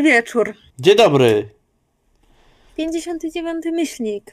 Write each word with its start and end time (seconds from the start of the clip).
Dobry 0.00 0.12
wieczór. 0.12 0.54
Dzień 0.78 0.96
dobry. 0.96 1.48
59 2.76 3.64
myślnik. 3.72 4.32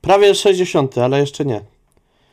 Prawie 0.00 0.34
60, 0.34 0.98
ale 0.98 1.20
jeszcze 1.20 1.44
nie. 1.44 1.60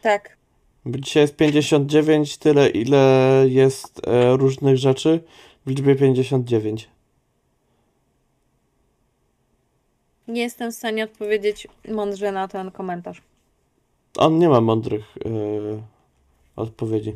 Tak. 0.02 0.38
Dzisiaj 0.86 1.22
jest 1.22 1.36
59, 1.36 2.38
tyle 2.38 2.70
ile 2.70 3.46
jest 3.48 4.08
e, 4.08 4.38
różnych 4.38 4.78
rzeczy 4.78 5.24
w 5.66 5.70
liczbie 5.70 5.96
59. 5.96 6.90
Nie 10.28 10.42
jestem 10.42 10.72
w 10.72 10.76
stanie 10.76 11.04
odpowiedzieć 11.04 11.68
mądrze 11.88 12.32
na 12.32 12.48
ten 12.48 12.72
komentarz. 12.72 13.22
On 14.18 14.40
nie 14.40 14.50
ma 14.50 14.62
mądrych 14.62 15.18
e, 15.26 15.30
odpowiedzi. 16.56 17.16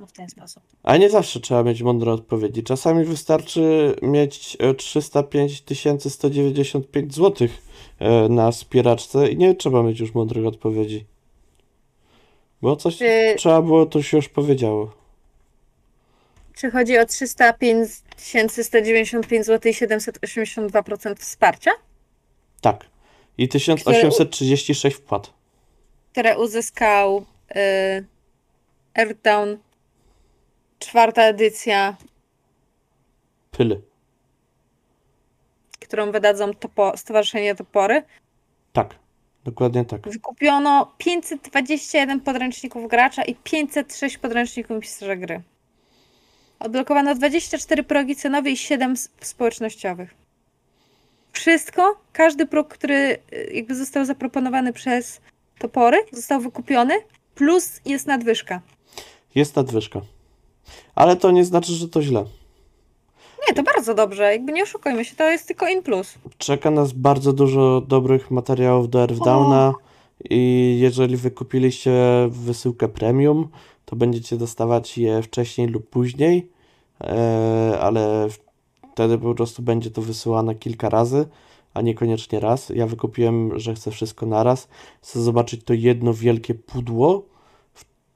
No 0.00 0.06
w 0.06 0.12
ten 0.12 0.28
sposób. 0.28 0.62
A 0.82 0.96
nie 0.96 1.10
zawsze 1.10 1.40
trzeba 1.40 1.62
mieć 1.62 1.82
mądre 1.82 2.12
odpowiedzi. 2.12 2.62
Czasami 2.62 3.04
wystarczy 3.04 3.94
mieć 4.02 4.56
e, 4.60 4.74
305 4.74 5.62
195 6.08 7.14
zł 7.14 7.48
na 8.28 8.52
spieraczce 8.52 9.28
i 9.30 9.36
nie 9.36 9.54
trzeba 9.54 9.82
mieć 9.82 10.00
już 10.00 10.14
mądrych 10.14 10.46
odpowiedzi. 10.46 11.06
Bo 12.62 12.76
coś 12.76 12.98
Czy, 12.98 13.34
trzeba 13.38 13.62
było, 13.62 13.86
to 13.86 14.02
się 14.02 14.16
już 14.16 14.28
powiedziało. 14.28 14.92
czy 16.56 16.70
chodzi 16.70 16.98
o 16.98 17.06
305 17.06 17.88
195 18.16 19.46
zł 19.46 19.72
i 19.72 19.74
782% 19.74 21.14
wsparcia, 21.16 21.70
Tak. 22.60 22.86
I 23.38 23.48
1836 23.48 24.96
wpłat. 24.96 25.32
które 26.12 26.38
uzyskał 26.38 27.24
y, 27.56 28.04
Earthdown, 28.94 29.58
czwarta 30.84 31.22
edycja, 31.22 31.96
Pyly. 33.50 33.80
którą 35.80 36.12
wydadzą 36.12 36.54
topo, 36.54 36.96
Stowarzyszenie 36.96 37.54
Topory. 37.54 38.02
Tak. 38.72 38.94
Dokładnie 39.44 39.84
tak. 39.84 40.08
Wykupiono 40.08 40.92
521 40.98 42.20
podręczników 42.20 42.88
gracza 42.90 43.22
i 43.24 43.34
506 43.34 44.18
podręczników 44.18 44.80
mistrza 44.80 45.16
gry. 45.16 45.42
Odblokowano 46.58 47.14
24 47.14 47.82
progi 47.82 48.16
cenowe 48.16 48.50
i 48.50 48.56
7 48.56 48.92
s- 48.92 49.10
społecznościowych. 49.20 50.14
Wszystko, 51.32 52.00
każdy 52.12 52.46
próg, 52.46 52.68
który 52.68 52.94
y, 53.32 53.50
jakby 53.54 53.74
został 53.74 54.04
zaproponowany 54.04 54.72
przez 54.72 55.20
topory, 55.58 55.96
został 56.12 56.40
wykupiony, 56.40 56.94
plus 57.34 57.80
jest 57.84 58.06
nadwyżka. 58.06 58.60
Jest 59.34 59.56
nadwyżka. 59.56 60.00
Ale 60.94 61.16
to 61.16 61.30
nie 61.30 61.44
znaczy, 61.44 61.72
że 61.72 61.88
to 61.88 62.02
źle. 62.02 62.24
Nie, 63.48 63.54
to 63.54 63.62
bardzo 63.62 63.94
dobrze, 63.94 64.32
jakby 64.32 64.52
nie 64.52 64.62
oszukujmy 64.62 65.04
się, 65.04 65.16
to 65.16 65.30
jest 65.30 65.46
tylko 65.46 65.68
in 65.68 65.82
plus. 65.82 66.14
Czeka 66.38 66.70
nas 66.70 66.92
bardzo 66.92 67.32
dużo 67.32 67.80
dobrych 67.80 68.30
materiałów 68.30 68.90
do 68.90 69.00
Earthdowna 69.00 69.74
i 70.30 70.76
jeżeli 70.80 71.16
wykupiliście 71.16 71.92
wysyłkę 72.28 72.88
premium, 72.88 73.48
to 73.84 73.96
będziecie 73.96 74.36
dostawać 74.36 74.98
je 74.98 75.22
wcześniej 75.22 75.66
lub 75.66 75.90
później, 75.90 76.50
e, 77.00 77.78
ale 77.80 78.28
wtedy 78.92 79.18
po 79.18 79.34
prostu 79.34 79.62
będzie 79.62 79.90
to 79.90 80.02
wysyłane 80.02 80.54
kilka 80.54 80.88
razy, 80.88 81.26
a 81.74 81.80
niekoniecznie 81.80 82.40
raz. 82.40 82.68
Ja 82.68 82.86
wykupiłem, 82.86 83.58
że 83.58 83.74
chcę 83.74 83.90
wszystko 83.90 84.26
naraz. 84.26 84.68
Chcę 85.02 85.20
zobaczyć 85.20 85.64
to 85.64 85.74
jedno 85.74 86.14
wielkie 86.14 86.54
pudło 86.54 87.29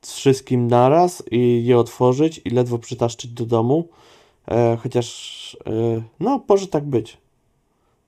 z 0.07 0.15
wszystkim 0.15 0.67
naraz 0.67 1.23
i 1.31 1.65
je 1.65 1.79
otworzyć 1.79 2.41
i 2.45 2.51
ledwo 2.51 2.79
przytaszczyć 2.79 3.31
do 3.31 3.47
domu. 3.47 3.89
E, 4.51 4.77
chociaż, 4.83 5.57
e, 5.67 6.03
no, 6.21 6.45
może 6.49 6.67
tak 6.67 6.85
być. 6.85 7.17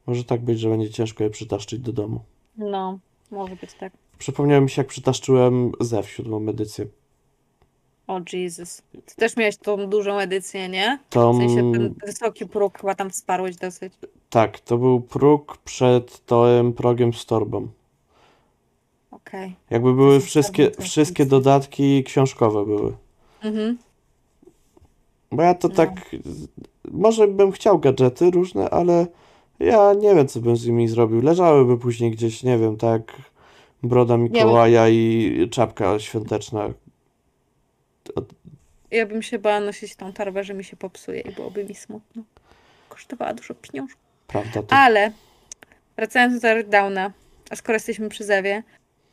Może 0.07 0.25
tak 0.25 0.41
być, 0.45 0.61
że 0.61 0.69
będzie 0.69 0.91
ciężko 0.91 1.25
je 1.25 1.31
przytaszczyć 1.31 1.81
do 1.81 1.93
domu. 1.93 2.21
No, 2.57 2.99
może 3.31 3.57
być 3.57 3.71
tak. 3.81 3.93
Przypomniało 4.19 4.61
mi 4.62 4.71
się, 4.71 4.81
jak 4.81 4.89
przytaszczyłem 4.89 5.73
Zew 5.81 6.11
siódmą 6.11 6.49
edycję. 6.49 6.87
O 8.07 8.21
Jesus. 8.33 8.83
Ty 9.07 9.17
też 9.17 9.37
miałeś 9.37 9.57
tą 9.57 9.87
dużą 9.91 10.19
edycję, 10.19 10.69
nie? 10.69 10.99
To, 11.11 11.33
W 11.33 11.37
sensie 11.37 11.73
ten 11.73 11.95
wysoki 12.07 12.47
próg 12.47 12.78
chyba 12.78 12.95
tam 12.95 13.11
wsparłeś 13.11 13.57
dosyć. 13.57 13.93
tak, 14.31 14.61
to 14.61 14.78
był 14.78 15.01
próg 15.01 15.57
przed 15.57 16.27
tym 16.27 16.73
progiem 16.73 17.13
z 17.13 17.27
torbą. 17.27 17.69
Okej. 19.27 19.57
Jakby 19.71 19.95
były 19.95 20.21
wszystkie, 20.21 20.71
wszystkie 20.81 21.27
dodatki 21.27 22.05
książkowe 22.05 22.65
były. 22.65 22.93
Mhm. 23.43 23.79
Bo 25.33 25.43
ja 25.43 25.55
to 25.55 25.69
No. 25.69 25.75
tak, 25.75 25.91
może 26.91 27.29
bym 27.29 27.53
chciał 27.53 27.79
gadżety 27.79 28.31
różne, 28.31 28.71
ale 28.71 29.07
ja 29.61 29.95
nie 29.95 30.15
wiem, 30.15 30.29
co 30.29 30.41
bym 30.41 30.57
z 30.57 30.67
nimi 30.67 30.89
zrobił. 30.89 31.23
Leżałyby 31.23 31.79
później 31.79 32.11
gdzieś, 32.11 32.43
nie 32.43 32.59
wiem, 32.59 32.77
tak 32.77 33.13
broda 33.83 34.17
Mikołaja 34.17 34.89
i 34.89 35.49
czapka 35.51 35.99
świąteczna. 35.99 36.69
Ja 38.91 39.07
bym 39.07 39.23
się 39.23 39.39
bała 39.39 39.61
nosić 39.61 39.97
tą 39.97 40.13
torbę, 40.13 40.45
że 40.45 40.55
mi 40.55 40.65
się 40.65 40.77
popsuje 40.77 41.21
i 41.21 41.33
byłoby 41.33 41.65
mi 41.65 41.75
smutno. 41.75 42.23
Kosztowała 42.89 43.35
dużo 43.35 43.55
pieniążków. 43.55 44.03
Prawda 44.27 44.63
to? 44.63 44.77
Ale 44.77 45.13
wracając 45.97 46.43
do 46.43 46.49
Downa, 46.63 47.13
a 47.51 47.57
skoro 47.57 47.77
jesteśmy 47.77 48.09
przy 48.09 48.25
Zewie, 48.25 48.63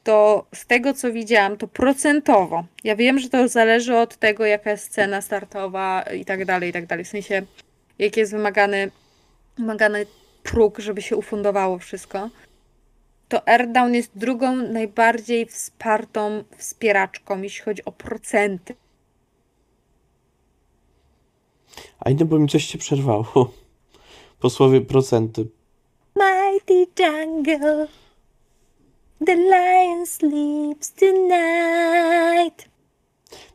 to 0.03 0.45
z 0.53 0.65
tego 0.65 0.93
co 0.93 1.11
widziałam, 1.11 1.57
to 1.57 1.67
procentowo. 1.67 2.63
Ja 2.83 2.95
wiem, 2.95 3.19
że 3.19 3.29
to 3.29 3.47
zależy 3.47 3.97
od 3.97 4.17
tego, 4.17 4.45
jaka 4.45 4.71
jest 4.71 4.91
cena 4.91 5.21
startowa 5.21 6.01
i 6.01 6.25
tak 6.25 6.45
dalej, 6.45 6.69
i 6.69 6.73
tak 6.73 6.85
dalej. 6.85 7.05
W 7.05 7.07
sensie, 7.07 7.41
jaki 7.99 8.19
jest 8.19 8.31
wymagany, 8.31 8.91
wymagany 9.57 10.05
próg, 10.43 10.79
żeby 10.79 11.01
się 11.01 11.17
ufundowało 11.17 11.79
wszystko. 11.79 12.29
To 13.27 13.47
AirDown 13.47 13.93
jest 13.93 14.11
drugą 14.15 14.55
najbardziej 14.55 15.45
wspartą 15.45 16.43
wspieraczką, 16.57 17.41
jeśli 17.41 17.63
chodzi 17.65 17.85
o 17.85 17.91
procenty. 17.91 18.75
A 21.99 22.09
inny, 22.09 22.25
bo 22.25 22.39
mi 22.39 22.47
coś 22.47 22.65
się 22.65 22.77
przerwało. 22.77 23.25
Po 24.39 24.49
słowie 24.49 24.81
procenty. 24.81 25.45
Mighty 26.15 26.87
jungle, 26.99 27.87
the 29.25 29.35
lion 29.35 30.05
sleeps 30.05 30.93
tonight. 30.93 32.69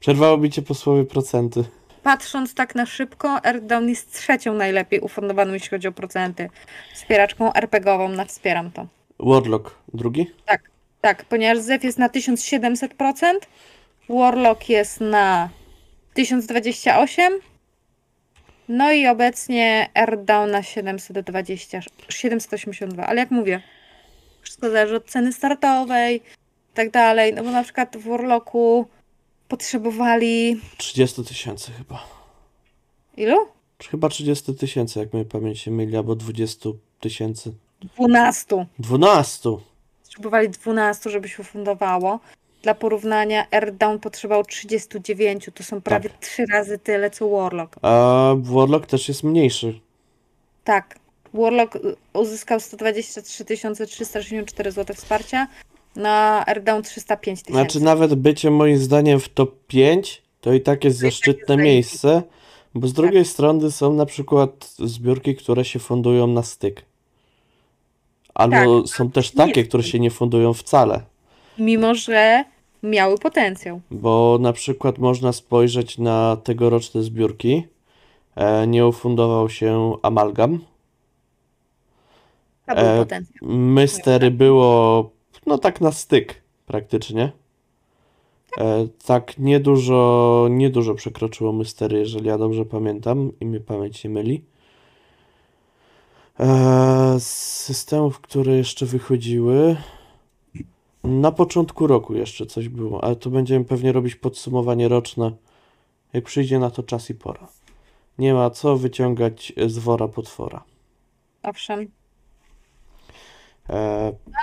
Przerwało 0.00 0.36
mi 0.36 0.50
cię 0.50 0.62
po 0.62 0.74
słowie 0.74 1.04
procenty. 1.04 1.64
Patrząc 2.02 2.54
tak 2.54 2.74
na 2.74 2.86
szybko, 2.86 3.44
AirDown 3.44 3.88
jest 3.88 4.12
trzecią 4.12 4.54
najlepiej 4.54 5.00
ufundowaną, 5.00 5.52
jeśli 5.52 5.68
chodzi 5.68 5.88
o 5.88 5.92
procenty. 5.92 6.50
Wspieraczką 6.94 7.52
RPGową, 7.52 8.08
na 8.08 8.24
wspieram 8.24 8.70
to. 8.70 8.86
Warlock 9.18 9.74
drugi? 9.94 10.30
Tak, 11.00 11.24
ponieważ 11.24 11.58
Zef 11.58 11.84
jest 11.84 11.98
na 11.98 12.08
1700%, 12.08 13.34
Warlock 14.08 14.68
jest 14.68 15.00
na 15.00 15.48
1028, 16.14 17.32
no 18.68 18.92
i 18.92 19.06
obecnie 19.06 19.90
AirDown 19.94 20.50
na 20.50 20.62
720, 20.62 21.80
782, 22.08 23.06
ale 23.06 23.20
jak 23.20 23.30
mówię, 23.30 23.62
wszystko 24.58 24.70
zależy 24.70 24.96
od 24.96 25.04
ceny 25.06 25.32
startowej 25.32 26.16
i 26.16 26.74
tak 26.74 26.90
dalej, 26.90 27.34
no 27.34 27.42
bo 27.44 27.50
na 27.50 27.62
przykład 27.62 27.96
w 27.96 28.08
Warlocku 28.08 28.86
potrzebowali 29.48 30.60
30 30.76 31.24
tysięcy 31.24 31.72
chyba. 31.72 32.04
ilu? 33.16 33.36
Chyba 33.90 34.08
30 34.08 34.54
tysięcy, 34.54 34.98
jak 34.98 35.12
mnie 35.12 35.24
pamięć 35.24 35.60
się 35.60 35.70
myli, 35.70 35.96
albo 35.96 36.14
20 36.14 36.70
tysięcy. 37.00 37.52
12. 37.96 38.66
12! 38.78 39.50
Potrzebowali 40.02 40.48
12, 40.48 41.10
żeby 41.10 41.28
się 41.28 41.42
ufundowało. 41.42 42.20
Dla 42.62 42.74
porównania 42.74 43.46
AirDown 43.50 43.98
potrzebował 43.98 44.44
39, 44.44 45.50
to 45.54 45.62
są 45.62 45.80
prawie 45.80 46.10
Tak. 46.10 46.18
trzy 46.18 46.46
razy 46.52 46.78
tyle 46.78 47.10
co 47.10 47.28
Warlock. 47.28 47.76
A 47.82 48.34
Warlock 48.40 48.86
też 48.86 49.08
jest 49.08 49.24
mniejszy. 49.24 49.80
Tak. 50.64 50.98
Warlock 51.34 51.76
y, 51.76 51.96
uzyskał 52.12 52.60
123 52.60 53.44
364 53.44 54.72
zł 54.72 54.96
wsparcia, 54.96 55.46
na 55.96 56.44
Airdown 56.46 56.82
305 56.82 57.42
tysięcy. 57.42 57.52
Znaczy 57.52 57.80
nawet 57.80 58.14
bycie 58.14 58.50
moim 58.50 58.78
zdaniem 58.78 59.20
w 59.20 59.28
top 59.28 59.66
5 59.66 60.22
to 60.40 60.52
i 60.52 60.60
tak 60.60 60.84
jest 60.84 61.00
tak 61.00 61.10
zaszczytne 61.10 61.38
jest 61.38 61.46
Tak. 61.46 61.58
miejsce, 61.58 62.22
bo 62.74 62.88
z 62.88 62.92
drugiej 62.92 63.24
strony 63.24 63.70
są 63.70 63.92
na 63.92 64.06
przykład 64.06 64.70
zbiórki, 64.78 65.36
które 65.36 65.64
się 65.64 65.78
fundują 65.78 66.26
na 66.26 66.42
styk. 66.42 66.82
Albo 68.34 68.82
Tak, 68.82 68.90
są 68.90 69.10
też 69.10 69.30
takie, 69.30 69.64
które 69.64 69.82
się 69.82 70.00
nie 70.00 70.10
fundują 70.10 70.54
wcale. 70.54 71.00
Mimo, 71.58 71.94
że 71.94 72.44
miały 72.82 73.18
potencjał. 73.18 73.80
Bo 73.90 74.38
na 74.40 74.52
przykład 74.52 74.98
można 74.98 75.32
spojrzeć 75.32 75.98
na 75.98 76.36
tegoroczne 76.44 77.02
zbiórki. 77.02 77.62
E, 78.36 78.66
nie 78.66 78.86
ufundował 78.86 79.48
się 79.48 79.96
Amalgam. 80.02 80.60
E. 82.68 83.06
Mystery 83.42 84.30
było 84.30 85.10
no 85.46 85.58
tak 85.58 85.80
na 85.80 85.92
styk 85.92 86.42
praktycznie. 86.66 87.32
E, 88.58 88.88
tak, 89.06 89.38
niedużo, 89.38 90.46
niedużo 90.50 90.94
przekroczyło 90.94 91.52
Mystery, 91.52 91.98
jeżeli 91.98 92.26
ja 92.26 92.38
dobrze 92.38 92.64
pamiętam 92.64 93.32
i 93.40 93.46
mnie 93.46 93.60
pamięć 93.60 94.04
nie 94.04 94.10
myli. 94.10 94.44
E, 96.40 97.20
z 97.20 97.26
systemów, 97.64 98.20
które 98.20 98.52
jeszcze 98.52 98.86
wychodziły, 98.86 99.76
na 101.04 101.32
początku 101.32 101.86
roku 101.86 102.14
jeszcze 102.14 102.46
coś 102.46 102.68
było, 102.68 103.04
ale 103.04 103.16
to 103.16 103.30
będziemy 103.30 103.64
pewnie 103.64 103.92
robić 103.92 104.14
podsumowanie 104.14 104.88
roczne, 104.88 105.32
jak 106.12 106.24
przyjdzie 106.24 106.58
na 106.58 106.70
to 106.70 106.82
czas 106.82 107.10
i 107.10 107.14
pora. 107.14 107.48
Nie 108.18 108.34
ma 108.34 108.50
co 108.50 108.76
wyciągać 108.76 109.52
z 109.66 109.78
wora 109.78 110.08
potwora. 110.08 110.64
Owszem. 111.42 111.97
E, 113.70 113.74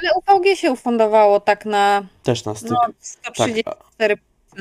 Ale 0.02 0.38
UVG 0.40 0.56
się 0.56 0.72
ufundowało 0.72 1.40
tak 1.40 1.66
na 1.66 2.04
też 2.24 2.46
na 2.46 2.56
styk. 2.56 2.72
no, 2.72 2.78
tak, 2.86 3.36
134%. 3.36 3.64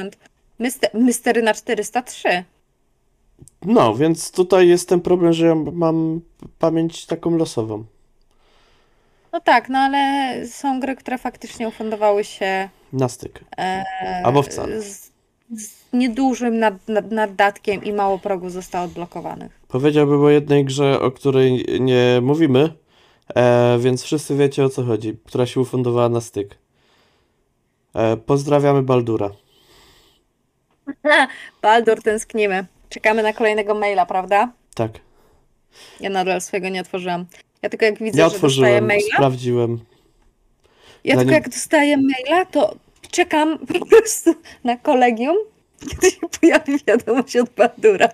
a- 0.00 0.34
Myster, 0.58 0.90
mystery 0.94 1.42
na 1.42 1.54
403. 1.54 2.44
no, 3.62 3.94
więc 3.94 4.30
tutaj 4.30 4.68
jest 4.68 4.88
ten 4.88 5.00
problem, 5.00 5.32
że 5.32 5.46
ja 5.46 5.54
mam 5.54 6.20
pamięć 6.58 7.06
taką 7.06 7.36
losową. 7.36 7.84
No 9.32 9.40
tak, 9.40 9.68
no 9.68 9.78
ale 9.78 10.34
są 10.46 10.80
gry, 10.80 10.96
które 10.96 11.18
faktycznie 11.18 11.68
ufundowały 11.68 12.24
się 12.24 12.68
Na 12.92 13.08
styk. 13.08 13.40
e, 13.58 13.84
Albo 14.24 14.42
wcale. 14.42 14.82
z, 14.82 15.10
z 15.56 15.70
niedużym 15.92 16.58
nad, 16.58 16.88
nad, 16.88 17.10
naddatkiem 17.10 17.84
i 17.84 17.92
mało 17.92 18.18
progów 18.18 18.52
zostało 18.52 18.84
odblokowanych. 18.84 19.60
Powiedziałbym 19.68 20.22
o 20.24 20.28
jednej 20.30 20.64
grze, 20.64 21.00
o 21.00 21.10
której 21.10 21.66
nie 21.80 22.20
mówimy, 22.22 22.72
e, 23.34 23.78
więc 23.78 24.02
wszyscy 24.02 24.36
wiecie 24.36 24.64
o 24.64 24.68
co 24.68 24.84
chodzi, 24.84 25.16
która 25.24 25.46
się 25.46 25.60
ufundowała 25.60 26.08
na 26.08 26.20
styk. 26.20 26.58
E, 27.94 28.16
pozdrawiamy 28.16 28.82
Baldura. 28.82 29.30
Baldur, 31.62 32.02
tęsknimy. 32.02 32.66
Czekamy 32.88 33.22
na 33.22 33.32
kolejnego 33.32 33.74
maila, 33.74 34.06
prawda? 34.06 34.52
Tak. 34.74 34.90
Ja 36.00 36.10
nadal 36.10 36.40
swojego 36.40 36.68
nie 36.68 36.80
otworzyłam. 36.80 37.26
Ja 37.62 37.68
tylko 37.68 37.84
jak 37.84 37.98
widzę, 37.98 38.18
Ja 38.20 38.28
że 38.28 38.38
dostaję 38.38 38.80
maila, 38.82 39.06
sprawdziłem. 39.14 39.80
ja 41.04 41.16
tylko 41.16 41.32
jak 41.32 41.48
dostaję 41.48 41.96
maila, 41.96 42.44
to 42.44 42.74
czekam 43.10 43.58
po 43.78 43.86
prostu 43.86 44.34
na 44.64 44.76
kolegium, 44.76 45.36
kiedy 45.90 46.10
się 46.10 46.20
pojawi 46.40 46.78
wiadomość 46.86 47.36
od 47.36 47.50
Baldura. 47.50 48.08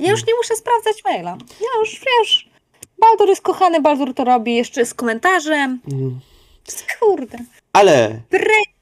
Ja 0.00 0.10
już 0.10 0.26
nie 0.26 0.34
muszę 0.34 0.56
sprawdzać 0.56 1.04
maila. 1.04 1.36
Ja 1.60 1.80
już, 1.80 2.00
wiesz, 2.00 2.48
Baldur 3.00 3.28
jest 3.28 3.42
kochany, 3.42 3.80
Baldur 3.80 4.14
to 4.14 4.24
robi 4.24 4.54
jeszcze 4.54 4.86
z 4.86 4.94
komentarzem. 4.94 5.80
Mm. 5.92 6.20
Kurde. 7.00 7.38
Ale 7.72 8.20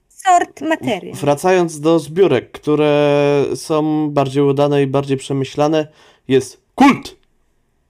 Sort 0.08 0.60
materii. 0.60 1.12
wracając 1.12 1.80
do 1.80 1.98
zbiórek, 1.98 2.52
które 2.52 3.44
są 3.54 4.10
bardziej 4.10 4.42
udane 4.42 4.82
i 4.82 4.86
bardziej 4.86 5.16
przemyślane, 5.16 5.86
jest 6.28 6.60
kult! 6.74 7.16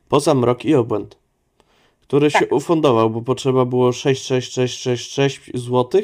Poza 0.08 0.34
mrok 0.34 0.64
i 0.64 0.75
obłęd, 0.75 1.17
który 2.02 2.31
się 2.31 2.38
Tak. 2.38 2.52
ufundował, 2.52 3.11
bo 3.11 3.23
potrzeba 3.23 3.64
było 3.64 3.93
66666 3.93 5.40
zł, 5.55 6.02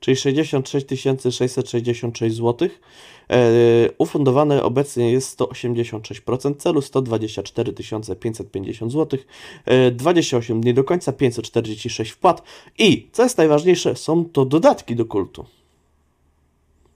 czyli 0.00 0.16
66 0.16 0.86
666 1.30 2.36
zł. 2.36 2.68
E, 3.32 3.90
ufundowane 3.98 4.62
obecnie 4.62 5.12
jest 5.12 5.40
186% 5.40 6.56
celu, 6.56 6.82
124 6.82 7.72
550 8.20 8.92
zł, 8.92 9.18
e, 9.64 9.90
28 9.90 10.60
dni 10.60 10.74
do 10.74 10.84
końca, 10.84 11.12
546 11.12 12.10
wpłat 12.10 12.42
i, 12.78 13.08
co 13.12 13.22
jest 13.22 13.38
najważniejsze, 13.38 13.96
są 13.96 14.24
to 14.24 14.44
dodatki 14.44 14.96
do 14.96 15.04
kultu. 15.04 15.44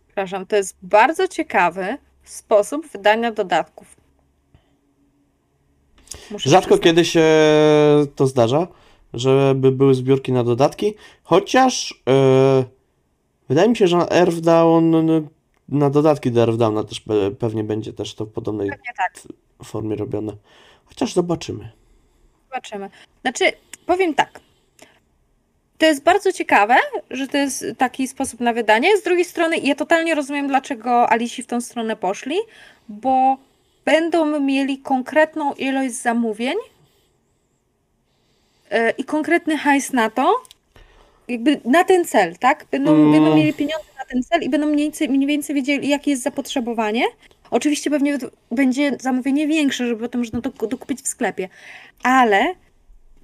Przepraszam, 0.06 0.46
to 0.46 0.56
jest 0.56 0.76
bardzo 0.82 1.28
ciekawy 1.28 1.98
sposób 2.24 2.88
wydania 2.88 3.32
dodatków. 3.32 3.96
Muszę 6.30 6.50
Rzadko 6.50 6.68
przyznać. 6.68 6.84
kiedy 6.84 7.04
się 7.04 7.24
to 8.16 8.26
zdarza, 8.26 8.66
żeby 9.14 9.72
były 9.72 9.94
zbiórki 9.94 10.32
na 10.32 10.44
dodatki, 10.44 10.94
chociaż 11.22 12.02
e, 12.08 12.64
wydaje 13.48 13.68
mi 13.68 13.76
się, 13.76 13.86
że 13.86 13.96
Earthdown, 14.10 14.94
na 15.68 15.90
dodatki 15.90 16.30
do 16.30 16.40
Earthdowna 16.40 16.84
też 16.84 17.00
pe- 17.00 17.34
pewnie 17.34 17.64
będzie 17.64 17.92
też 17.92 18.14
to 18.14 18.24
w 18.24 18.32
podobnej 18.32 18.70
tak, 18.96 19.12
formie 19.64 19.96
robione. 19.96 20.32
Chociaż 20.84 21.14
zobaczymy. 21.14 21.72
zobaczymy. 22.48 22.90
Znaczy, 23.22 23.44
powiem 23.86 24.14
tak. 24.14 24.40
To 25.78 25.86
jest 25.86 26.02
bardzo 26.02 26.32
ciekawe, 26.32 26.76
że 27.10 27.28
to 27.28 27.36
jest 27.36 27.64
taki 27.78 28.08
sposób 28.08 28.40
na 28.40 28.52
wydanie. 28.52 28.96
Z 28.96 29.02
drugiej 29.02 29.24
strony, 29.24 29.56
ja 29.58 29.74
totalnie 29.74 30.14
rozumiem, 30.14 30.48
dlaczego 30.48 31.10
Alisi 31.10 31.42
w 31.42 31.46
tą 31.46 31.60
stronę 31.60 31.96
poszli, 31.96 32.36
bo 32.88 33.36
będą 33.84 34.40
mieli 34.40 34.78
konkretną 34.78 35.54
ilość 35.54 35.94
zamówień 35.94 36.56
e, 38.70 38.90
i 38.90 39.04
konkretny 39.04 39.58
hajs 39.58 39.92
na 39.92 40.10
to, 40.10 40.42
jakby 41.28 41.60
na 41.64 41.84
ten 41.84 42.04
cel, 42.04 42.36
tak? 42.36 42.66
Będą, 42.70 42.90
Mm. 42.94 43.12
będą 43.12 43.36
mieli 43.36 43.52
pieniądze 43.52 43.86
na 43.98 44.04
ten 44.04 44.22
cel 44.22 44.42
i 44.42 44.48
będą 44.48 44.66
mniej 44.66 44.78
więcej, 44.86 45.08
mniej 45.08 45.26
więcej 45.26 45.56
wiedzieli, 45.56 45.88
jakie 45.88 46.10
jest 46.10 46.22
zapotrzebowanie. 46.22 47.04
Oczywiście 47.50 47.90
pewnie 47.90 48.18
będzie 48.50 48.96
zamówienie 49.00 49.46
większe, 49.46 49.86
żeby 49.86 50.00
potem 50.00 50.20
można 50.20 50.40
to 50.40 50.52
ku- 50.52 50.66
dokupić 50.66 51.00
w 51.02 51.08
sklepie, 51.08 51.48
ale 52.02 52.44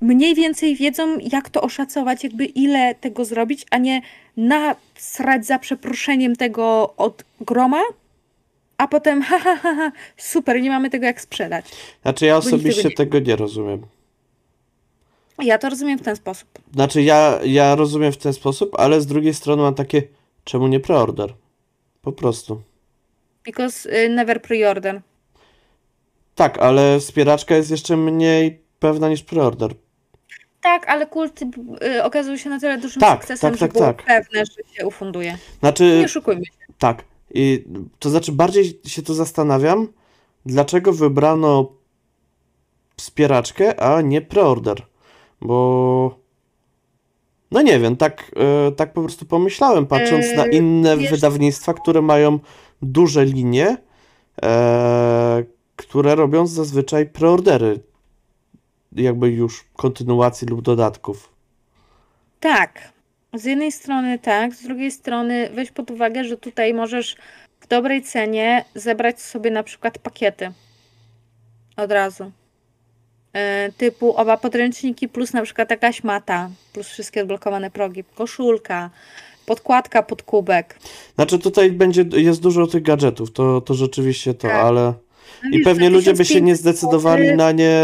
mniej 0.01 0.35
więcej 0.35 0.77
wiedzą, 0.77 1.19
jak 1.19 1.49
to 1.51 1.63
oszacować, 1.63 2.25
jakby 2.25 2.45
ile 2.45 2.95
tego 2.95 3.25
zrobić, 3.25 3.67
a 3.71 3.79
nie 3.79 4.03
nasrać 4.37 5.47
za 5.47 5.59
przeproszeniem 5.59 6.37
tego 6.37 6.95
od 6.97 7.25
groma, 7.41 7.83
a 8.79 8.89
potem 8.89 9.23
ha, 9.23 9.39
ha, 9.39 9.57
ha, 9.57 9.75
ha 9.75 9.93
super, 10.17 10.61
nie 10.63 10.71
mamy 10.71 10.91
tego 10.91 11.07
jak 11.07 11.21
sprzedać. 11.21 11.65
Znaczy 12.03 12.27
ja 12.27 12.35
nikt 12.35 12.45
tego 12.45 12.57
osobiście 12.57 12.89
nie- 12.89 12.95
tego 12.95 13.19
nie 13.19 13.37
rozumiem. 13.37 13.83
Ja 15.45 15.59
to 15.59 15.69
rozumiem 15.71 15.99
w 15.99 16.03
ten 16.03 16.17
sposób. 16.17 16.49
Znaczy 16.75 17.03
ja, 17.03 17.39
ja 17.45 17.75
rozumiem 17.75 18.13
w 18.13 18.17
ten 18.17 18.33
sposób, 18.33 18.75
ale 18.79 19.01
z 19.01 19.07
drugiej 19.07 19.35
strony 19.35 19.63
mam 19.63 19.75
takie, 19.75 20.03
czemu 20.45 20.67
nie 20.69 20.81
preorder? 20.81 21.35
Po 22.03 22.13
prostu. 22.13 22.63
Because 23.45 23.87
y, 24.05 24.09
never 24.09 24.43
pre-order. 24.43 25.01
Tak, 26.35 26.59
ale 26.59 27.01
wspieraczka 27.01 27.57
jest 27.57 27.71
jeszcze 27.71 27.97
mniej 27.97 28.63
pewna 28.79 29.09
niż 29.09 29.23
preorder. 29.23 29.75
Tak, 30.61 30.89
ale 30.89 31.07
kult 31.07 31.41
y, 31.43 32.03
okazał 32.05 32.39
się 32.39 32.51
na 32.51 32.61
tyle 32.61 32.79
dużym 32.79 33.01
Tak, 33.01 33.21
sukcesem, 33.21 33.51
tak, 33.51 33.59
że 33.61 33.67
tak, 33.67 33.73
było 33.73 33.85
tak. 33.85 34.03
pewne, 34.03 34.45
że 34.47 34.75
się 34.75 34.87
ufunduje. 34.87 35.39
Znaczy, 35.61 35.97
Nie 35.99 36.05
oszukujmy 36.05 36.45
się. 36.45 36.51
Tak. 36.79 37.05
I 37.35 37.65
to 37.99 38.11
znaczy 38.11 38.33
bardziej 38.33 38.81
się 38.87 39.03
tu 39.03 39.15
zastanawiam, 39.15 39.89
dlaczego 40.47 40.93
wybrano 40.93 41.73
wspieraczkę, 42.97 43.81
a 43.81 44.01
nie 44.01 44.21
preorder. 44.21 44.83
Bo 45.43 46.23
no 47.53 47.63
nie 47.63 47.79
wiem, 47.79 47.97
tak, 47.97 48.31
e, 48.37 48.73
tak 48.73 48.93
po 48.93 49.03
prostu 49.03 49.27
pomyślałem, 49.27 49.87
patrząc 49.87 50.27
na 50.37 50.47
Yy, 50.47 50.53
inne 50.53 50.97
wiesz 50.97 51.11
wydawnictwa, 51.11 51.75
które 51.75 52.03
mają 52.03 52.39
duże 52.83 53.25
linie, 53.25 53.77
e, 54.43 55.45
które 55.77 56.15
robią 56.15 56.47
zazwyczaj 56.47 57.07
preordery. 57.07 57.81
Jakby 58.93 59.31
już 59.31 59.65
kontynuacji 59.77 60.49
lub 60.49 60.63
dodatków. 60.63 61.33
Tak. 62.41 62.93
Z 63.35 63.45
jednej 63.45 63.73
strony 63.73 64.19
tak, 64.19 64.55
z 64.55 64.63
drugiej 64.63 64.91
strony 64.91 65.51
weź 65.55 65.71
pod 65.71 65.91
uwagę, 65.91 66.25
że 66.25 66.37
tutaj 66.37 66.75
możesz 66.75 67.17
w 67.61 67.67
dobrej 67.67 68.03
cenie 68.03 68.65
zebrać 68.75 69.21
sobie 69.21 69.51
na 69.51 69.63
przykład 69.63 69.99
pakiety. 69.99 70.53
Od 71.77 71.93
razu. 71.93 72.33
E, 73.35 73.73
typu 73.77 74.17
oba 74.17 74.37
podręczniki 74.37 75.09
plus 75.09 75.33
na 75.33 75.43
przykład 75.43 75.71
jakaś 75.71 76.05
mata, 76.05 76.51
plus 76.73 76.89
wszystkie 76.89 77.23
odblokowane 77.23 77.71
progi, 77.71 78.05
koszulka, 78.15 78.91
podkładka 79.47 80.03
pod 80.03 80.23
kubek. 80.23 80.79
Znaczy 81.15 81.39
tutaj 81.39 81.73
będzie, 81.73 82.05
jest 82.17 82.41
dużo 82.41 82.67
tych 82.67 82.83
gadżetów, 82.83 83.33
to, 83.33 83.61
to 83.61 83.75
rzeczywiście 83.75 84.35
to, 84.35 84.49
Tak. 84.49 84.57
ale 84.57 84.81
No 85.45 85.49
I 85.49 85.53
wiesz, 85.59 85.65
pewnie 85.65 85.91
ludzie 85.91 86.15
by 86.15 86.25
się 86.25 86.41
nie 86.41 86.53
1500 86.55 86.61
zdecydowali 86.61 87.23
złotych- 87.23 87.37
na 87.37 87.53
nie, 87.53 87.81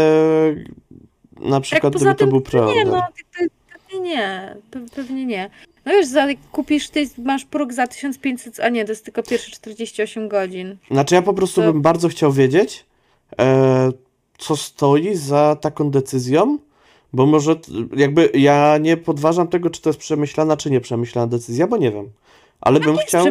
na 1.39 1.61
przykład 1.61 1.93
poza 1.93 2.05
gdyby 2.05 2.19
to 2.19 2.27
był 2.27 2.35
Nie, 2.39 2.41
preorder. 2.45 2.87
no 2.87 2.97
pe- 2.97 3.47
pewnie 3.87 3.99
nie, 4.09 4.55
pe- 4.71 4.89
pewnie 4.95 5.25
nie. 5.25 5.49
No 5.85 5.91
wiesz, 5.91 6.07
za, 6.07 6.27
kupisz, 6.51 6.89
ty 6.89 7.09
masz 7.17 7.45
próg 7.45 7.73
za 7.73 7.87
1500, 7.87 8.59
a 8.59 8.69
nie, 8.69 8.85
to 8.85 8.91
jest 8.91 9.05
tylko 9.05 9.23
pierwsze 9.23 9.51
48 9.51 10.27
godzin. 10.29 10.77
Znaczy 10.91 11.15
ja 11.15 11.21
po 11.21 11.33
prostu 11.33 11.61
to- 11.61 11.73
bym 11.73 11.81
bardzo 11.81 12.09
chciał 12.09 12.31
wiedzieć, 12.31 12.85
e, 13.39 13.91
co 14.39 14.55
stoi 14.55 15.15
za 15.15 15.55
taką 15.61 15.91
decyzją, 15.91 16.57
bo 17.13 17.25
może 17.25 17.55
jakby 17.95 18.29
ja 18.33 18.77
nie 18.77 18.97
podważam 18.97 19.47
tego, 19.47 19.69
czy 19.69 19.81
to 19.81 19.89
jest 19.89 19.99
przemyślana, 19.99 20.57
czy 20.57 20.71
nieprzemyślana 20.71 21.27
decyzja, 21.27 21.67
bo 21.67 21.77
nie 21.77 21.91
wiem. 21.91 22.09
Ale 22.61 22.79
bym 22.79 22.95
jest 22.95 23.07
chciał, 23.07 23.25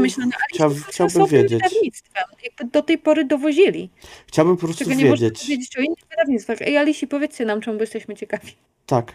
chciał, 0.52 0.70
chciałbym 0.88 1.26
wiedzieć. 1.26 1.62
wydawnictwem. 1.62 2.24
Jakby 2.44 2.64
do 2.64 2.82
tej 2.82 2.98
pory 2.98 3.24
dowozili. 3.24 3.90
Chciałbym 4.26 4.56
po 4.56 4.66
prostu 4.66 4.84
Czego 4.84 4.96
nie 4.96 5.04
wiedzieć. 5.04 5.40
powiedzieć 5.40 5.78
o 5.78 5.80
innych 5.80 5.98
wydawnictwach. 6.10 6.62
Ej, 6.62 6.76
Alisi, 6.76 7.06
powiedzcie 7.06 7.44
nam, 7.44 7.60
czemu 7.60 7.80
jesteśmy 7.80 8.16
ciekawi. 8.16 8.52
Tak. 8.86 9.12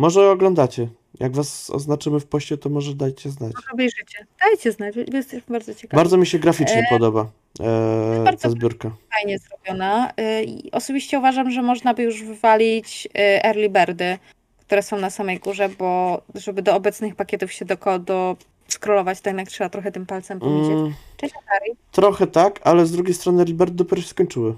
Może 0.00 0.30
oglądacie 0.30 0.88
Jak 1.20 1.32
was 1.32 1.70
oznaczymy 1.70 2.20
w 2.20 2.26
poście, 2.26 2.56
to 2.58 2.68
może 2.68 2.94
dajcie 2.94 3.30
znać. 3.30 3.52
Obejrzycie. 3.72 4.26
Dajcie 4.40 4.72
znać, 4.72 4.94
bo 5.10 5.16
jesteśmy 5.16 5.52
bardzo 5.52 5.74
ciekawi. 5.74 5.96
Bardzo 5.96 6.16
mi 6.16 6.26
się 6.26 6.38
graficznie 6.38 6.78
E, 6.86 6.86
podoba 6.90 7.26
e, 7.60 8.24
bardzo 8.24 8.42
ta 8.42 8.50
zbiórka. 8.50 8.90
fajnie 9.14 9.38
zrobiona. 9.38 10.12
I 10.46 10.70
Osobiście 10.72 11.18
uważam, 11.18 11.50
że 11.50 11.62
można 11.62 11.94
by 11.94 12.02
już 12.02 12.22
wywalić 12.22 13.06
y, 13.06 13.10
early 13.44 13.68
birdy, 13.68 14.18
które 14.60 14.82
są 14.82 14.98
na 14.98 15.10
samej 15.10 15.38
górze, 15.38 15.68
bo 15.68 16.20
żeby 16.34 16.62
do 16.62 16.74
obecnych 16.74 17.14
pakietów 17.14 17.52
się 17.52 17.64
do, 17.64 17.76
do 17.98 18.36
scrollować, 18.68 19.20
to 19.20 19.30
jednak 19.30 19.48
trzeba 19.48 19.70
trochę 19.70 19.92
tym 19.92 20.06
palcem 20.06 20.40
powiedzieć. 20.40 20.72
Mm, 20.72 20.94
Cześć, 21.16 21.34
Atari. 21.34 21.70
trochę 21.90 22.26
tak, 22.26 22.60
ale 22.64 22.86
z 22.86 22.92
drugiej 22.92 23.14
strony 23.14 23.44
Liberty 23.44 23.74
dopiero 23.74 24.02
się 24.02 24.08
skończyły. 24.08 24.54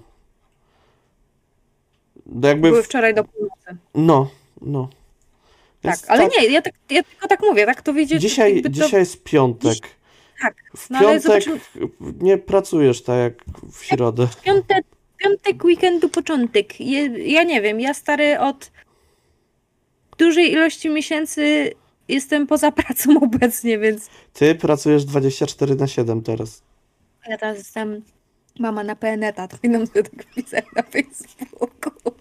No 2.26 2.48
Jakby 2.48 2.68
Były 2.70 2.82
wczoraj 2.82 3.14
do 3.14 3.24
północy. 3.24 3.76
no, 3.94 4.30
no. 4.60 4.88
Tak, 5.82 5.98
ale 6.08 6.28
nie, 6.28 6.46
ja, 6.48 6.62
tak, 6.62 6.74
ja 6.90 7.02
tylko 7.02 7.28
tak 7.28 7.40
mówię, 7.40 7.66
tak 7.66 7.82
to 7.82 7.92
wyjdzie. 7.92 8.18
Dzisiaj, 8.18 8.62
to- 8.62 8.68
dzisiaj 8.68 9.00
jest 9.00 9.24
piątek. 9.24 9.78
tak, 10.42 10.54
W 10.76 10.90
no 10.90 11.00
piątek 11.00 11.22
zobaczymy- 11.22 11.60
nie 12.20 12.38
pracujesz 12.38 13.02
tak 13.02 13.18
jak 13.18 13.44
w 13.72 13.84
środę. 13.84 14.28
Piątek, 14.42 14.84
piątek 15.16 15.64
weekendu 15.64 16.08
początek. 16.08 16.80
Je, 16.80 17.08
ja 17.32 17.42
nie 17.42 17.60
wiem, 17.62 17.80
ja 17.80 17.94
stary 17.94 18.38
od 18.40 18.70
dużej 20.18 20.52
ilości 20.52 20.90
miesięcy 20.90 21.72
jestem 22.08 22.46
poza 22.46 22.72
pracą 22.82 23.20
obecnie, 23.22 23.78
więc 23.78 24.08
Ty 24.32 24.54
pracujesz 24.54 25.04
24 25.04 25.74
na 25.74 25.86
7 25.86 26.22
teraz. 26.22 26.62
ja 27.28 27.38
teraz 27.38 27.58
jestem 27.58 28.02
mama 28.58 28.84
na 28.84 28.96
PNETA, 28.96 29.48
to 29.48 29.56
powinnam 29.56 29.86
sobie 29.86 30.02
tak 30.02 30.22
wpisać 30.24 30.64
na 30.76 30.82
Facebooku. 30.82 32.12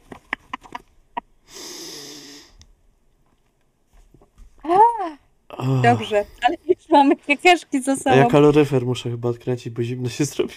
Dobrze, 5.83 6.25
ale 6.41 6.57
już 6.67 6.89
mamy 6.89 7.15
kiekeszki 7.15 7.81
za 7.81 7.91
a 7.91 7.95
sobą. 7.95 8.15
ja 8.15 8.25
kaloryfer 8.25 8.85
muszę 8.85 9.09
chyba 9.09 9.29
odkręcić, 9.29 9.73
bo 9.73 9.83
zimno 9.83 10.09
się 10.09 10.25
zrobi. 10.25 10.53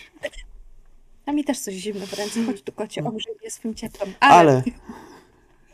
A 1.27 1.33
mi 1.33 1.45
też 1.45 1.59
coś 1.61 1.75
zimno 1.75 2.07
w 2.07 2.13
ręce, 2.13 2.45
chodź 2.45 2.63
tu 2.63 2.73
kocie, 2.73 3.05
ogrzej 3.05 3.35
mnie 3.41 3.51
swym 3.51 3.75
ciepłem. 3.75 4.15
Ale, 4.21 4.37
Ale 4.37 4.63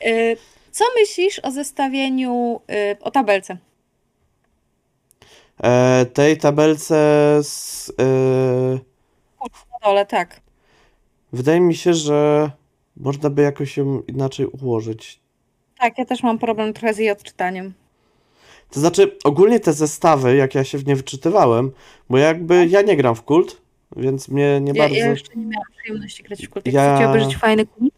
y, 0.06 0.36
co 0.70 0.84
myślisz 1.00 1.38
o 1.38 1.50
zestawieniu, 1.50 2.60
y, 2.70 2.96
o 3.00 3.10
tabelce? 3.10 3.56
e, 5.62 6.06
tej 6.06 6.38
tabelce 6.38 6.94
z, 7.42 7.92
e, 8.00 8.04
Na 9.72 9.78
dole, 9.88 10.06
tak. 10.06 10.40
wydaje 11.32 11.60
mi 11.60 11.74
się, 11.74 11.94
że 11.94 12.50
można 12.96 13.30
by 13.30 13.42
jakoś 13.42 13.76
ją 13.76 14.02
inaczej 14.02 14.46
ułożyć. 14.46 15.20
Tak, 15.78 15.98
ja 15.98 16.04
też 16.04 16.22
mam 16.22 16.38
problem 16.38 16.72
trochę 16.72 16.94
z 16.94 16.98
jej 16.98 17.10
odczytaniem. 17.10 17.74
To 18.70 18.80
znaczy, 18.80 19.16
ogólnie 19.24 19.60
te 19.60 19.72
zestawy, 19.72 20.36
jak 20.36 20.54
ja 20.54 20.64
się 20.64 20.78
w 20.78 20.86
nie 20.86 20.96
wyczytywałem, 20.96 21.70
bo 22.10 22.18
jakby 22.18 22.66
ja 22.66 22.82
nie 22.82 22.96
gram 22.96 23.14
w 23.14 23.22
kult, 23.22 23.60
więc 23.96 24.28
mnie 24.28 24.60
nie 24.60 24.72
Ja, 24.74 24.82
bardzo. 24.82 24.96
ja 24.96 25.10
jeszcze 25.10 25.36
nie 25.36 25.46
miałam 25.46 25.66
przyjemności 25.82 26.22
grać 26.22 26.46
w 26.46 26.50
kult. 26.50 26.66
Jak 26.66 26.74
Ja- 26.74 26.94
chcecie 26.94 27.08
obejrzeć 27.10 27.36
fajny 27.36 27.66
kult, 27.66 27.94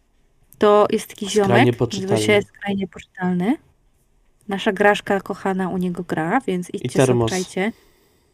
to 0.57 0.87
jest 0.91 1.07
taki 1.07 1.29
ziomek, 1.29 1.79
nazywa 1.91 2.17
się 2.17 2.41
Skrajnie 2.41 2.87
Poczytalny. 2.87 3.57
Nasza 4.47 4.71
Graszka 4.71 5.19
kochana 5.21 5.69
u 5.69 5.77
niego 5.77 6.03
gra, 6.03 6.41
więc 6.47 6.69
idźcie 6.69 6.89
termos. 6.99 7.31
sobie, 7.31 7.71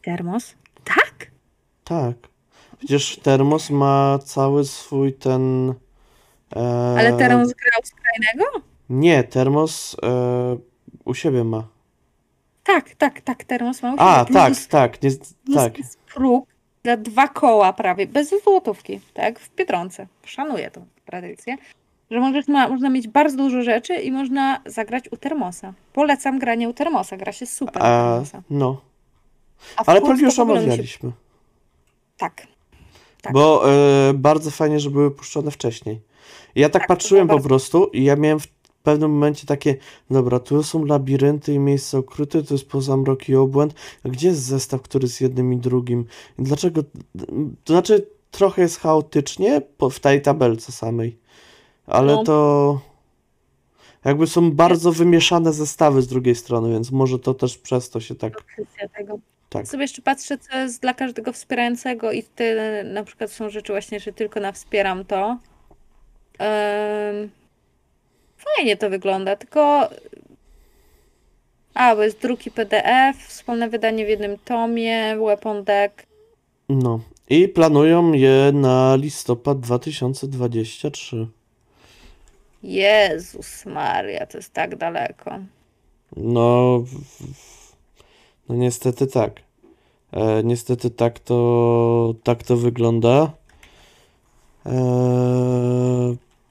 Termos? 0.02 0.56
Tak? 0.84 1.32
Tak. 1.84 2.16
Przecież 2.78 3.20
Termos 3.24 3.70
ma 3.70 4.20
cały 4.26 4.66
swój 4.66 5.14
ten. 5.14 5.74
E, 6.56 6.96
Ale 7.00 7.18
Termos 7.18 7.48
grał 7.54 7.82
Skrajnego? 7.84 8.62
Nie, 8.90 9.24
Termos 9.24 9.96
e, 10.04 10.58
u 11.06 11.14
siebie 11.14 11.44
ma. 11.44 11.68
Tak, 12.70 12.96
tak, 12.96 13.22
tak, 13.22 13.44
Termos 13.44 13.82
ma 13.84 13.94
u 13.94 13.96
A, 13.98 14.26
tak, 14.26 14.52
Plus- 14.54 14.68
tak, 14.68 15.02
nie, 15.04 15.10
tak. 15.56 15.78
jest 15.78 15.98
próg 16.14 16.46
za 16.86 16.98
dwa 16.98 17.28
koła 17.28 17.74
prawie, 17.74 18.08
bez 18.08 18.34
złotówki, 18.44 19.00
tak, 19.14 19.40
w 19.40 19.56
Biedronce. 19.56 20.08
Szanuję 20.26 20.72
tą 20.72 20.86
tradycję. 21.06 21.58
Że 22.12 22.20
możesz, 22.20 22.48
ma, 22.48 22.68
można 22.68 22.90
mieć 22.90 23.08
bardzo 23.08 23.38
dużo 23.38 23.62
rzeczy 23.62 23.94
i 23.96 24.12
można 24.12 24.62
zagrać 24.66 25.12
u 25.12 25.18
Termosa. 25.18 25.74
Polecam 25.94 26.40
granie 26.40 26.70
u 26.70 26.74
Termosa, 26.74 27.18
gra 27.18 27.32
się 27.32 27.46
super 27.46 27.84
A, 27.84 28.10
Termosa. 28.12 28.42
no. 28.50 28.82
A 29.78 29.84
Ale 29.86 30.02
to 30.02 30.12
już 30.12 30.22
mi 30.22 30.32
się- 30.32 30.42
omawialiśmy. 30.42 31.12
Tak. 32.18 32.48
Tak. 33.22 33.34
Bo 33.34 33.72
e, 34.10 34.14
bardzo 34.14 34.52
fajnie, 34.52 34.80
że 34.80 34.90
były 34.90 35.12
puszczone 35.12 35.52
wcześniej. 35.52 36.02
Ja 36.56 36.70
tak 36.70 36.82
Tak, 36.82 36.88
patrzyłem 36.88 37.28
po 37.28 37.40
prostu 37.40 37.86
i 37.86 38.04
ja 38.04 38.16
miałem 38.16 38.40
w 38.40 38.48
pewnym 38.84 39.12
momencie 39.12 39.48
takie, 39.48 39.76
dobra, 40.12 40.40
tu 40.40 40.64
są 40.64 40.86
labirynty 40.86 41.54
i 41.54 41.60
miejsca 41.60 42.00
ukryte, 42.00 42.44
to 42.44 42.54
jest 42.54 42.70
poza 42.70 42.98
mrok 42.98 43.30
i 43.30 43.36
obłęd. 43.36 43.74
A 44.06 44.10
gdzie 44.10 44.28
jest 44.28 44.42
zestaw, 44.42 44.82
który 44.82 45.08
z 45.08 45.22
jednym 45.22 45.54
i 45.54 45.58
drugim? 45.58 46.06
I 46.40 46.44
dlaczego? 46.44 46.84
To 47.64 47.74
znaczy, 47.74 48.08
trochę 48.32 48.62
jest 48.62 48.80
chaotycznie 48.80 49.62
w 49.92 50.00
tej 50.00 50.22
tabelce 50.22 50.72
samej, 50.72 51.18
ale 51.88 52.14
No. 52.14 52.24
to 52.24 52.80
jakby 54.06 54.28
są 54.28 54.52
bardzo 54.52 54.92
wymieszane 54.92 55.54
zestawy 55.54 56.02
z 56.02 56.08
drugiej 56.08 56.36
strony, 56.36 56.72
więc 56.72 56.92
może 56.92 57.20
to 57.20 57.34
też 57.34 57.58
przez 57.58 57.90
to 57.90 58.00
się 58.00 58.16
tak. 58.16 58.34
Tak. 59.50 59.68
Sobie 59.68 59.82
jeszcze 59.84 60.02
patrzę, 60.02 60.38
co 60.38 60.58
jest 60.58 60.82
dla 60.82 60.94
każdego 60.94 61.34
wspierającego 61.34 62.12
i 62.12 62.24
tyle 62.24 62.84
na 62.84 63.04
przykład 63.04 63.32
są 63.32 63.50
rzeczy 63.50 63.74
właśnie, 63.74 64.00
że 64.00 64.14
tylko 64.14 64.40
na 64.40 64.52
wspieram 64.52 65.06
to. 65.06 65.38
Em, 66.40 67.30
fajnie 68.40 68.78
to 68.78 68.90
wygląda, 68.90 69.36
tylko 69.36 69.90
a, 71.74 71.96
bo 71.96 72.04
jest 72.04 72.22
druki 72.22 72.52
PDF, 72.52 73.18
wspólne 73.28 73.70
wydanie 73.70 74.06
w 74.06 74.10
jednym 74.10 74.38
tomie, 74.38 75.18
weapon 75.18 75.64
deck. 75.64 76.06
No. 76.70 77.00
I 77.30 77.48
planują 77.48 78.14
je 78.14 78.52
na 78.54 78.96
listopad 78.96 79.60
2023. 79.60 81.28
Jezus 82.64 83.66
Maria, 83.66 84.26
to 84.26 84.38
jest 84.38 84.54
tak 84.54 84.76
daleko. 84.76 85.40
No, 86.18 86.84
no 88.50 88.56
niestety 88.56 89.08
tak. 89.08 89.32
E, 90.12 90.44
niestety 90.44 90.90
tak 90.90 91.20
to, 91.20 92.14
tak 92.24 92.44
to 92.44 92.58
wygląda. 92.58 93.32
E, 94.66 94.72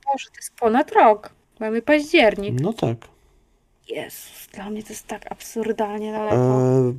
Boże, 0.07 0.31
to 0.31 0.37
jest 0.37 0.55
ponad 0.61 0.93
rok. 0.93 1.38
Mamy 1.61 1.83
październik. 1.83 2.61
no 2.61 2.73
tak. 2.73 2.97
Jezus, 3.89 4.49
dla 4.53 4.71
mnie 4.71 4.83
to 4.83 4.89
jest 4.89 5.07
tak 5.07 5.33
absurdalnie 5.33 6.13
daleko. 6.13 6.37
E, 6.37 6.95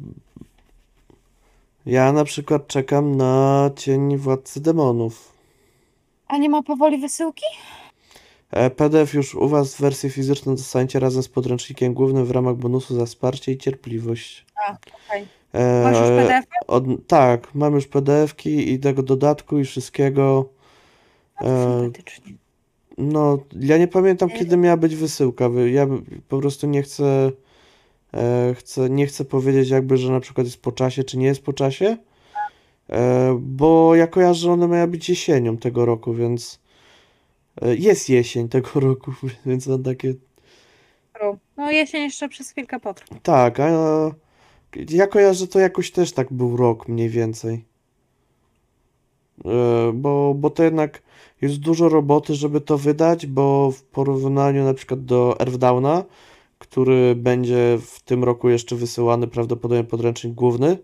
ja 1.86 2.12
na 2.12 2.24
przykład 2.24 2.68
czekam 2.68 3.16
na 3.16 3.70
Cień 3.76 4.18
Władcy 4.18 4.62
Demonów. 4.62 5.34
A 6.28 6.38
nie 6.38 6.50
ma 6.50 6.64
powoli 6.64 6.98
wysyłki? 6.98 7.46
E, 8.52 8.70
PDF 8.70 9.14
już 9.14 9.36
u 9.36 9.48
Was 9.48 9.76
w 9.76 9.82
wersji 9.82 10.10
fizyczną 10.10 10.56
dostaniecie 10.56 11.00
razem 11.00 11.24
z 11.24 11.30
podręcznikiem 11.30 11.94
głównym 11.94 12.26
w 12.26 12.32
ramach 12.32 12.56
bonusu 12.56 12.96
za 12.96 13.06
wsparcie 13.06 13.52
i 13.52 13.58
cierpliwość. 13.58 14.46
A, 14.68 14.72
okej. 14.72 15.28
E, 15.54 15.84
Masz 15.84 15.98
już 15.98 16.08
PDF? 16.10 16.46
Od, 16.68 16.84
tak, 17.08 17.56
mam 17.56 17.74
już 17.74 17.88
PDF-ki 17.88 18.74
i 18.74 18.80
tego 18.80 19.04
dodatku 19.04 19.60
i 19.60 19.66
wszystkiego. 19.66 20.50
E, 21.42 21.80
Sympatycznie. 21.82 22.34
No, 23.00 23.38
ja 23.60 23.78
nie 23.78 23.88
pamiętam, 23.88 24.30
kiedy 24.30 24.58
miała 24.58 24.78
być 24.78 24.96
wysyłka. 24.96 25.50
Wy- 25.50 25.72
Ja 25.72 25.88
po 26.28 26.40
prostu 26.40 26.68
nie 26.68 26.82
chcę, 26.82 27.32
e, 28.14 28.54
chcę, 28.58 28.90
nie 28.90 29.08
chcę 29.08 29.26
powiedzieć 29.26 29.70
jakby, 29.70 29.98
że 29.98 30.12
na 30.12 30.20
przykład 30.20 30.48
jest 30.48 30.62
po 30.62 30.72
czasie, 30.72 31.04
czy 31.04 31.18
nie 31.18 31.26
jest 31.26 31.44
po 31.44 31.54
czasie, 31.54 31.98
e, 32.90 33.38
bo 33.42 33.96
ja 33.96 34.08
kojarzę, 34.08 34.40
że 34.40 34.52
ona 34.52 34.68
miała 34.68 34.88
być 34.88 35.10
jesienią 35.10 35.58
tego 35.58 35.86
roku, 35.86 36.14
więc 36.14 36.60
e, 37.62 37.76
jest 37.76 38.10
jesień 38.10 38.50
tego 38.50 38.80
roku, 38.90 39.12
więc 39.46 39.68
on 39.68 39.84
takie, 39.84 40.14
No 41.58 41.72
jesień 41.72 42.04
jeszcze 42.04 42.30
przez 42.30 42.50
chwilkę 42.52 42.80
potrwa. 42.80 43.16
tak, 43.24 43.60
a 43.60 43.70
ja 44.90 45.08
kojarzę, 45.08 45.40
że 45.40 45.48
to 45.48 45.60
jakoś 45.60 45.92
też 45.92 46.12
tak 46.12 46.34
był 46.34 46.58
rok 46.58 46.88
mniej 46.88 47.10
więcej. 47.10 47.66
E, 49.46 49.92
Bo, 49.94 50.34
bo 50.34 50.50
to 50.50 50.64
jednak 50.64 51.02
jest 51.42 51.60
dużo 51.60 51.90
roboty, 51.90 52.36
żeby 52.36 52.62
to 52.62 52.78
wydać, 52.78 53.26
bo 53.28 53.72
w 53.72 53.84
porównaniu 53.84 54.64
na 54.64 54.74
przykład 54.74 55.06
do 55.06 55.40
Earthdowna, 55.40 56.04
który 56.60 57.16
będzie 57.16 57.78
w 57.82 58.02
tym 58.02 58.24
roku 58.24 58.50
jeszcze 58.50 58.76
wysyłany 58.76 59.28
prawdopodobnie 59.28 59.84
podręcznik 59.84 60.34
główny 60.34 60.78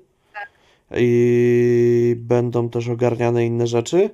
i 0.95 2.15
będą 2.19 2.69
też 2.69 2.89
ogarniane 2.89 3.45
inne 3.45 3.67
rzeczy, 3.67 4.09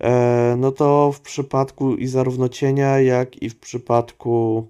e, 0.00 0.54
no 0.58 0.72
to 0.72 1.12
w 1.12 1.20
przypadku 1.20 1.94
i 1.94 2.06
zarówno 2.06 2.48
cienia, 2.48 3.00
jak 3.00 3.42
i 3.42 3.50
w 3.50 3.58
przypadku 3.58 4.66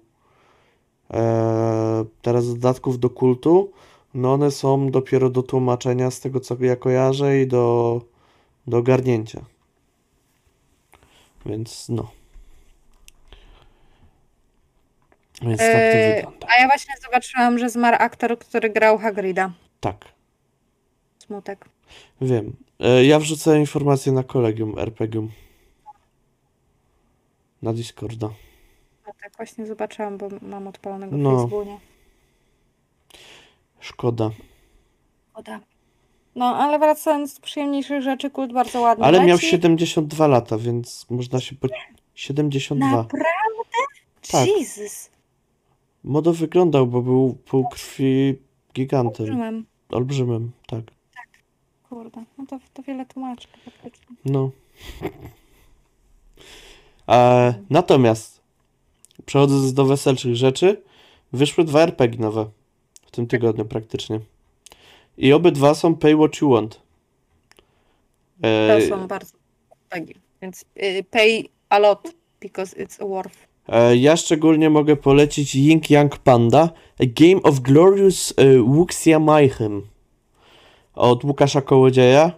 e, 1.13 2.05
teraz 2.21 2.53
dodatków 2.53 2.99
do 2.99 3.09
kultu, 3.09 3.71
no 4.13 4.33
one 4.33 4.51
są 4.51 4.91
dopiero 4.91 5.29
do 5.29 5.43
tłumaczenia 5.43 6.11
z 6.11 6.19
tego, 6.19 6.39
co 6.39 6.57
ja 6.59 6.75
kojarzę 6.75 7.41
i 7.41 7.47
do, 7.47 8.01
do 8.67 8.77
ogarnięcia. 8.77 9.45
Więc 11.45 11.89
no. 11.89 12.11
Więc 15.41 15.59
tak 15.59 15.67
to 15.71 15.97
Yy, 15.97 16.15
wygląda. 16.15 16.47
a 16.49 16.61
ja 16.61 16.67
właśnie 16.67 16.93
zobaczyłam, 17.01 17.59
że 17.59 17.69
zmarł 17.69 17.97
aktor, 17.99 18.39
który 18.39 18.69
grał 18.69 18.97
Hagrida. 18.97 19.51
Tak, 19.79 20.05
Smutek. 21.19 21.65
wiem. 22.21 22.55
E, 22.79 23.05
Ja 23.05 23.19
wrzucę 23.19 23.59
informację 23.59 24.11
na 24.11 24.23
kolegium 24.23 24.79
RPG. 24.79 25.27
Na 27.61 27.73
Discorda. 27.73 28.27
No 29.07 29.13
tak 29.21 29.37
właśnie 29.37 29.65
zobaczyłam, 29.65 30.17
bo 30.17 30.29
mam 30.41 30.67
odpalonego 30.67 31.17
No. 31.17 31.37
Facebooka. 31.41 31.71
Szkoda. 33.79 34.29
Szkoda. 35.31 35.59
No, 36.35 36.45
ale 36.45 36.79
wracając 36.79 37.35
do 37.35 37.41
przyjemniejszych 37.41 38.01
rzeczy, 38.01 38.29
kult 38.29 38.53
bardzo 38.53 38.81
ładny 38.81 39.05
Ale 39.05 39.25
miał 39.25 39.37
leci. 39.37 39.47
72 39.47 40.27
lata, 40.27 40.57
więc 40.57 41.05
można 41.09 41.39
się 41.39 41.55
po... 41.55 41.67
72. 42.15 42.85
Naprawdę? 42.91 43.25
Tak. 44.31 44.47
Jezus. 44.47 45.09
Modo 46.03 46.33
wyglądał, 46.33 46.87
bo 46.87 47.01
był 47.01 47.37
półkrwi 47.45 48.35
gigantem. 48.73 49.25
Olbrzymem. 49.25 49.65
Olbrzymem, 49.89 50.51
tak. 50.67 50.81
Kurde, 51.89 52.23
no 52.37 52.45
to, 52.45 52.59
to 52.73 52.83
wiele 52.83 53.05
tłumaczy. 53.05 53.47
No. 54.25 54.51
E, 57.09 57.53
natomiast, 57.69 58.41
przechodząc 59.25 59.73
do 59.73 59.85
weselszych 59.85 60.35
rzeczy, 60.35 60.81
wyszły 61.33 61.63
dwa 61.63 61.81
RPG 61.81 62.19
nowe 62.19 62.49
w 63.05 63.11
tym 63.11 63.27
tygodniu 63.27 63.65
praktycznie. 63.65 64.19
I 65.19 65.33
obydwa 65.33 65.73
są 65.75 65.95
Pay 65.95 66.15
What 66.15 66.41
You 66.41 66.49
Want. 66.49 66.81
E, 68.41 68.79
To 68.81 68.87
są 68.87 69.07
bardzo 69.07 69.37
tagi. 69.89 70.15
Więc 70.41 70.65
y, 70.83 71.03
pay 71.11 71.43
a 71.69 71.79
lot 71.79 72.11
because 72.41 72.75
it's 72.75 73.03
a 73.03 73.07
worth. 73.07 73.37
e, 73.67 73.95
ja 73.97 74.17
szczególnie 74.17 74.69
mogę 74.69 74.95
polecić 74.95 75.55
Ying 75.55 75.89
Yang 75.89 76.17
Panda, 76.17 76.69
A 76.99 77.03
Game 77.05 77.43
of 77.43 77.59
Glorious 77.59 78.33
e, 78.37 78.57
Wuxia 78.63 79.19
Mayhem 79.19 79.81
od 80.95 81.23
Łukasza 81.23 81.61
Kołodzieja, 81.61 82.31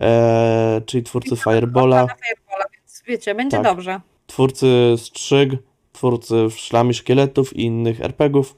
e, 0.00 0.80
czyli 0.86 1.02
twórcy 1.02 1.36
Firebola. 1.36 2.06
Firebola, 2.06 2.64
więc 2.74 3.02
wiecie, 3.06 3.34
będzie 3.34 3.56
Tak. 3.56 3.66
dobrze. 3.66 4.00
twórcy 4.26 4.94
Strzyg, 4.96 5.50
twórcy 5.92 6.34
Szlamy 6.56 6.94
Szkieletów 6.94 7.56
i 7.56 7.62
innych 7.62 8.00
RPGów. 8.00 8.56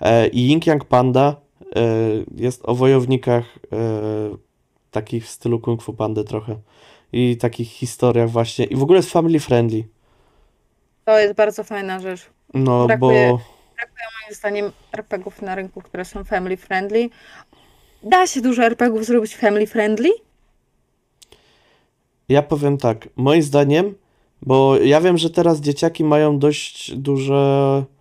E, 0.00 0.26
I 0.26 0.40
Ying 0.46 0.66
Yang 0.66 0.84
Panda 0.84 1.36
jest 2.36 2.60
o 2.64 2.74
wojownikach 2.74 3.58
e, 3.72 3.76
takich 4.90 5.24
w 5.24 5.28
stylu 5.28 5.60
Kung 5.60 5.82
Fu 5.82 5.92
Pandy 5.92 6.24
trochę. 6.24 6.56
I 7.12 7.36
takich 7.36 7.68
historiach 7.68 8.30
właśnie. 8.30 8.64
I 8.64 8.76
w 8.76 8.82
ogóle 8.82 8.96
jest 8.98 9.10
family 9.10 9.40
friendly. 9.40 9.84
To 11.04 11.18
jest 11.18 11.34
bardzo 11.34 11.64
fajna 11.64 12.00
rzecz. 12.00 12.26
No, 12.54 12.86
Brakuje- 12.86 13.30
bo 13.30 13.40
Moim 14.22 14.34
zdaniem 14.34 14.72
RPGów 14.92 15.42
na 15.42 15.54
rynku, 15.54 15.82
które 15.82 16.04
są 16.04 16.24
family 16.24 16.56
friendly. 16.56 17.08
Da 18.02 18.26
się 18.26 18.40
dużo 18.40 18.62
RPGów 18.62 19.04
zrobić 19.04 19.36
family 19.36 19.66
friendly? 19.66 20.10
ja 22.30 22.42
powiem 22.42 22.78
tak, 22.78 23.08
moim 23.16 23.42
zdaniem, 23.42 23.94
bo 24.42 24.76
ja 24.76 25.00
wiem, 25.00 25.18
że 25.18 25.30
teraz 25.30 25.60
dzieciaki 25.60 26.04
mają 26.04 26.38
dość 26.38 26.94
duże 26.96 27.34
e, 27.34 27.99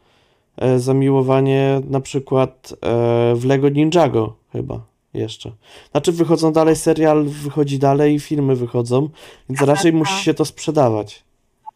zamiłowanie 0.77 1.81
na 1.89 1.99
przykład 1.99 2.73
e, 2.73 3.35
w 3.35 3.45
Lego 3.45 3.69
Ninjago 3.69 4.35
chyba 4.51 4.81
jeszcze. 5.13 5.51
Znaczy 5.91 6.11
wychodzą 6.11 6.53
dalej, 6.53 6.75
serial 6.75 7.25
wychodzi 7.25 7.79
dalej 7.79 8.15
i 8.15 8.19
filmy 8.19 8.55
wychodzą, 8.55 9.09
więc 9.49 9.61
raczej 9.61 9.91
tak. 9.91 9.99
musi 9.99 10.23
się 10.23 10.33
to 10.33 10.45
sprzedawać. 10.45 11.23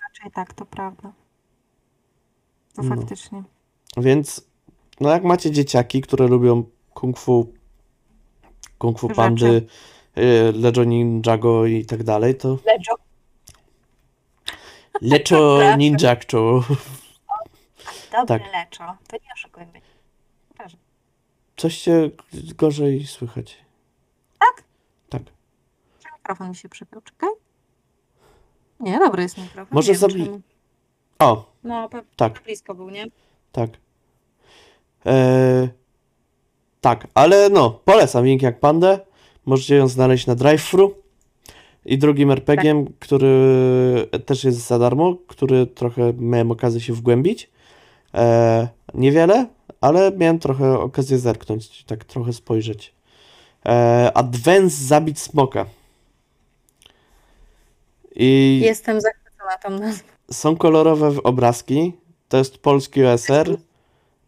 Raczej 0.04 0.32
tak, 0.32 0.54
to 0.54 0.66
prawda. 0.66 1.12
To 2.76 2.84
No. 2.84 2.96
faktycznie. 2.96 3.44
Więc 3.98 4.48
no 5.00 5.10
jak 5.10 5.24
macie 5.24 5.52
dzieciaki, 5.52 6.02
które 6.02 6.28
lubią 6.28 6.64
kung 6.94 7.20
fu, 7.20 7.54
kung 8.78 9.00
fu 9.00 9.08
pandy, 9.10 9.68
e, 10.16 10.52
Lego 10.52 10.84
Ninjago 10.84 11.66
i 11.66 11.86
tak 11.86 12.04
dalej, 12.04 12.36
to 12.36 12.58
Lejo. 12.66 12.96
Lecho 15.02 15.60
Ninjago. 15.78 16.64
Dobre 18.14 18.40
Tak. 18.40 18.54
leczo. 18.54 18.84
To 19.08 19.16
nie 19.18 19.34
oszukujmy. 19.34 19.82
Proszę. 20.58 20.78
Coś 21.58 21.78
cię 21.82 22.10
gorzej 22.58 23.08
słychać. 23.08 23.58
Tak? 24.40 24.64
Tak. 25.10 25.22
Mikrofon 26.18 26.50
mi 26.50 26.56
się 26.56 26.70
przypiął, 26.70 27.02
czekaj. 27.02 27.30
Nie, 28.80 29.00
dobry 29.00 29.24
jest 29.24 29.38
mikrofon. 29.38 29.68
Może 29.76 29.96
czemu. 29.96 30.42
O, 31.20 31.46
No, 31.64 31.90
tak, 32.16 32.42
blisko 32.46 32.76
był, 32.76 32.90
nie? 32.90 33.06
tak. 33.52 33.70
E, 35.06 35.68
tak, 36.82 37.08
ale 37.14 37.50
no, 37.50 37.72
polecam 37.86 38.26
Link 38.26 38.42
jak 38.42 38.60
Pandę. 38.60 39.00
Możecie 39.46 39.76
ją 39.76 39.88
znaleźć 39.88 40.28
na 40.28 40.36
drive-thru. 40.36 40.92
I 41.86 41.98
drugim 41.98 42.32
RPG-iem, 42.32 42.86
który 43.00 43.30
też 44.26 44.44
jest 44.44 44.58
za 44.68 44.80
darmo, 44.80 45.16
który 45.28 45.68
trochę 45.68 46.14
miałem 46.18 46.52
okazję 46.52 46.82
się 46.82 46.94
wgłębić. 46.94 47.50
E, 48.14 48.68
niewiele, 48.94 49.48
ale 49.82 50.12
miałem 50.18 50.40
trochę 50.40 50.80
okazję 50.80 51.20
zerknąć, 51.20 51.84
tak 51.84 52.04
trochę 52.04 52.34
spojrzeć. 52.34 52.94
E, 53.66 54.12
Advance 54.14 54.76
Zabić 54.86 55.20
Smoka. 55.20 55.66
I 58.16 58.62
Jestem 58.64 59.02
zachwycona 59.02 59.58
tą 59.64 59.70
nazwą. 59.70 60.04
są 60.32 60.56
kolorowe 60.56 61.24
obrazki. 61.24 61.94
To 62.30 62.38
jest 62.38 62.58
polski 62.58 63.06
OSR, 63.06 63.58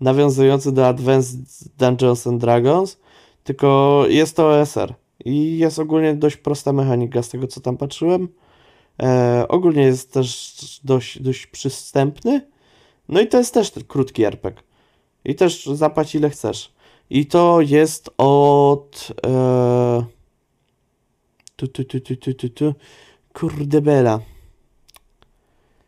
nawiązujący 0.01 0.71
do 0.71 0.87
Advanced 0.87 1.39
Dungeons 1.77 2.27
and 2.27 2.41
Dragons, 2.41 2.97
tylko 3.43 4.03
jest 4.09 4.35
to 4.35 4.49
OSR. 4.49 4.93
I 5.25 5.57
jest 5.57 5.79
ogólnie 5.79 6.15
dość 6.15 6.37
prosta 6.37 6.73
mechanika 6.73 7.23
z 7.23 7.29
tego, 7.29 7.47
co 7.47 7.61
tam 7.61 7.77
patrzyłem. 7.77 8.27
E, 9.03 9.45
ogólnie 9.49 9.83
jest 9.83 10.13
też 10.13 10.53
dość, 10.83 11.21
dość 11.21 11.47
przystępny. 11.47 12.47
No 13.09 13.21
i 13.21 13.27
to 13.27 13.37
jest 13.37 13.53
też 13.53 13.71
krótki 13.87 14.23
RPG. 14.23 14.63
I 15.25 15.35
też 15.35 15.65
zapłać 15.65 16.15
ile 16.15 16.29
chcesz. 16.29 16.73
I 17.09 17.25
to 17.25 17.61
jest 17.61 18.09
od... 18.17 19.11
E, 19.25 20.05
tu, 21.55 21.67
tu, 21.67 21.83
tu, 21.83 21.99
tu, 21.99 22.15
tu, 22.15 22.33
tu, 22.33 22.49
tu. 22.49 22.73
Kurde 23.33 23.81
bela. 23.81 24.19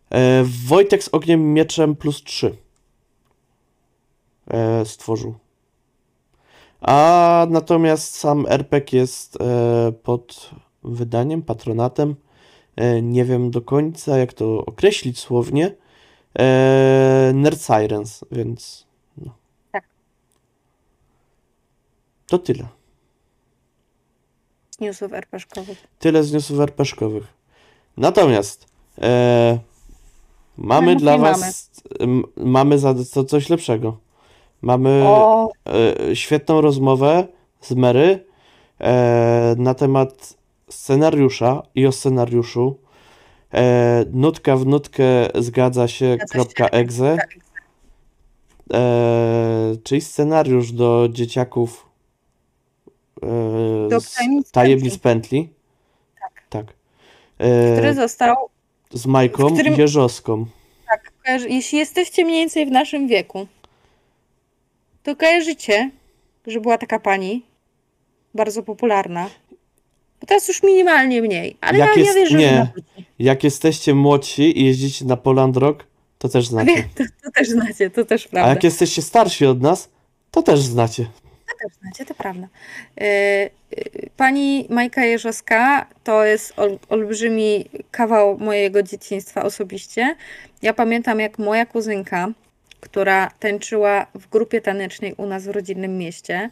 E, 0.09 0.43
Wojtek 0.67 1.03
z 1.03 1.09
ogniem 1.11 1.53
mieczem 1.53 1.95
plus 1.95 2.23
3 2.23 2.57
e, 4.47 4.85
stworzył. 4.85 5.35
A 6.81 7.47
natomiast 7.49 8.15
sam 8.15 8.45
RPG 8.49 8.99
jest 8.99 9.41
e, 9.41 9.91
pod 9.91 10.51
wydaniem, 10.83 11.41
patronatem. 11.41 12.15
E, 12.75 13.01
nie 13.01 13.25
wiem 13.25 13.51
do 13.51 13.61
końca, 13.61 14.17
jak 14.17 14.33
to 14.33 14.65
określić 14.65 15.19
słownie. 15.19 15.75
E, 16.39 17.31
Nerd 17.33 17.61
Sirens, 17.61 18.25
więc. 18.31 18.85
No. 19.17 19.31
Tak. 19.71 19.83
To 22.27 22.39
tyle. 22.39 22.67
Z 24.71 24.79
newsów. 24.79 25.11
Tyle 25.99 26.23
z 26.23 26.31
newsów. 26.31 26.57
Natomiast 27.97 28.67
e, 29.01 29.59
mamy 30.57 30.93
No, 30.93 30.99
dla 30.99 31.17
Was 31.17 31.71
m, 31.99 32.23
mamy 32.35 32.79
za 32.79 32.95
to 33.13 33.23
coś 33.23 33.49
lepszego. 33.49 33.97
Mamy 34.61 35.03
e, 36.09 36.15
świetną 36.15 36.61
rozmowę 36.61 37.27
z 37.61 37.71
Mary 37.71 38.25
e, 38.79 39.55
na 39.57 39.73
temat 39.73 40.37
scenariusza 40.69 41.63
i 41.75 41.87
o 41.87 41.91
scenariuszu. 41.91 42.79
E, 43.53 44.05
nutka 44.13 44.57
w 44.57 44.65
nutkę 44.65 45.03
zgadza 45.35 45.87
się, 45.87 46.17
kropka 46.31 46.67
exe. 46.67 47.17
tak. 47.17 47.35
E, 48.73 49.75
czyli 49.83 50.01
scenariusz 50.01 50.71
do 50.71 51.07
dzieciaków 51.11 51.89
e, 53.23 53.27
Do 53.89 53.99
Tajemnic 54.17 54.51
Tajemnic 54.51 54.97
Pętli. 54.97 55.49
Tak. 56.19 56.31
Tak. 56.49 56.65
E, 57.39 57.73
który 57.77 57.93
został 57.93 58.35
z 58.93 59.05
Majką 59.05 59.53
którym- 59.53 59.75
Jeżowską. 59.75 60.45
Tak, 60.89 61.11
kojarzy- 61.25 61.49
jeśli 61.49 61.77
jesteście 61.79 62.25
mniej 62.25 62.39
więcej 62.39 62.65
w 62.65 62.71
naszym 62.71 63.07
wieku, 63.07 63.47
to 65.03 65.15
kojarzycie, 65.15 65.91
że 66.47 66.59
była 66.61 66.77
taka 66.77 66.99
pani, 66.99 67.45
bardzo 68.33 68.63
popularna. 68.63 69.29
Bo 70.21 70.27
teraz 70.27 70.47
już 70.47 70.63
minimalnie 70.63 71.21
mniej, 71.21 71.57
ale 71.61 71.77
Jak 71.77 71.97
ja, 71.97 72.03
jest- 72.03 72.15
ja 72.17 72.21
wierzę, 72.23 72.37
nie. 72.37 72.49
że 72.49 72.67
wróci. 72.73 73.06
Jak 73.19 73.43
jesteście 73.43 73.93
młodsi 73.95 74.61
i 74.61 74.65
jeździcie 74.65 75.05
na 75.05 75.17
Poland 75.17 75.57
Rock, 75.57 75.83
to 76.17 76.29
też 76.29 76.47
znacie. 76.53 76.83
To, 76.95 77.03
to 77.23 77.31
też 77.31 77.49
znacie, 77.49 77.89
to 77.89 78.05
też 78.05 78.27
A 78.27 78.29
prawda. 78.29 78.49
jak 78.49 78.63
jesteście 78.63 79.01
starsi 79.01 79.45
od 79.45 79.61
nas, 79.61 79.89
to 80.31 80.41
też 80.43 80.59
znacie. 80.59 81.03
To 81.03 81.53
też 81.67 81.77
znacie, 81.81 82.05
to 82.05 82.13
prawda. 82.13 82.47
Yy, 82.97 83.05
yy, 83.05 83.49
Pani 84.17 84.67
Majka 84.69 85.05
Jerzowska 85.05 85.87
to 86.03 86.25
jest 86.25 86.59
ol, 86.59 86.79
olbrzymi 86.89 87.65
kawał 87.91 88.37
mojego 88.37 88.83
dzieciństwa 88.83 89.43
osobiście. 89.43 90.15
Ja 90.61 90.73
pamiętam, 90.73 91.19
jak 91.19 91.39
moja 91.39 91.65
kuzynka 91.65 92.27
która 92.79 93.31
tańczyła 93.39 94.07
w 94.15 94.29
grupie 94.29 94.61
tanecznej 94.61 95.13
u 95.13 95.25
nas 95.25 95.45
w 95.45 95.49
rodzinnym 95.49 95.97
mieście. 95.97 96.49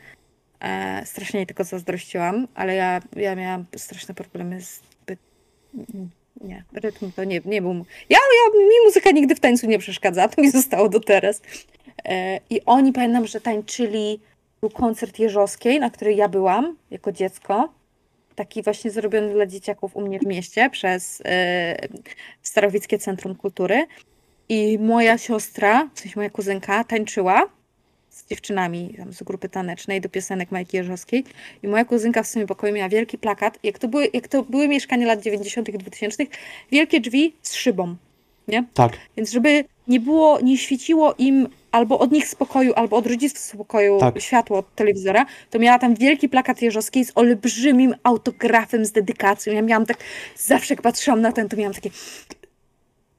E, 0.60 1.02
strasznie 1.06 1.40
jej 1.40 1.48
tylko 1.48 1.64
zazdrościłam, 1.64 2.48
ale 2.56 2.76
ja, 2.76 3.02
ja 3.16 3.36
miałam 3.36 3.66
straszne 3.78 4.14
problemy 4.14 4.62
z... 4.62 4.82
Nie, 6.42 6.64
rytm 6.74 7.12
to 7.12 7.24
nie, 7.24 7.42
nie 7.46 7.62
był... 7.62 7.74
Ja, 8.10 8.18
ja, 8.20 8.60
mi 8.60 8.86
muzyka 8.86 9.12
nigdy 9.12 9.36
w 9.36 9.40
tańcu 9.40 9.68
nie 9.68 9.80
przeszkadza, 9.80 10.28
to 10.28 10.42
mi 10.42 10.52
zostało 10.52 10.90
do 10.90 11.00
teraz. 11.00 11.42
E, 12.06 12.40
I 12.50 12.62
oni, 12.66 12.94
pamiętam, 12.94 13.28
że 13.28 13.42
tańczyli, 13.42 14.20
był 14.62 14.70
koncert 14.70 15.20
Jeżowskiej, 15.20 15.80
na 15.80 15.90
który 15.90 16.14
ja 16.14 16.30
byłam 16.30 16.76
jako 16.92 17.12
dziecko. 17.12 17.74
Taki 18.36 18.64
właśnie 18.64 18.92
zrobiony 18.92 19.34
dla 19.34 19.46
dzieciaków 19.46 19.96
u 19.96 20.02
mnie 20.02 20.20
w 20.20 20.26
mieście 20.26 20.70
przez 20.70 21.22
e, 21.26 21.76
Starowickie 22.42 23.00
Centrum 23.00 23.36
Kultury. 23.36 23.86
I 24.50 24.80
moja 24.80 25.18
siostra, 25.18 25.90
w 25.94 26.00
sensie 26.00 26.14
moja 26.16 26.30
kuzynka, 26.30 26.84
tańczyła 26.84 27.50
z 28.26 28.30
dziewczynami 28.30 28.94
tam 28.98 29.14
z 29.14 29.24
grupy 29.24 29.50
tanecznej 29.50 30.02
do 30.02 30.10
piosenek 30.10 30.52
Majki 30.52 30.78
Jeżowskiej. 30.78 31.24
I 31.64 31.68
moja 31.68 31.86
kuzynka 31.86 32.24
w 32.24 32.28
swoim 32.28 32.48
pokoju 32.48 32.74
miała 32.74 32.90
wielki 32.90 33.18
plakat. 33.18 33.60
Jak 33.64 33.80
to 33.80 33.88
były, 33.88 34.10
jak 34.14 34.28
to 34.28 34.44
były 34.44 34.68
mieszkania 34.68 35.08
lat 35.08 35.22
90. 35.22 35.70
i 35.70 35.78
2000, 35.78 36.24
wielkie 36.72 37.02
drzwi 37.02 37.34
z 37.42 37.56
szybą. 37.56 37.96
Nie? 38.48 38.64
Tak. 38.74 38.98
Więc 39.18 39.32
żeby 39.32 39.66
nie 39.88 40.00
było, 40.00 40.40
nie 40.42 40.58
świeciło 40.58 41.16
im 41.18 41.48
albo 41.72 42.00
od 42.00 42.12
nich 42.12 42.28
z 42.28 42.36
pokoju, 42.36 42.74
albo 42.76 42.98
od 42.98 43.08
rodziców 43.08 43.40
z 43.40 43.56
pokoju 43.56 43.98
Tak. 44.00 44.22
światło 44.22 44.58
od 44.58 44.76
telewizora, 44.76 45.26
to 45.50 45.60
miała 45.60 45.80
tam 45.80 45.96
wielki 45.96 46.30
plakat 46.30 46.62
Jeżowskiej 46.62 47.06
z 47.06 47.12
olbrzymim 47.16 47.96
autografem, 48.04 48.86
z 48.86 48.92
dedykacją. 48.92 49.54
Ja 49.54 49.62
miałam 49.62 49.86
tak, 49.86 49.98
zawsze 50.38 50.74
jak 50.74 50.82
patrzyłam 50.82 51.22
na 51.22 51.32
ten, 51.32 51.50
to 51.50 51.58
miałam 51.58 51.74
takie 51.74 51.90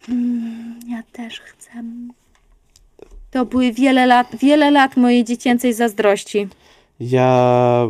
mm, 0.08 0.80
ja 0.88 1.02
też 1.12 1.40
chcę. 1.40 1.70
To 3.30 3.46
były 3.46 3.72
wiele 3.72 4.06
lat, 4.06 4.36
wiele 4.36 4.70
lat 4.70 4.96
mojej 4.96 5.24
dziecięcej 5.24 5.74
zazdrości. 5.74 6.48
Ja, 7.00 7.88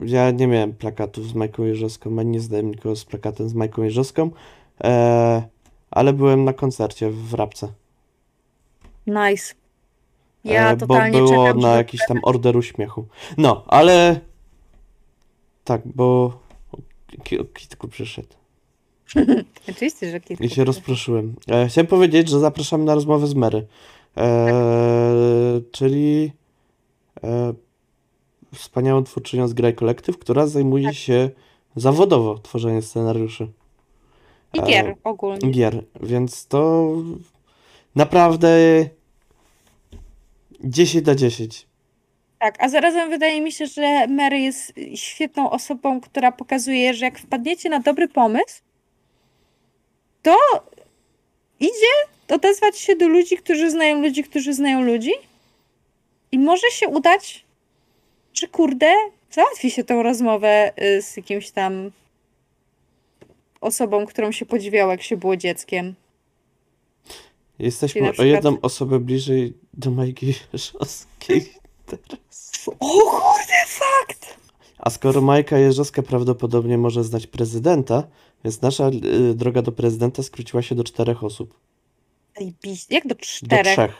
ja 0.00 0.30
nie 0.30 0.46
miałem 0.46 0.72
plakatów 0.74 1.28
z 1.28 1.34
Majką 1.34 1.64
Jeżowską, 1.64 2.18
ani 2.18 2.30
nie 2.30 2.40
znałem 2.40 2.70
nikogo 2.70 2.96
z 2.96 3.04
plakatem 3.04 3.48
z 3.48 3.54
Majką 3.54 3.82
Jeżowską, 3.82 4.30
e, 4.84 5.42
ale 5.90 6.12
byłem 6.12 6.44
na 6.44 6.52
koncercie 6.52 7.10
w 7.10 7.34
Rabce. 7.34 7.68
Nice. 9.06 9.54
Ja 10.44 10.70
e, 10.72 10.76
bo 10.76 10.86
totalnie 10.86 11.18
było 11.18 11.28
czekam, 11.46 11.60
na 11.60 11.68
żeby- 11.68 11.76
jakiś 11.78 12.00
tam 12.08 12.18
order 12.22 12.56
uśmiechu. 12.56 13.06
No, 13.38 13.64
ale 13.66 14.20
tak, 15.64 15.80
bo 15.84 16.38
Ki- 17.24 17.38
Kitku 17.54 17.88
przyszedł 17.88 18.28
Oczywiście, 19.70 20.10
że 20.10 20.20
kilku. 20.20 20.42
i 20.44 20.50
się 20.50 20.64
rozproszyłem. 20.64 21.34
E, 21.50 21.68
chciałem 21.68 21.86
powiedzieć, 21.86 22.28
że 22.28 22.38
zapraszam 22.40 22.84
na 22.84 22.94
rozmowę 22.94 23.26
z 23.26 23.34
Mary, 23.34 23.66
e, 24.16 25.60
czyli 25.72 26.32
e, 27.24 27.54
wspaniałą 28.54 29.04
twórczynią 29.04 29.48
z 29.48 29.52
Graj 29.52 29.74
Kolektyw, 29.74 30.18
która 30.18 30.46
zajmuje 30.46 30.84
Tak. 30.84 30.94
się 30.94 31.30
zawodowo 31.76 32.38
tworzeniem 32.38 32.82
scenariuszy. 32.82 33.48
I 34.54 34.62
gier 34.62 34.96
ogólnie. 35.04 35.50
gier, 35.50 35.84
więc 36.02 36.46
to 36.46 36.92
naprawdę 37.94 38.48
10 40.64 41.06
na 41.06 41.14
10. 41.14 41.66
Tak, 42.38 42.62
a 42.62 42.68
zarazem 42.68 43.10
wydaje 43.10 43.40
mi 43.40 43.52
się, 43.52 43.66
że 43.66 44.06
Mary 44.06 44.38
jest 44.38 44.72
świetną 44.94 45.50
osobą, 45.50 46.00
która 46.00 46.32
pokazuje, 46.32 46.94
że 46.94 47.04
jak 47.04 47.18
wpadniecie 47.18 47.68
na 47.70 47.80
dobry 47.80 48.08
pomysł, 48.08 48.62
to 50.22 50.36
idzie 51.60 52.13
odezwać 52.28 52.78
się 52.78 52.96
do 52.96 53.08
ludzi, 53.08 53.36
którzy 53.36 53.70
znają 53.70 54.02
ludzi, 54.02 54.24
którzy 54.24 54.54
znają 54.54 54.82
ludzi 54.82 55.12
i 56.32 56.38
może 56.38 56.70
się 56.70 56.88
udać, 56.88 57.44
że 58.34 58.48
kurde, 58.48 58.92
załatwi 59.30 59.70
się 59.70 59.84
tą 59.84 60.02
rozmowę 60.02 60.72
y, 60.82 61.02
z 61.02 61.16
jakimś 61.16 61.50
tam 61.50 61.90
osobą, 63.60 64.06
którą 64.06 64.32
się 64.32 64.46
podziwiało, 64.46 64.90
jak 64.92 65.02
się 65.02 65.16
było 65.16 65.36
dzieckiem. 65.36 65.94
Jesteśmy 67.58 68.00
na 68.00 68.08
o 68.08 68.12
przykład- 68.12 68.28
jedną 68.28 68.60
osobę 68.62 68.98
bliżej 69.00 69.54
do 69.74 69.90
Majki 69.90 70.34
Jeżowskiej 70.52 71.52
teraz. 71.86 72.62
O 72.66 72.88
kurde, 72.88 73.54
fakt! 73.66 74.36
A 74.78 74.90
skoro 74.90 75.20
Majka 75.20 75.58
Jeżowska 75.58 76.02
prawdopodobnie 76.02 76.78
może 76.78 77.04
znać 77.04 77.26
prezydenta, 77.26 78.02
więc 78.44 78.62
nasza 78.62 78.88
y, 78.88 79.34
droga 79.34 79.62
do 79.62 79.72
prezydenta 79.72 80.22
skróciła 80.22 80.62
się 80.62 80.74
do 80.74 80.84
czterech 80.84 81.24
osób. 81.24 81.54
Zajebiście. 82.38 82.94
Jak 82.94 83.06
do 83.06 83.14
Do 83.14 83.20
czterech? 83.20 83.72
trzech. 83.72 83.92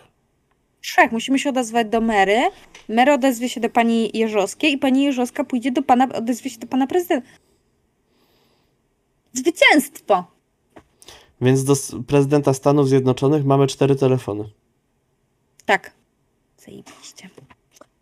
trzech. 0.81 1.13
Musimy 1.13 1.39
się 1.39 1.49
odezwać 1.49 1.89
do 1.89 2.01
Mary. 2.01 2.43
Mary 2.89 3.13
odezwie 3.13 3.49
się 3.49 3.61
do 3.61 3.71
pani 3.71 4.11
Jeżowskiej 4.15 4.73
i 4.73 4.79
pani 4.79 5.03
Jeżowska 5.05 5.45
pójdzie 5.45 5.73
do 5.73 5.83
pana, 5.83 6.09
odezwie 6.15 6.51
się 6.51 6.59
do 6.59 6.67
pana 6.67 6.87
prezydenta. 6.87 7.29
Zwycięstwo! 9.33 10.25
Więc 11.41 11.65
do 11.65 11.73
s- 11.73 11.97
prezydenta 12.07 12.55
Stanów 12.55 12.89
Zjednoczonych 12.89 13.45
mamy 13.45 13.67
cztery 13.67 13.97
telefony. 13.97 14.45
Tak. 15.67 15.93
Zajebiście. 16.59 17.29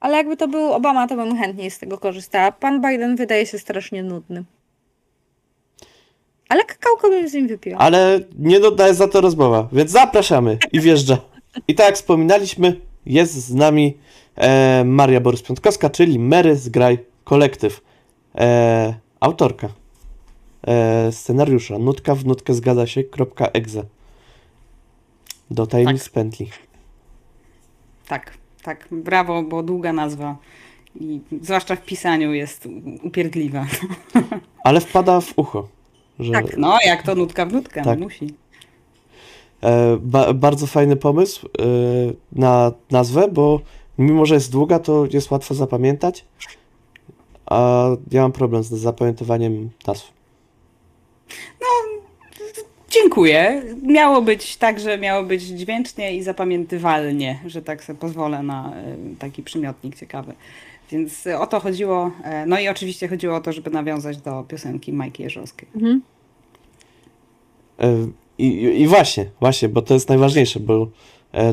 Ale 0.01 0.17
jakby 0.17 0.37
to 0.37 0.49
był 0.49 0.73
Obama, 0.73 1.09
to 1.09 1.17
bym 1.17 1.37
chętniej 1.39 1.71
z 1.71 1.79
tego 1.79 1.99
korzystała. 1.99 2.53
Pan 2.53 2.81
Biden 2.81 3.17
wydaje 3.17 3.47
się 3.47 3.59
strasznie 3.59 4.03
nudny. 4.03 4.45
Ale 6.53 6.65
kakałko 6.65 7.09
bym 7.09 7.29
z 7.29 7.35
nim 7.35 7.49
wypiła. 7.49 7.79
Ale 7.79 8.21
nie 8.39 8.61
dodaje 8.61 8.95
za 8.95 9.09
to 9.09 9.21
rozmowa, 9.21 9.69
więc 9.73 9.91
zapraszamy 9.91 10.59
i 10.73 10.81
wjeżdża. 10.81 11.19
I 11.69 11.75
tak 11.75 11.87
jak 11.87 11.95
wspominaliśmy, 11.95 12.81
jest 13.07 13.35
z 13.35 13.55
nami 13.55 13.97
e, 14.37 14.85
Maria 14.85 15.21
Borys-Piątkowska, 15.21 15.91
czyli 15.91 16.19
Mary 16.19 16.57
z 16.57 16.69
Graj 16.69 16.99
Kolektyw. 17.25 17.81
E, 18.35 18.95
autorka 19.21 19.69
e, 20.67 21.13
scenariusza 21.13 21.79
Nutka 21.79 22.15
w 22.15 22.27
nutkę 22.27 22.55
zgadza 22.55 22.87
się, 22.87 23.05
kropka 23.05 23.47
exe. 23.47 23.85
Do 25.51 25.67
tajemnic 25.67 26.05
Tak. 26.05 26.13
pętli. 26.13 26.51
Tak, 28.09 28.33
tak, 28.63 28.89
brawo, 28.91 29.43
bo 29.43 29.63
długa 29.63 29.93
nazwa. 29.93 30.37
I 31.01 31.21
zwłaszcza 31.43 31.77
w 31.77 31.85
pisaniu 31.85 32.35
jest 32.35 32.69
upierdliwa. 33.03 33.67
Ale 34.65 34.81
wpada 34.81 35.21
w 35.21 35.33
ucho. 35.37 35.82
Że, 36.21 36.33
Tak. 36.33 36.57
No, 36.57 36.79
jak 36.87 37.03
to 37.03 37.15
nutka 37.15 37.47
w 37.47 37.53
nutkę, 37.53 37.83
Tak. 37.83 37.99
musi. 37.99 38.35
E, 39.63 39.97
ba, 40.01 40.33
bardzo 40.33 40.67
fajny 40.67 40.97
pomysł 40.97 41.47
e, 41.47 41.63
na 42.33 42.73
nazwę, 42.91 43.29
bo 43.29 43.61
mimo, 43.99 44.27
że 44.27 44.35
jest 44.35 44.53
długa, 44.53 44.79
to 44.79 45.07
jest 45.13 45.31
łatwo 45.31 45.55
zapamiętać. 45.55 46.25
A 47.47 47.89
ja 48.11 48.23
mam 48.23 48.33
problem 48.33 48.63
z 48.63 48.69
zapamiętywaniem 48.69 49.71
nazw. 49.87 50.13
Dziękuję. 52.91 53.63
Miało 53.83 54.23
być 54.23 54.57
tak, 54.57 54.81
że 54.81 54.99
miało 54.99 55.23
być 55.25 55.43
dźwięcznie 55.43 56.17
i 56.17 56.23
zapamiętywalnie, 56.23 57.39
że 57.47 57.63
tak 57.63 57.85
sobie 57.85 57.99
pozwolę 57.99 58.43
na 58.43 58.73
e, 58.77 58.97
taki 59.19 59.43
przymiotnik 59.43 59.97
ciekawy. 59.97 60.33
Więc 60.91 61.27
e, 61.27 61.39
o 61.41 61.47
to 61.47 61.61
chodziło. 61.61 62.11
e, 62.25 62.47
No 62.47 62.61
i 62.61 62.69
oczywiście 62.69 63.09
chodziło 63.09 63.37
o 63.37 63.41
to, 63.41 63.53
żeby 63.53 63.71
nawiązać 63.71 64.17
do 64.17 64.45
piosenki 64.49 64.93
Majki 64.93 65.23
Jeżowskiej. 65.23 65.69
Mhm. 65.75 66.03
E, 67.81 68.07
I, 68.39 68.47
i, 68.81 68.87
właśnie, 68.87 69.31
właśnie, 69.41 69.69
bo 69.69 69.83
to 69.83 69.95
jest 69.95 70.09
najważniejsze, 70.09 70.61
bo 70.61 70.87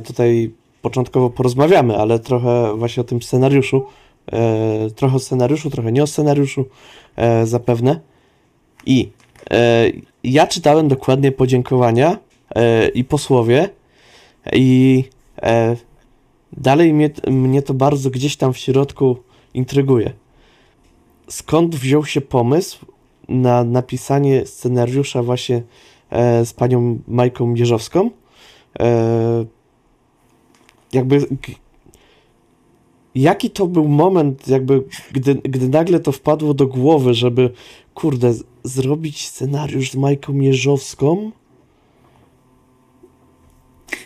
tutaj 0.06 0.52
początkowo 0.82 1.30
porozmawiamy, 1.30 1.98
ale 1.98 2.20
trochę 2.20 2.78
właśnie 2.78 3.02
o 3.02 3.04
tym 3.04 3.22
scenariuszu. 3.22 3.86
Trochę 4.96 5.16
o 5.16 5.20
scenariuszu, 5.20 5.70
trochę 5.70 5.92
nie 5.92 6.04
o 6.04 6.08
scenariuszu 6.08 6.66
zapewne. 7.44 8.00
I 8.86 9.10
ja 10.24 10.48
czytałem 10.48 10.88
dokładnie 10.88 11.32
podziękowania 11.32 12.18
i 12.94 13.04
posłowie 13.04 13.70
i 14.54 15.04
dalej 16.58 16.94
mnie, 16.94 17.10
mnie 17.28 17.62
to 17.62 17.74
bardzo 17.74 18.10
gdzieś 18.10 18.38
tam 18.38 18.54
w 18.54 18.58
środku 18.58 19.18
intryguje. 19.54 20.14
Skąd 21.28 21.76
wziął 21.76 22.06
się 22.06 22.22
pomysł 22.22 22.86
na 23.30 23.64
napisanie 23.64 24.46
scenariusza 24.46 25.24
właśnie 25.24 25.64
e, 26.10 26.46
z 26.46 26.54
panią 26.54 27.00
Majką 27.08 27.54
Jeżowską? 27.54 28.10
E, 28.80 29.46
jakby 30.94 31.28
jaki 33.16 33.50
to 33.50 33.68
był 33.68 33.88
moment, 33.88 34.48
jakby 34.48 34.84
gdy, 35.12 35.36
gdy 35.36 35.70
nagle 35.70 36.00
to 36.00 36.12
wpadło 36.12 36.54
do 36.54 36.68
głowy, 36.68 37.14
żeby 37.14 37.50
kurde, 37.94 38.34
zrobić 38.64 39.28
scenariusz 39.28 39.92
z 39.92 39.96
Majką 39.96 40.34
Jeżowską? 40.34 41.32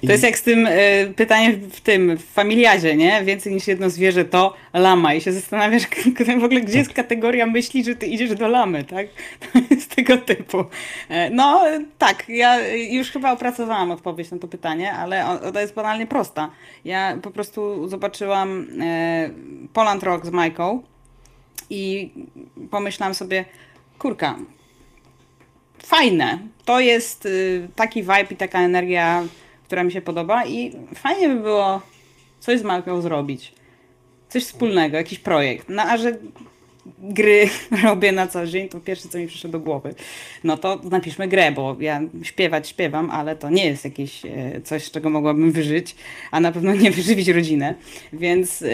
To 0.06 0.12
jest 0.12 0.24
jak 0.24 0.38
z 0.38 0.44
tym 0.44 0.68
y, 0.68 1.14
pytaniem 1.16 1.70
w 1.70 1.82
tym, 1.82 2.18
w 2.18 2.26
familiazie, 2.26 2.96
nie? 2.96 3.24
Więcej 3.24 3.54
niż 3.54 3.68
jedno 3.68 3.90
zwierzę 3.90 4.26
to 4.26 4.54
lama 4.74 5.14
i 5.14 5.22
się 5.22 5.32
zastanawiasz 5.34 5.84
w 6.42 6.44
ogóle, 6.44 6.62
gdzie 6.62 6.78
jest 6.78 6.94
kategoria 6.94 7.46
myśli, 7.46 7.84
że 7.84 7.96
ty 7.96 8.06
idziesz 8.06 8.36
do 8.36 8.48
lamy, 8.48 8.84
tak? 8.84 9.08
To 9.54 9.60
jest 9.76 9.96
tego 9.96 10.18
typu. 10.18 10.66
E, 11.10 11.30
No 11.30 11.64
tak, 11.98 12.30
ja 12.30 12.70
już 12.70 13.12
chyba 13.12 13.32
opracowałam 13.32 13.92
odpowiedź 13.92 14.32
na 14.32 14.40
to 14.40 14.48
pytanie, 14.48 14.94
ale 14.94 15.26
ona 15.50 15.62
jest 15.62 15.74
banalnie 15.74 16.08
prosta. 16.08 16.52
Ja 16.86 17.18
po 17.22 17.32
prostu 17.32 17.88
zobaczyłam 17.90 18.68
e, 18.82 19.30
Poland 19.74 20.04
Rock 20.04 20.26
z 20.26 20.30
Majką 20.30 20.84
i 21.70 22.12
pomyślałam 22.72 23.14
sobie, 23.14 23.46
kurka, 24.00 24.36
fajne. 25.84 26.40
To 26.66 26.80
jest 26.80 27.26
y, 27.26 27.68
taki 27.76 28.02
vibe 28.02 28.28
i 28.32 28.36
taka 28.36 28.60
energia, 28.60 29.24
która 29.74 29.84
mi 29.84 29.92
się 29.92 30.02
podoba 30.02 30.46
i 30.46 30.72
fajnie 30.96 31.30
by 31.30 31.36
było 31.36 31.82
coś 32.40 32.60
z 32.60 32.64
Malką 32.64 33.02
zrobić. 33.02 33.54
Coś 34.30 34.44
wspólnego, 34.44 34.98
jakiś 34.98 35.20
projekt. 35.20 35.70
No 35.70 35.82
a 35.82 35.98
że 35.98 36.18
gry 37.00 37.50
robię 37.84 38.12
na 38.12 38.28
co 38.28 38.48
dzień, 38.48 38.70
to 38.70 38.80
pierwsze 38.80 39.10
co 39.10 39.18
mi 39.18 39.28
przyszło 39.28 39.50
do 39.50 39.60
głowy, 39.60 39.96
no 40.44 40.58
to 40.58 40.80
napiszmy 40.92 41.28
grę, 41.28 41.52
bo 41.52 41.76
ja 41.80 42.02
śpiewać 42.24 42.68
śpiewam, 42.68 43.12
ale 43.12 43.36
to 43.36 43.50
nie 43.50 43.66
jest 43.66 43.86
jakieś 43.86 44.26
e, 44.26 44.62
coś, 44.64 44.84
z 44.84 44.92
czego 44.92 45.10
mogłabym 45.10 45.52
wyżyć, 45.52 45.96
a 46.32 46.40
na 46.40 46.52
pewno 46.52 46.76
nie 46.76 46.92
wyżywić 47.02 47.28
rodzinę, 47.28 47.76
więc, 48.14 48.62
e, 48.62 48.68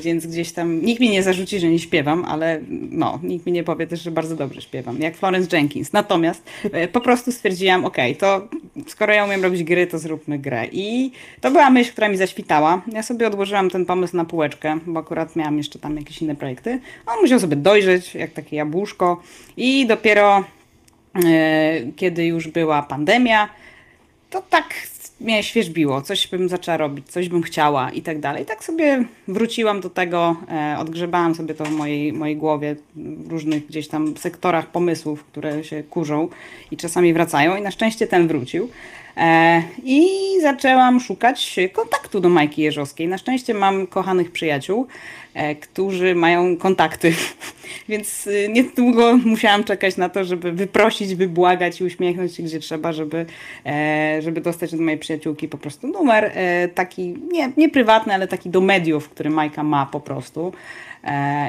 więc 0.00 0.26
gdzieś 0.26 0.52
tam 0.52 0.84
nikt 0.84 1.00
mi 1.00 1.10
nie 1.10 1.22
zarzuci, 1.22 1.60
że 1.60 1.68
nie 1.68 1.78
śpiewam, 1.78 2.24
ale 2.24 2.60
no, 2.90 3.20
nikt 3.22 3.46
mi 3.46 3.52
nie 3.52 3.64
powie 3.64 3.86
też, 3.86 4.02
że 4.02 4.10
bardzo 4.10 4.36
dobrze 4.36 4.62
śpiewam, 4.62 5.00
jak 5.00 5.16
Florence 5.16 5.56
Jenkins. 5.56 5.92
Natomiast 5.92 6.42
e, 6.72 6.88
po 6.88 7.00
prostu 7.00 7.32
stwierdziłam, 7.32 7.84
okej, 7.84 8.16
to 8.16 8.48
skoro 8.86 9.12
ja 9.12 9.24
umiem 9.24 9.42
robić 9.42 9.64
gry, 9.64 9.86
to 9.86 9.98
zróbmy 9.98 10.38
grę. 10.38 10.66
I 10.72 11.12
to 11.40 11.50
była 11.50 11.70
myśl, 11.70 11.92
która 11.92 12.08
mi 12.08 12.16
zaświtała. 12.16 12.82
Ja 12.92 13.02
sobie 13.02 13.26
odłożyłam 13.26 13.70
ten 13.70 13.86
pomysł 13.86 14.16
na 14.16 14.24
półeczkę, 14.24 14.78
bo 14.86 15.00
akurat 15.00 15.36
miałam 15.36 15.58
jeszcze 15.58 15.78
tam 15.78 15.96
jakieś 15.96 16.22
inne 16.22 16.36
projekty. 16.36 16.80
On 17.06 17.25
musiał 17.26 17.40
sobie 17.40 17.56
dojrzeć, 17.56 18.14
jak 18.14 18.32
takie 18.32 18.56
jabłuszko. 18.56 19.22
I 19.56 19.86
dopiero 19.86 20.44
e, 21.24 21.80
kiedy 21.96 22.26
już 22.26 22.48
była 22.48 22.82
pandemia, 22.82 23.48
to 24.30 24.42
tak 24.50 24.74
mnie 25.20 25.42
świeżbiło, 25.42 26.02
coś 26.02 26.28
bym 26.28 26.48
zaczęła 26.48 26.76
robić, 26.76 27.08
coś 27.08 27.28
bym 27.28 27.42
chciała 27.42 27.90
i 27.90 28.02
tak 28.02 28.20
dalej. 28.20 28.46
Tak 28.46 28.64
sobie 28.64 29.04
wróciłam 29.28 29.80
do 29.80 29.90
tego, 29.90 30.36
e, 30.50 30.78
odgrzebałam 30.78 31.34
sobie 31.34 31.54
to 31.54 31.64
w 31.64 31.70
mojej, 31.70 32.12
mojej 32.12 32.36
głowie, 32.36 32.76
w 32.96 33.30
różnych 33.30 33.66
gdzieś 33.66 33.88
tam 33.88 34.16
sektorach 34.16 34.66
pomysłów, 34.66 35.24
które 35.24 35.64
się 35.64 35.82
kurzą 35.82 36.28
i 36.70 36.76
czasami 36.76 37.12
wracają 37.12 37.56
i 37.56 37.62
na 37.62 37.70
szczęście 37.70 38.06
ten 38.06 38.28
wrócił. 38.28 38.68
E, 39.16 39.62
I 39.84 40.08
zaczęłam 40.40 41.00
szukać 41.00 41.56
kontaktu 41.72 42.20
do 42.20 42.28
Majki 42.28 42.62
Jeżowskiej. 42.62 43.08
Na 43.08 43.18
szczęście 43.18 43.54
mam 43.54 43.86
kochanych 43.86 44.30
przyjaciół, 44.32 44.86
e, 45.34 45.54
którzy 45.54 46.14
mają 46.14 46.56
kontakty, 46.56 47.14
więc 47.88 48.26
y, 48.26 48.48
niedługo 48.52 49.16
musiałam 49.24 49.64
czekać 49.64 49.96
na 49.96 50.08
to, 50.08 50.24
żeby 50.24 50.52
wyprosić, 50.52 51.14
wybłagać 51.14 51.80
i 51.80 51.84
uśmiechnąć 51.84 52.34
się 52.34 52.42
gdzie 52.42 52.60
trzeba, 52.60 52.92
żeby, 52.92 53.26
e, 53.66 54.18
żeby 54.22 54.40
dostać 54.40 54.74
od 54.74 54.80
mojej 54.80 54.98
przyjaciółki 54.98 55.48
po 55.48 55.58
prostu 55.58 55.86
numer 55.88 56.32
taki, 56.74 57.14
nie, 57.32 57.52
nie 57.56 57.68
prywatny, 57.68 58.14
ale 58.14 58.28
taki 58.28 58.50
do 58.50 58.60
mediów, 58.60 59.08
który 59.08 59.30
Majka 59.30 59.62
ma 59.62 59.86
po 59.86 60.00
prostu. 60.00 60.52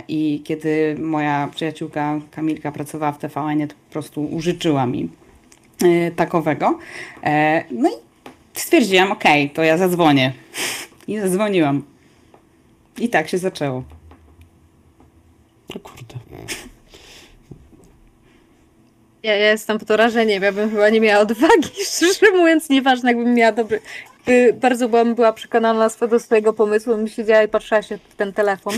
I 0.07 0.41
kiedy 0.43 0.95
moja 0.99 1.49
przyjaciółka 1.55 2.19
Kamilka 2.31 2.71
pracowała 2.71 3.11
w 3.11 3.17
TVN, 3.17 3.67
to 3.67 3.75
po 3.87 3.91
prostu 3.91 4.25
użyczyła 4.25 4.85
mi 4.85 5.09
takowego. 6.15 6.79
E, 7.23 7.63
No 7.71 7.89
i 7.89 7.93
stwierdziłam, 8.59 9.11
okej, 9.11 9.49
to 9.49 9.63
ja 9.63 9.77
zadzwonię. 9.77 10.33
I 11.07 11.19
zadzwoniłam. 11.19 11.83
I 12.97 13.09
tak 13.09 13.29
się 13.29 13.37
zaczęło. 13.37 13.83
No 15.75 15.81
kurde. 15.81 16.15
Ja, 19.23 19.35
ja 19.35 19.51
jestem 19.51 19.79
pod 19.79 19.87
wrażeniem, 19.87 20.43
ja 20.43 20.51
bym 20.51 20.69
chyba 20.69 20.89
nie 20.89 21.01
miała 21.01 21.21
odwagi, 21.21 21.69
szczerze 21.95 22.31
mówiąc, 22.31 22.69
nieważne 22.69 23.09
jakbym 23.09 23.33
miała 23.33 23.51
dobry... 23.51 23.79
Bardzo 24.61 24.89
byłam 24.89 25.15
była 25.15 25.33
przekonana 25.33 25.89
do 26.09 26.19
swojego 26.19 26.53
pomysłu, 26.53 26.95
bym 26.95 27.07
siedziała 27.07 27.43
i 27.43 27.47
patrzyła 27.47 27.81
się 27.81 27.99
w 28.09 28.15
ten 28.15 28.33
telefon. 28.33 28.73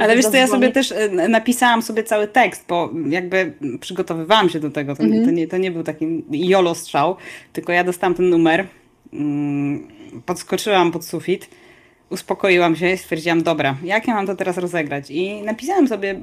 Ale 0.00 0.16
wiesz 0.16 0.26
co, 0.26 0.36
ja 0.36 0.46
sobie 0.46 0.72
też 0.72 0.92
e, 0.92 1.08
napisałam 1.28 1.82
sobie 1.82 2.02
cały 2.04 2.28
tekst, 2.28 2.64
bo 2.68 2.90
jakby 3.08 3.52
przygotowywałam 3.80 4.48
się 4.48 4.60
do 4.60 4.70
tego. 4.70 4.96
To, 4.96 5.02
Mhm. 5.02 5.24
to, 5.24 5.30
nie, 5.30 5.48
to 5.48 5.56
nie 5.56 5.70
był 5.70 5.82
taki 5.82 6.24
jolo 6.30 6.74
strzał, 6.74 7.16
tylko 7.52 7.72
ja 7.72 7.84
dostałam 7.84 8.14
ten 8.14 8.28
numer, 8.30 8.66
mm, 9.12 9.88
podskoczyłam 10.26 10.92
pod 10.92 11.04
sufit, 11.04 11.48
uspokoiłam 12.12 12.76
się 12.76 12.92
i 12.92 12.98
stwierdziłam, 12.98 13.42
dobra, 13.42 13.76
jak 13.84 14.08
ja 14.08 14.14
mam 14.14 14.26
to 14.26 14.36
teraz 14.36 14.58
rozegrać? 14.58 15.10
I 15.10 15.42
napisałam 15.42 15.88
sobie 15.88 16.20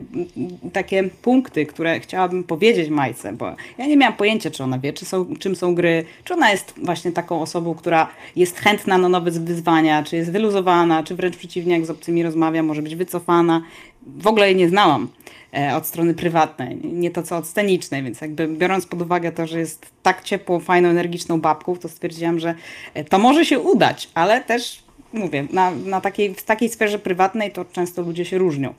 takie 0.74 1.04
punkty, 1.04 1.66
które 1.66 2.00
chciałabym 2.00 2.44
powiedzieć 2.44 2.90
Majce, 2.90 3.34
bo 3.34 3.56
ja 3.78 3.88
nie 3.88 3.98
miałam 3.98 4.18
pojęcia, 4.18 4.52
czy 4.52 4.64
ona 4.64 4.80
wie, 4.80 4.94
czy 4.94 5.06
są, 5.06 5.36
czym 5.40 5.56
są 5.56 5.76
gry, 5.76 6.06
czy 6.24 6.34
ona 6.34 6.52
jest 6.52 6.74
właśnie 6.84 7.12
taką 7.12 7.42
osobą, 7.42 7.76
która 7.76 8.08
jest 8.36 8.60
chętna 8.60 8.98
na 8.98 9.10
nowe 9.10 9.32
wyzwania, 9.32 10.04
czy 10.04 10.16
jest 10.16 10.32
wyluzowana, 10.32 11.04
czy 11.04 11.16
wręcz 11.16 11.38
przeciwnie, 11.38 11.74
jak 11.74 11.86
z 11.86 11.90
obcymi 11.90 12.24
rozmawia, 12.24 12.64
może 12.64 12.82
być 12.82 12.96
wycofana. 12.96 13.62
W 14.08 14.28
ogóle 14.28 14.48
jej 14.48 14.56
nie 14.56 14.70
znałam 14.70 15.08
e, 15.54 15.76
od 15.76 15.88
strony 15.88 16.14
prywatnej, 16.14 16.78
nie 16.84 17.12
to 17.12 17.24
co 17.24 17.38
od 17.38 17.48
scenicznej, 17.48 18.04
więc 18.04 18.22
jakby 18.22 18.48
biorąc 18.48 18.86
pod 18.86 19.02
uwagę 19.02 19.32
to, 19.32 19.48
że 19.48 19.60
jest 19.60 19.86
tak 20.04 20.24
ciepłą, 20.24 20.60
fajną, 20.60 20.90
energiczną 20.90 21.42
babką, 21.42 21.78
to 21.78 21.90
stwierdziłam, 21.90 22.40
że 22.40 22.56
e, 22.94 23.04
to 23.04 23.20
może 23.20 23.46
się 23.46 23.60
udać, 23.60 24.10
ale 24.14 24.42
też 24.42 24.89
mówię, 25.14 25.48
na, 25.54 25.72
na 25.72 26.02
takiej, 26.02 26.36
w 26.36 26.44
takiej 26.44 26.70
sferze 26.70 27.00
prywatnej 27.00 27.52
to 27.52 27.66
często 27.66 28.02
ludzie 28.02 28.26
się 28.26 28.38
różnią. 28.38 28.74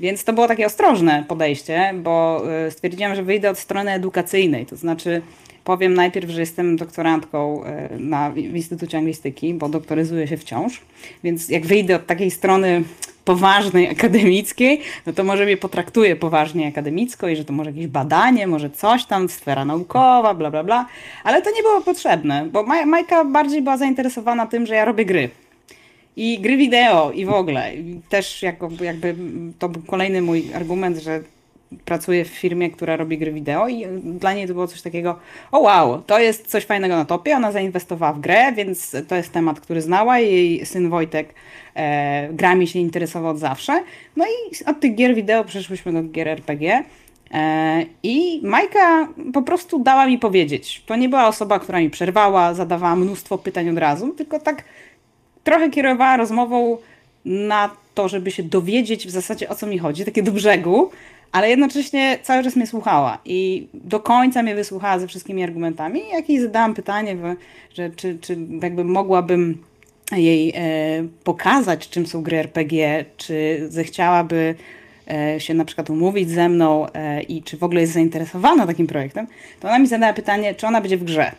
Więc 0.00 0.24
to 0.24 0.32
było 0.32 0.48
takie 0.48 0.66
ostrożne 0.66 1.24
podejście, 1.28 1.94
bo 1.94 2.42
e, 2.66 2.70
stwierdziłam, 2.70 3.14
że 3.14 3.22
wyjdę 3.22 3.50
od 3.50 3.58
strony 3.58 3.92
edukacyjnej, 3.92 4.66
to 4.66 4.76
znaczy 4.76 5.22
powiem 5.64 5.94
najpierw, 5.94 6.30
że 6.30 6.40
jestem 6.40 6.76
doktorantką 6.76 7.64
e, 7.64 7.88
na, 7.98 8.30
w 8.30 8.38
Instytucie 8.38 8.98
Anglistyki, 8.98 9.54
bo 9.54 9.68
doktoryzuję 9.68 10.28
się 10.28 10.36
wciąż, 10.36 10.80
więc 11.24 11.48
jak 11.48 11.66
wyjdę 11.66 11.96
od 11.96 12.06
takiej 12.06 12.30
strony 12.30 12.84
poważnej, 13.24 13.88
akademickiej, 13.88 14.80
no 15.06 15.12
to 15.12 15.24
może 15.24 15.44
mnie 15.44 15.56
potraktuje 15.56 16.16
poważnie 16.16 16.68
akademicko 16.68 17.28
i 17.28 17.36
że 17.36 17.44
to 17.44 17.52
może 17.52 17.70
jakieś 17.70 17.86
badanie, 17.86 18.46
może 18.46 18.70
coś 18.70 19.04
tam, 19.04 19.28
sfera 19.28 19.64
naukowa, 19.64 20.34
bla, 20.34 20.50
bla, 20.50 20.64
bla, 20.64 20.86
ale 21.24 21.42
to 21.42 21.50
nie 21.50 21.62
było 21.62 21.80
potrzebne, 21.80 22.48
bo 22.52 22.62
Maj- 22.62 22.86
Majka 22.86 23.24
bardziej 23.24 23.62
była 23.62 23.76
zainteresowana 23.76 24.46
tym, 24.46 24.66
że 24.66 24.74
ja 24.74 24.84
robię 24.84 25.04
gry. 25.04 25.30
I 26.16 26.38
gry 26.40 26.56
wideo 26.56 27.12
i 27.12 27.24
w 27.24 27.30
ogóle. 27.30 27.72
Też 28.08 28.42
jako, 28.42 28.68
jakby 28.80 29.14
to 29.58 29.68
był 29.68 29.82
kolejny 29.82 30.22
mój 30.22 30.44
argument, 30.54 30.98
że 30.98 31.20
pracuję 31.84 32.24
w 32.24 32.28
firmie, 32.28 32.70
która 32.70 32.96
robi 32.96 33.18
gry 33.18 33.32
wideo 33.32 33.68
i 33.68 33.86
dla 34.02 34.34
niej 34.34 34.46
to 34.46 34.52
było 34.52 34.66
coś 34.66 34.82
takiego, 34.82 35.18
o 35.52 35.58
wow, 35.58 36.02
to 36.02 36.18
jest 36.18 36.46
coś 36.46 36.64
fajnego 36.64 36.96
na 36.96 37.04
topie, 37.04 37.36
ona 37.36 37.52
zainwestowała 37.52 38.12
w 38.12 38.20
grę, 38.20 38.52
więc 38.52 38.96
to 39.08 39.16
jest 39.16 39.32
temat, 39.32 39.60
który 39.60 39.82
znała, 39.82 40.18
jej 40.18 40.66
syn 40.66 40.90
Wojtek 40.90 41.34
e, 41.74 42.28
grami 42.32 42.68
się 42.68 42.78
interesował 42.78 43.30
od 43.30 43.38
zawsze. 43.38 43.82
No 44.16 44.24
i 44.24 44.64
od 44.66 44.80
tych 44.80 44.94
gier 44.94 45.14
wideo 45.14 45.44
przeszłyśmy 45.44 45.92
do 45.92 46.02
gier 46.02 46.28
RPG. 46.28 46.84
E, 47.34 47.86
I 48.02 48.40
Majka 48.42 49.08
po 49.32 49.42
prostu 49.42 49.78
dała 49.78 50.06
mi 50.06 50.18
powiedzieć. 50.18 50.82
To 50.86 50.96
nie 50.96 51.08
była 51.08 51.28
osoba, 51.28 51.58
która 51.58 51.80
mi 51.80 51.90
przerwała, 51.90 52.54
zadawała 52.54 52.96
mnóstwo 52.96 53.38
pytań 53.38 53.68
od 53.68 53.78
razu, 53.78 54.08
tylko 54.08 54.40
tak 54.40 54.64
trochę 55.46 55.70
kierowała 55.70 56.16
rozmową 56.16 56.78
na 57.24 57.70
to, 57.94 58.08
żeby 58.08 58.30
się 58.30 58.42
dowiedzieć 58.42 59.06
w 59.06 59.10
zasadzie 59.10 59.48
o 59.48 59.54
co 59.54 59.66
mi 59.66 59.78
chodzi, 59.78 60.04
takie 60.04 60.22
do 60.22 60.32
brzegu, 60.32 60.90
ale 61.32 61.50
jednocześnie 61.50 62.18
cały 62.22 62.44
czas 62.44 62.56
mnie 62.56 62.66
słuchała 62.66 63.18
i 63.24 63.66
do 63.74 64.00
końca 64.00 64.42
mnie 64.42 64.54
wysłuchała 64.54 64.98
ze 64.98 65.08
wszystkimi 65.08 65.42
argumentami. 65.42 66.02
Jak 66.12 66.28
jej 66.28 66.40
zadałam 66.40 66.74
pytanie, 66.74 67.16
że 67.74 67.90
czy, 67.90 68.18
czy 68.20 68.36
jakby 68.62 68.84
mogłabym 68.84 69.62
jej 70.12 70.52
e, 70.56 70.60
pokazać, 71.24 71.88
czym 71.88 72.06
są 72.06 72.22
gry 72.22 72.38
RPG, 72.38 73.04
czy 73.16 73.66
zechciałaby 73.68 74.54
e, 75.10 75.40
się 75.40 75.54
na 75.54 75.64
przykład 75.64 75.90
umówić 75.90 76.30
ze 76.30 76.48
mną 76.48 76.86
e, 76.92 77.22
i 77.22 77.42
czy 77.42 77.56
w 77.56 77.62
ogóle 77.62 77.80
jest 77.80 77.92
zainteresowana 77.92 78.66
takim 78.66 78.86
projektem, 78.86 79.26
to 79.60 79.68
ona 79.68 79.78
mi 79.78 79.86
zadała 79.86 80.12
pytanie, 80.12 80.54
czy 80.54 80.66
ona 80.66 80.80
będzie 80.80 80.96
w 80.96 81.04
grze. 81.04 81.32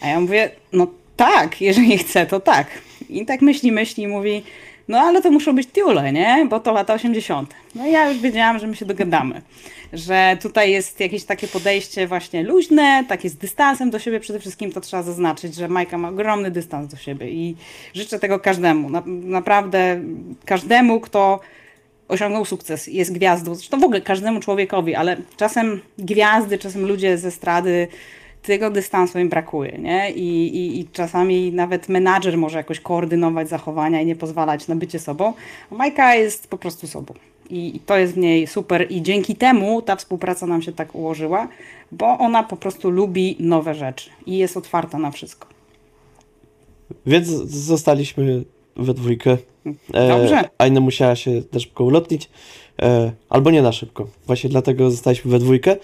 A 0.00 0.08
ja 0.08 0.20
mówię, 0.20 0.50
no 0.72 0.86
tak, 1.16 1.60
jeżeli 1.60 1.98
chce, 1.98 2.26
to 2.26 2.40
tak. 2.40 2.66
I 3.08 3.26
tak 3.26 3.42
myśli, 3.42 3.72
myśli 3.72 4.02
i 4.02 4.08
mówi, 4.08 4.42
no 4.88 4.98
ale 4.98 5.22
to 5.22 5.30
muszą 5.30 5.54
być 5.54 5.68
tiule, 5.68 6.12
nie? 6.12 6.46
Bo 6.50 6.60
to 6.60 6.72
lata 6.72 6.94
80. 6.94 7.54
No 7.74 7.86
i 7.86 7.92
ja 7.92 8.10
już 8.10 8.18
wiedziałam, 8.18 8.58
że 8.58 8.66
my 8.66 8.76
się 8.76 8.84
dogadamy. 8.84 9.42
Że 9.92 10.36
tutaj 10.42 10.70
jest 10.70 11.00
jakieś 11.00 11.24
takie 11.24 11.48
podejście 11.48 12.06
właśnie 12.06 12.42
luźne, 12.42 13.04
takie 13.08 13.30
z 13.30 13.36
dystansem 13.36 13.90
do 13.90 13.98
siebie 13.98 14.20
przede 14.20 14.40
wszystkim, 14.40 14.72
to 14.72 14.80
trzeba 14.80 15.02
zaznaczyć, 15.02 15.54
że 15.54 15.68
Majka 15.68 15.98
ma 15.98 16.08
ogromny 16.08 16.50
dystans 16.50 16.90
do 16.90 16.96
siebie 16.96 17.30
i 17.30 17.56
życzę 17.94 18.18
tego 18.18 18.38
każdemu. 18.40 18.90
Na, 18.90 19.02
naprawdę 19.06 20.00
każdemu, 20.44 21.00
kto 21.00 21.40
osiągnął 22.08 22.44
sukces, 22.44 22.86
jest 22.86 23.12
gwiazdą, 23.12 23.54
zresztą 23.54 23.80
w 23.80 23.84
ogóle 23.84 24.00
każdemu 24.00 24.40
człowiekowi, 24.40 24.94
ale 24.94 25.16
czasem 25.36 25.80
gwiazdy, 25.98 26.58
czasem 26.58 26.86
ludzie 26.86 27.18
ze 27.18 27.30
strady 27.30 27.88
tego 28.48 28.70
dystansu 28.70 29.18
im 29.18 29.28
brakuje, 29.28 29.78
nie? 29.78 30.10
I, 30.10 30.56
i, 30.56 30.80
I 30.80 30.88
czasami 30.92 31.52
nawet 31.52 31.88
menadżer 31.88 32.38
może 32.38 32.58
jakoś 32.58 32.80
koordynować 32.80 33.48
zachowania 33.48 34.00
i 34.00 34.06
nie 34.06 34.16
pozwalać 34.16 34.68
na 34.68 34.76
bycie 34.76 34.98
sobą. 34.98 35.32
A 35.72 35.74
Majka 35.74 36.14
jest 36.14 36.48
po 36.48 36.58
prostu 36.58 36.86
sobą. 36.86 37.14
I, 37.50 37.76
I 37.76 37.80
to 37.80 37.96
jest 37.96 38.14
w 38.14 38.16
niej 38.16 38.46
super 38.46 38.86
i 38.90 39.02
dzięki 39.02 39.36
temu 39.36 39.82
ta 39.82 39.96
współpraca 39.96 40.46
nam 40.46 40.62
się 40.62 40.72
tak 40.72 40.94
ułożyła, 40.94 41.48
bo 41.92 42.18
ona 42.18 42.42
po 42.42 42.56
prostu 42.56 42.90
lubi 42.90 43.36
nowe 43.40 43.74
rzeczy 43.74 44.10
i 44.26 44.38
jest 44.38 44.56
otwarta 44.56 44.98
na 44.98 45.10
wszystko. 45.10 45.48
Więc 47.06 47.26
zostaliśmy 47.46 48.44
we 48.76 48.94
dwójkę. 48.94 49.36
E, 49.94 50.08
Dobrze. 50.08 50.48
Aina 50.58 50.80
musiała 50.80 51.16
się 51.16 51.42
na 51.52 51.60
szybko 51.60 51.84
ulotnić. 51.84 52.30
E, 52.82 53.12
albo 53.28 53.50
nie 53.50 53.62
na 53.62 53.72
szybko. 53.72 54.06
Właśnie 54.26 54.50
dlatego 54.50 54.90
zostaliśmy 54.90 55.30
we 55.30 55.38
dwójkę. 55.38 55.76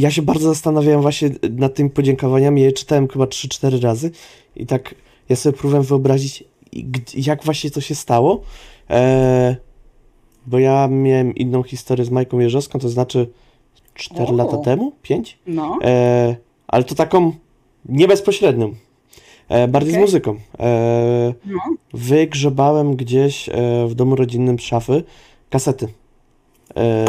Ja 0.00 0.10
się 0.10 0.22
bardzo 0.22 0.48
zastanawiałem 0.48 1.02
właśnie 1.02 1.30
nad 1.50 1.74
tymi 1.74 1.90
podziękowaniami. 1.90 2.62
Je 2.62 2.72
czytałem 2.72 3.08
chyba 3.08 3.24
3-4 3.24 3.82
razy. 3.82 4.10
I 4.56 4.66
tak 4.66 4.94
ja 5.28 5.36
sobie 5.36 5.58
próbowałem 5.58 5.86
wyobrazić, 5.86 6.44
jak 7.16 7.44
właśnie 7.44 7.70
to 7.70 7.80
się 7.80 7.94
stało. 7.94 8.40
E, 8.90 9.56
bo 10.46 10.58
ja 10.58 10.88
miałem 10.88 11.34
inną 11.34 11.62
historię 11.62 12.04
z 12.04 12.10
Majką 12.10 12.38
Jerzowską, 12.38 12.78
to 12.78 12.88
znaczy 12.88 13.28
4 13.94 14.24
O. 14.26 14.32
lata 14.32 14.56
temu? 14.56 14.92
5? 15.02 15.38
No, 15.46 15.78
E, 15.84 16.36
ale 16.68 16.84
to 16.84 16.94
taką 16.94 17.32
nie 17.88 18.08
bezpośrednią. 18.08 18.74
E, 19.48 19.68
bardziej 19.68 19.92
Okej. 19.94 20.02
z 20.02 20.06
muzyką. 20.06 20.36
E, 20.58 21.34
no. 21.46 21.58
wygrzebałem 21.94 22.96
gdzieś 22.96 23.48
e, 23.48 23.52
w 23.86 23.94
domu 23.94 24.16
rodzinnym 24.16 24.58
szafy 24.58 25.02
kasety. 25.50 25.88
E, 26.76 27.04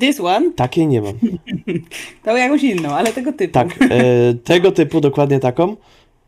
This 0.00 0.20
one 0.20 0.52
takiej 0.52 0.86
nie 0.86 1.02
mam. 1.02 1.14
to 2.24 2.36
jakąś 2.36 2.62
inną, 2.62 2.88
ale 2.88 3.12
tego 3.12 3.32
typu. 3.32 3.54
Tak, 3.54 3.68
e, 3.82 4.34
tego 4.34 4.72
typu 4.72 5.00
dokładnie 5.00 5.40
taką, 5.40 5.76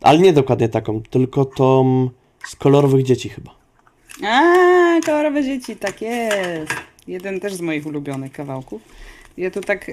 ale 0.01 0.18
nie 0.18 0.33
dokładnie 0.33 0.68
taką, 0.68 1.03
tylko 1.11 1.44
tą 1.44 2.11
z 2.44 2.57
kolorowych 2.57 3.03
dzieci 3.03 3.29
chyba. 3.29 3.55
A, 4.25 5.01
kolorowe 5.07 5.44
dzieci, 5.44 5.77
tak 5.77 6.03
jest. 6.03 6.75
Jeden 7.09 7.40
też 7.40 7.55
z 7.55 7.61
moich 7.61 7.87
ulubionych 7.87 8.33
kawałków. 8.33 8.83
Ja 9.37 9.51
tu 9.51 9.61
tak 9.61 9.88
e, 9.88 9.92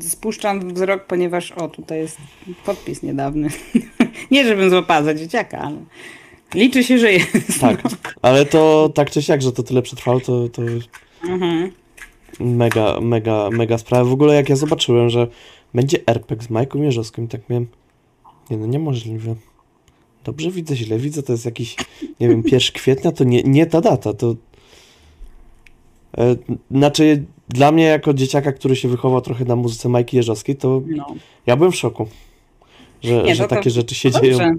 spuszczam 0.00 0.74
wzrok, 0.74 1.04
ponieważ 1.06 1.52
o, 1.52 1.68
tutaj 1.68 1.98
jest 1.98 2.18
podpis 2.64 3.02
niedawny. 3.02 3.48
Nie, 4.30 4.44
żebym 4.44 4.70
złapała 4.70 5.02
za 5.02 5.14
dzieciaka, 5.14 5.58
ale 5.58 5.76
liczy 6.54 6.84
się, 6.84 6.98
że 6.98 7.12
jest. 7.12 7.60
Tak, 7.60 7.82
ale 8.22 8.46
to 8.46 8.90
tak 8.94 9.10
czy 9.10 9.22
siak, 9.22 9.42
że 9.42 9.52
to 9.52 9.62
tyle 9.62 9.82
przetrwało, 9.82 10.20
to, 10.20 10.48
to 10.48 10.62
Mhm. 11.24 11.72
Mega, 12.40 13.00
mega, 13.00 13.50
mega 13.50 13.78
sprawa. 13.78 14.04
W 14.04 14.12
ogóle 14.12 14.34
jak 14.34 14.48
ja 14.48 14.56
zobaczyłem, 14.56 15.10
że 15.10 15.26
będzie 15.74 15.98
RPG 16.06 16.46
z 16.46 16.50
Majką 16.50 16.78
Mierzowską, 16.78 17.28
tak 17.28 17.48
miałem, 17.48 17.66
nie 18.50 18.56
no, 18.56 18.66
niemożliwe. 18.66 19.34
Dobrze 20.24 20.50
widzę, 20.50 20.76
źle 20.76 20.98
widzę, 20.98 21.22
to 21.22 21.32
jest 21.32 21.44
jakiś, 21.44 21.76
nie 22.20 22.28
wiem, 22.28 22.42
1 22.46 22.60
kwietnia, 22.74 23.12
to 23.12 23.24
nie, 23.24 23.42
nie 23.42 23.66
ta 23.66 23.80
data, 23.80 24.12
to... 24.12 24.34
E, 26.18 26.36
znaczy, 26.70 27.24
dla 27.48 27.72
mnie 27.72 27.84
jako 27.84 28.14
dzieciaka, 28.14 28.52
który 28.52 28.76
się 28.76 28.88
wychował 28.88 29.20
trochę 29.20 29.44
na 29.44 29.56
muzyce 29.56 29.88
Majki 29.88 30.16
Jerzowskiej, 30.16 30.56
to 30.56 30.82
No. 30.86 31.06
ja 31.46 31.56
byłem 31.56 31.72
w 31.72 31.76
szoku, 31.76 32.06
że, 33.02 33.22
Nie, 33.22 33.34
że 33.34 33.42
to- 33.42 33.48
takie 33.48 33.70
rzeczy 33.70 33.94
się 33.94 34.10
dzieją. 34.10 34.22
dobrze. 34.38 34.54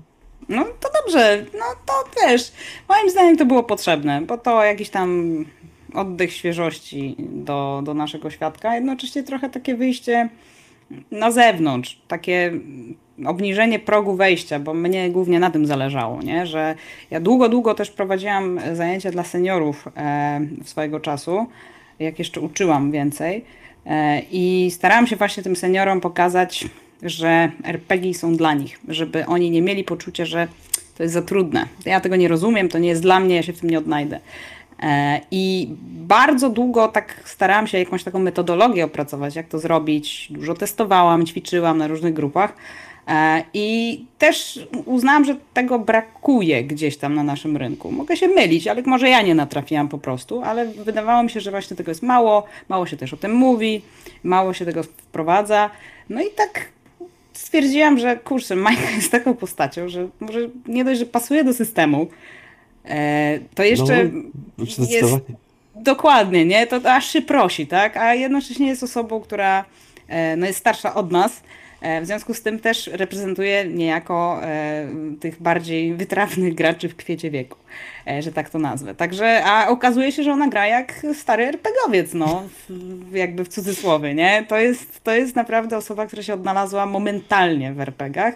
No 0.49 0.65
to 0.79 0.89
dobrze, 1.03 1.45
no 1.53 1.65
to 1.85 1.93
wiesz, 2.21 2.51
moim 2.89 3.09
zdaniem 3.09 3.37
to 3.37 3.45
było 3.45 3.63
potrzebne, 3.63 4.21
bo 4.21 4.37
to 4.37 4.63
jakiś 4.63 4.89
tam 4.89 5.35
oddech 5.93 6.33
świeżości 6.33 7.15
do, 7.19 7.81
do 7.85 7.93
naszego 7.93 8.29
świadka, 8.29 8.69
a 8.69 8.75
jednocześnie 8.75 9.23
trochę 9.23 9.49
takie 9.49 9.75
wyjście 9.75 10.29
na 11.11 11.31
zewnątrz, 11.31 12.01
takie 12.07 12.51
obniżenie 13.25 13.79
progu 13.79 14.15
wejścia, 14.15 14.59
bo 14.59 14.73
mnie 14.73 15.09
głównie 15.09 15.39
na 15.39 15.51
tym 15.51 15.65
zależało, 15.65 16.21
nie? 16.21 16.45
że 16.47 16.75
ja 17.11 17.19
długo, 17.19 17.49
długo 17.49 17.73
też 17.73 17.91
prowadziłam 17.91 18.59
zajęcia 18.73 19.11
dla 19.11 19.23
seniorów 19.23 19.87
e, 19.97 20.41
swojego 20.63 20.99
czasu, 20.99 21.45
jak 21.99 22.19
jeszcze 22.19 22.41
uczyłam 22.41 22.91
więcej 22.91 23.45
e, 23.85 24.21
i 24.31 24.71
starałam 24.71 25.07
się 25.07 25.15
właśnie 25.15 25.43
tym 25.43 25.55
seniorom 25.55 26.01
pokazać, 26.01 26.65
że 27.03 27.51
RPG 27.63 28.13
są 28.13 28.35
dla 28.35 28.53
nich, 28.53 28.79
żeby 28.87 29.25
oni 29.25 29.51
nie 29.51 29.61
mieli 29.61 29.83
poczucia, 29.83 30.25
że 30.25 30.47
to 30.97 31.03
jest 31.03 31.13
za 31.13 31.21
trudne. 31.21 31.65
Ja 31.85 31.99
tego 31.99 32.15
nie 32.15 32.27
rozumiem, 32.27 32.69
to 32.69 32.79
nie 32.79 32.89
jest 32.89 33.01
dla 33.01 33.19
mnie, 33.19 33.35
ja 33.35 33.43
się 33.43 33.53
w 33.53 33.59
tym 33.59 33.69
nie 33.69 33.77
odnajdę. 33.77 34.19
E, 34.83 35.21
I 35.31 35.67
bardzo 35.83 36.49
długo 36.49 36.87
tak 36.87 37.21
starałam 37.25 37.67
się 37.67 37.79
jakąś 37.79 38.03
taką 38.03 38.19
metodologię 38.19 38.85
opracować, 38.85 39.35
jak 39.35 39.47
to 39.47 39.59
zrobić. 39.59 40.27
Dużo 40.31 40.53
testowałam, 40.53 41.25
ćwiczyłam 41.25 41.77
na 41.77 41.87
różnych 41.87 42.13
grupach. 42.13 42.55
E, 43.07 43.43
I 43.53 43.99
też 44.17 44.67
uznałam, 44.85 45.25
że 45.25 45.35
tego 45.53 45.79
brakuje 45.79 46.63
gdzieś 46.63 46.97
tam 46.97 47.15
na 47.15 47.23
naszym 47.23 47.57
rynku. 47.57 47.91
Mogę 47.91 48.17
się 48.17 48.27
mylić, 48.27 48.67
ale 48.67 48.81
może 48.81 49.09
ja 49.09 49.21
nie 49.21 49.35
natrafiłam 49.35 49.89
po 49.89 49.97
prostu, 49.97 50.41
ale 50.41 50.65
wydawało 50.65 51.23
mi 51.23 51.29
się, 51.29 51.39
że 51.39 51.51
właśnie 51.51 51.77
tego 51.77 51.91
jest 51.91 52.03
mało, 52.03 52.43
mało 52.69 52.85
się 52.85 52.97
też 52.97 53.13
o 53.13 53.17
tym 53.17 53.33
mówi, 53.33 53.81
mało 54.23 54.53
się 54.53 54.65
tego 54.65 54.83
wprowadza. 54.83 55.69
No 56.09 56.21
i 56.21 56.29
tak 56.35 56.69
stwierdziłam, 57.33 57.99
że 57.99 58.17
kurczę, 58.17 58.55
Majka 58.55 58.89
jest 58.95 59.11
taką 59.11 59.33
postacią, 59.33 59.89
że 59.89 60.07
może 60.19 60.39
nie 60.67 60.85
dość, 60.85 60.99
że 60.99 61.05
pasuje 61.05 61.43
do 61.43 61.53
systemu, 61.53 62.07
to 63.55 63.63
jeszcze 63.63 64.03
No, 64.57 64.63
jest 64.65 64.77
Zdecydowanie. 64.77 65.21
Dokładnie, 65.75 66.45
nie? 66.45 66.67
To 66.67 66.79
aż 66.93 67.05
się 67.09 67.21
prosi, 67.21 67.67
tak? 67.67 67.97
A 67.97 68.13
jednocześnie 68.15 68.67
jest 68.67 68.83
osobą, 68.83 69.21
która 69.21 69.65
e, 70.07 70.35
no, 70.35 70.45
jest 70.45 70.59
starsza 70.59 70.93
od 70.95 71.11
nas. 71.11 71.41
e, 71.81 72.01
W 72.01 72.05
związku 72.05 72.33
z 72.33 72.41
tym 72.41 72.59
też 72.59 72.87
reprezentuje 72.87 73.65
niejako 73.65 74.39
e, 74.43 74.87
tych 75.19 75.41
bardziej 75.41 75.93
wytrawnych 75.95 76.55
graczy 76.55 76.89
w 76.89 76.95
kwiecie 76.95 77.31
wieku, 77.31 77.57
e, 78.07 78.21
że 78.21 78.31
tak 78.31 78.49
to 78.49 78.59
nazwę. 78.59 78.95
Także, 78.95 79.43
a 79.45 79.67
okazuje 79.67 80.11
się, 80.11 80.23
że 80.23 80.31
ona 80.31 80.47
gra 80.47 80.67
jak 80.67 80.93
stary 81.13 81.43
RPGowiec, 81.45 82.13
no, 82.13 82.43
w, 82.69 83.15
jakby 83.15 83.43
w 83.43 83.47
cudzysłowie, 83.49 84.13
nie? 84.15 84.45
To 84.47 84.57
jest, 84.57 85.03
to 85.03 85.11
jest 85.11 85.35
naprawdę 85.35 85.77
osoba, 85.77 86.05
która 86.05 86.23
się 86.23 86.33
odnalazła 86.33 86.85
momentalnie 86.85 87.73
w 87.73 87.79
RPGach. 87.81 88.35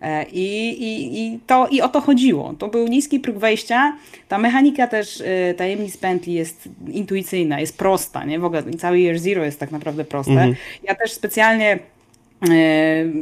E, 0.00 0.24
I, 0.32 0.68
i, 0.82 1.20
i, 1.20 1.38
to, 1.46 1.68
I 1.68 1.80
o 1.80 1.88
to 1.88 2.00
chodziło. 2.00 2.54
To 2.58 2.68
był 2.68 2.88
niski 2.88 3.20
próg 3.20 3.38
wejścia. 3.38 3.96
Ta 4.28 4.38
mechanika 4.38 4.86
też 4.86 5.20
e, 5.20 5.54
tajemnic 5.54 5.96
pętli 5.96 6.34
jest 6.34 6.68
intuicyjna, 6.88 7.60
jest 7.60 7.78
prosta. 7.78 8.24
Nie? 8.24 8.38
W 8.38 8.44
ogóle 8.44 8.62
cały 8.78 8.98
Year 8.98 9.18
Zero 9.18 9.44
jest 9.44 9.60
tak 9.60 9.70
naprawdę 9.70 10.04
proste. 10.04 10.32
Mhm. 10.32 10.54
Ja 10.82 10.94
też 10.94 11.12
specjalnie 11.12 11.72
e, 11.72 11.78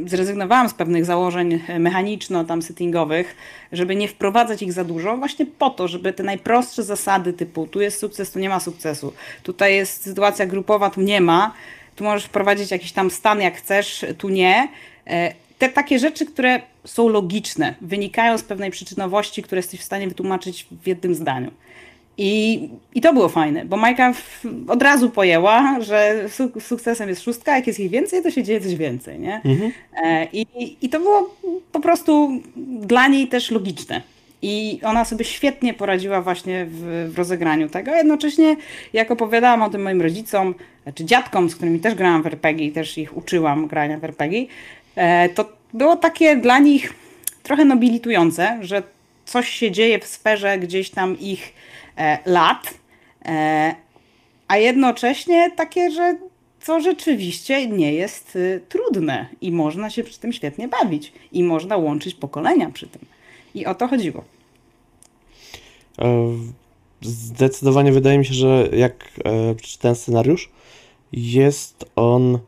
zrezygnowałam 0.05 0.69
z 0.69 0.73
pewnych 0.73 1.05
założeń 1.05 1.59
mechaniczno 1.79 2.43
tam 2.43 2.61
settingowych, 2.61 3.35
żeby 3.71 3.95
nie 3.95 4.07
wprowadzać 4.07 4.61
ich 4.61 4.73
za 4.73 4.83
dużo, 4.83 5.17
właśnie 5.17 5.45
po 5.45 5.69
to, 5.69 5.87
żeby 5.87 6.13
te 6.13 6.23
najprostsze 6.23 6.83
zasady 6.83 7.33
typu 7.33 7.67
tu 7.67 7.81
jest 7.81 7.99
sukces, 7.99 8.31
tu 8.31 8.39
nie 8.39 8.49
ma 8.49 8.59
sukcesu, 8.59 9.13
tutaj 9.43 9.75
jest 9.75 10.03
sytuacja 10.03 10.45
grupowa, 10.45 10.89
tu 10.89 11.01
nie 11.01 11.21
ma, 11.21 11.53
tu 11.95 12.03
możesz 12.03 12.25
wprowadzić 12.25 12.71
jakiś 12.71 12.91
tam 12.91 13.11
stan 13.11 13.41
jak 13.41 13.55
chcesz, 13.55 14.05
tu 14.17 14.29
nie. 14.29 14.67
Te 15.59 15.69
takie 15.69 15.99
rzeczy, 15.99 16.25
które 16.25 16.61
są 16.85 17.07
logiczne, 17.07 17.75
wynikają 17.81 18.37
z 18.37 18.43
pewnej 18.43 18.71
przyczynowości, 18.71 19.43
które 19.43 19.59
jesteś 19.59 19.79
w 19.79 19.83
stanie 19.83 20.07
wytłumaczyć 20.07 20.67
w 20.83 20.87
jednym 20.87 21.15
zdaniu. 21.15 21.51
I, 22.21 22.69
I 22.95 23.01
to 23.01 23.13
było 23.13 23.29
fajne, 23.29 23.65
bo 23.65 23.77
Majka 23.77 24.13
w, 24.13 24.45
od 24.67 24.83
razu 24.83 25.09
pojęła, 25.09 25.81
że 25.81 26.29
su 26.29 26.51
sukcesem 26.61 27.09
jest 27.09 27.23
szóstka, 27.23 27.55
jak 27.55 27.67
jest 27.67 27.79
ich 27.79 27.91
więcej, 27.91 28.23
to 28.23 28.31
się 28.31 28.43
dzieje 28.43 28.61
coś 28.61 28.75
więcej, 28.75 29.19
nie? 29.19 29.41
Mhm. 29.45 29.71
E, 30.03 30.27
I, 30.33 30.45
I 30.81 30.89
to 30.89 30.99
było 30.99 31.35
po 31.71 31.79
prostu 31.79 32.41
dla 32.79 33.07
niej 33.07 33.27
też 33.27 33.51
logiczne. 33.51 34.01
I 34.41 34.79
ona 34.83 35.05
sobie 35.05 35.25
świetnie 35.25 35.73
poradziła 35.73 36.21
właśnie 36.21 36.65
w, 36.65 37.09
w 37.13 37.17
rozegraniu 37.17 37.69
tego. 37.69 37.95
Jednocześnie, 37.95 38.55
jak 38.93 39.11
opowiadałam 39.11 39.61
o 39.61 39.69
tym 39.69 39.81
moim 39.81 40.01
rodzicom, 40.01 40.55
czy 40.95 41.05
dziadkom, 41.05 41.49
z 41.49 41.55
którymi 41.55 41.79
też 41.79 41.95
grałam 41.95 42.23
w 42.23 42.27
RPG 42.27 42.67
i 42.67 42.71
też 42.71 42.97
ich 42.97 43.17
uczyłam 43.17 43.67
grania 43.67 43.97
w 43.97 44.03
RPG, 44.03 44.45
to 45.35 45.49
było 45.73 45.95
takie 45.95 46.35
dla 46.35 46.59
nich 46.59 46.93
trochę 47.43 47.65
nobilitujące, 47.65 48.57
że 48.61 48.83
coś 49.25 49.49
się 49.49 49.71
dzieje 49.71 49.99
w 49.99 50.05
sferze 50.05 50.59
gdzieś 50.59 50.89
tam 50.89 51.19
ich 51.19 51.53
e, 51.97 52.19
lat, 52.25 52.73
e, 53.25 53.75
a 54.47 54.57
jednocześnie 54.57 55.51
takie, 55.55 55.91
że 55.91 56.17
co 56.61 56.81
rzeczywiście 56.81 57.67
nie 57.67 57.93
jest 57.93 58.35
y, 58.35 58.61
trudne 58.69 59.25
i 59.41 59.51
można 59.51 59.89
się 59.89 60.03
przy 60.03 60.19
tym 60.19 60.33
świetnie 60.33 60.67
bawić 60.67 61.13
i 61.31 61.43
można 61.43 61.77
łączyć 61.77 62.15
pokolenia 62.15 62.69
przy 62.69 62.87
tym. 62.87 63.01
I 63.55 63.65
o 63.65 63.75
to 63.75 63.87
chodziło. 63.87 64.23
E, 65.99 66.37
Zdecydowanie 67.01 67.91
wydaje 67.91 68.17
mi 68.17 68.25
się, 68.25 68.33
że 68.33 68.69
jak 68.73 69.11
e, 69.23 69.55
przeczytałem 69.55 69.95
scenariusz, 69.95 70.49
jest 71.13 71.85
on, 71.95 72.35
e, 72.35 72.39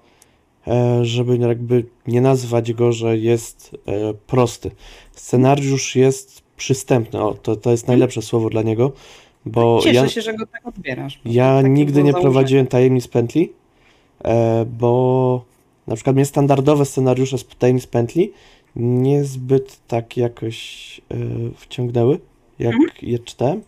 żeby 1.02 1.38
jakby 1.38 1.86
nie 2.08 2.22
nazwać 2.22 2.74
go, 2.74 2.92
że 2.92 3.18
jest 3.18 3.78
e, 3.86 4.14
prosty. 4.14 4.72
Scenariusz 5.12 5.96
jest 5.96 6.42
przystępny, 6.58 7.22
o, 7.22 7.34
to, 7.34 7.56
to 7.56 7.72
jest 7.72 7.88
najlepsze 7.88 8.22
słowo 8.22 8.50
dla 8.50 8.62
niego, 8.62 8.92
bo 9.46 9.80
Cieszę 9.84 9.96
ja, 9.96 10.08
się, 10.08 10.22
że 10.22 10.34
go 10.34 10.46
tak 10.46 10.68
odbierasz. 10.68 11.20
ja 11.26 11.62
nigdy 11.62 12.04
nie 12.04 12.14
prowadziłem 12.14 12.68
tajemnic 12.68 13.08
pętli, 13.08 13.54
e, 14.24 14.66
bo 14.66 15.52
na 15.88 15.96
przykład 15.96 16.16
mnie 16.16 16.26
standardowe 16.26 16.86
scenariusze 16.86 17.38
z 17.38 17.46
Tajemnic 17.46 17.88
Pętli 17.88 18.32
niezbyt 18.76 19.80
tak 19.88 20.18
jakoś 20.18 21.02
e, 21.12 21.16
wciągnęły, 21.56 22.20
jak 22.60 22.76
je 23.02 23.20
czytałem. 23.20 23.62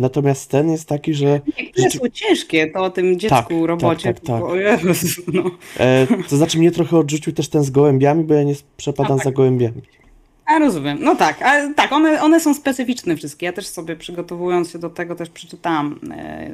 Natomiast 0.00 0.50
ten 0.50 0.70
jest 0.70 0.88
taki, 0.88 1.14
że 1.14 1.40
Niektóre 1.58 1.90
są 1.90 2.08
ciężkie, 2.12 2.66
to 2.66 2.82
o 2.84 2.90
tym 2.90 3.18
dziecku, 3.20 3.36
Tak, 3.36 3.48
robocie. 3.66 4.14
tak, 4.14 4.20
tak, 4.20 4.42
tak. 4.42 4.84
Jezus, 4.84 5.20
no. 5.32 5.50
e, 5.78 6.06
to 6.28 6.36
znaczy 6.36 6.58
mnie 6.58 6.70
trochę 6.70 6.98
odrzucił 6.98 7.32
też 7.32 7.48
ten 7.48 7.62
z 7.64 7.70
gołębiami, 7.70 8.24
bo 8.24 8.34
ja 8.34 8.42
nie 8.42 8.54
przepadam 8.76 9.12
A, 9.12 9.16
tak. 9.16 9.24
za 9.24 9.30
gołębiami. 9.30 9.82
A 10.46 10.58
rozumiem. 10.58 10.98
No 11.00 11.16
tak, 11.16 11.42
a, 11.42 11.74
tak, 11.74 11.92
one, 11.92 12.22
one 12.22 12.40
są 12.40 12.54
specyficzne 12.54 13.16
wszystkie. 13.16 13.46
Ja 13.46 13.52
też 13.52 13.66
sobie 13.66 13.96
przygotowując 13.96 14.70
się 14.70 14.78
do 14.78 14.90
tego 14.90 15.14
też 15.14 15.30
przeczytałam 15.30 16.00
e, 16.10 16.50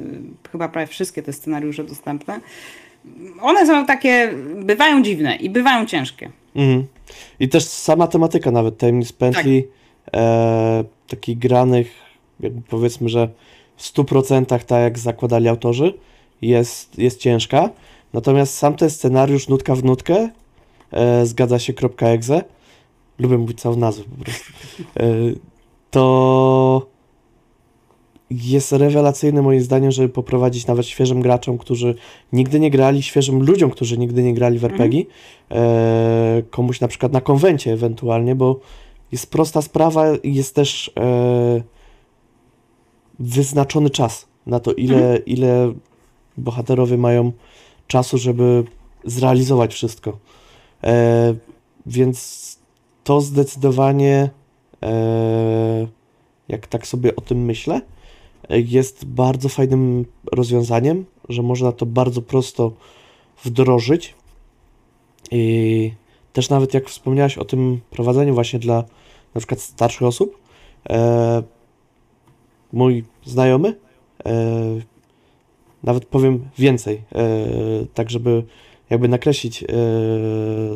chyba 0.51 0.69
prawie 0.69 0.87
wszystkie 0.87 1.23
te 1.23 1.33
scenariusze 1.33 1.83
dostępne. 1.83 2.39
One 3.41 3.67
są 3.67 3.85
takie, 3.85 4.33
bywają 4.55 5.03
dziwne 5.03 5.35
i 5.35 5.49
bywają 5.49 5.85
ciężkie. 5.85 6.29
Mhm. 6.55 6.87
I 7.39 7.49
też 7.49 7.63
sama 7.63 8.07
tematyka 8.07 8.51
nawet 8.51 8.77
tajemnic 8.77 9.11
pętli, 9.11 9.67
e, 10.13 10.83
takich 11.07 11.37
granych, 11.37 12.06
jakby 12.39 12.61
powiedzmy, 12.61 13.09
że 13.09 13.29
w 13.75 13.93
100% 13.93 14.45
tak 14.45 14.81
jak 14.81 14.99
zakładali 14.99 15.47
autorzy, 15.47 15.93
jest, 16.41 16.99
jest 16.99 17.19
ciężka. 17.19 17.69
Natomiast 18.13 18.53
sam 18.53 18.75
ten 18.75 18.89
scenariusz 18.89 19.47
nutka 19.47 19.75
w 19.75 19.83
nutkę, 19.83 20.29
e, 20.91 21.25
zgadza 21.25 21.59
się 21.59 21.73
.exe, 22.01 22.43
lubię 23.19 23.37
mówić 23.37 23.61
całą 23.61 23.75
nazwę 23.75 24.03
po 24.17 24.23
prostu, 24.23 24.53
e, 24.99 25.03
to 25.91 26.87
jest 28.31 28.71
rewelacyjny 28.71 29.41
moim 29.41 29.61
zdaniem, 29.61 29.91
żeby 29.91 30.09
poprowadzić 30.09 30.67
nawet 30.67 30.85
świeżym 30.85 31.21
graczom, 31.21 31.57
którzy 31.57 31.95
nigdy 32.33 32.59
nie 32.59 32.71
grali, 32.71 33.03
świeżym 33.03 33.43
ludziom, 33.43 33.71
którzy 33.71 33.97
nigdy 33.97 34.23
nie 34.23 34.33
grali 34.33 34.59
w 34.59 34.65
RPG, 34.65 35.03
e, 35.51 36.43
komuś 36.49 36.81
na 36.81 36.87
przykład 36.87 37.11
na 37.11 37.21
konwencie 37.21 37.73
ewentualnie, 37.73 38.35
bo 38.35 38.59
jest 39.11 39.31
prosta 39.31 39.61
sprawa 39.61 40.15
i 40.15 40.33
jest 40.33 40.55
też 40.55 40.91
e, 40.99 41.61
wyznaczony 43.19 43.89
czas 43.89 44.27
na 44.45 44.59
to, 44.59 44.73
ile, 44.73 45.17
ile 45.25 45.73
bohaterowie 46.37 46.97
mają 46.97 47.31
czasu, 47.87 48.17
żeby 48.17 48.63
zrealizować 49.05 49.73
wszystko. 49.73 50.17
E, 50.83 51.35
więc 51.85 52.57
to 53.03 53.21
zdecydowanie, 53.21 54.29
e, 54.83 55.87
jak 56.47 56.67
tak 56.67 56.87
sobie 56.87 57.15
o 57.15 57.21
tym 57.21 57.45
myślę, 57.45 57.81
jest 58.49 59.05
bardzo 59.05 59.49
fajnym 59.49 60.05
rozwiązaniem, 60.31 61.05
że 61.29 61.41
można 61.41 61.71
to 61.71 61.85
bardzo 61.85 62.21
prosto 62.21 62.71
wdrożyć. 63.43 64.15
I 65.31 65.91
też 66.33 66.49
nawet 66.49 66.73
jak 66.73 66.89
wspomniałaś 66.89 67.37
o 67.37 67.45
tym 67.45 67.81
prowadzeniu 67.89 68.33
właśnie 68.33 68.59
dla 68.59 68.83
na 69.35 69.39
przykład 69.39 69.59
starszych 69.59 70.03
osób, 70.03 70.37
e, 70.89 71.43
mój 72.73 73.03
znajomy, 73.25 73.75
e, 74.25 74.33
nawet 75.83 76.05
powiem 76.05 76.49
więcej, 76.57 77.01
e, 77.15 77.27
tak 77.93 78.09
żeby 78.09 78.43
jakby 78.89 79.07
nakreślić 79.07 79.63
e, 79.63 79.67